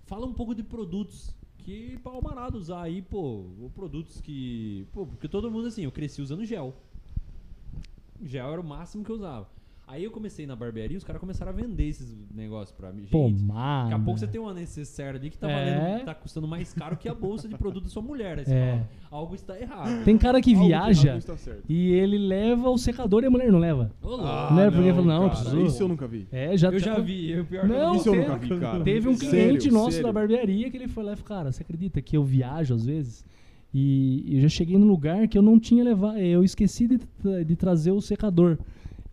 [0.04, 4.86] Fala um pouco de produtos que pra Almarado usar aí, pô, ou produtos que.
[4.92, 6.74] Pô, porque todo mundo assim, eu cresci usando gel.
[8.20, 9.48] Gel era o máximo que eu usava.
[9.92, 13.02] Aí eu comecei na barbearia, os caras começaram a vender esses negócios pra mim.
[13.02, 13.90] Gente, Pomada.
[13.90, 15.78] Daqui a pouco você tem uma necessaire ali que tá É.
[15.80, 18.38] valendo, tá custando mais caro que a bolsa de produto da sua mulher.
[18.38, 18.70] Aí você É.
[18.72, 20.02] fala, algo está errado.
[20.02, 21.64] Tem cara que Algo- viaja algo está certo.
[21.68, 23.90] e ele leva o secador e a mulher não leva.
[24.02, 24.24] Louco.
[24.24, 24.70] Ah, Né?
[24.70, 25.66] Porque ele falou, não, cara, precisou.
[25.66, 26.26] Isso eu nunca vi.
[26.32, 28.60] É, já eu já vi, eu pior que eu Não, Isso eu teve- nunca vi,
[28.60, 28.84] cara.
[28.84, 30.06] Teve um Sério, cliente nosso sério.
[30.06, 32.86] da barbearia que ele foi lá e falou, cara, você acredita que eu viajo às
[32.86, 33.26] vezes?
[33.74, 37.56] E eu já cheguei num lugar que eu não tinha levado, eu esqueci de, de
[37.56, 38.56] trazer o secador.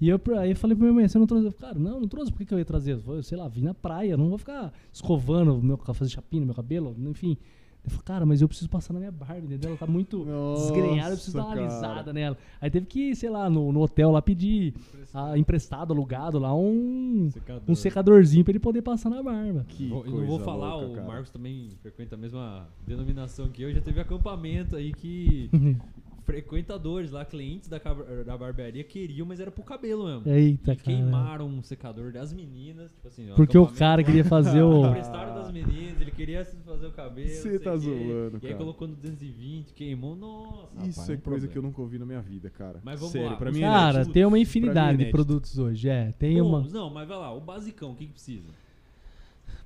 [0.01, 1.45] E eu, aí eu falei pra minha mãe, você não trouxe?
[1.47, 2.93] Eu falei, Cara, não, não trouxe, por que, que eu ia trazer?
[2.93, 6.45] Eu falei, sei lá, vim na praia, não vou ficar escovando, meu, fazer chapinha no
[6.45, 7.37] meu cabelo, enfim.
[7.83, 9.69] Eu falei, cara, mas eu preciso passar na minha barba, entendeu?
[9.69, 11.65] Ela tá muito Nossa, desgrenhada, eu preciso dar uma cara.
[11.65, 12.37] alisada nela.
[12.59, 14.73] Aí teve que sei lá, no, no hotel lá pedir
[15.13, 17.29] ah, emprestado, alugado lá, um,
[17.67, 19.65] um secadorzinho pra ele poder passar na barba.
[19.69, 21.07] Que Vou- eu coisa não vou falar, louca, o cara.
[21.07, 23.73] Marcos também frequenta a mesma denominação que eu.
[23.73, 25.49] Já teve acampamento aí que
[26.29, 27.79] frequentadores lá, clientes da,
[28.25, 30.31] da barbearia queriam, mas era pro cabelo mesmo.
[30.31, 30.77] Eita, e cara.
[30.77, 34.85] queimaram um secador das meninas, tipo assim, ó, Porque o cara queria fazer o.
[34.87, 37.27] Emprestaram das meninas, ele queria fazer o cabelo.
[37.29, 37.85] Cê não sei tá o quê.
[37.85, 38.55] zoando, E aí cara.
[38.55, 40.87] colocou no 220, queimou, nossa.
[40.87, 41.47] Isso rapaz, é um coisa problema.
[41.47, 42.79] que eu nunca ouvi na minha vida, cara.
[42.83, 44.13] Mas vamos Sério, lá, pra mim é Cara, inédito.
[44.13, 45.89] tem uma é infinidade de produtos hoje.
[45.89, 46.61] É, tem uma.
[46.61, 48.47] Bons, Não, mas vai lá, o basicão, o que, que precisa?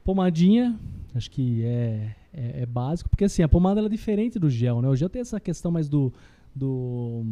[0.04, 0.78] Pomadinha,
[1.16, 4.82] acho que é, é, é básico, porque assim, a pomada ela é diferente do gel,
[4.82, 4.90] né?
[4.90, 6.12] O gel tem essa questão mais do.
[6.56, 7.24] Do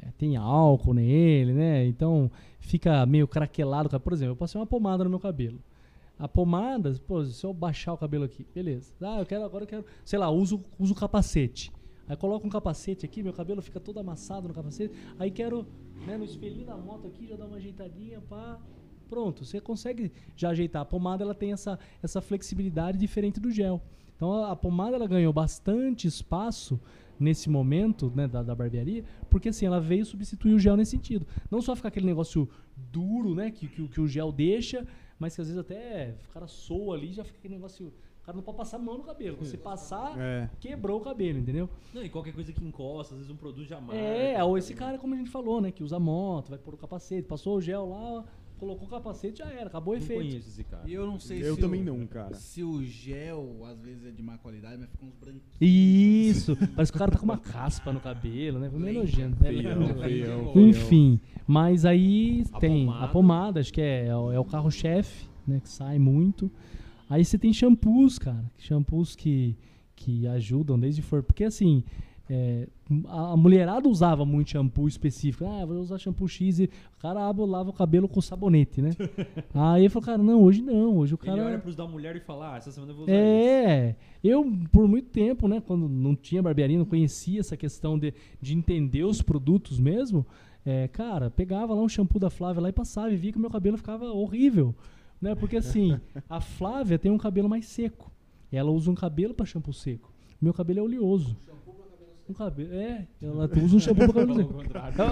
[0.00, 1.86] é, tem álcool nele, né?
[1.86, 2.30] Então
[2.60, 3.98] fica meio craquelado.
[4.00, 5.60] Por exemplo, eu passei uma pomada no meu cabelo.
[6.18, 8.92] A pomada, pô, se eu baixar o cabelo aqui, beleza.
[9.00, 11.70] Ah, eu quero, agora eu quero, sei lá, uso, uso capacete.
[12.08, 14.94] Aí coloco um capacete aqui, meu cabelo fica todo amassado no capacete.
[15.18, 15.66] Aí quero,
[16.06, 18.58] né, no espelhinho da moto aqui, já dar uma ajeitadinha, pá.
[19.08, 20.82] Pronto, você consegue já ajeitar.
[20.82, 23.80] A pomada ela tem essa, essa flexibilidade diferente do gel.
[24.16, 26.80] Então a, a pomada ela ganhou bastante espaço
[27.18, 31.26] nesse momento né, da, da barbearia, porque assim, ela veio substituir o gel nesse sentido.
[31.50, 34.86] Não só ficar aquele negócio duro, né, que, que, o- que o gel deixa,
[35.18, 37.88] mas que às vezes até o cara soa ali, já fica aquele negócio.
[37.88, 39.42] O cara não pode passar a mão no cabelo.
[39.44, 40.50] Se passar, É.
[40.60, 41.68] quebrou o cabelo, entendeu?
[41.94, 43.96] Não, e qualquer coisa que encosta, às vezes um produto já marca.
[43.96, 46.76] É, ou esse cara, como a gente falou, né, que usa moto, vai pôr o
[46.76, 48.24] capacete, passou o gel lá,
[48.58, 50.20] colocou o capacete, já era, acabou o Não efeito.
[50.22, 50.82] conheço esse cara.
[50.88, 52.34] E eu não sei Eu se também o, não, cara.
[52.34, 55.56] Se o gel, às vezes, é de má qualidade, mas fica uns branquinhos.
[55.60, 58.68] Isso, parece que o cara tá com uma caspa no cabelo, né?
[58.70, 59.42] Foi meio nojento.
[59.42, 59.50] né?
[59.52, 60.68] Feião, feião, feião.
[60.68, 63.04] Enfim, mas aí A tem pomada.
[63.04, 65.60] a pomada, acho que é, é o- é o carro-chefe, né?
[65.60, 66.50] Que sai muito.
[67.08, 68.44] Aí você tem shampoos, cara.
[68.58, 69.56] Shampoos que,
[69.96, 71.22] que ajudam desde for.
[71.22, 71.82] Porque assim,
[72.30, 72.68] é,
[73.06, 75.46] a, mulherada usava muito shampoo específico.
[75.46, 78.90] Ah, vou usar shampoo X e o cara abre, lava o cabelo com sabonete, né?
[79.54, 80.98] aí eu falei, cara, não, hoje não.
[80.98, 81.38] Hoje o cara.
[81.38, 83.22] Ele olha pros da mulher e fala, ah, essa semana eu vou usar isso.
[83.22, 88.12] É, eu por muito tempo, né, quando não tinha barbearia, não conhecia essa questão de,
[88.40, 90.26] de entender os produtos mesmo,
[90.66, 93.40] é, cara, pegava lá um shampoo da Flávia lá e passava e via que o
[93.40, 94.74] meu cabelo ficava horrível,
[95.20, 95.98] né, porque assim,
[96.28, 98.12] a Flávia tem um cabelo mais seco,
[98.52, 101.36] ela usa um cabelo para shampoo seco, meu cabelo é oleoso.
[102.28, 104.54] Um cabelo, é, ela usa um shampoo para cabelo seco.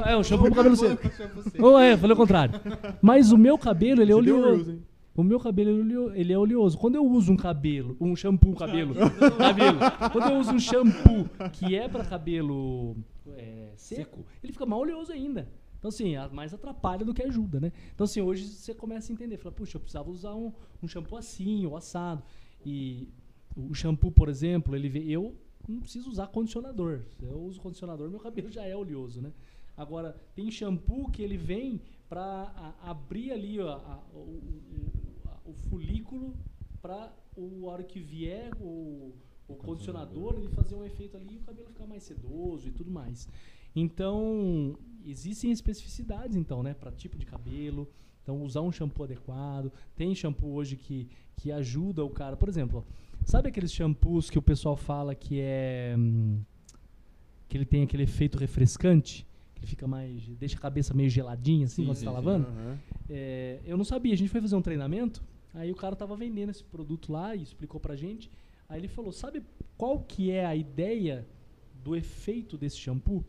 [0.06, 1.10] É, é, um shampoo para cabelo seco.
[1.58, 2.60] Ou é, falei o contrário.
[3.00, 4.82] Mas o meu cabelo, ele é oleoso.
[5.14, 6.76] O meu cabelo ele é ele é oleoso.
[6.76, 8.94] Quando eu uso um cabelo, um shampoo cabelo,
[9.38, 9.78] cabelo.
[10.12, 12.94] Quando eu uso um shampoo que é para cabelo
[13.34, 15.48] é, seco, ele fica mais oleoso ainda.
[15.78, 17.72] Então assim, mais atrapalha do que ajuda, né?
[17.94, 21.16] Então assim, hoje você começa a entender, fala, puxa, eu precisava usar um, um shampoo
[21.16, 22.22] assim ou assado.
[22.64, 23.08] E
[23.56, 25.34] o shampoo, por exemplo, ele eu
[25.72, 27.02] não preciso usar condicionador.
[27.18, 29.32] Se eu uso condicionador, meu cabelo já é oleoso, né?
[29.76, 36.34] Agora, tem shampoo que ele vem para abrir ali ó, a- o, o- o folículo
[36.80, 39.12] para o a hora que vier o,
[39.48, 42.90] o condicionador ele fazer um efeito ali e o cabelo ficar mais sedoso e tudo
[42.90, 43.28] mais.
[43.74, 47.88] Então, existem especificidades então, né, para tipo de cabelo.
[48.22, 49.70] Então, usar um shampoo adequado.
[49.94, 52.36] Tem shampoo hoje que, que ajuda o cara.
[52.36, 52.84] Por exemplo,
[53.26, 55.94] sabe aqueles shampoos que o pessoal fala que é.
[55.98, 56.40] hum,
[57.48, 59.26] que ele tem aquele efeito refrescante?
[59.55, 60.26] Que ele fica mais.
[60.38, 62.16] deixa a cabeça meio geladinha assim Sim, quando você tá sim.
[62.16, 62.46] lavando?
[62.48, 62.78] Aham.
[63.10, 65.22] É, eu não sabia, a gente foi fazer um treinamento,
[65.52, 68.30] aí o cara tava vendendo esse produto lá e explicou pra gente.
[68.68, 69.42] Aí ele falou: sabe
[69.76, 71.26] qual que é a ideia
[71.84, 73.24] do efeito desse shampoo?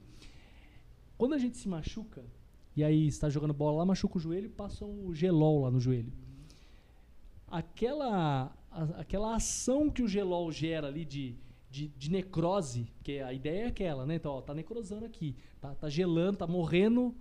[1.17, 2.24] Quando a gente se machuca,
[2.76, 5.80] e aí está jogando bola lá, machuca o joelho e passa o gelol lá no
[5.80, 6.11] joelho.
[7.50, 11.36] Aquela, a- aquela ação que o gelol gera ali de,
[11.70, 14.16] de, de necrose, que a ideia é aquela, né?
[14.16, 17.14] Então, ó, tá necrosando aqui, tá, tá gelando, tá morrendo.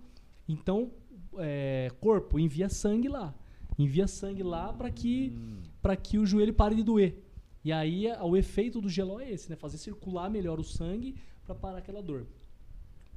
[0.47, 0.91] Então,
[1.37, 3.33] é, corpo, envia sangue lá.
[3.77, 5.33] Envia sangue lá para que,
[5.81, 7.21] pra que o joelho pare de doer.
[7.63, 9.55] E aí a- o efeito do gelol é esse, né?
[9.55, 12.25] Fazer circular melhor o sangue para parar aquela dor.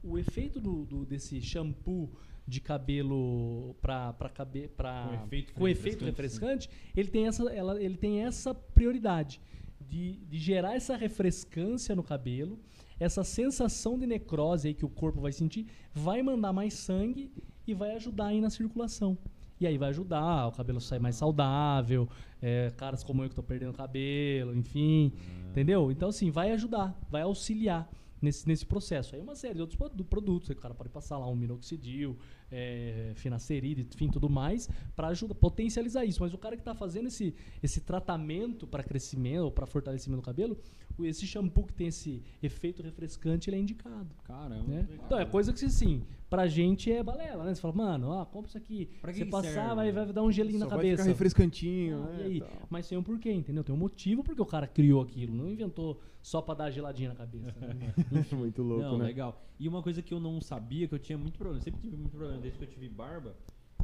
[0.02, 2.10] O efeito do, do- desse shampoo
[2.46, 7.96] de cabelo para cabe, pra, Com efeito com efeito refrescante, ele tem essa, ela, ele
[7.96, 9.40] tem essa prioridade
[9.80, 12.58] de, de gerar essa refrescância no cabelo,
[12.98, 17.32] essa sensação de necrose aí que o corpo vai sentir, vai mandar mais sangue
[17.66, 19.16] e vai ajudar aí na circulação.
[19.60, 22.08] E aí vai ajudar o cabelo sair mais saudável,
[22.40, 25.12] é, caras como eu que estão perdendo cabelo, enfim,
[25.50, 25.92] entendeu?
[25.92, 27.86] Então, assim, vai ajudar, vai auxiliar
[28.20, 29.14] nesse, nesse processo.
[29.14, 32.18] Aí uma série de outros produ- produtos, o cara pode passar lá um minoxidil,
[32.50, 36.20] é, finasterida, enfim, tudo mais, para ajudar, potencializar isso.
[36.20, 40.24] Mas o cara que está fazendo esse, esse tratamento para crescimento ou para fortalecimento do
[40.24, 40.58] cabelo,
[41.00, 44.08] esse shampoo que tem esse efeito refrescante, ele é indicado.
[44.24, 44.64] Caramba.
[44.66, 44.88] Né?
[45.06, 47.54] Então é coisa que assim, pra gente é balela, né?
[47.54, 48.86] Você fala, mano, ó, compra isso aqui.
[49.00, 49.74] Pra que você passar, serve?
[49.76, 51.02] vai, vai dar um gelinho Só na vai cabeça.
[51.02, 52.24] ficar refrescantinho, Ah, né?
[52.24, 52.42] aí?
[52.68, 53.64] Mas tem um porquê, entendeu?
[53.64, 57.14] Tem um motivo porque o cara criou aquilo, não inventou só pra dar geladinha na
[57.14, 57.58] cabeça.
[57.60, 57.94] né?
[58.32, 59.04] Muito louco, não, né?
[59.06, 59.42] legal.
[59.58, 62.10] E uma coisa que eu não sabia, que eu tinha muito problema, sempre tive muito
[62.16, 63.34] problema desde que eu tive barba,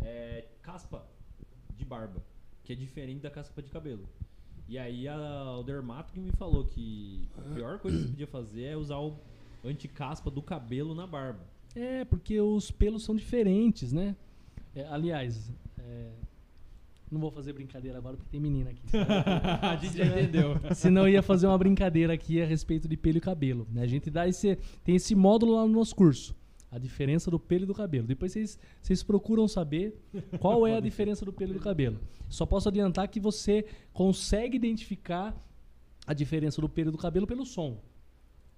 [0.03, 1.07] é caspa
[1.75, 2.23] de barba,
[2.65, 4.09] que é diferente da caspa de cabelo.
[4.69, 8.27] E aí a- o dermato que me falou que a pior coisa que você podia
[8.27, 9.17] fazer é usar o
[9.65, 11.41] anticaspa do cabelo na barba.
[11.75, 14.17] É, porque os pelos são diferentes, né?
[14.75, 16.11] É, aliás, é,
[17.11, 18.83] não vou fazer brincadeira agora porque tem menina aqui.
[19.63, 20.55] a gente já entendeu.
[20.75, 23.67] Senão eu ia fazer uma brincadeira aqui a respeito de pelo e cabelo.
[23.71, 23.83] Né?
[23.83, 26.35] A gente dá esse, tem esse módulo lá no nosso curso.
[26.71, 28.07] A diferença do pelo e do cabelo.
[28.07, 29.95] Depois vocês, vocês procuram saber
[30.41, 31.99] qual é a diferença do pelo e do cabelo.
[32.29, 35.35] Só posso adiantar que você consegue identificar
[36.07, 37.79] a diferença do pelo e do cabelo pelo som.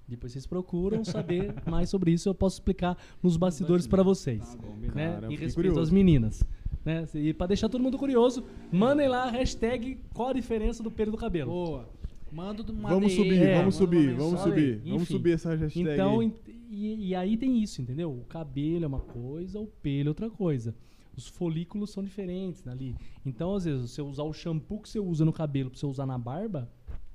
[0.08, 2.28] Depois vocês procuram saber mais sobre isso.
[2.28, 4.56] Eu posso explicar nos bastidores para vocês.
[4.94, 5.12] né?
[5.12, 5.80] Cara, eu em fiquei respeito curioso.
[5.80, 6.42] às meninas.
[6.84, 7.06] Né?
[7.14, 11.10] E para deixar todo mundo curioso, mandem lá a hashtag qual a diferença do pelo
[11.10, 11.50] e do cabelo.
[11.50, 11.88] Boa.
[12.32, 14.82] Manda uma Vamos subir, é, vamos subir, vamos subir.
[14.84, 15.92] Vamos subir essa hashtag.
[15.92, 16.32] Então, aí.
[16.68, 18.10] E, e aí tem isso, entendeu?
[18.12, 20.74] O cabelo é uma coisa, o pelo é outra coisa.
[21.16, 22.94] Os folículos são diferentes ali.
[23.26, 26.06] Então, às vezes, você usar o shampoo que você usa no cabelo pra você usar
[26.06, 26.70] na barba,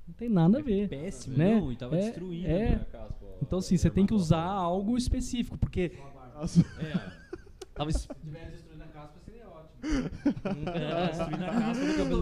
[0.06, 0.88] não tem nada a ver.
[0.88, 1.58] Péssimo, Né?
[1.58, 2.74] não, e tava É, destruindo é.
[2.92, 3.38] a ó.
[3.40, 5.92] Então, assim, você tem que usar algo específico, porque
[6.34, 7.12] Nossa, É,
[7.74, 7.90] tava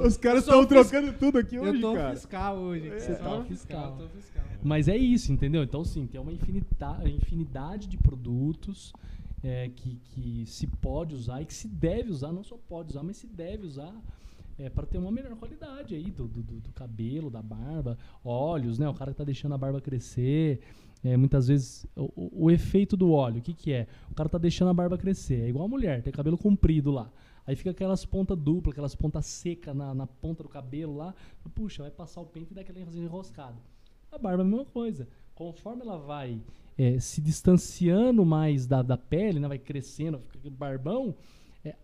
[0.04, 2.14] os caras Eu estão fis- trocando tudo aqui Eu hoje, tô cara.
[2.14, 2.88] fiscal hoje.
[2.88, 3.00] cara.
[3.00, 3.96] Você tá Eu tô fiscal.
[4.00, 4.42] eu tô fiscal.
[4.62, 5.62] Mas é isso, entendeu?
[5.62, 8.92] Então, sim, tem uma infinita- infinidade de produtos
[9.42, 13.02] é, que, que se pode usar e que se deve usar, não só pode usar,
[13.02, 13.92] mas se deve usar
[14.58, 18.78] é, para ter uma melhor qualidade aí do, do, do- do cabelo, da barba, óleos,
[18.78, 18.88] né?
[18.88, 20.60] O cara que tá deixando a barba crescer.
[21.02, 23.88] é, muitas vezes, o, o- o efeito do óleo, o que, que é?
[24.10, 25.40] O cara tá deixando a barba crescer.
[25.40, 27.10] É igual a mulher, tem cabelo comprido lá.
[27.46, 31.14] Aí fica aquelas pontas duplas, aquelas pontas secas na, na ponta do cabelo lá.
[31.54, 33.56] Puxa, vai passar o pente e dá aquela enroscada.
[34.10, 35.08] A barba é a mesma coisa.
[35.34, 36.40] Conforme ela vai
[36.78, 41.14] é, se distanciando mais da, da pele, né, vai crescendo, fica aquele barbão.
[41.64, 41.74] é,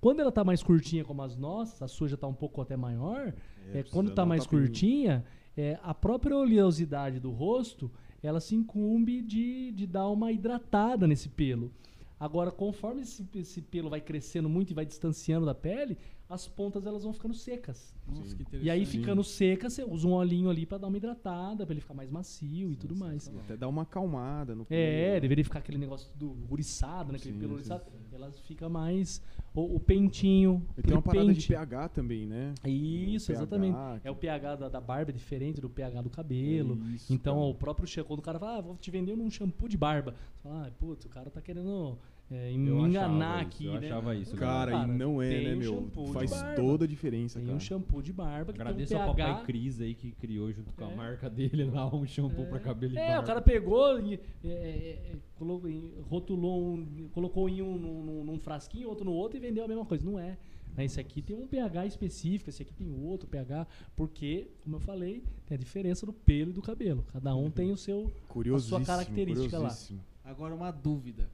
[0.00, 2.76] quando ela tá mais curtinha como as nossas, a sua já tá um pouco até
[2.76, 3.28] maior.
[3.68, 5.24] é, precisa quando tá um mais curtinha,
[5.56, 7.90] é, a própria oleosidade do rosto,
[8.22, 11.72] ela se incumbe de, de dar uma hidratada nesse pelo.
[12.20, 15.96] Agora, conforme esse, esse pelo vai crescendo muito e vai distanciando da pele,
[16.30, 17.92] as pontas elas vão ficando secas.
[18.06, 21.66] Nossa, que E aí, ficando seca, você usa um olhinho ali pra dar uma hidratada,
[21.66, 23.28] pra ele ficar mais macio e tudo mais.
[23.40, 25.20] Até dá uma acalmada no É, pelo.
[25.22, 27.18] deveria ficar aquele negócio do ouriçado, né?
[27.18, 27.54] Aquele Sim, pelo sim.
[27.56, 27.82] ouriçado.
[28.12, 29.20] Elas fica mais.
[29.54, 30.64] O, o pentinho.
[30.78, 31.48] E tem uma parada de pente.
[31.48, 32.54] pH também, né?
[32.64, 33.76] Isso, pH, exatamente.
[34.00, 36.78] que- É o pH da, da barba é diferente do pH do cabelo.
[36.90, 37.46] É isso, então, cara.
[37.46, 40.12] o próprio shampoo, quando o cara fala, ah, vou te vender um shampoo de barba.
[40.36, 41.98] Você fala, ah, putz, o cara tá querendo
[42.30, 43.86] é, me Eu enganar aqui, isso, eu né?
[43.88, 46.12] achava isso, Cara, e não é, tem né, um meu?
[46.12, 47.56] Faz toda a diferença, Tem cara.
[47.56, 49.28] um shampoo de barba que Agradeço tem um ao pH...
[49.32, 50.94] papai Cris aí que criou junto com a É.
[50.94, 53.22] marca dele lá um shampoo pra cabelo e É, barba.
[53.22, 55.70] o cara pegou e é, é, é, colocou,
[56.08, 59.68] rotulou um, colocou em um num, num- num frasquinho, outro no outro e vendeu a
[59.68, 60.04] mesma coisa.
[60.08, 60.38] Não é.
[60.76, 64.80] Né, Esse aqui tem um pH específico, esse aqui tem outro pH, porque, como eu
[64.80, 67.04] falei, tem a diferença do pelo e do cabelo.
[67.12, 68.08] Cada um tem o seu.
[68.28, 69.64] Curiosíssimo, característica lá.
[69.64, 70.00] curiosíssimo.
[70.24, 71.28] Agora uma dúvida.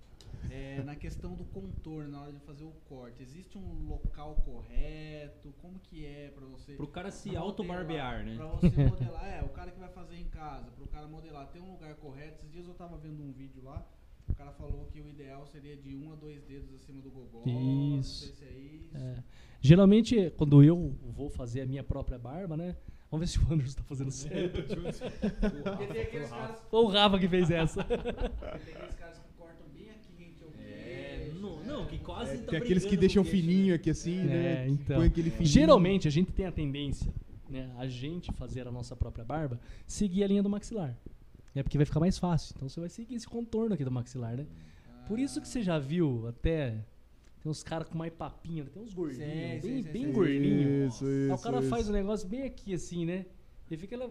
[0.51, 5.53] É, na questão do contorno, na hora de fazer o corte, existe um local correto?
[5.61, 6.75] Como que é pra você?
[6.75, 8.37] Pro cara se auto-barbear, né?
[8.37, 11.61] Pra você modelar, é, o cara que vai fazer em casa, pro cara modelar, tem
[11.63, 12.35] um lugar correto.
[12.41, 13.87] Esses dias eu tava vendo um vídeo lá,
[14.29, 17.43] o cara falou que o ideal seria de um a dois dedos acima do gogó.
[17.47, 18.27] Não Isso.
[18.27, 18.97] sei se é isso.
[18.97, 19.23] é.
[19.61, 22.77] Geralmente, quando eu vou fazer a minha própria barba, né?
[23.11, 24.61] Vamos ver se o Anderson tá fazendo certo.
[26.73, 27.85] O Rafa que fez essa.
[27.85, 31.39] tem aqueles caras que cortam bem aqui rente ao É, queixo.
[31.41, 33.75] não, não, que quase É, tá tem aqueles que deixam o queixo, fininho né?
[33.75, 34.69] aqui assim, É, né?
[34.69, 34.97] então.
[34.99, 35.47] Põe aquele fininho.
[35.51, 37.13] Geralmente a gente tem a tendência,
[37.51, 40.97] né, a gente fazer a nossa própria barba, seguir a linha do maxilar.
[41.55, 42.55] É porque vai ficar mais fácil.
[42.57, 44.47] Então você vai seguir esse contorno aqui do maxilar, né?
[45.09, 46.85] Por isso que você já viu até
[47.43, 48.71] tem uns caras com mais papinho, né?
[48.73, 50.13] tem uns gordinhos, Sim, bem, sim, bem sim.
[50.13, 50.87] gordinho.
[50.87, 51.91] Isso, Aí o isso, cara faz isso.
[51.93, 53.25] um negócio bem aqui assim, né?
[53.71, 54.11] E fica ela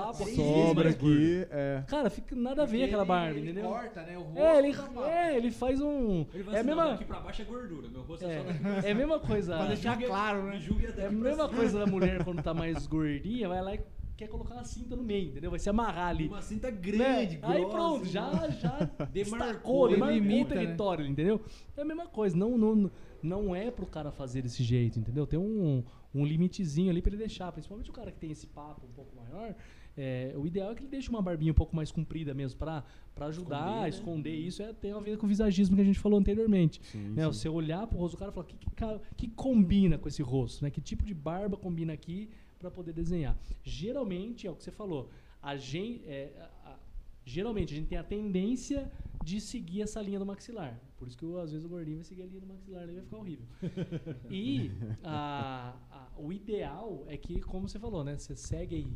[0.00, 0.34] papo aqui.
[0.36, 1.82] Sobra aqui, é.
[1.86, 3.70] Cara, fica nada a ver aquela ele- barba, ele entendeu?
[3.70, 4.76] corta, né, o rosto É, ele,
[5.08, 6.26] é, ele faz um.
[6.34, 6.88] Ele vai É assim, mesma.
[6.88, 9.18] daqui pra baixo é gordura, meu rosto é, É, só daqui pra é a mesma
[9.20, 9.56] coisa.
[9.56, 10.60] Pra deixar claro, né?
[10.98, 13.80] É a mesma coisa da mulher quando tá mais gordinha, vai lá e
[14.16, 15.50] quer colocar uma cinta no meio, entendeu?
[15.50, 16.26] Vai se amarrar ali.
[16.28, 16.76] Uma cinta né?
[16.80, 18.50] grande, Aí grossa, pronto, assim, já, né?
[18.60, 18.78] já
[19.12, 20.62] Demarcou, destacou, demarcou delimita, o né?
[20.64, 21.40] território, entendeu?
[21.76, 22.90] É a mesma coisa, não, não,
[23.22, 25.26] não é pro cara fazer desse jeito, entendeu?
[25.26, 25.84] Tem um,
[26.14, 29.14] um limitezinho ali pra ele deixar, principalmente o cara que tem esse papo um pouco
[29.14, 29.54] maior,
[29.96, 32.84] é, o ideal é que ele deixe uma barbinha um pouco mais comprida mesmo, pra
[33.20, 33.88] ajudar a Esconder, né?
[33.88, 36.80] esconder isso, é, tem a ver com o visagismo que a gente falou anteriormente.
[36.84, 37.28] Sim, Né, sim.
[37.32, 40.22] Você olhar pro rosto do cara e falar, o que, que, que combina com esse
[40.22, 40.62] rosto?
[40.62, 40.70] Né?
[40.70, 43.38] Que tipo de barba combina aqui para poder desenhar?
[43.64, 45.10] Geralmente, é o que você falou,
[45.42, 46.02] a gente,
[47.24, 48.90] geralmente a gente tem a tendência
[49.24, 50.78] de seguir essa linha do maxilar.
[50.96, 52.94] Por isso que eu, às vezes o gordinho vai seguir a linha do maxilar, ali
[52.94, 53.46] vai ficar horrível.
[54.30, 54.70] E
[55.02, 58.16] a- a- o ideal é que, como você falou, né?
[58.16, 58.86] Você segue aí,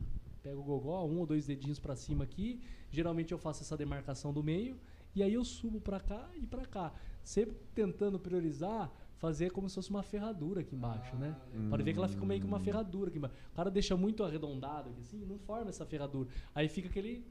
[0.41, 2.61] pega o gogó, um ou dois dedinhos para cima aqui.
[2.91, 4.79] Geralmente eu faço essa demarcação do meio
[5.15, 9.75] e aí eu subo para cá e para cá, sempre tentando priorizar fazer como se
[9.75, 11.37] fosse uma ferradura aqui embaixo, né?
[11.69, 13.37] Pode ver que ela fica meio que uma ferradura aqui embaixo.
[13.53, 16.27] O cara deixa muito arredondado aqui assim, não forma essa ferradura.
[16.55, 17.23] Aí fica aquele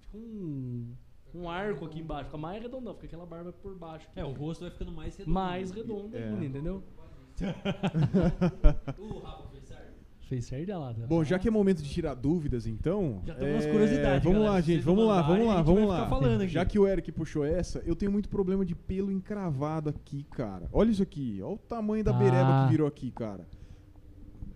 [0.00, 0.94] fica um
[1.34, 4.06] um arco aqui embaixo, fica mais redondão, fica aquela barba por baixo.
[4.10, 4.20] aqui.
[4.20, 5.34] É, o rosto vai ficando mais redondo.
[5.34, 6.24] mais redondo É.
[6.28, 6.82] ainda, entendeu?
[8.98, 9.48] O Rafa
[10.28, 10.68] fez certo?
[10.68, 10.94] Tá?
[11.08, 13.22] Bom, já que é momento de tirar dúvidas, então.
[13.26, 14.54] Já temos umas é, curiosidades, Vamos galera.
[14.54, 16.08] lá, gente, vamos lá, vamos lá, vamos lá.
[16.08, 16.46] falando.
[16.46, 20.68] Já que o Eric puxou essa, eu tenho muito problema de pelo encravado aqui, cara.
[20.72, 22.18] Olha isso aqui, olha o tamanho da Ah.
[22.18, 23.46] bereba que virou aqui, cara.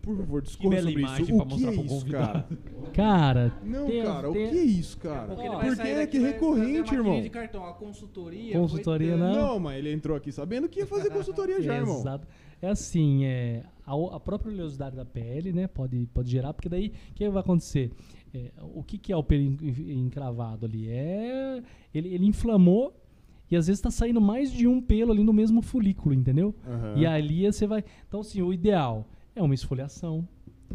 [0.02, 1.36] Por favor, discorra sobre imagem isso.
[1.36, 2.48] O que é isso, cara?
[2.92, 5.34] Cara, Não, cara, o que é isso, cara?
[5.34, 7.22] Porque é que recorrente, trazer a maquininha irmão.
[7.22, 8.52] de cartão, a consultoria.
[8.58, 9.32] Consultoria, foi não.
[9.32, 12.00] Não, mas ele entrou aqui sabendo que ia fazer consultoria já, irmão.
[12.02, 12.26] Exato.
[12.60, 16.92] É assim, é, a, a própria oleosidade da pele, né, pode, pode gerar, porque daí
[17.10, 17.90] o que vai acontecer?
[18.34, 20.88] É, o que, que é o pelo en- en- encravado ali?
[20.88, 21.62] É,
[21.94, 22.94] ele, ele inflamou
[23.50, 26.54] e às vezes está saindo mais de um pelo ali no mesmo folículo, entendeu?
[26.66, 26.94] Aham.
[26.96, 27.84] E ali você vai.
[28.08, 30.26] Então, assim, o ideal é uma esfoliação,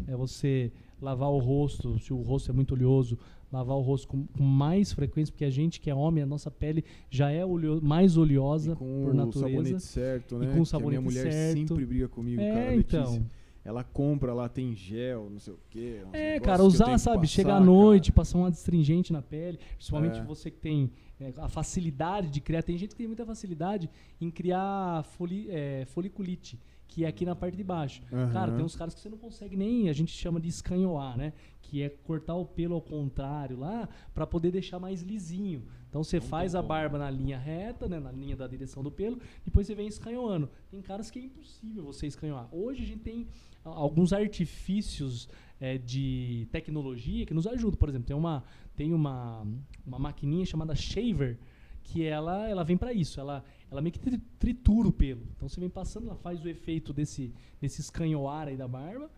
[0.06, 0.70] é você
[1.00, 3.18] lavar o rosto, se o rosto é muito oleoso,
[3.52, 6.50] lavar o rosto com, com mais frequência, porque a gente que é homem, a nossa
[6.50, 9.48] pele já é oleo- mais oleosa E com por o natureza.
[9.48, 10.54] sabonete certo, E né?
[10.54, 11.68] com o sabonete minha mulher certo.
[11.68, 12.98] sempre briga comigo, É, cara, Letícia.
[12.98, 13.26] então.
[13.64, 16.00] Ela compra lá, tem gel, não sei o quê.
[16.12, 17.64] É, negócios cara, usar, sabe, passar, chegar à cara.
[17.66, 20.24] noite, passar um adstringente na pele, principalmente É.
[20.24, 24.30] você que tem é, a facilidade de criar, tem gente que tem muita facilidade em
[24.30, 28.00] criar foli, é, foliculite, que é aqui na parte de baixo.
[28.10, 28.32] Aham.
[28.32, 31.32] Cara, tem uns caras que você não consegue nem, a gente chama de escanhoar, né?
[31.68, 35.62] Que é cortar o pelo ao contrário lá, pra poder deixar mais lisinho.
[35.88, 39.18] Então você faz a barba na linha reta, né, na linha da direção do pelo,
[39.44, 40.48] depois você vem escanhoando.
[40.70, 42.48] Tem caras que é impossível você escanhoar.
[42.52, 43.26] Hoje a gente tem
[43.64, 45.28] alguns artifícios
[45.60, 47.78] é, de tecnologia que nos ajudam.
[47.78, 49.46] Por exemplo, tem uma, tem uma,
[49.86, 51.38] uma maquininha chamada Shaver
[51.82, 53.18] que ela, ela vem para isso.
[53.18, 55.22] Ela, ela meio que tri- tritura o pelo.
[55.36, 59.10] Então você vem passando, ela faz o efeito desse, desse escanhoar aí da barba,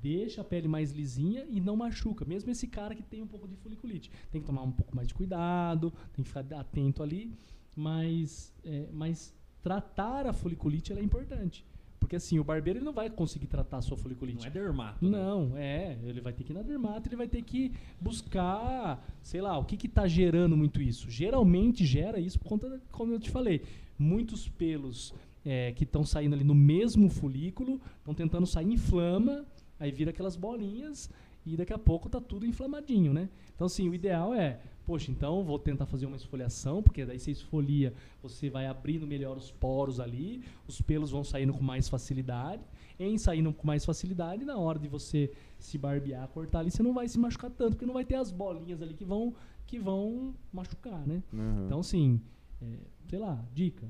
[0.00, 2.24] deixa a pele mais lisinha e não machuca.
[2.24, 4.10] Mesmo esse cara que tem um pouco de foliculite.
[4.30, 7.32] Tem que tomar um pouco mais de cuidado, tem que ficar atento ali.
[7.76, 11.64] Mas, é, mas tratar a foliculite é importante.
[11.98, 14.40] Porque assim, o barbeiro ele não vai conseguir tratar a sua foliculite.
[14.40, 15.04] Não é dermato.
[15.04, 15.10] né?
[15.10, 15.98] Não, é.
[16.04, 19.64] Ele vai ter que ir na dermato, ele vai ter que buscar, sei lá, o
[19.64, 21.10] que que tá gerando muito isso.
[21.10, 23.62] Geralmente gera isso por conta, como eu te falei,
[23.98, 25.12] muitos pelos
[25.44, 29.44] é, que estão saindo ali no mesmo folículo, estão tentando sair, inflama,
[29.78, 31.10] aí vira aquelas bolinhas
[31.46, 33.28] e daqui a pouco tá tudo inflamadinho, né?
[33.54, 37.30] Então, assim, o ideal é, poxa, então vou tentar fazer uma esfoliação, porque daí você
[37.30, 42.62] esfolia, você vai abrindo melhor os poros ali, os pelos vão saindo com mais facilidade.
[42.98, 46.92] Em saindo com mais facilidade, na hora de você se barbear, cortar ali, você não
[46.92, 49.34] vai se machucar tanto, porque não vai ter as bolinhas ali que vão,
[49.66, 51.22] que vão machucar, né?
[51.32, 51.64] Aham.
[51.66, 52.20] Então, assim,
[52.60, 53.88] é, sei lá, dica.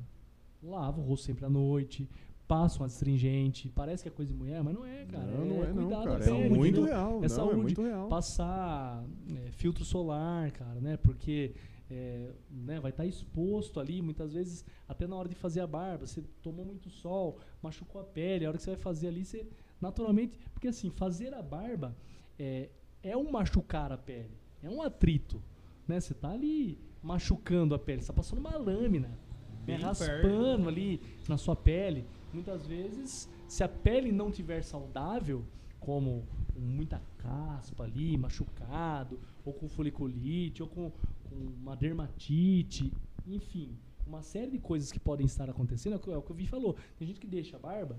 [0.63, 2.09] Lava o rosto sempre à noite,
[2.49, 3.69] passa um astringente.
[3.69, 5.27] Parece que é coisa de mulher, mas não é, cara.
[5.27, 6.25] não, não é não, cuidar da cara.
[6.25, 6.85] pele, É muito entendeu?
[6.85, 7.19] real.
[7.19, 7.53] É não, saúde.
[7.53, 8.09] é muito real.
[8.09, 9.05] Passar
[9.37, 10.97] é, filtro solar, cara, né?
[10.97, 11.55] Porque
[11.91, 16.07] é, né, vai estar exposto ali, muitas vezes, até na hora de fazer a barba,
[16.07, 19.47] você tomou muito sol, machucou a pele, a hora que você vai fazer ali, você
[19.81, 20.39] naturalmente.
[20.53, 21.95] Porque assim, fazer a barba
[22.39, 22.71] é,
[23.03, 25.43] é um machucar a pele, é um atrito.
[25.87, 26.01] Né?
[26.01, 29.19] Você tá ali machucando a pele, você tá passando uma lâmina, né,
[29.65, 32.07] Bem raspando ali na sua pele.
[32.33, 35.45] Muitas vezes, se a pele não tiver saudável,
[35.81, 40.91] como com muita caspa ali, machucado, ou com foliculite, ou com,
[41.29, 42.93] com uma dermatite,
[43.27, 43.77] enfim,
[44.07, 46.47] uma série de coisas que podem estar acontecendo, é o que, é o o Vi
[46.47, 46.77] falou.
[46.99, 47.99] Tem gente que deixa a barba,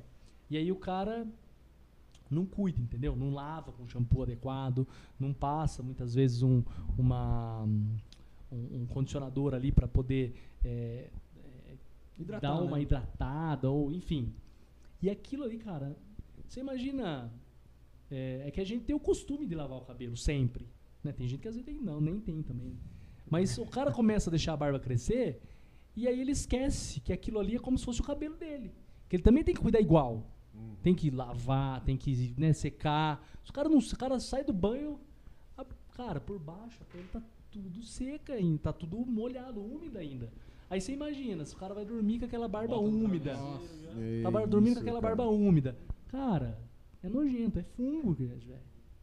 [0.49, 1.27] e aí o cara
[2.29, 3.15] não cuida, entendeu?
[3.15, 4.87] Não lava com shampoo adequado,
[5.19, 6.63] não passa muitas vezes um,
[6.97, 7.63] uma,
[8.51, 11.09] um, um condicionador ali para poder é,
[12.19, 12.83] Hidratar, dar uma né?
[12.83, 14.33] hidratada, ou enfim.
[15.01, 15.95] E aquilo ali, cara,
[16.47, 17.31] você imagina
[18.11, 20.67] é, é que a gente tem o costume de lavar o cabelo sempre.
[21.03, 21.11] Né?
[21.13, 22.77] Tem gente que às vezes tem, não, nem tem também.
[23.29, 25.41] Mas o cara começa a deixar a barba crescer
[25.95, 28.71] e aí ele esquece que aquilo ali é como se fosse o cabelo dele.
[29.07, 30.25] Que ele também tem que cuidar igual.
[30.81, 33.25] Tem que lavar, tem que né, secar.
[33.43, 34.99] Os cara não, o cara sai do banho,
[35.57, 35.65] a-
[35.95, 40.31] cara, por baixo a pele tá tudo seca ainda, tá tudo molhado, úmido ainda.
[40.69, 43.31] Aí você imagina, se o cara vai dormir com aquela barba úmida.
[43.97, 45.15] É Tá dormindo com aquela cara.
[45.15, 45.75] barba úmida.
[46.07, 46.59] Cara,
[47.03, 48.39] é nojento, é fungo, velho.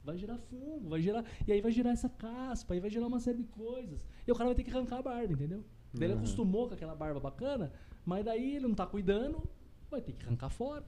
[0.04, 1.24] Vai gerar fungo, vai gerar.
[1.46, 4.06] E aí vai gerar essa caspa, aí vai gerar uma série de coisas.
[4.26, 5.64] E o cara vai ter que arrancar a barba, entendeu?
[5.92, 6.18] Daí ele Uhum.
[6.20, 7.72] acostumou com aquela barba bacana,
[8.04, 9.42] mas daí ele não tá cuidando,
[9.90, 10.84] vai ter que arrancar fora,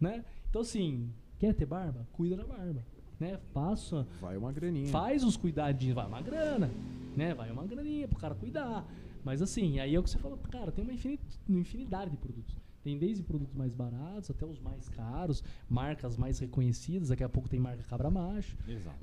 [0.00, 0.24] né?
[0.48, 2.06] Então assim, quer ter barba?
[2.12, 2.84] Cuida da barba,
[3.18, 3.40] né?
[3.52, 4.86] Passa, Vai uma graninha.
[4.88, 6.70] faz os cuidadinhos, vai uma grana,
[7.16, 7.34] né?
[7.34, 8.86] Vai uma graninha pro cara cuidar.
[9.24, 12.16] Mas assim, aí é o que você falou, cara, tem uma infini- uma infinidade de
[12.16, 12.56] produtos.
[12.82, 17.46] Tem desde produtos mais baratos até os mais caros, marcas mais reconhecidas, daqui a pouco
[17.48, 18.56] tem marca cabra macho.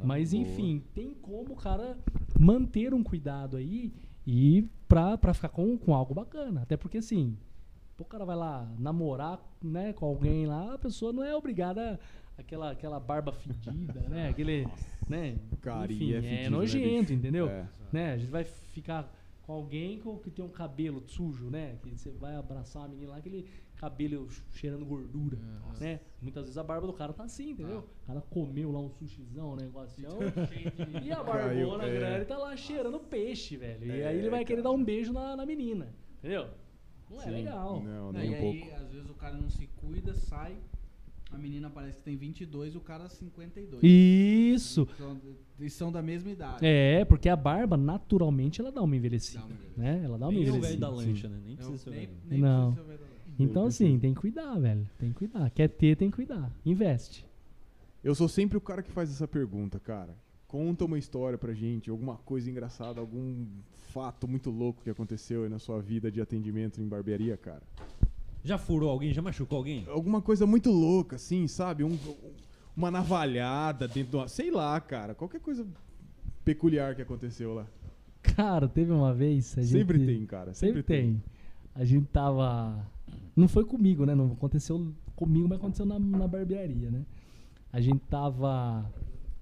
[0.04, 1.96] Mas enfim, tem como o cara
[2.40, 3.94] manter um cuidado aí
[4.26, 6.64] e pra, pra ficar com, com algo bacana.
[6.64, 7.38] Até porque assim,
[8.00, 12.00] o cara vai lá namorar né, com alguém lá, a pessoa não é obrigada
[12.36, 14.30] aquela, aquela barba fedida, né?
[14.34, 14.68] Aquele.
[15.08, 15.38] Né?
[15.62, 17.14] Cara, e enfim, é é, fedido, né, nojento, bicho?
[17.14, 17.48] entendeu?
[17.48, 17.68] É.
[17.94, 18.14] Né?
[18.14, 19.10] A gente vai ficar
[19.48, 21.80] com alguém com- que tem um cabelo sujo, né?
[21.82, 25.38] Que você vai abraçar uma menina lá, aquele cabelo cheirando gordura,
[25.80, 26.02] né?
[26.22, 27.80] Muitas vezes a barba do cara tá assim, entendeu?
[28.04, 30.06] O cara comeu lá um sushizão, um negócio
[31.02, 31.94] e a Caiu, barbona é.
[31.98, 33.86] grande tá lá cheirando peixe, velho.
[33.88, 34.74] E É, aí ele vai querer cara.
[34.76, 36.50] dar um beijo na, na menina, entendeu?
[37.10, 37.32] Não é Sim.
[37.32, 37.82] legal.
[37.82, 38.76] Não, Não, nem e um aí, pouco.
[38.84, 40.58] às vezes o cara não se cuida, sai,
[41.32, 43.84] a menina parece que tem 22 e o cara 52.
[43.84, 44.88] Isso.
[44.98, 45.18] São,
[45.60, 46.66] eles são da mesma idade.
[46.66, 49.40] É, porque a barba, naturalmente, ela dá uma envelhecida.
[49.40, 49.82] Dá uma envelhecida.
[49.82, 50.02] Né?
[50.06, 50.68] Ela dá uma Nem é o envelhecida.
[50.68, 51.10] velho da sim.
[51.10, 51.40] lancha, né?
[51.46, 52.18] Nem Não, precisa ser o nem, velho.
[52.30, 52.72] nem Não.
[52.72, 53.18] precisa ser o verdade.
[53.40, 54.90] Então, Nem assim, tem que cuidar, velho.
[54.98, 55.50] Tem que cuidar.
[55.52, 56.52] Quer ter, tem que cuidar.
[56.66, 57.26] Investe.
[58.04, 60.16] Eu sou sempre o cara que faz essa pergunta, cara.
[60.48, 63.46] Conta uma história pra gente, alguma coisa engraçada, algum
[63.90, 67.62] fato muito louco que aconteceu aí na sua vida de atendimento em barbearia, cara.
[68.44, 69.14] Já furou alguém?
[69.14, 69.86] Já machucou alguém?
[69.88, 71.84] Alguma coisa muito louca, assim, sabe?
[71.84, 71.98] Um-
[72.76, 74.28] uma navalhada dentro de uma.
[74.28, 75.14] Sei lá, cara.
[75.16, 75.66] Qualquer coisa
[76.46, 77.68] peculiar que aconteceu lá.
[78.22, 79.58] Cara, teve uma vez.
[79.58, 80.54] A gente, Sempre tem, cara.
[80.54, 81.22] Sempre tem.
[81.74, 82.86] A gente tava.
[83.36, 84.14] Não foi comigo, né?
[84.16, 87.06] Não aconteceu comigo, mas aconteceu na, na barbearia, né?
[87.72, 88.90] A gente tava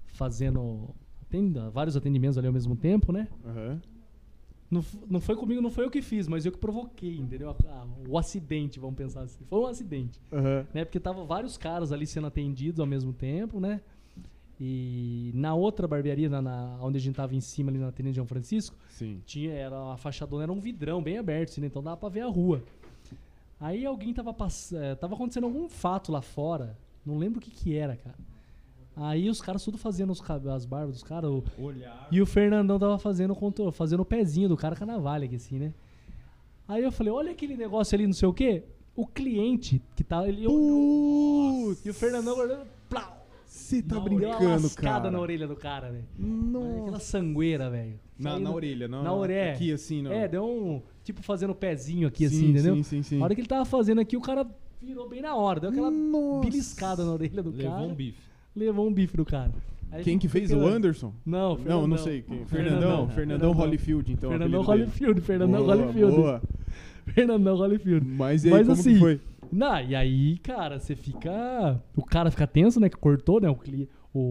[0.06, 0.88] fazendo
[1.22, 3.28] atenda- vários atendimentos ali ao mesmo tempo, né?
[3.44, 3.80] Aham.
[4.70, 7.54] Não, não foi comigo, não foi eu que fiz, mas eu que provoquei, entendeu?
[8.08, 9.44] O acidente, vamos pensar assim.
[9.48, 10.66] Foi um acidente, Aham.
[10.74, 10.84] né?
[10.84, 13.80] Porque tava vários caras ali sendo atendidos ao mesmo tempo, né?
[14.58, 18.16] E na outra barbearia, na, na- onde a gente tava em cima, ali na Tenente
[18.16, 19.20] João Francisco, Sim.
[19.26, 21.66] tinha, era, a fachadona era um vidrão bem aberto, assim, né?
[21.66, 22.62] então dava pra ver a rua.
[23.60, 24.96] Aí alguém tava passando.
[24.96, 26.76] Tava acontecendo algum fato lá fora.
[27.04, 28.16] Não lembro o que que era, cara.
[28.96, 31.30] Aí os caras tudo fazendo os as barbas dos caras.
[31.30, 32.08] o- Olhar.
[32.10, 35.26] E o Fernandão tava fazendo o controle, fazendo o pezinho do cara com a navalha
[35.26, 35.74] aqui, assim, né?
[36.66, 38.64] Aí eu falei, olha aquele negócio ali, não sei o quê.
[38.96, 40.26] O cliente que tá.
[40.26, 41.76] Ele olhou.
[41.84, 42.66] E o Fernandão olhando.
[42.88, 43.26] Plau!
[43.44, 45.10] Você tá Deu uma brincando, lascada cara.
[45.10, 46.04] na orelha do cara, velho.
[46.18, 46.80] Nossa.
[46.82, 48.00] Aquela sangueira, velho.
[48.18, 49.02] Na, na orelha, não?
[49.02, 49.52] na orelha.
[49.52, 50.10] Aqui, assim, não.
[50.12, 50.82] É, deu um.
[51.04, 52.74] Tipo, fazendo pezinho aqui, Sim, assim, entendeu?
[52.76, 53.20] Sim, sim, sim.
[53.20, 54.46] A hora que ele tava fazendo aqui, o cara
[54.82, 55.60] virou bem na hora.
[55.60, 56.40] Deu aquela Nossa.
[56.40, 57.82] beliscada na orelha do Levou cara.
[57.84, 58.25] um bife.
[58.56, 59.52] Levou um bife do cara.
[59.92, 60.50] Aí Quem que fez?
[60.50, 61.12] O Anderson?
[61.24, 61.86] Não, Não, Fernandão.
[61.86, 62.44] não sei quem.
[62.46, 62.80] Fernandão.
[62.80, 63.08] Fernandão.
[63.10, 64.30] Fernandão Holyfield, então.
[64.30, 64.62] Fernandão.
[64.62, 65.20] Holyfield.
[65.20, 66.16] Fernandão Boa, Holyfield.
[66.16, 66.42] boa.
[67.06, 68.06] Fernandão Holyfield.
[68.06, 69.20] Mas e aí, Mas como assim, que foi?
[69.52, 71.80] Não, e aí, cara, você fica.
[71.94, 72.88] O cara fica tenso, né?
[72.88, 73.48] Que cortou, né?
[73.48, 73.88] O, cli...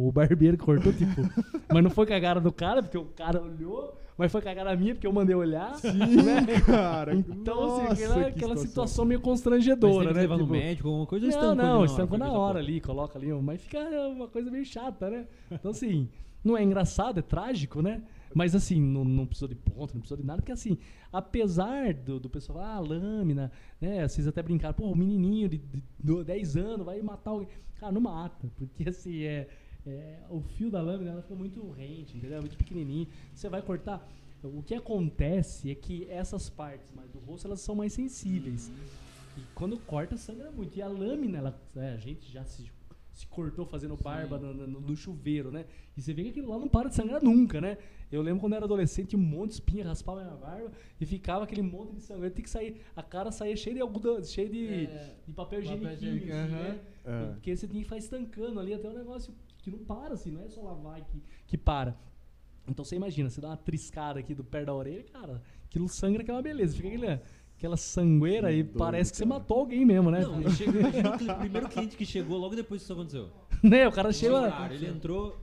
[0.07, 1.21] o barbeiro que cortou, tipo.
[1.71, 4.49] mas não foi com a cara do cara, porque o cara olhou, mas foi com
[4.49, 5.75] a cara minha, porque eu mandei olhar.
[5.75, 6.61] Sim, né?
[6.65, 7.13] cara.
[7.13, 8.67] Então, Nossa, assim, aquela, que aquela situação.
[8.67, 10.21] situação meio Mas constrangedora, né?
[10.21, 11.85] levar no Tipo, médico, alguma coisa não, não, hora?
[11.85, 15.27] estancou na hora ali, coloca ali, mas fica uma coisa meio chata, né?
[15.51, 16.07] Então, assim,
[16.43, 18.01] não é engraçado, é trágico, né?
[18.33, 20.77] Mas, assim, não, não precisou de ponto, não precisou de nada, porque, assim,
[21.11, 23.49] apesar do, do pessoal, ah, lâmina,
[23.79, 24.05] né?
[24.07, 27.47] Vocês até brincaram, pô, o menininho de, de, de 10 anos vai matar alguém.
[27.79, 29.47] Cara, não mata, porque, assim, é,
[29.87, 32.39] é, o fio da lâmina ela fica muito rente, entendeu?
[32.41, 33.07] Muito pequenininho.
[33.33, 34.07] Você vai cortar.
[34.43, 38.71] O que acontece é que essas partes mais do rosto elas são mais sensíveis.
[39.37, 40.77] E quando corta, sangra muito.
[40.77, 42.71] E a lâmina, ela, é, a gente já se,
[43.11, 45.65] se cortou fazendo barba no, no- no chuveiro, né?
[45.97, 47.77] E você vê que aquilo lá não para de sangrar nunca, né?
[48.11, 50.71] Eu lembro quando eu era adolescente, tinha um monte de espinha, raspava a minha barba
[51.01, 52.25] e ficava aquele monte de sangue.
[52.25, 55.61] Eu tinha que sair, a cara saía cheia de algodão, cheia de, É, de papel
[55.61, 56.79] higiênico, né?
[57.03, 57.25] É.
[57.33, 59.33] Porque você tem que ficar estancando ali até o negócio
[59.65, 61.97] que não para, assim, não é só lavar que, que para.
[62.67, 66.23] Então você imagina, você dá uma triscada aqui do pé da orelha, cara, aquilo sangra
[66.23, 66.75] que é uma beleza.
[66.75, 67.19] Fica aquele,
[67.57, 69.39] aquela sangueira Que e doido, parece que você cara.
[69.39, 70.21] matou alguém mesmo, né?
[70.21, 73.29] Não, imagina o primeiro cliente que chegou logo depois que isso aconteceu.
[73.63, 73.87] né?
[73.87, 74.51] O cara chega.
[74.51, 75.35] Cara, ele entrou.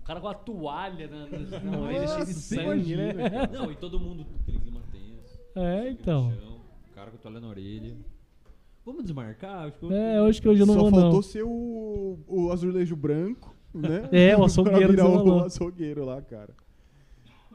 [0.00, 3.10] O cara com a toalha na, na, na orelha cheia de sangue, né?
[3.10, 5.38] imagina, Não, e todo mundo, aquele clima tenso.
[5.54, 6.32] É, então.
[6.32, 6.60] chão,
[6.90, 7.96] o cara com a toalha na orelha.
[8.86, 9.66] Vamos desmarcar?
[9.66, 11.22] Acho que eu- É, hoje que hoje eu não Só vou, faltou não.
[11.22, 14.08] ser o, o azulejo branco, né?
[14.12, 16.54] É, o açougueiro virar o açougueiro lá, cara.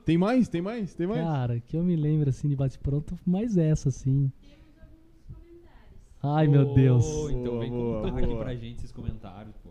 [0.06, 0.50] Tem mais?
[0.50, 0.94] Tem mais?
[0.94, 1.22] Tem mais?
[1.22, 4.30] Cara, que eu me lembro assim de bate-pronto, mais essa, assim.
[6.22, 7.06] Ai, meu Deus.
[7.32, 8.40] Então vem Boa, contar aqui boa.
[8.44, 9.70] pra gente esses comentários, pô.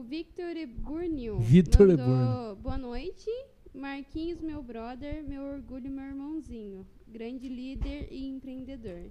[0.00, 1.38] O Victor Burnil.
[1.40, 2.56] Victor mandou, Burnil.
[2.56, 3.28] Boa noite.
[3.74, 6.86] Marquinhos, meu brother, meu orgulho, meu irmãozinho.
[7.06, 9.10] Grande líder e empreendedor.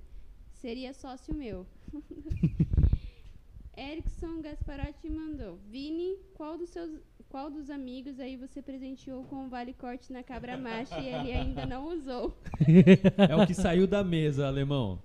[0.51, 1.63] Seria sócio meu.
[3.77, 5.59] Erickson Gasparotti mandou.
[5.69, 6.99] Vini, qual dos seus.
[7.29, 11.31] Qual dos amigos aí você presenteou com o vale corte na cabra macha e ele
[11.33, 12.35] ainda não usou?
[13.29, 14.99] É o que saiu da mesa, alemão.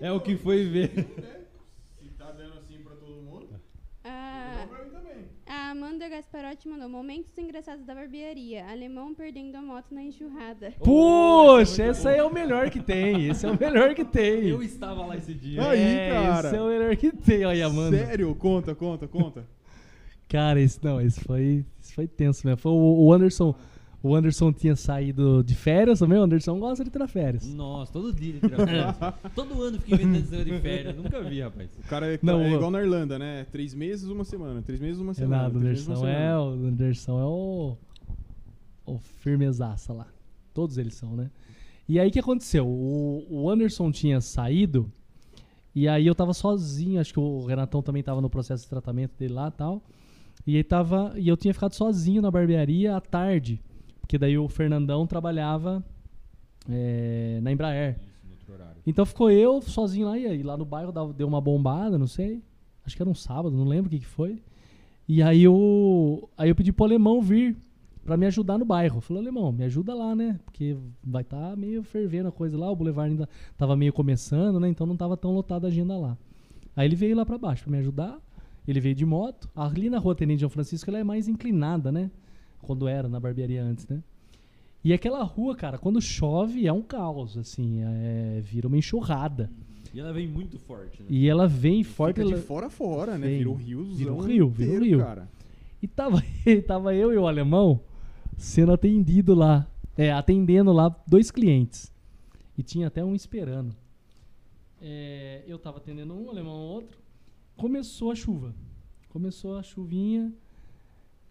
[0.00, 0.90] É o que foi ver.
[1.98, 3.60] Se tá dando assim pra todo mundo,
[4.02, 5.28] A, pra mim também.
[5.50, 6.88] A Amanda Gasparotti mandou.
[6.88, 8.64] Momentos engraçados da barbearia.
[8.70, 10.72] Alemão perdendo a moto na enxurrada.
[10.78, 13.26] Poxa, esse aí é o melhor que tem.
[13.26, 14.48] Esse é o melhor que tem.
[14.48, 15.68] Eu estava lá esse dia.
[15.68, 16.48] Aí, é, cara.
[16.48, 17.44] Esse é o melhor que tem.
[17.44, 17.98] Olha, Amanda.
[17.98, 18.32] Sério?
[18.36, 19.44] Conta, conta, conta.
[20.28, 22.60] Cara, esse não, esse foi, esse foi tenso mesmo.
[22.60, 23.52] Foi o, o Anderson.
[24.02, 26.18] O Anderson tinha saído de férias também.
[26.18, 27.52] O Anderson gosta de tirar férias.
[27.52, 28.96] Nossa, todo dia ele tira férias.
[29.34, 30.96] todo ano fica inventando negócio de férias.
[30.96, 31.70] Nunca vi, rapaz.
[31.78, 33.46] O cara é, Não, é igual na Irlanda, né?
[33.52, 34.62] Três meses, uma semana.
[34.62, 35.42] Três meses, uma É semana.
[35.42, 37.76] nada, o Anderson é, o Anderson é o,
[38.86, 40.06] o firmezaça lá.
[40.54, 41.30] Todos eles são, né?
[41.86, 42.66] E aí o que aconteceu?
[42.66, 44.90] O, o Anderson tinha saído
[45.74, 49.12] e aí eu tava sozinho, acho que o Renatão também tava no processo de tratamento
[49.18, 49.82] dele lá e tal.
[50.46, 53.60] E aí tava, e eu tinha ficado sozinho na barbearia à tarde,
[54.10, 55.84] porque daí o Fernandão trabalhava
[56.68, 57.96] é, na Embraer.
[58.32, 58.50] Isso.
[58.84, 62.08] Então ficou eu sozinho lá, e aí lá no bairro dava- deu uma bombada, não
[62.08, 62.42] sei.
[62.84, 64.42] Acho que era um sábado, não lembro o que, que foi.
[65.06, 67.56] E aí eu, aí eu pedi pro alemão vir
[68.04, 69.00] pra me ajudar no bairro.
[69.00, 70.40] Falei, alemão, me ajuda lá, né?
[70.44, 74.68] Porque vai estar meio fervendo a coisa lá, o Boulevard ainda tava meio começando, né?
[74.68, 76.18] Então não tava tão lotada a agenda lá.
[76.74, 78.18] Aí ele veio lá pra baixo pra me ajudar.
[78.66, 79.48] Ele veio de moto.
[79.54, 82.10] Ali na rua Tenente João Francisco ela é mais inclinada, né?
[82.62, 84.02] Quando era na barbearia antes, né?
[84.82, 89.50] E aquela rua, cara, quando chove é um caos, assim, é, vira uma enxurrada.
[89.92, 91.08] E ela vem muito forte, né?
[91.10, 92.16] E ela vem forte.
[92.16, 93.26] Fica de ela- fora a fora, né?
[93.26, 93.38] Vem.
[93.38, 93.98] Virou rios.
[93.98, 94.98] Virou rio, virou rio.
[95.00, 95.28] Cara.
[95.82, 96.22] E tava,
[96.66, 97.80] tava eu e o alemão
[98.36, 99.66] sendo atendido lá.
[99.98, 101.92] É, atendendo lá dois clientes.
[102.56, 103.74] E tinha até um esperando.
[104.80, 106.98] É, eu tava atendendo um, o alemão outro.
[107.56, 108.54] Começou a chuva.
[109.10, 110.32] Começou a chuvinha.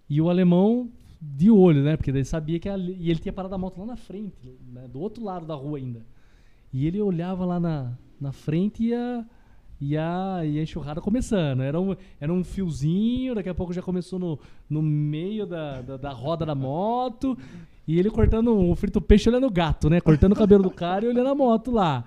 [0.07, 0.89] E o alemão
[1.21, 1.97] de olho, né?
[1.97, 4.87] Porque ele sabia que ali, e ele tinha parado a moto lá na frente, né?
[4.87, 6.05] do outro lado da rua ainda.
[6.71, 9.25] E ele olhava lá na, na frente e a,
[9.81, 11.61] e, a, e a enxurrada começando.
[11.61, 14.39] Era um, era um fiozinho, daqui a pouco já começou no,
[14.69, 17.37] no meio da, da, da roda da moto.
[17.87, 19.99] E ele cortando o frito peixe olhando o gato, né?
[19.99, 22.05] Cortando o cabelo do cara e olhando a moto lá.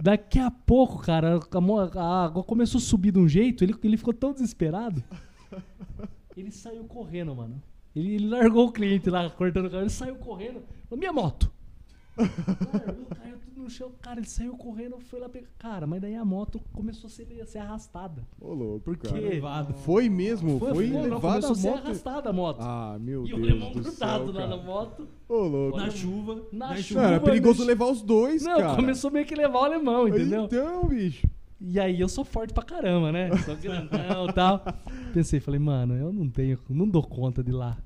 [0.00, 3.96] Daqui a pouco, cara, a, a água começou a subir de um jeito, ele, ele
[3.98, 5.02] ficou tão desesperado.
[6.34, 7.62] Ele saiu correndo, mano.
[7.94, 10.62] Ele, ele largou o cliente lá cortando o cabelo, ele saiu correndo.
[10.88, 11.50] Falou, minha moto!
[12.16, 13.90] Largou, caiu tudo no chão.
[14.02, 15.48] Cara, ele saiu correndo, foi lá pegar.
[15.58, 18.22] Cara, mas daí a moto começou a ser, a ser arrastada.
[18.40, 18.80] Ô, louco.
[18.80, 19.18] Por cara.
[19.18, 19.40] quê?
[19.84, 20.58] Foi mesmo?
[20.58, 21.78] Foi, foi, levada começou a a ser moto.
[21.86, 22.58] arrastada a moto.
[22.60, 25.08] Ah, meu e o Deus alemão do grudado céu, lá na moto.
[25.28, 25.78] Ô, louco.
[25.78, 26.42] Na chuva.
[26.52, 27.00] Na na chuva.
[27.00, 27.66] Cara, é perigoso bicho.
[27.68, 28.76] levar os dois, Não, cara.
[28.76, 30.44] começou meio que levar o alemão, entendeu?
[30.44, 31.26] Então, bicho.
[31.64, 33.30] E aí eu sou forte pra caramba, né?
[33.38, 34.64] Sou grandão e tal.
[35.14, 37.78] Pensei, falei, mano, eu não tenho, não dou conta de ir lá.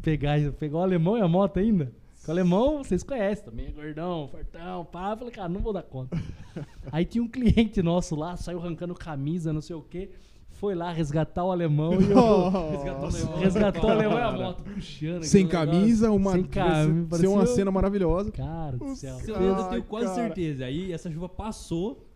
[0.00, 1.92] Pegar, pegar o alemão e a moto ainda.
[2.14, 5.10] Porque o alemão, vocês conhecem também, é gordão, fortão, pá.
[5.10, 6.16] Eu falei, cara, não vou dar conta.
[6.92, 10.10] aí tinha um cliente nosso lá, saiu arrancando camisa, não sei o quê.
[10.52, 12.50] Foi lá resgatar o alemão e eu.
[12.70, 13.36] Resgatou o alemão.
[13.36, 14.38] Resgatou o alemão e a Cara.
[14.38, 15.22] moto puxando.
[15.24, 16.32] Sem camisa, uma.
[16.32, 17.16] Sem camisa.
[17.16, 18.32] ser uma cena maravilhosa.
[18.32, 19.18] Cara do céu.
[19.18, 20.22] Dedo, eu tenho quase cara.
[20.22, 20.64] certeza.
[20.64, 22.07] Aí essa chuva passou,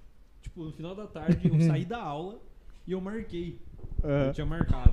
[0.42, 2.38] tipo, no final da tarde, eu saí da aula
[2.86, 3.58] e eu marquei.
[4.02, 4.28] É.
[4.28, 4.92] Eu tinha marcado.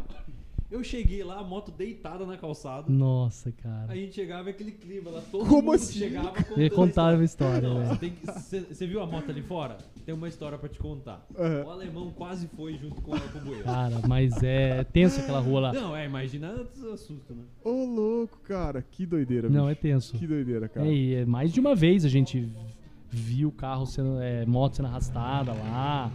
[0.72, 2.92] Eu cheguei lá, a moto deitada na calçada.
[2.92, 3.92] Nossa, cara.
[3.92, 5.98] A gente chegava e aquele clima lá, todo Como mundo assim?
[5.98, 9.32] chegava Eu ia contar uma história, Não, você tem que- Você você viu a moto
[9.32, 9.80] ali fora?
[10.06, 11.26] Tem uma história pra te contar.
[11.36, 11.64] Aham.
[11.66, 13.64] O alemão quase foi junto com, o bueiro.
[13.64, 15.74] Cara, mas é tenso aquela rua lá.
[15.74, 17.44] Não, é, imagina o susto, né?
[17.64, 18.84] Ô, louco, cara.
[18.92, 19.82] Que doideira, Não, é bicho.
[19.82, 20.18] tenso.
[20.20, 20.86] Que doideira, cara.
[20.88, 22.48] É, e é mais de uma vez a gente
[23.10, 26.12] viu o carro sendo, é, moto sendo arrastada lá.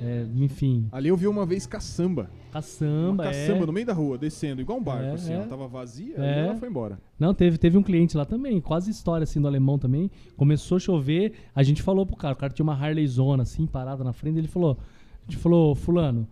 [0.00, 2.30] É, enfim, Ali eu vi uma vez caçamba.
[2.52, 3.46] caçamba, uma é.
[3.46, 5.40] caçamba no meio da rua, descendo, igual um barco, É, assim, é.
[5.40, 5.42] ó.
[5.46, 6.20] Tava vazia É.
[6.20, 7.00] e ela foi embora.
[7.18, 10.08] Não, teve, teve um cliente lá também, quase história assim do alemão também.
[10.36, 13.66] Começou a chover, a gente falou pro cara, o cara tinha uma Harley Zona assim,
[13.66, 14.78] parada na frente, ele falou,
[15.26, 16.28] a gente falou, fulano,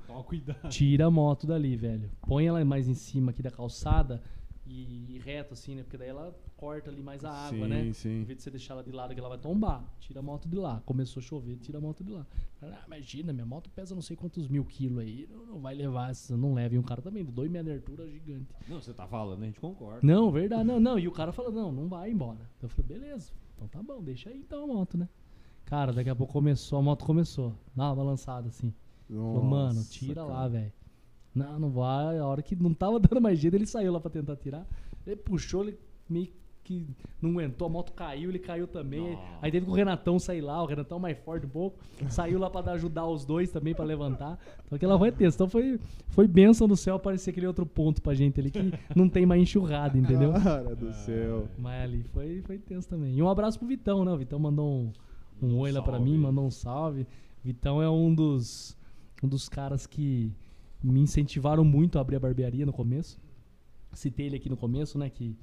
[0.69, 2.09] tira a moto dali, velho.
[2.25, 4.23] Põe ela mais em cima aqui da calçada
[4.67, 5.83] e, e reto assim, né?
[5.83, 7.87] Porque daí ela corta ali mais a água, sim, né?
[7.87, 8.25] Em sim.
[8.25, 10.57] vez de você deixar ela de lado que ela vai tombar, tira a moto de
[10.57, 10.83] lá.
[10.85, 12.27] Começou a chover, tira a moto de lá.
[12.61, 16.11] Ah, imagina, minha moto pesa não sei quantos mil quilos aí, não, não vai levar,
[16.31, 16.75] não leva.
[16.75, 18.47] E um cara também, de dois metros de altura, gigante.
[18.69, 20.01] Não, você tá falando, a gente concorda.
[20.03, 20.99] Não, verdade, não, não.
[20.99, 22.51] E o cara falou, não, não vai embora.
[22.61, 25.09] Eu falei, beleza, então tá bom, deixa aí então a moto, né?
[25.65, 27.55] Cara, daqui a pouco começou, a moto começou.
[27.75, 28.73] Dá uma balançada assim.
[29.09, 30.27] Falou, mano, Nossa, tira cara.
[30.27, 30.73] lá, velho.
[31.37, 32.19] Não, não vai.
[32.19, 34.67] A hora que não tava dando mais jeito, ele saiu lá pra tentar tirar.
[35.07, 36.29] Ele puxou, ele meio
[36.65, 36.85] que
[37.23, 39.13] não aguentou, a moto caiu, ele caiu também.
[39.13, 39.23] Nossa.
[39.41, 41.79] Aí teve que o Renatão sair lá, o Renatão mais forte um pouco.
[42.09, 44.37] Saiu lá pra dar- ajudar os dois também pra levantar.
[44.65, 45.37] Então aquela foi tenso.
[45.37, 49.09] Então foi, foi bênção do céu aparecer aquele outro ponto pra gente ali que não
[49.09, 50.33] tem mais enxurrada, entendeu?
[50.43, 51.47] Cara do céu.
[51.57, 53.15] Mas ali foi, foi tenso também.
[53.15, 54.11] E um abraço pro Vitão, né?
[54.11, 54.93] O Vitão mandou um,
[55.41, 57.07] um oi lá pra mim, mandou um salve.
[57.45, 58.77] Vitão é um dos,
[59.23, 60.33] um dos caras que
[60.83, 63.19] me incentivaram muito a abrir a barbearia no começo.
[63.93, 65.09] Citei ele aqui no começo, né?
[65.09, 65.37] Que,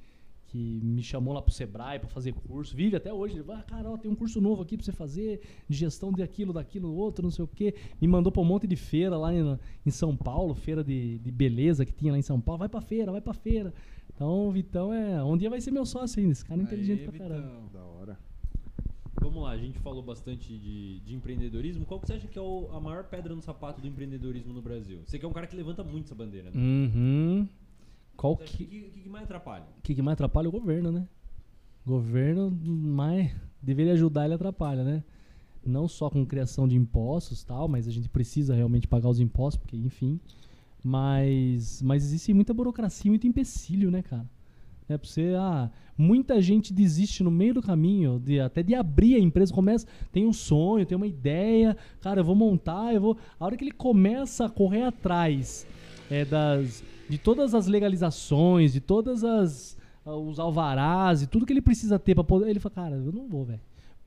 [0.46, 2.76] que me chamou lá pro Sebrae pra fazer curso.
[2.76, 3.34] Vive até hoje.
[3.34, 6.12] Ele vai, ah, cara, ó, tem um curso novo aqui pra você fazer, de gestão
[6.12, 7.74] de aquilo, daquilo, outro, não sei o quê.
[8.00, 11.32] Me mandou pra um monte de feira lá em, em São Paulo, feira de, de
[11.32, 12.60] beleza que tinha lá em São Paulo.
[12.60, 13.74] Vai pra feira, vai pra feira.
[14.14, 15.22] Então o Vitão é.
[15.24, 16.32] Um dia vai ser meu sócio ainda.
[16.32, 17.48] Esse cara é inteligente Aê, pra caramba.
[17.48, 17.68] Vitão.
[17.72, 18.18] Da hora.
[19.24, 21.86] Vamos lá, a gente falou bastante de, de empreendedorismo.
[21.86, 24.60] Qual que você acha que é o- a maior pedra no sapato do empreendedorismo no
[24.60, 25.00] Brasil?
[25.06, 26.56] Você que é um cara que levanta muito essa bandeira, né?
[26.60, 27.48] Uhum.
[28.18, 29.64] Qual O que, que, que, mais atrapalha?
[29.82, 31.08] que, que mais atrapalha é o governo, né?
[31.86, 35.02] Governo mais deveria ajudar, ele atrapalha, né?
[35.64, 39.56] Não só com criação de impostos tal, mas a gente precisa realmente pagar os impostos,
[39.62, 40.20] porque enfim.
[40.82, 44.26] Mas, mas existe muita burocracia, muito empecilho, né, cara?
[44.88, 49.14] É pra você, ah, muita gente desiste no meio do caminho, de, até de abrir
[49.14, 53.16] a empresa, começa, tem um sonho, tem uma ideia, cara, eu vou montar, eu vou.
[53.40, 55.66] A hora que ele começa a correr atrás
[56.10, 61.52] é, das, de todas as legalizações, de todas as ah, os alvarás e tudo que
[61.52, 63.60] ele precisa ter para poder, ele fala, cara, eu não vou, velho.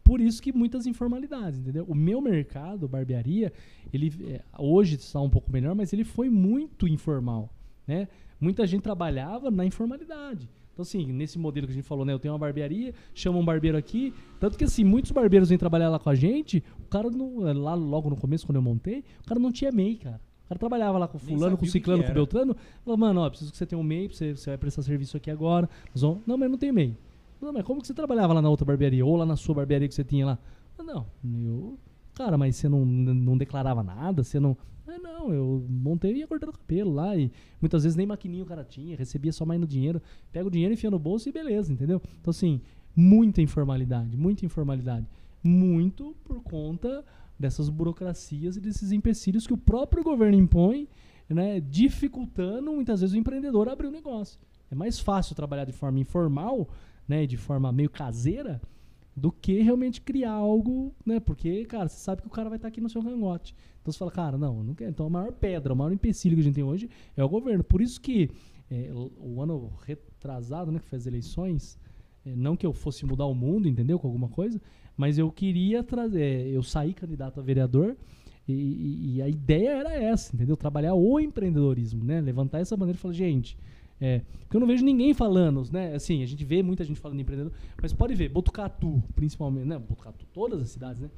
[0.04, 1.86] Por isso que muitas informalidades, entendeu?
[1.88, 3.52] O meu mercado, barbearia,
[3.92, 7.50] ele é, hoje está um pouco melhor, mas ele foi muito informal,
[7.86, 8.08] né?
[8.40, 10.48] Muita gente trabalhava na informalidade.
[10.78, 12.14] Então, assim, nesse modelo que a gente falou, né?
[12.14, 14.14] Eu tenho uma barbearia, chama um barbeiro aqui.
[14.40, 16.64] Tanto que, assim, muitos barbeiros vêm trabalhar lá com a gente.
[16.80, 19.96] O cara, não, lá logo no começo, quando eu montei, o cara não tinha MEI,
[19.96, 20.22] cara.
[20.46, 22.56] O cara trabalhava lá com fulano, com ciclano, com beltrano.
[22.86, 25.32] Falou, mano, ó, preciso que você tenha um MEI, você, você vai prestar serviço aqui
[25.32, 25.68] agora.
[25.96, 26.96] Vamos- Não, mas não tem MEI.
[27.42, 29.04] Não, mas como que você trabalhava lá na outra barbearia?
[29.04, 30.40] Ou lá na sua barbearia que você tinha lá?
[30.78, 31.80] Não, eu...
[32.14, 34.24] Cara, mas você não, não declarava nada?
[34.24, 34.56] Você não...
[34.88, 38.44] Ah, não, eu montei e ia cortando o cabelo lá e muitas vezes nem maquininha
[38.44, 40.02] o cara tinha, recebia só mais no dinheiro.
[40.32, 42.02] Pega o dinheiro, enfia no bolso e beleza, entendeu?
[42.22, 42.62] Então, assim,
[42.96, 45.06] muita informalidade, muita informalidade.
[45.44, 47.06] Muito por conta
[47.38, 50.88] dessas burocracias e desses empecilhos que o próprio governo impõe,
[51.30, 54.40] né, dificultando muitas vezes o empreendedor abrir um negócio.
[54.72, 56.68] É mais fácil trabalhar de forma informal,
[57.08, 58.60] né, de forma meio caseira,
[59.18, 61.20] do que realmente criar algo, né?
[61.20, 63.56] Porque, cara, você sabe que o cara vai estar aqui no seu cangote.
[63.88, 64.90] Então você fala, cara, não, não quero.
[64.90, 67.64] Então a maior pedra, o maior empecilho que a gente tem hoje é o governo.
[67.64, 68.30] Por isso que
[68.70, 71.80] é, o, ano retrasado, né, que fez as eleições,
[72.26, 74.62] é, não que eu fosse mudar o mundo, entendeu, com alguma coisa,
[74.98, 77.96] mas eu queria trazer, é, eu saí candidato a vereador
[78.46, 80.58] e, e- e a ideia era essa, entendeu?
[80.58, 82.20] Trabalhar o empreendedorismo, né?
[82.20, 83.58] Levantar essa bandeira e falar, gente,
[84.02, 85.94] é, porque eu não vejo ninguém falando, né?
[85.96, 89.80] Assim, a gente vê muita gente falando de empreendedor, mas pode ver, Botucatu, principalmente, né?
[89.80, 91.10] Botucatu, todas as cidades, né?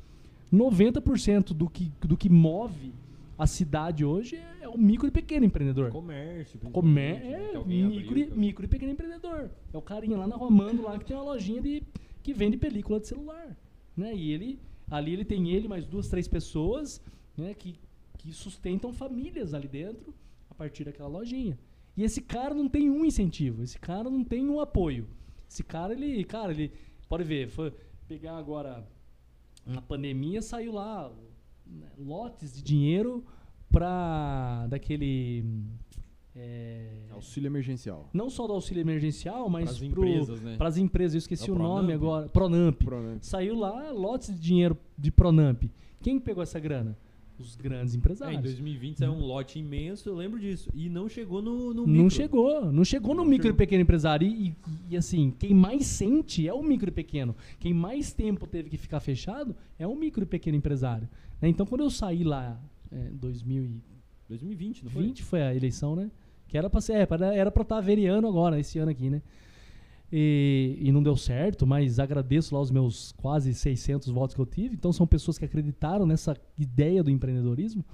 [0.53, 2.93] 90% do que, do que move
[3.37, 5.91] a cidade hoje é, é o micro e pequeno empreendedor.
[5.91, 9.51] Comércio, Comé principalmente, né, é alguém micro, abriu, e, que- micro e pequeno empreendedor.
[9.73, 11.83] É o carinha lá na Romando lá que tem uma lojinha de
[12.21, 13.55] que vende película de celular,
[13.95, 14.13] né?
[14.15, 14.59] E ele
[14.91, 17.01] ali ele tem ele mais duas, três pessoas,
[17.37, 17.75] né, que
[18.17, 20.13] que sustentam famílias ali dentro
[20.49, 21.57] a partir daquela lojinha.
[21.95, 25.07] E esse cara não tem um incentivo, esse cara não tem um apoio.
[25.49, 26.69] Esse cara ele, cara, ele
[27.07, 27.73] pode ver, foi
[28.09, 28.85] pegar agora
[29.69, 31.11] na pandemia saiu lá
[31.65, 33.23] né, lotes de dinheiro
[33.71, 35.43] pra daquele
[36.35, 38.09] é, Auxílio emergencial.
[38.13, 40.55] não só do auxílio emergencial, mas Pras pro- empresas, né?
[40.77, 42.75] empresas, eu esqueci É o o nome agora, Pronamp.
[42.83, 43.21] Pronamp.
[43.21, 45.63] Saiu lá lotes de dinheiro de Pronamp.
[46.01, 46.97] Quem pegou essa grana?
[47.39, 48.41] Os grandes É, em empresários.
[48.41, 50.69] 2020 saiu um lote imenso, eu lembro disso.
[50.73, 52.09] E não chegou no, no não micro.
[52.11, 53.55] chegou, não chegou no Não micro chegou.
[53.55, 54.27] e pequeno empresário.
[54.27, 54.55] E, e-
[54.91, 57.35] e, assim, quem mais sente é o micro e pequeno.
[57.59, 61.07] Quem mais tempo teve que ficar fechado é o micro e pequeno empresário.
[61.41, 61.47] né?
[61.47, 62.59] Então, quando eu saí lá
[62.91, 63.81] é, 2020
[64.27, 65.13] 2020, não foi?
[65.15, 66.11] foi a eleição, né?
[66.47, 69.21] Que era pra ser, é, era pra estar veriano agora, esse ano aqui, né?
[70.11, 74.45] E, e não deu certo, mas agradeço lá os meus quase 600 votos que eu
[74.45, 74.75] tive.
[74.75, 77.85] Então são pessoas que acreditaram nessa ideia do empreendedorismo,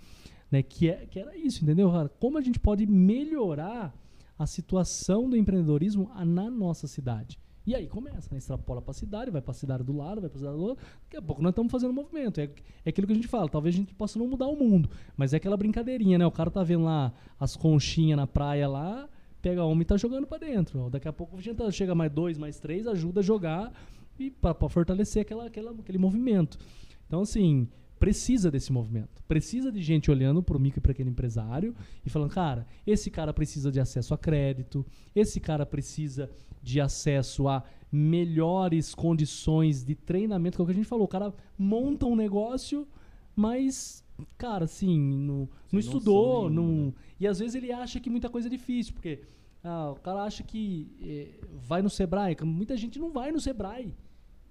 [0.49, 0.63] né?
[0.63, 1.91] Que, é, que era isso, entendeu?
[2.19, 3.93] Como a gente pode melhorar
[4.39, 7.37] a situação do empreendedorismo a- na nossa cidade?
[7.67, 8.37] E aí começa, né?
[8.37, 10.85] Extrapola pra cidade, vai pra cidade do lado, vai pra cidade do outro.
[11.03, 12.39] Daqui a pouco nós estamos fazendo movimento.
[12.39, 12.43] É,
[12.85, 14.87] é aquilo que a gente fala, talvez a gente possa não mudar o mundo,
[15.17, 16.25] mas é aquela brincadeirinha, né?
[16.27, 19.09] O cara tá vendo lá as conchinhas na praia lá,
[19.45, 20.89] pega uma e tá jogando pra dentro.
[20.89, 23.71] Daqui a pouco a gente tá- chega mais dois, mais três, ajuda a jogar
[24.17, 26.57] e pra fortalecer aquela, aquela, aquele movimento.
[27.05, 27.67] Então, assim,
[27.99, 29.21] precisa desse movimento.
[29.27, 33.71] Precisa de gente olhando pro micro e pequeno empresário e falando, cara, esse cara precisa
[33.71, 34.83] de acesso a crédito,
[35.15, 36.27] esse cara precisa
[36.63, 41.05] de acesso a melhores condições de treinamento, que é o que a gente falou.
[41.05, 42.87] O cara monta um negócio,
[43.35, 44.03] mas,
[44.37, 46.93] cara, assim, não, não estudou, não, né?
[47.19, 49.21] e às vezes ele acha que muita coisa é difícil, porque
[49.63, 52.35] ah, o cara acha que eh, vai no Sebrae.
[52.43, 53.93] Muita gente não vai no Sebrae.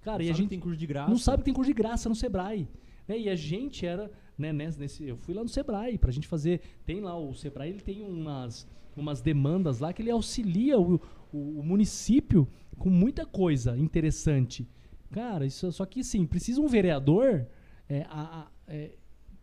[0.01, 1.09] Cara, Não e a gente que tem curso de graça.
[1.09, 2.67] não sabe que tem curso de graça no Sebrae.
[3.07, 3.19] Né?
[3.19, 6.61] E a gente era, né, nesse- eu fui lá no Sebrae pra gente fazer.
[6.85, 10.95] Tem lá o Sebrae, ele tem umas, umas demandas lá que ele auxilia o,
[11.33, 14.67] o, o município com muita coisa interessante.
[15.11, 17.47] Cara, isso só que sim, precisa um vereador
[17.87, 18.95] é, a- a- é,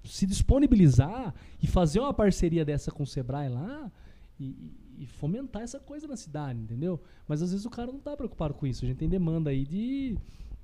[0.04, 3.90] se disponibilizar e fazer uma parceria dessa com o Sebrae lá
[4.38, 4.54] e,
[4.98, 7.00] e- fomentar essa coisa na cidade, entendeu?
[7.26, 8.84] Mas às vezes o cara não tá preocupado com isso.
[8.84, 10.16] A gente tem demanda aí de,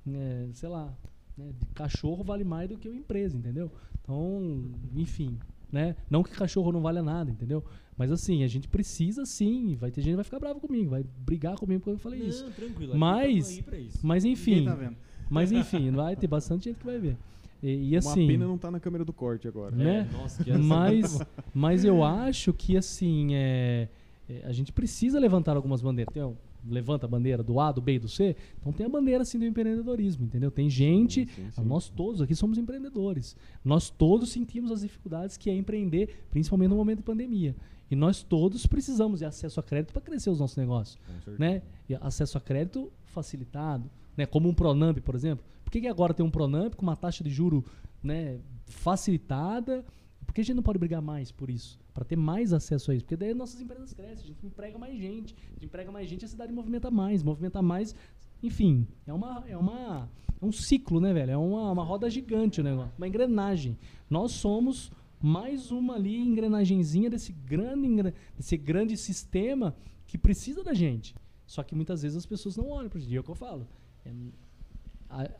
[0.07, 0.93] é, sei lá,
[1.37, 3.71] né, de cachorro vale mais do que uma empresa, entendeu?
[4.01, 5.37] Então, enfim,
[5.71, 5.95] né?
[6.09, 7.63] Não que cachorro não valha nada, entendeu?
[7.97, 11.03] Mas assim, a gente precisa sim, vai ter gente que vai ficar brava comigo, vai
[11.25, 12.45] brigar comigo porque eu falei isso.
[12.45, 12.91] Não, tranquilo.
[12.91, 13.99] aqui Mas- pra isso.
[14.05, 14.95] Mas enfim, tá vendo.
[15.29, 17.17] mas enfim, vai ter bastante gente que vai ver.
[17.61, 19.75] E, e assim, Uma pena não tá na câmera do corte agora.
[19.75, 20.07] né?
[20.09, 21.19] É, nossa, que Mas,
[21.53, 23.89] mas eu acho que assim, é,
[24.29, 26.13] é, a gente precisa levantar algumas bandeiras.
[26.13, 26.31] Tem, ó,
[26.67, 28.35] levanta a bandeira do A, do B e do C.
[28.59, 30.51] Então tem a bandeira assim do empreendedorismo, entendeu?
[30.51, 31.63] Tem gente, Sim, sim, sim.
[31.65, 33.35] nós todos aqui somos empreendedores.
[33.63, 37.55] Nós todos sentimos as dificuldades que é empreender, principalmente no momento de pandemia.
[37.91, 40.97] E nós todos precisamos de acesso a crédito para crescer os nossos negócios
[41.39, 41.61] né?
[41.89, 44.25] E acesso a crédito facilitado, né?
[44.25, 45.43] Como um Pronamp, por exemplo.
[45.69, 47.63] Por que, que agora tem um Pronamp com uma taxa de juro,
[48.01, 49.85] né, facilitada?
[50.25, 51.79] Por que a gente não pode brigar mais por isso?
[51.93, 53.05] Para ter mais acesso a isso?
[53.05, 56.25] Porque daí nossas empresas crescem, a gente emprega mais gente, a gente emprega mais gente,
[56.25, 57.93] a cidade movimenta mais, movimenta mais,
[58.41, 60.09] enfim, é uma é uma
[60.41, 61.33] é um ciclo, né, velho?
[61.33, 63.77] É uma, uma roda gigante o negócio, uma engrenagem.
[64.09, 64.91] Nós somos
[65.21, 69.75] mais uma ali engrenagenzinha desse grande desse grande sistema
[70.07, 71.13] que precisa da gente.
[71.45, 73.15] Só que muitas vezes as pessoas não olham para gente.
[73.15, 73.67] É o que eu falo.
[74.03, 74.11] É,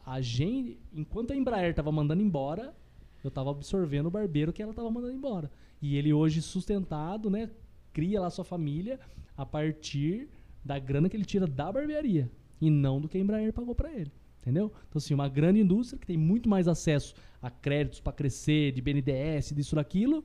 [0.05, 2.75] a, gente, enquanto a Embraer estava mandando embora,
[3.23, 5.51] eu estava absorvendo o barbeiro que ela estava mandando embora.
[5.81, 7.49] E ele hoje sustentado, né,
[7.93, 8.99] cria lá sua família
[9.37, 10.29] a partir
[10.63, 13.91] da grana que ele tira da barbearia e não do que a Embraer pagou para
[13.91, 14.11] ele.
[14.41, 14.71] Entendeu?
[14.87, 18.81] Então, assim, uma grande indústria que tem muito mais acesso a créditos para crescer, de
[18.81, 20.23] BNDES, disso, daquilo,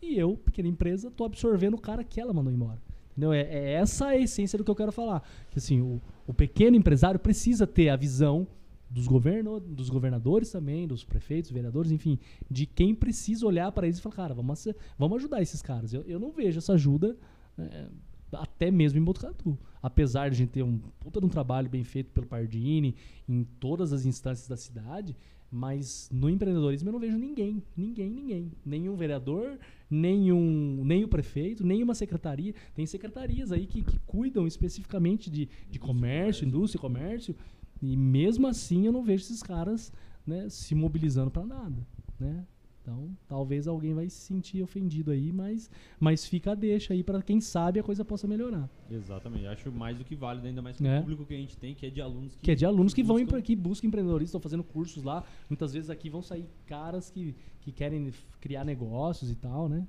[0.00, 2.80] e eu, pequena empresa, tô absorvendo o cara que ela mandou embora.
[3.10, 3.32] Entendeu?
[3.32, 5.22] É, é essa a essência do que eu quero falar.
[5.50, 8.46] Que assim, o, o pequeno empresário precisa ter a visão
[8.88, 12.18] dos, governo, dos governadores também, dos prefeitos, vereadores, enfim,
[12.50, 14.66] de quem precisa olhar para eles e falar, cara, vamos,
[14.98, 15.92] vamos ajudar esses caras.
[15.92, 17.16] Eu, eu não vejo essa ajuda
[17.58, 17.88] é,
[18.32, 19.58] até mesmo em Botucatu.
[19.82, 22.94] Apesar de a gente ter um puta de um trabalho bem feito pelo Pardini
[23.28, 25.16] em todas as instâncias da cidade,
[25.50, 28.52] mas no empreendedorismo eu não vejo ninguém, ninguém, ninguém.
[28.64, 29.58] Nenhum vereador,
[29.88, 32.54] nenhum, nem o prefeito, nenhuma secretaria.
[32.74, 37.34] Tem secretarias aí que, que cuidam especificamente de, de comércio, indústria comércio,
[37.82, 39.92] e mesmo assim eu não vejo esses caras
[40.26, 41.86] né, se mobilizando para nada.
[42.18, 42.44] Né?
[42.82, 47.20] Então, talvez alguém vai se sentir ofendido aí, mas, mas fica a deixa aí para
[47.20, 48.70] quem sabe a coisa possa melhorar.
[48.88, 49.44] Exatamente.
[49.46, 50.98] Acho mais do que válido, ainda mais com É.
[50.98, 52.42] o público que a gente tem, que é de alunos que.
[52.42, 55.24] Que é de alunos que vão buscam- aqui, buscam empreendedorismo, estão fazendo cursos lá.
[55.50, 59.84] Muitas vezes aqui vão sair caras que, que querem criar negócios e tal, né?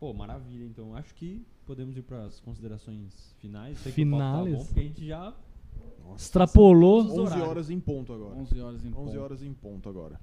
[0.00, 0.64] Pô, maravilha.
[0.64, 3.78] Então, acho que podemos ir para as considerações finais.
[3.78, 4.58] Sei que o papo tá Finais.
[4.58, 5.32] bom, porque a gente já.
[6.04, 7.00] Nossa, Extrapolou.
[7.02, 7.44] 11 horário.
[7.44, 8.34] horas em ponto agora.
[8.36, 9.20] 11 horas em 11 ponto.
[9.20, 10.20] horas em ponto agora.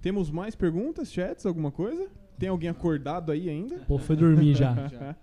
[0.00, 2.10] Temos mais perguntas, chats, alguma coisa?
[2.38, 3.78] Tem alguém acordado aí ainda?
[3.86, 4.74] Pô, foi dormir já.
[4.88, 5.16] Já.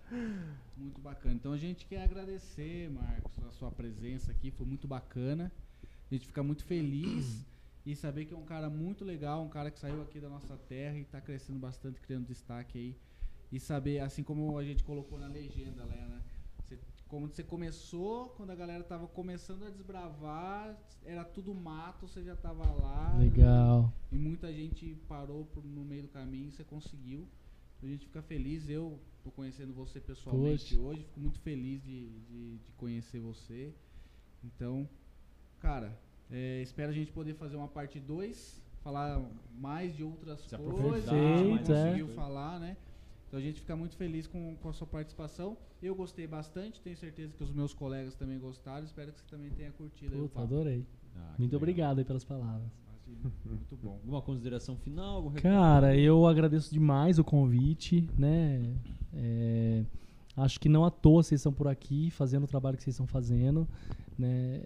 [0.75, 1.35] Muito bacana.
[1.35, 4.49] Então a gente quer agradecer, Marcos, a sua presença aqui.
[4.49, 5.51] Foi muito bacana.
[6.09, 7.45] A gente fica muito feliz
[7.85, 10.57] e saber que é um cara muito legal, um cara que saiu aqui da nossa
[10.57, 12.95] terra e está crescendo bastante, criando destaque aí.
[13.51, 16.21] E saber, assim como a gente colocou na legenda, né?
[17.11, 22.37] Como você começou, quando a galera tava começando a desbravar, era tudo mato, você já
[22.37, 23.17] tava lá.
[23.19, 23.91] Legal.
[24.09, 27.27] E muita gente parou por- no meio do caminho e você conseguiu.
[27.83, 28.69] A gente fica feliz.
[28.69, 30.87] Eu tô conhecendo você pessoalmente Poxa.
[30.87, 31.03] hoje.
[31.03, 33.73] Fico muito feliz de, de, de conhecer você.
[34.41, 34.87] Então,
[35.59, 35.99] cara,
[36.29, 38.61] é, espero a gente poder fazer uma parte 2.
[38.83, 39.21] Falar
[39.53, 41.09] mais de outras Se coisas.
[41.09, 41.75] a gente é.
[41.75, 42.77] conseguiu falar, né?
[43.31, 45.57] Então a gente fica muito feliz com, com a sua participação.
[45.81, 48.83] Eu gostei bastante, tenho certeza que os meus colegas também gostaram.
[48.83, 50.85] Espero que você também tenha curtido aí o Puta, adorei.
[51.15, 52.69] Ah, Muito obrigado aí pelas palavras.
[53.45, 53.91] Muito bom.
[53.91, 55.15] Alguma consideração final?
[55.15, 55.31] Algum?
[55.35, 58.75] Cara, eu agradeço demais o convite, né?
[59.13, 59.85] É,
[60.35, 63.07] acho que não à toa vocês estão por aqui fazendo o trabalho que vocês estão
[63.07, 63.65] fazendo,
[64.19, 64.61] né?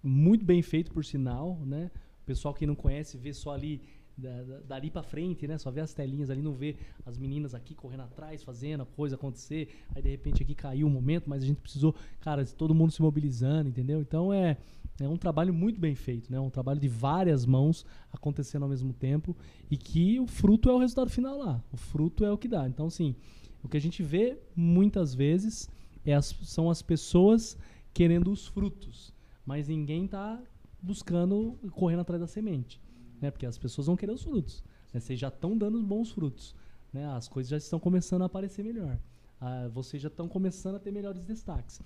[0.00, 1.90] Muito bem feito, por sinal, né?
[2.22, 3.82] O pessoal que não conhece vê só ali
[4.16, 5.58] da- da- dali pra frente, né?
[5.58, 9.16] Só vê as telinhas ali, não vê as meninas aqui correndo atrás, fazendo a coisa
[9.16, 9.68] acontecer.
[9.94, 13.02] Aí de repente aqui caiu o momento, mas a gente precisou, cara, todo mundo se
[13.02, 14.00] mobilizando, entendeu?
[14.00, 14.56] Então é
[15.00, 16.38] é um trabalho muito bem feito, né?
[16.38, 19.36] Um trabalho de várias mãos acontecendo ao mesmo tempo
[19.68, 21.60] e que o fruto é o resultado final lá.
[21.72, 22.68] O fruto é o que dá.
[22.68, 23.16] Então, assim,
[23.60, 25.68] o que a gente vê muitas vezes
[26.06, 27.58] é as- são as pessoas
[27.92, 29.12] querendo os frutos,
[29.44, 30.40] mas ninguém está
[30.80, 32.80] buscando, correndo atrás da semente,
[33.24, 33.30] né?
[33.30, 34.62] Porque as pessoas vão querer os frutos.
[34.92, 35.00] Né?
[35.00, 36.54] Vocês já estão dando bons frutos,
[36.92, 37.06] né?
[37.06, 38.98] As coisas já estão começando a aparecer melhor.
[39.40, 41.80] Ah, vocês já estão começando a ter melhores destaques.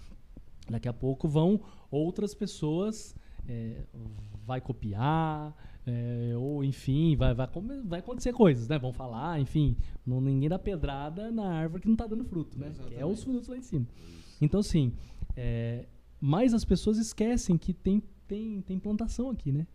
[0.69, 1.61] Daqui a pouco vão
[1.91, 3.15] outras pessoas,
[3.49, 3.85] é,
[4.45, 7.49] vai copiar, é, ou enfim, vai, vai,
[7.85, 8.79] vai acontecer coisas, né?
[8.79, 12.73] Vão falar, enfim, não, ninguém dá pedrada na árvore que não está dando fruto, né?
[12.89, 13.87] Que é os frutos lá em cima.
[14.41, 14.93] Então, assim,
[15.37, 15.87] é,
[16.21, 19.67] mas as pessoas esquecem que tem, tem, tem plantação aqui, né?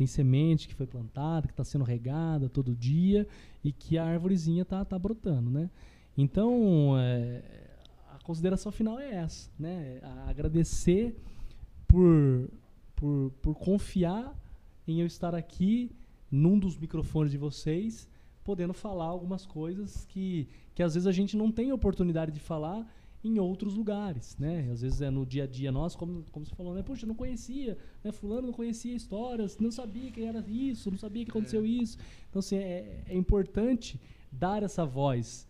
[0.00, 3.28] Tem semente que foi plantada, que está sendo regada todo dia
[3.62, 5.68] e que a árvorezinha tá, tá brotando, né?
[6.16, 7.42] Então, é,
[8.10, 10.00] a consideração final é essa, né?
[10.26, 11.14] Agradecer
[11.86, 12.48] por,
[12.96, 14.34] por, por confiar
[14.88, 15.92] em eu estar aqui
[16.30, 18.08] num dos microfones de vocês,
[18.42, 22.90] podendo falar algumas coisas que, que às vezes a gente não tem oportunidade de falar
[23.22, 24.70] em outros lugares, né?
[24.72, 26.82] Às vezes é no dia a dia nosso, como, como você falou, né?
[26.82, 28.10] Poxa, eu não conhecia, né?
[28.12, 31.98] Fulano não conhecia histórias, não sabia que era isso, não sabia que aconteceu isso.
[32.28, 34.00] Então, assim, é, é importante
[34.32, 35.48] dar essa voz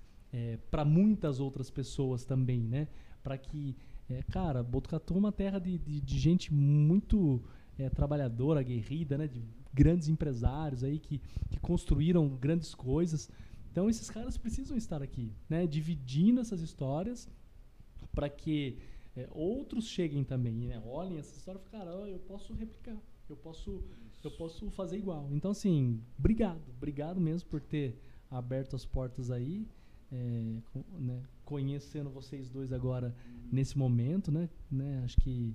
[0.70, 2.88] para muitas outras pessoas também, né?
[3.22, 3.76] Para que,
[4.08, 7.42] é, cara, Botucatu é uma terra de, de, de gente muito
[7.78, 9.26] é, trabalhadora, aguerrida, né?
[9.26, 9.42] De
[9.72, 13.30] grandes empresários aí que, que construíram grandes coisas.
[13.70, 15.66] Então, esses caras precisam estar aqui, né?
[15.66, 17.28] Dividindo essas histórias
[18.14, 18.78] para que
[19.16, 20.82] é, outros cheguem também, né?
[20.86, 22.96] Olhem essa história e cara, ó, eu posso replicar,
[23.28, 23.82] eu posso,
[24.22, 25.28] eu posso fazer igual.
[25.32, 27.98] Então, assim, obrigado, obrigado mesmo por ter
[28.30, 29.66] aberto as portas aí,
[30.12, 33.14] é, com- né, conhecendo vocês dois agora
[33.50, 34.48] nesse momento, né?
[34.70, 35.02] né?
[35.04, 35.54] Acho que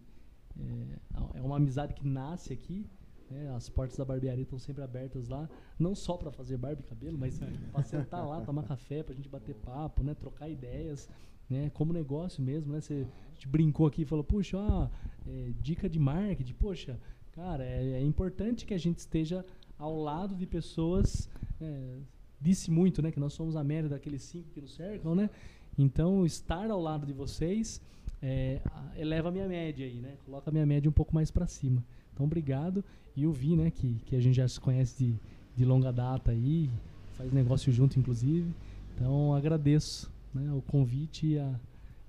[0.60, 2.86] é, é uma amizade que nasce aqui.
[3.30, 3.54] né?
[3.56, 7.18] As portas da barbearia estão sempre abertas lá, não só para fazer barba e cabelo,
[7.18, 7.40] mas
[7.72, 10.14] para sentar lá, tomar café, para a gente bater papo, né?
[10.14, 11.10] trocar ideias,
[11.50, 11.70] né?
[11.74, 12.74] como negócio mesmo.
[12.74, 12.82] Né?
[12.82, 13.06] Você,
[13.48, 14.88] brincou aqui e falou, puxa, ó,
[15.28, 17.00] é, dica de marketing, poxa,
[17.34, 19.46] cara, é, é importante que a gente esteja
[19.78, 21.30] ao lado de pessoas.
[21.62, 21.98] é,
[22.40, 25.30] disse muito, né, que nós somos a média daqueles cinco que nos cercam, né?
[25.78, 27.82] Então, estar ao lado de vocês
[28.22, 28.62] é,
[28.96, 30.16] eleva a minha média aí, né?
[30.26, 31.84] Coloca a minha média um pouco mais para cima.
[32.14, 32.84] Então, obrigado.
[33.16, 35.16] E eu vi, né, que, que a gente já se conhece de,
[35.56, 36.70] de longa data aí,
[37.14, 38.54] faz negócio junto, inclusive.
[38.96, 41.60] Então, agradeço né, o convite e a,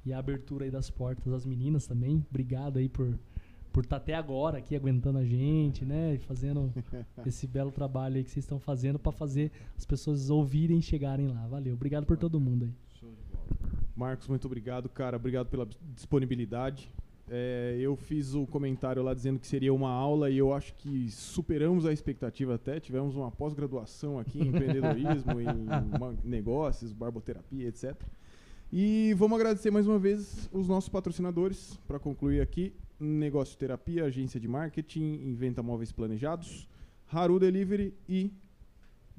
[0.05, 1.33] e a abertura aí das portas.
[1.33, 3.19] As meninas também, obrigado aí por
[3.73, 6.73] por estar até agora aqui aguentando a gente, né, e fazendo
[7.27, 11.29] esse belo trabalho aí que vocês estão fazendo para fazer as pessoas ouvirem e chegarem
[11.29, 11.47] lá.
[11.47, 12.73] Valeu, obrigado por todo mundo aí.
[13.95, 15.17] Marcos, muito obrigado, cara.
[15.17, 16.91] Obrigado pela disponibilidade.
[17.29, 21.11] É, eu fiz o comentário lá dizendo que seria uma aula e eu acho que
[21.11, 22.79] superamos a expectativa até.
[22.79, 25.67] Tivemos uma pós-graduação aqui em empreendedorismo, em
[26.23, 27.95] negócios, barboterapia, etc.
[28.73, 32.73] E vamos agradecer mais uma vez os nossos patrocinadores para concluir aqui.
[32.99, 36.69] Negócio Terapia, Agência de Marketing, Inventa Móveis Planejados,
[37.13, 38.33] Haru Delivery e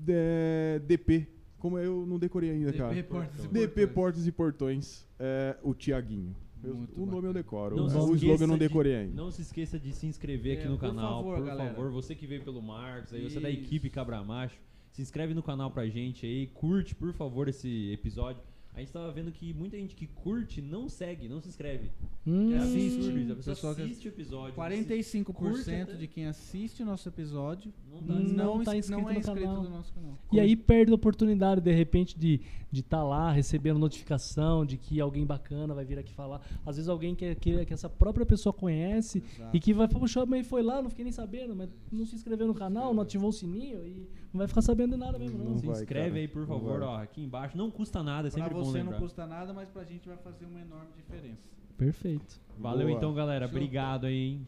[0.08, 1.28] é, DP.
[1.60, 2.94] Como eu não decorei ainda, cara.
[2.94, 3.94] DP Portas e DP Portões.
[3.94, 6.36] Portas e Portões, é, o Tiaguinho.
[6.64, 7.76] Eu- Muito o nome eu decoro.
[7.76, 9.14] Não o slogan eu não de- decorei ainda.
[9.16, 11.74] Não se esqueça de se inscrever É, aqui no por canal, favor, por galera.
[11.76, 11.92] favor.
[11.92, 14.58] Você que veio pelo Marcos, aí você é da equipe Cabramacho,
[14.92, 18.42] se inscreve no canal pra gente aí, curte, por favor, esse episódio.
[18.78, 21.90] A gente tava vendo que muita gente que curte não segue, não se inscreve.
[22.28, 22.98] Hum, É assiste.
[23.08, 23.34] absurdo.
[23.34, 24.54] A pessoa que- assiste o episódio.
[24.54, 25.94] 45% Curte até.
[25.96, 28.14] de quem assiste o nosso episódio Não dá.
[28.14, 29.64] Não não, tá is- não inscrito é no inscrito canal.
[29.64, 30.18] no nosso canal.
[30.32, 34.78] E aí perde a oportunidade, de repente, de estar de tá lá recebendo notificação de
[34.78, 36.42] que alguém bacana vai vir aqui falar.
[36.64, 39.58] Às vezes alguém que, que, que essa própria pessoa conhece Exato.
[39.58, 42.14] e que vai falar, puxa, mas foi lá, não fiquei nem sabendo, mas não se
[42.14, 45.38] inscreveu no canal, não ativou o sininho e não vai ficar sabendo de nada mesmo,
[45.38, 45.52] não.
[45.52, 46.20] Não Se vai, inscreve cara.
[46.22, 47.58] aí, por favor, ó, aqui embaixo.
[47.58, 48.92] Não custa nada, é Pra sempre bom você lembrar.
[48.94, 51.42] não custa nada, mas pra gente vai fazer uma enorme diferença.
[51.78, 52.40] Perfeito.
[52.58, 52.98] Valeu Boa.
[52.98, 53.46] então, galera.
[53.46, 54.48] Obrigado aí, hein?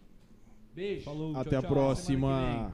[0.76, 1.06] Beijo.
[1.06, 1.72] Falou, Até tchau, a tchau.
[1.72, 2.72] próxima.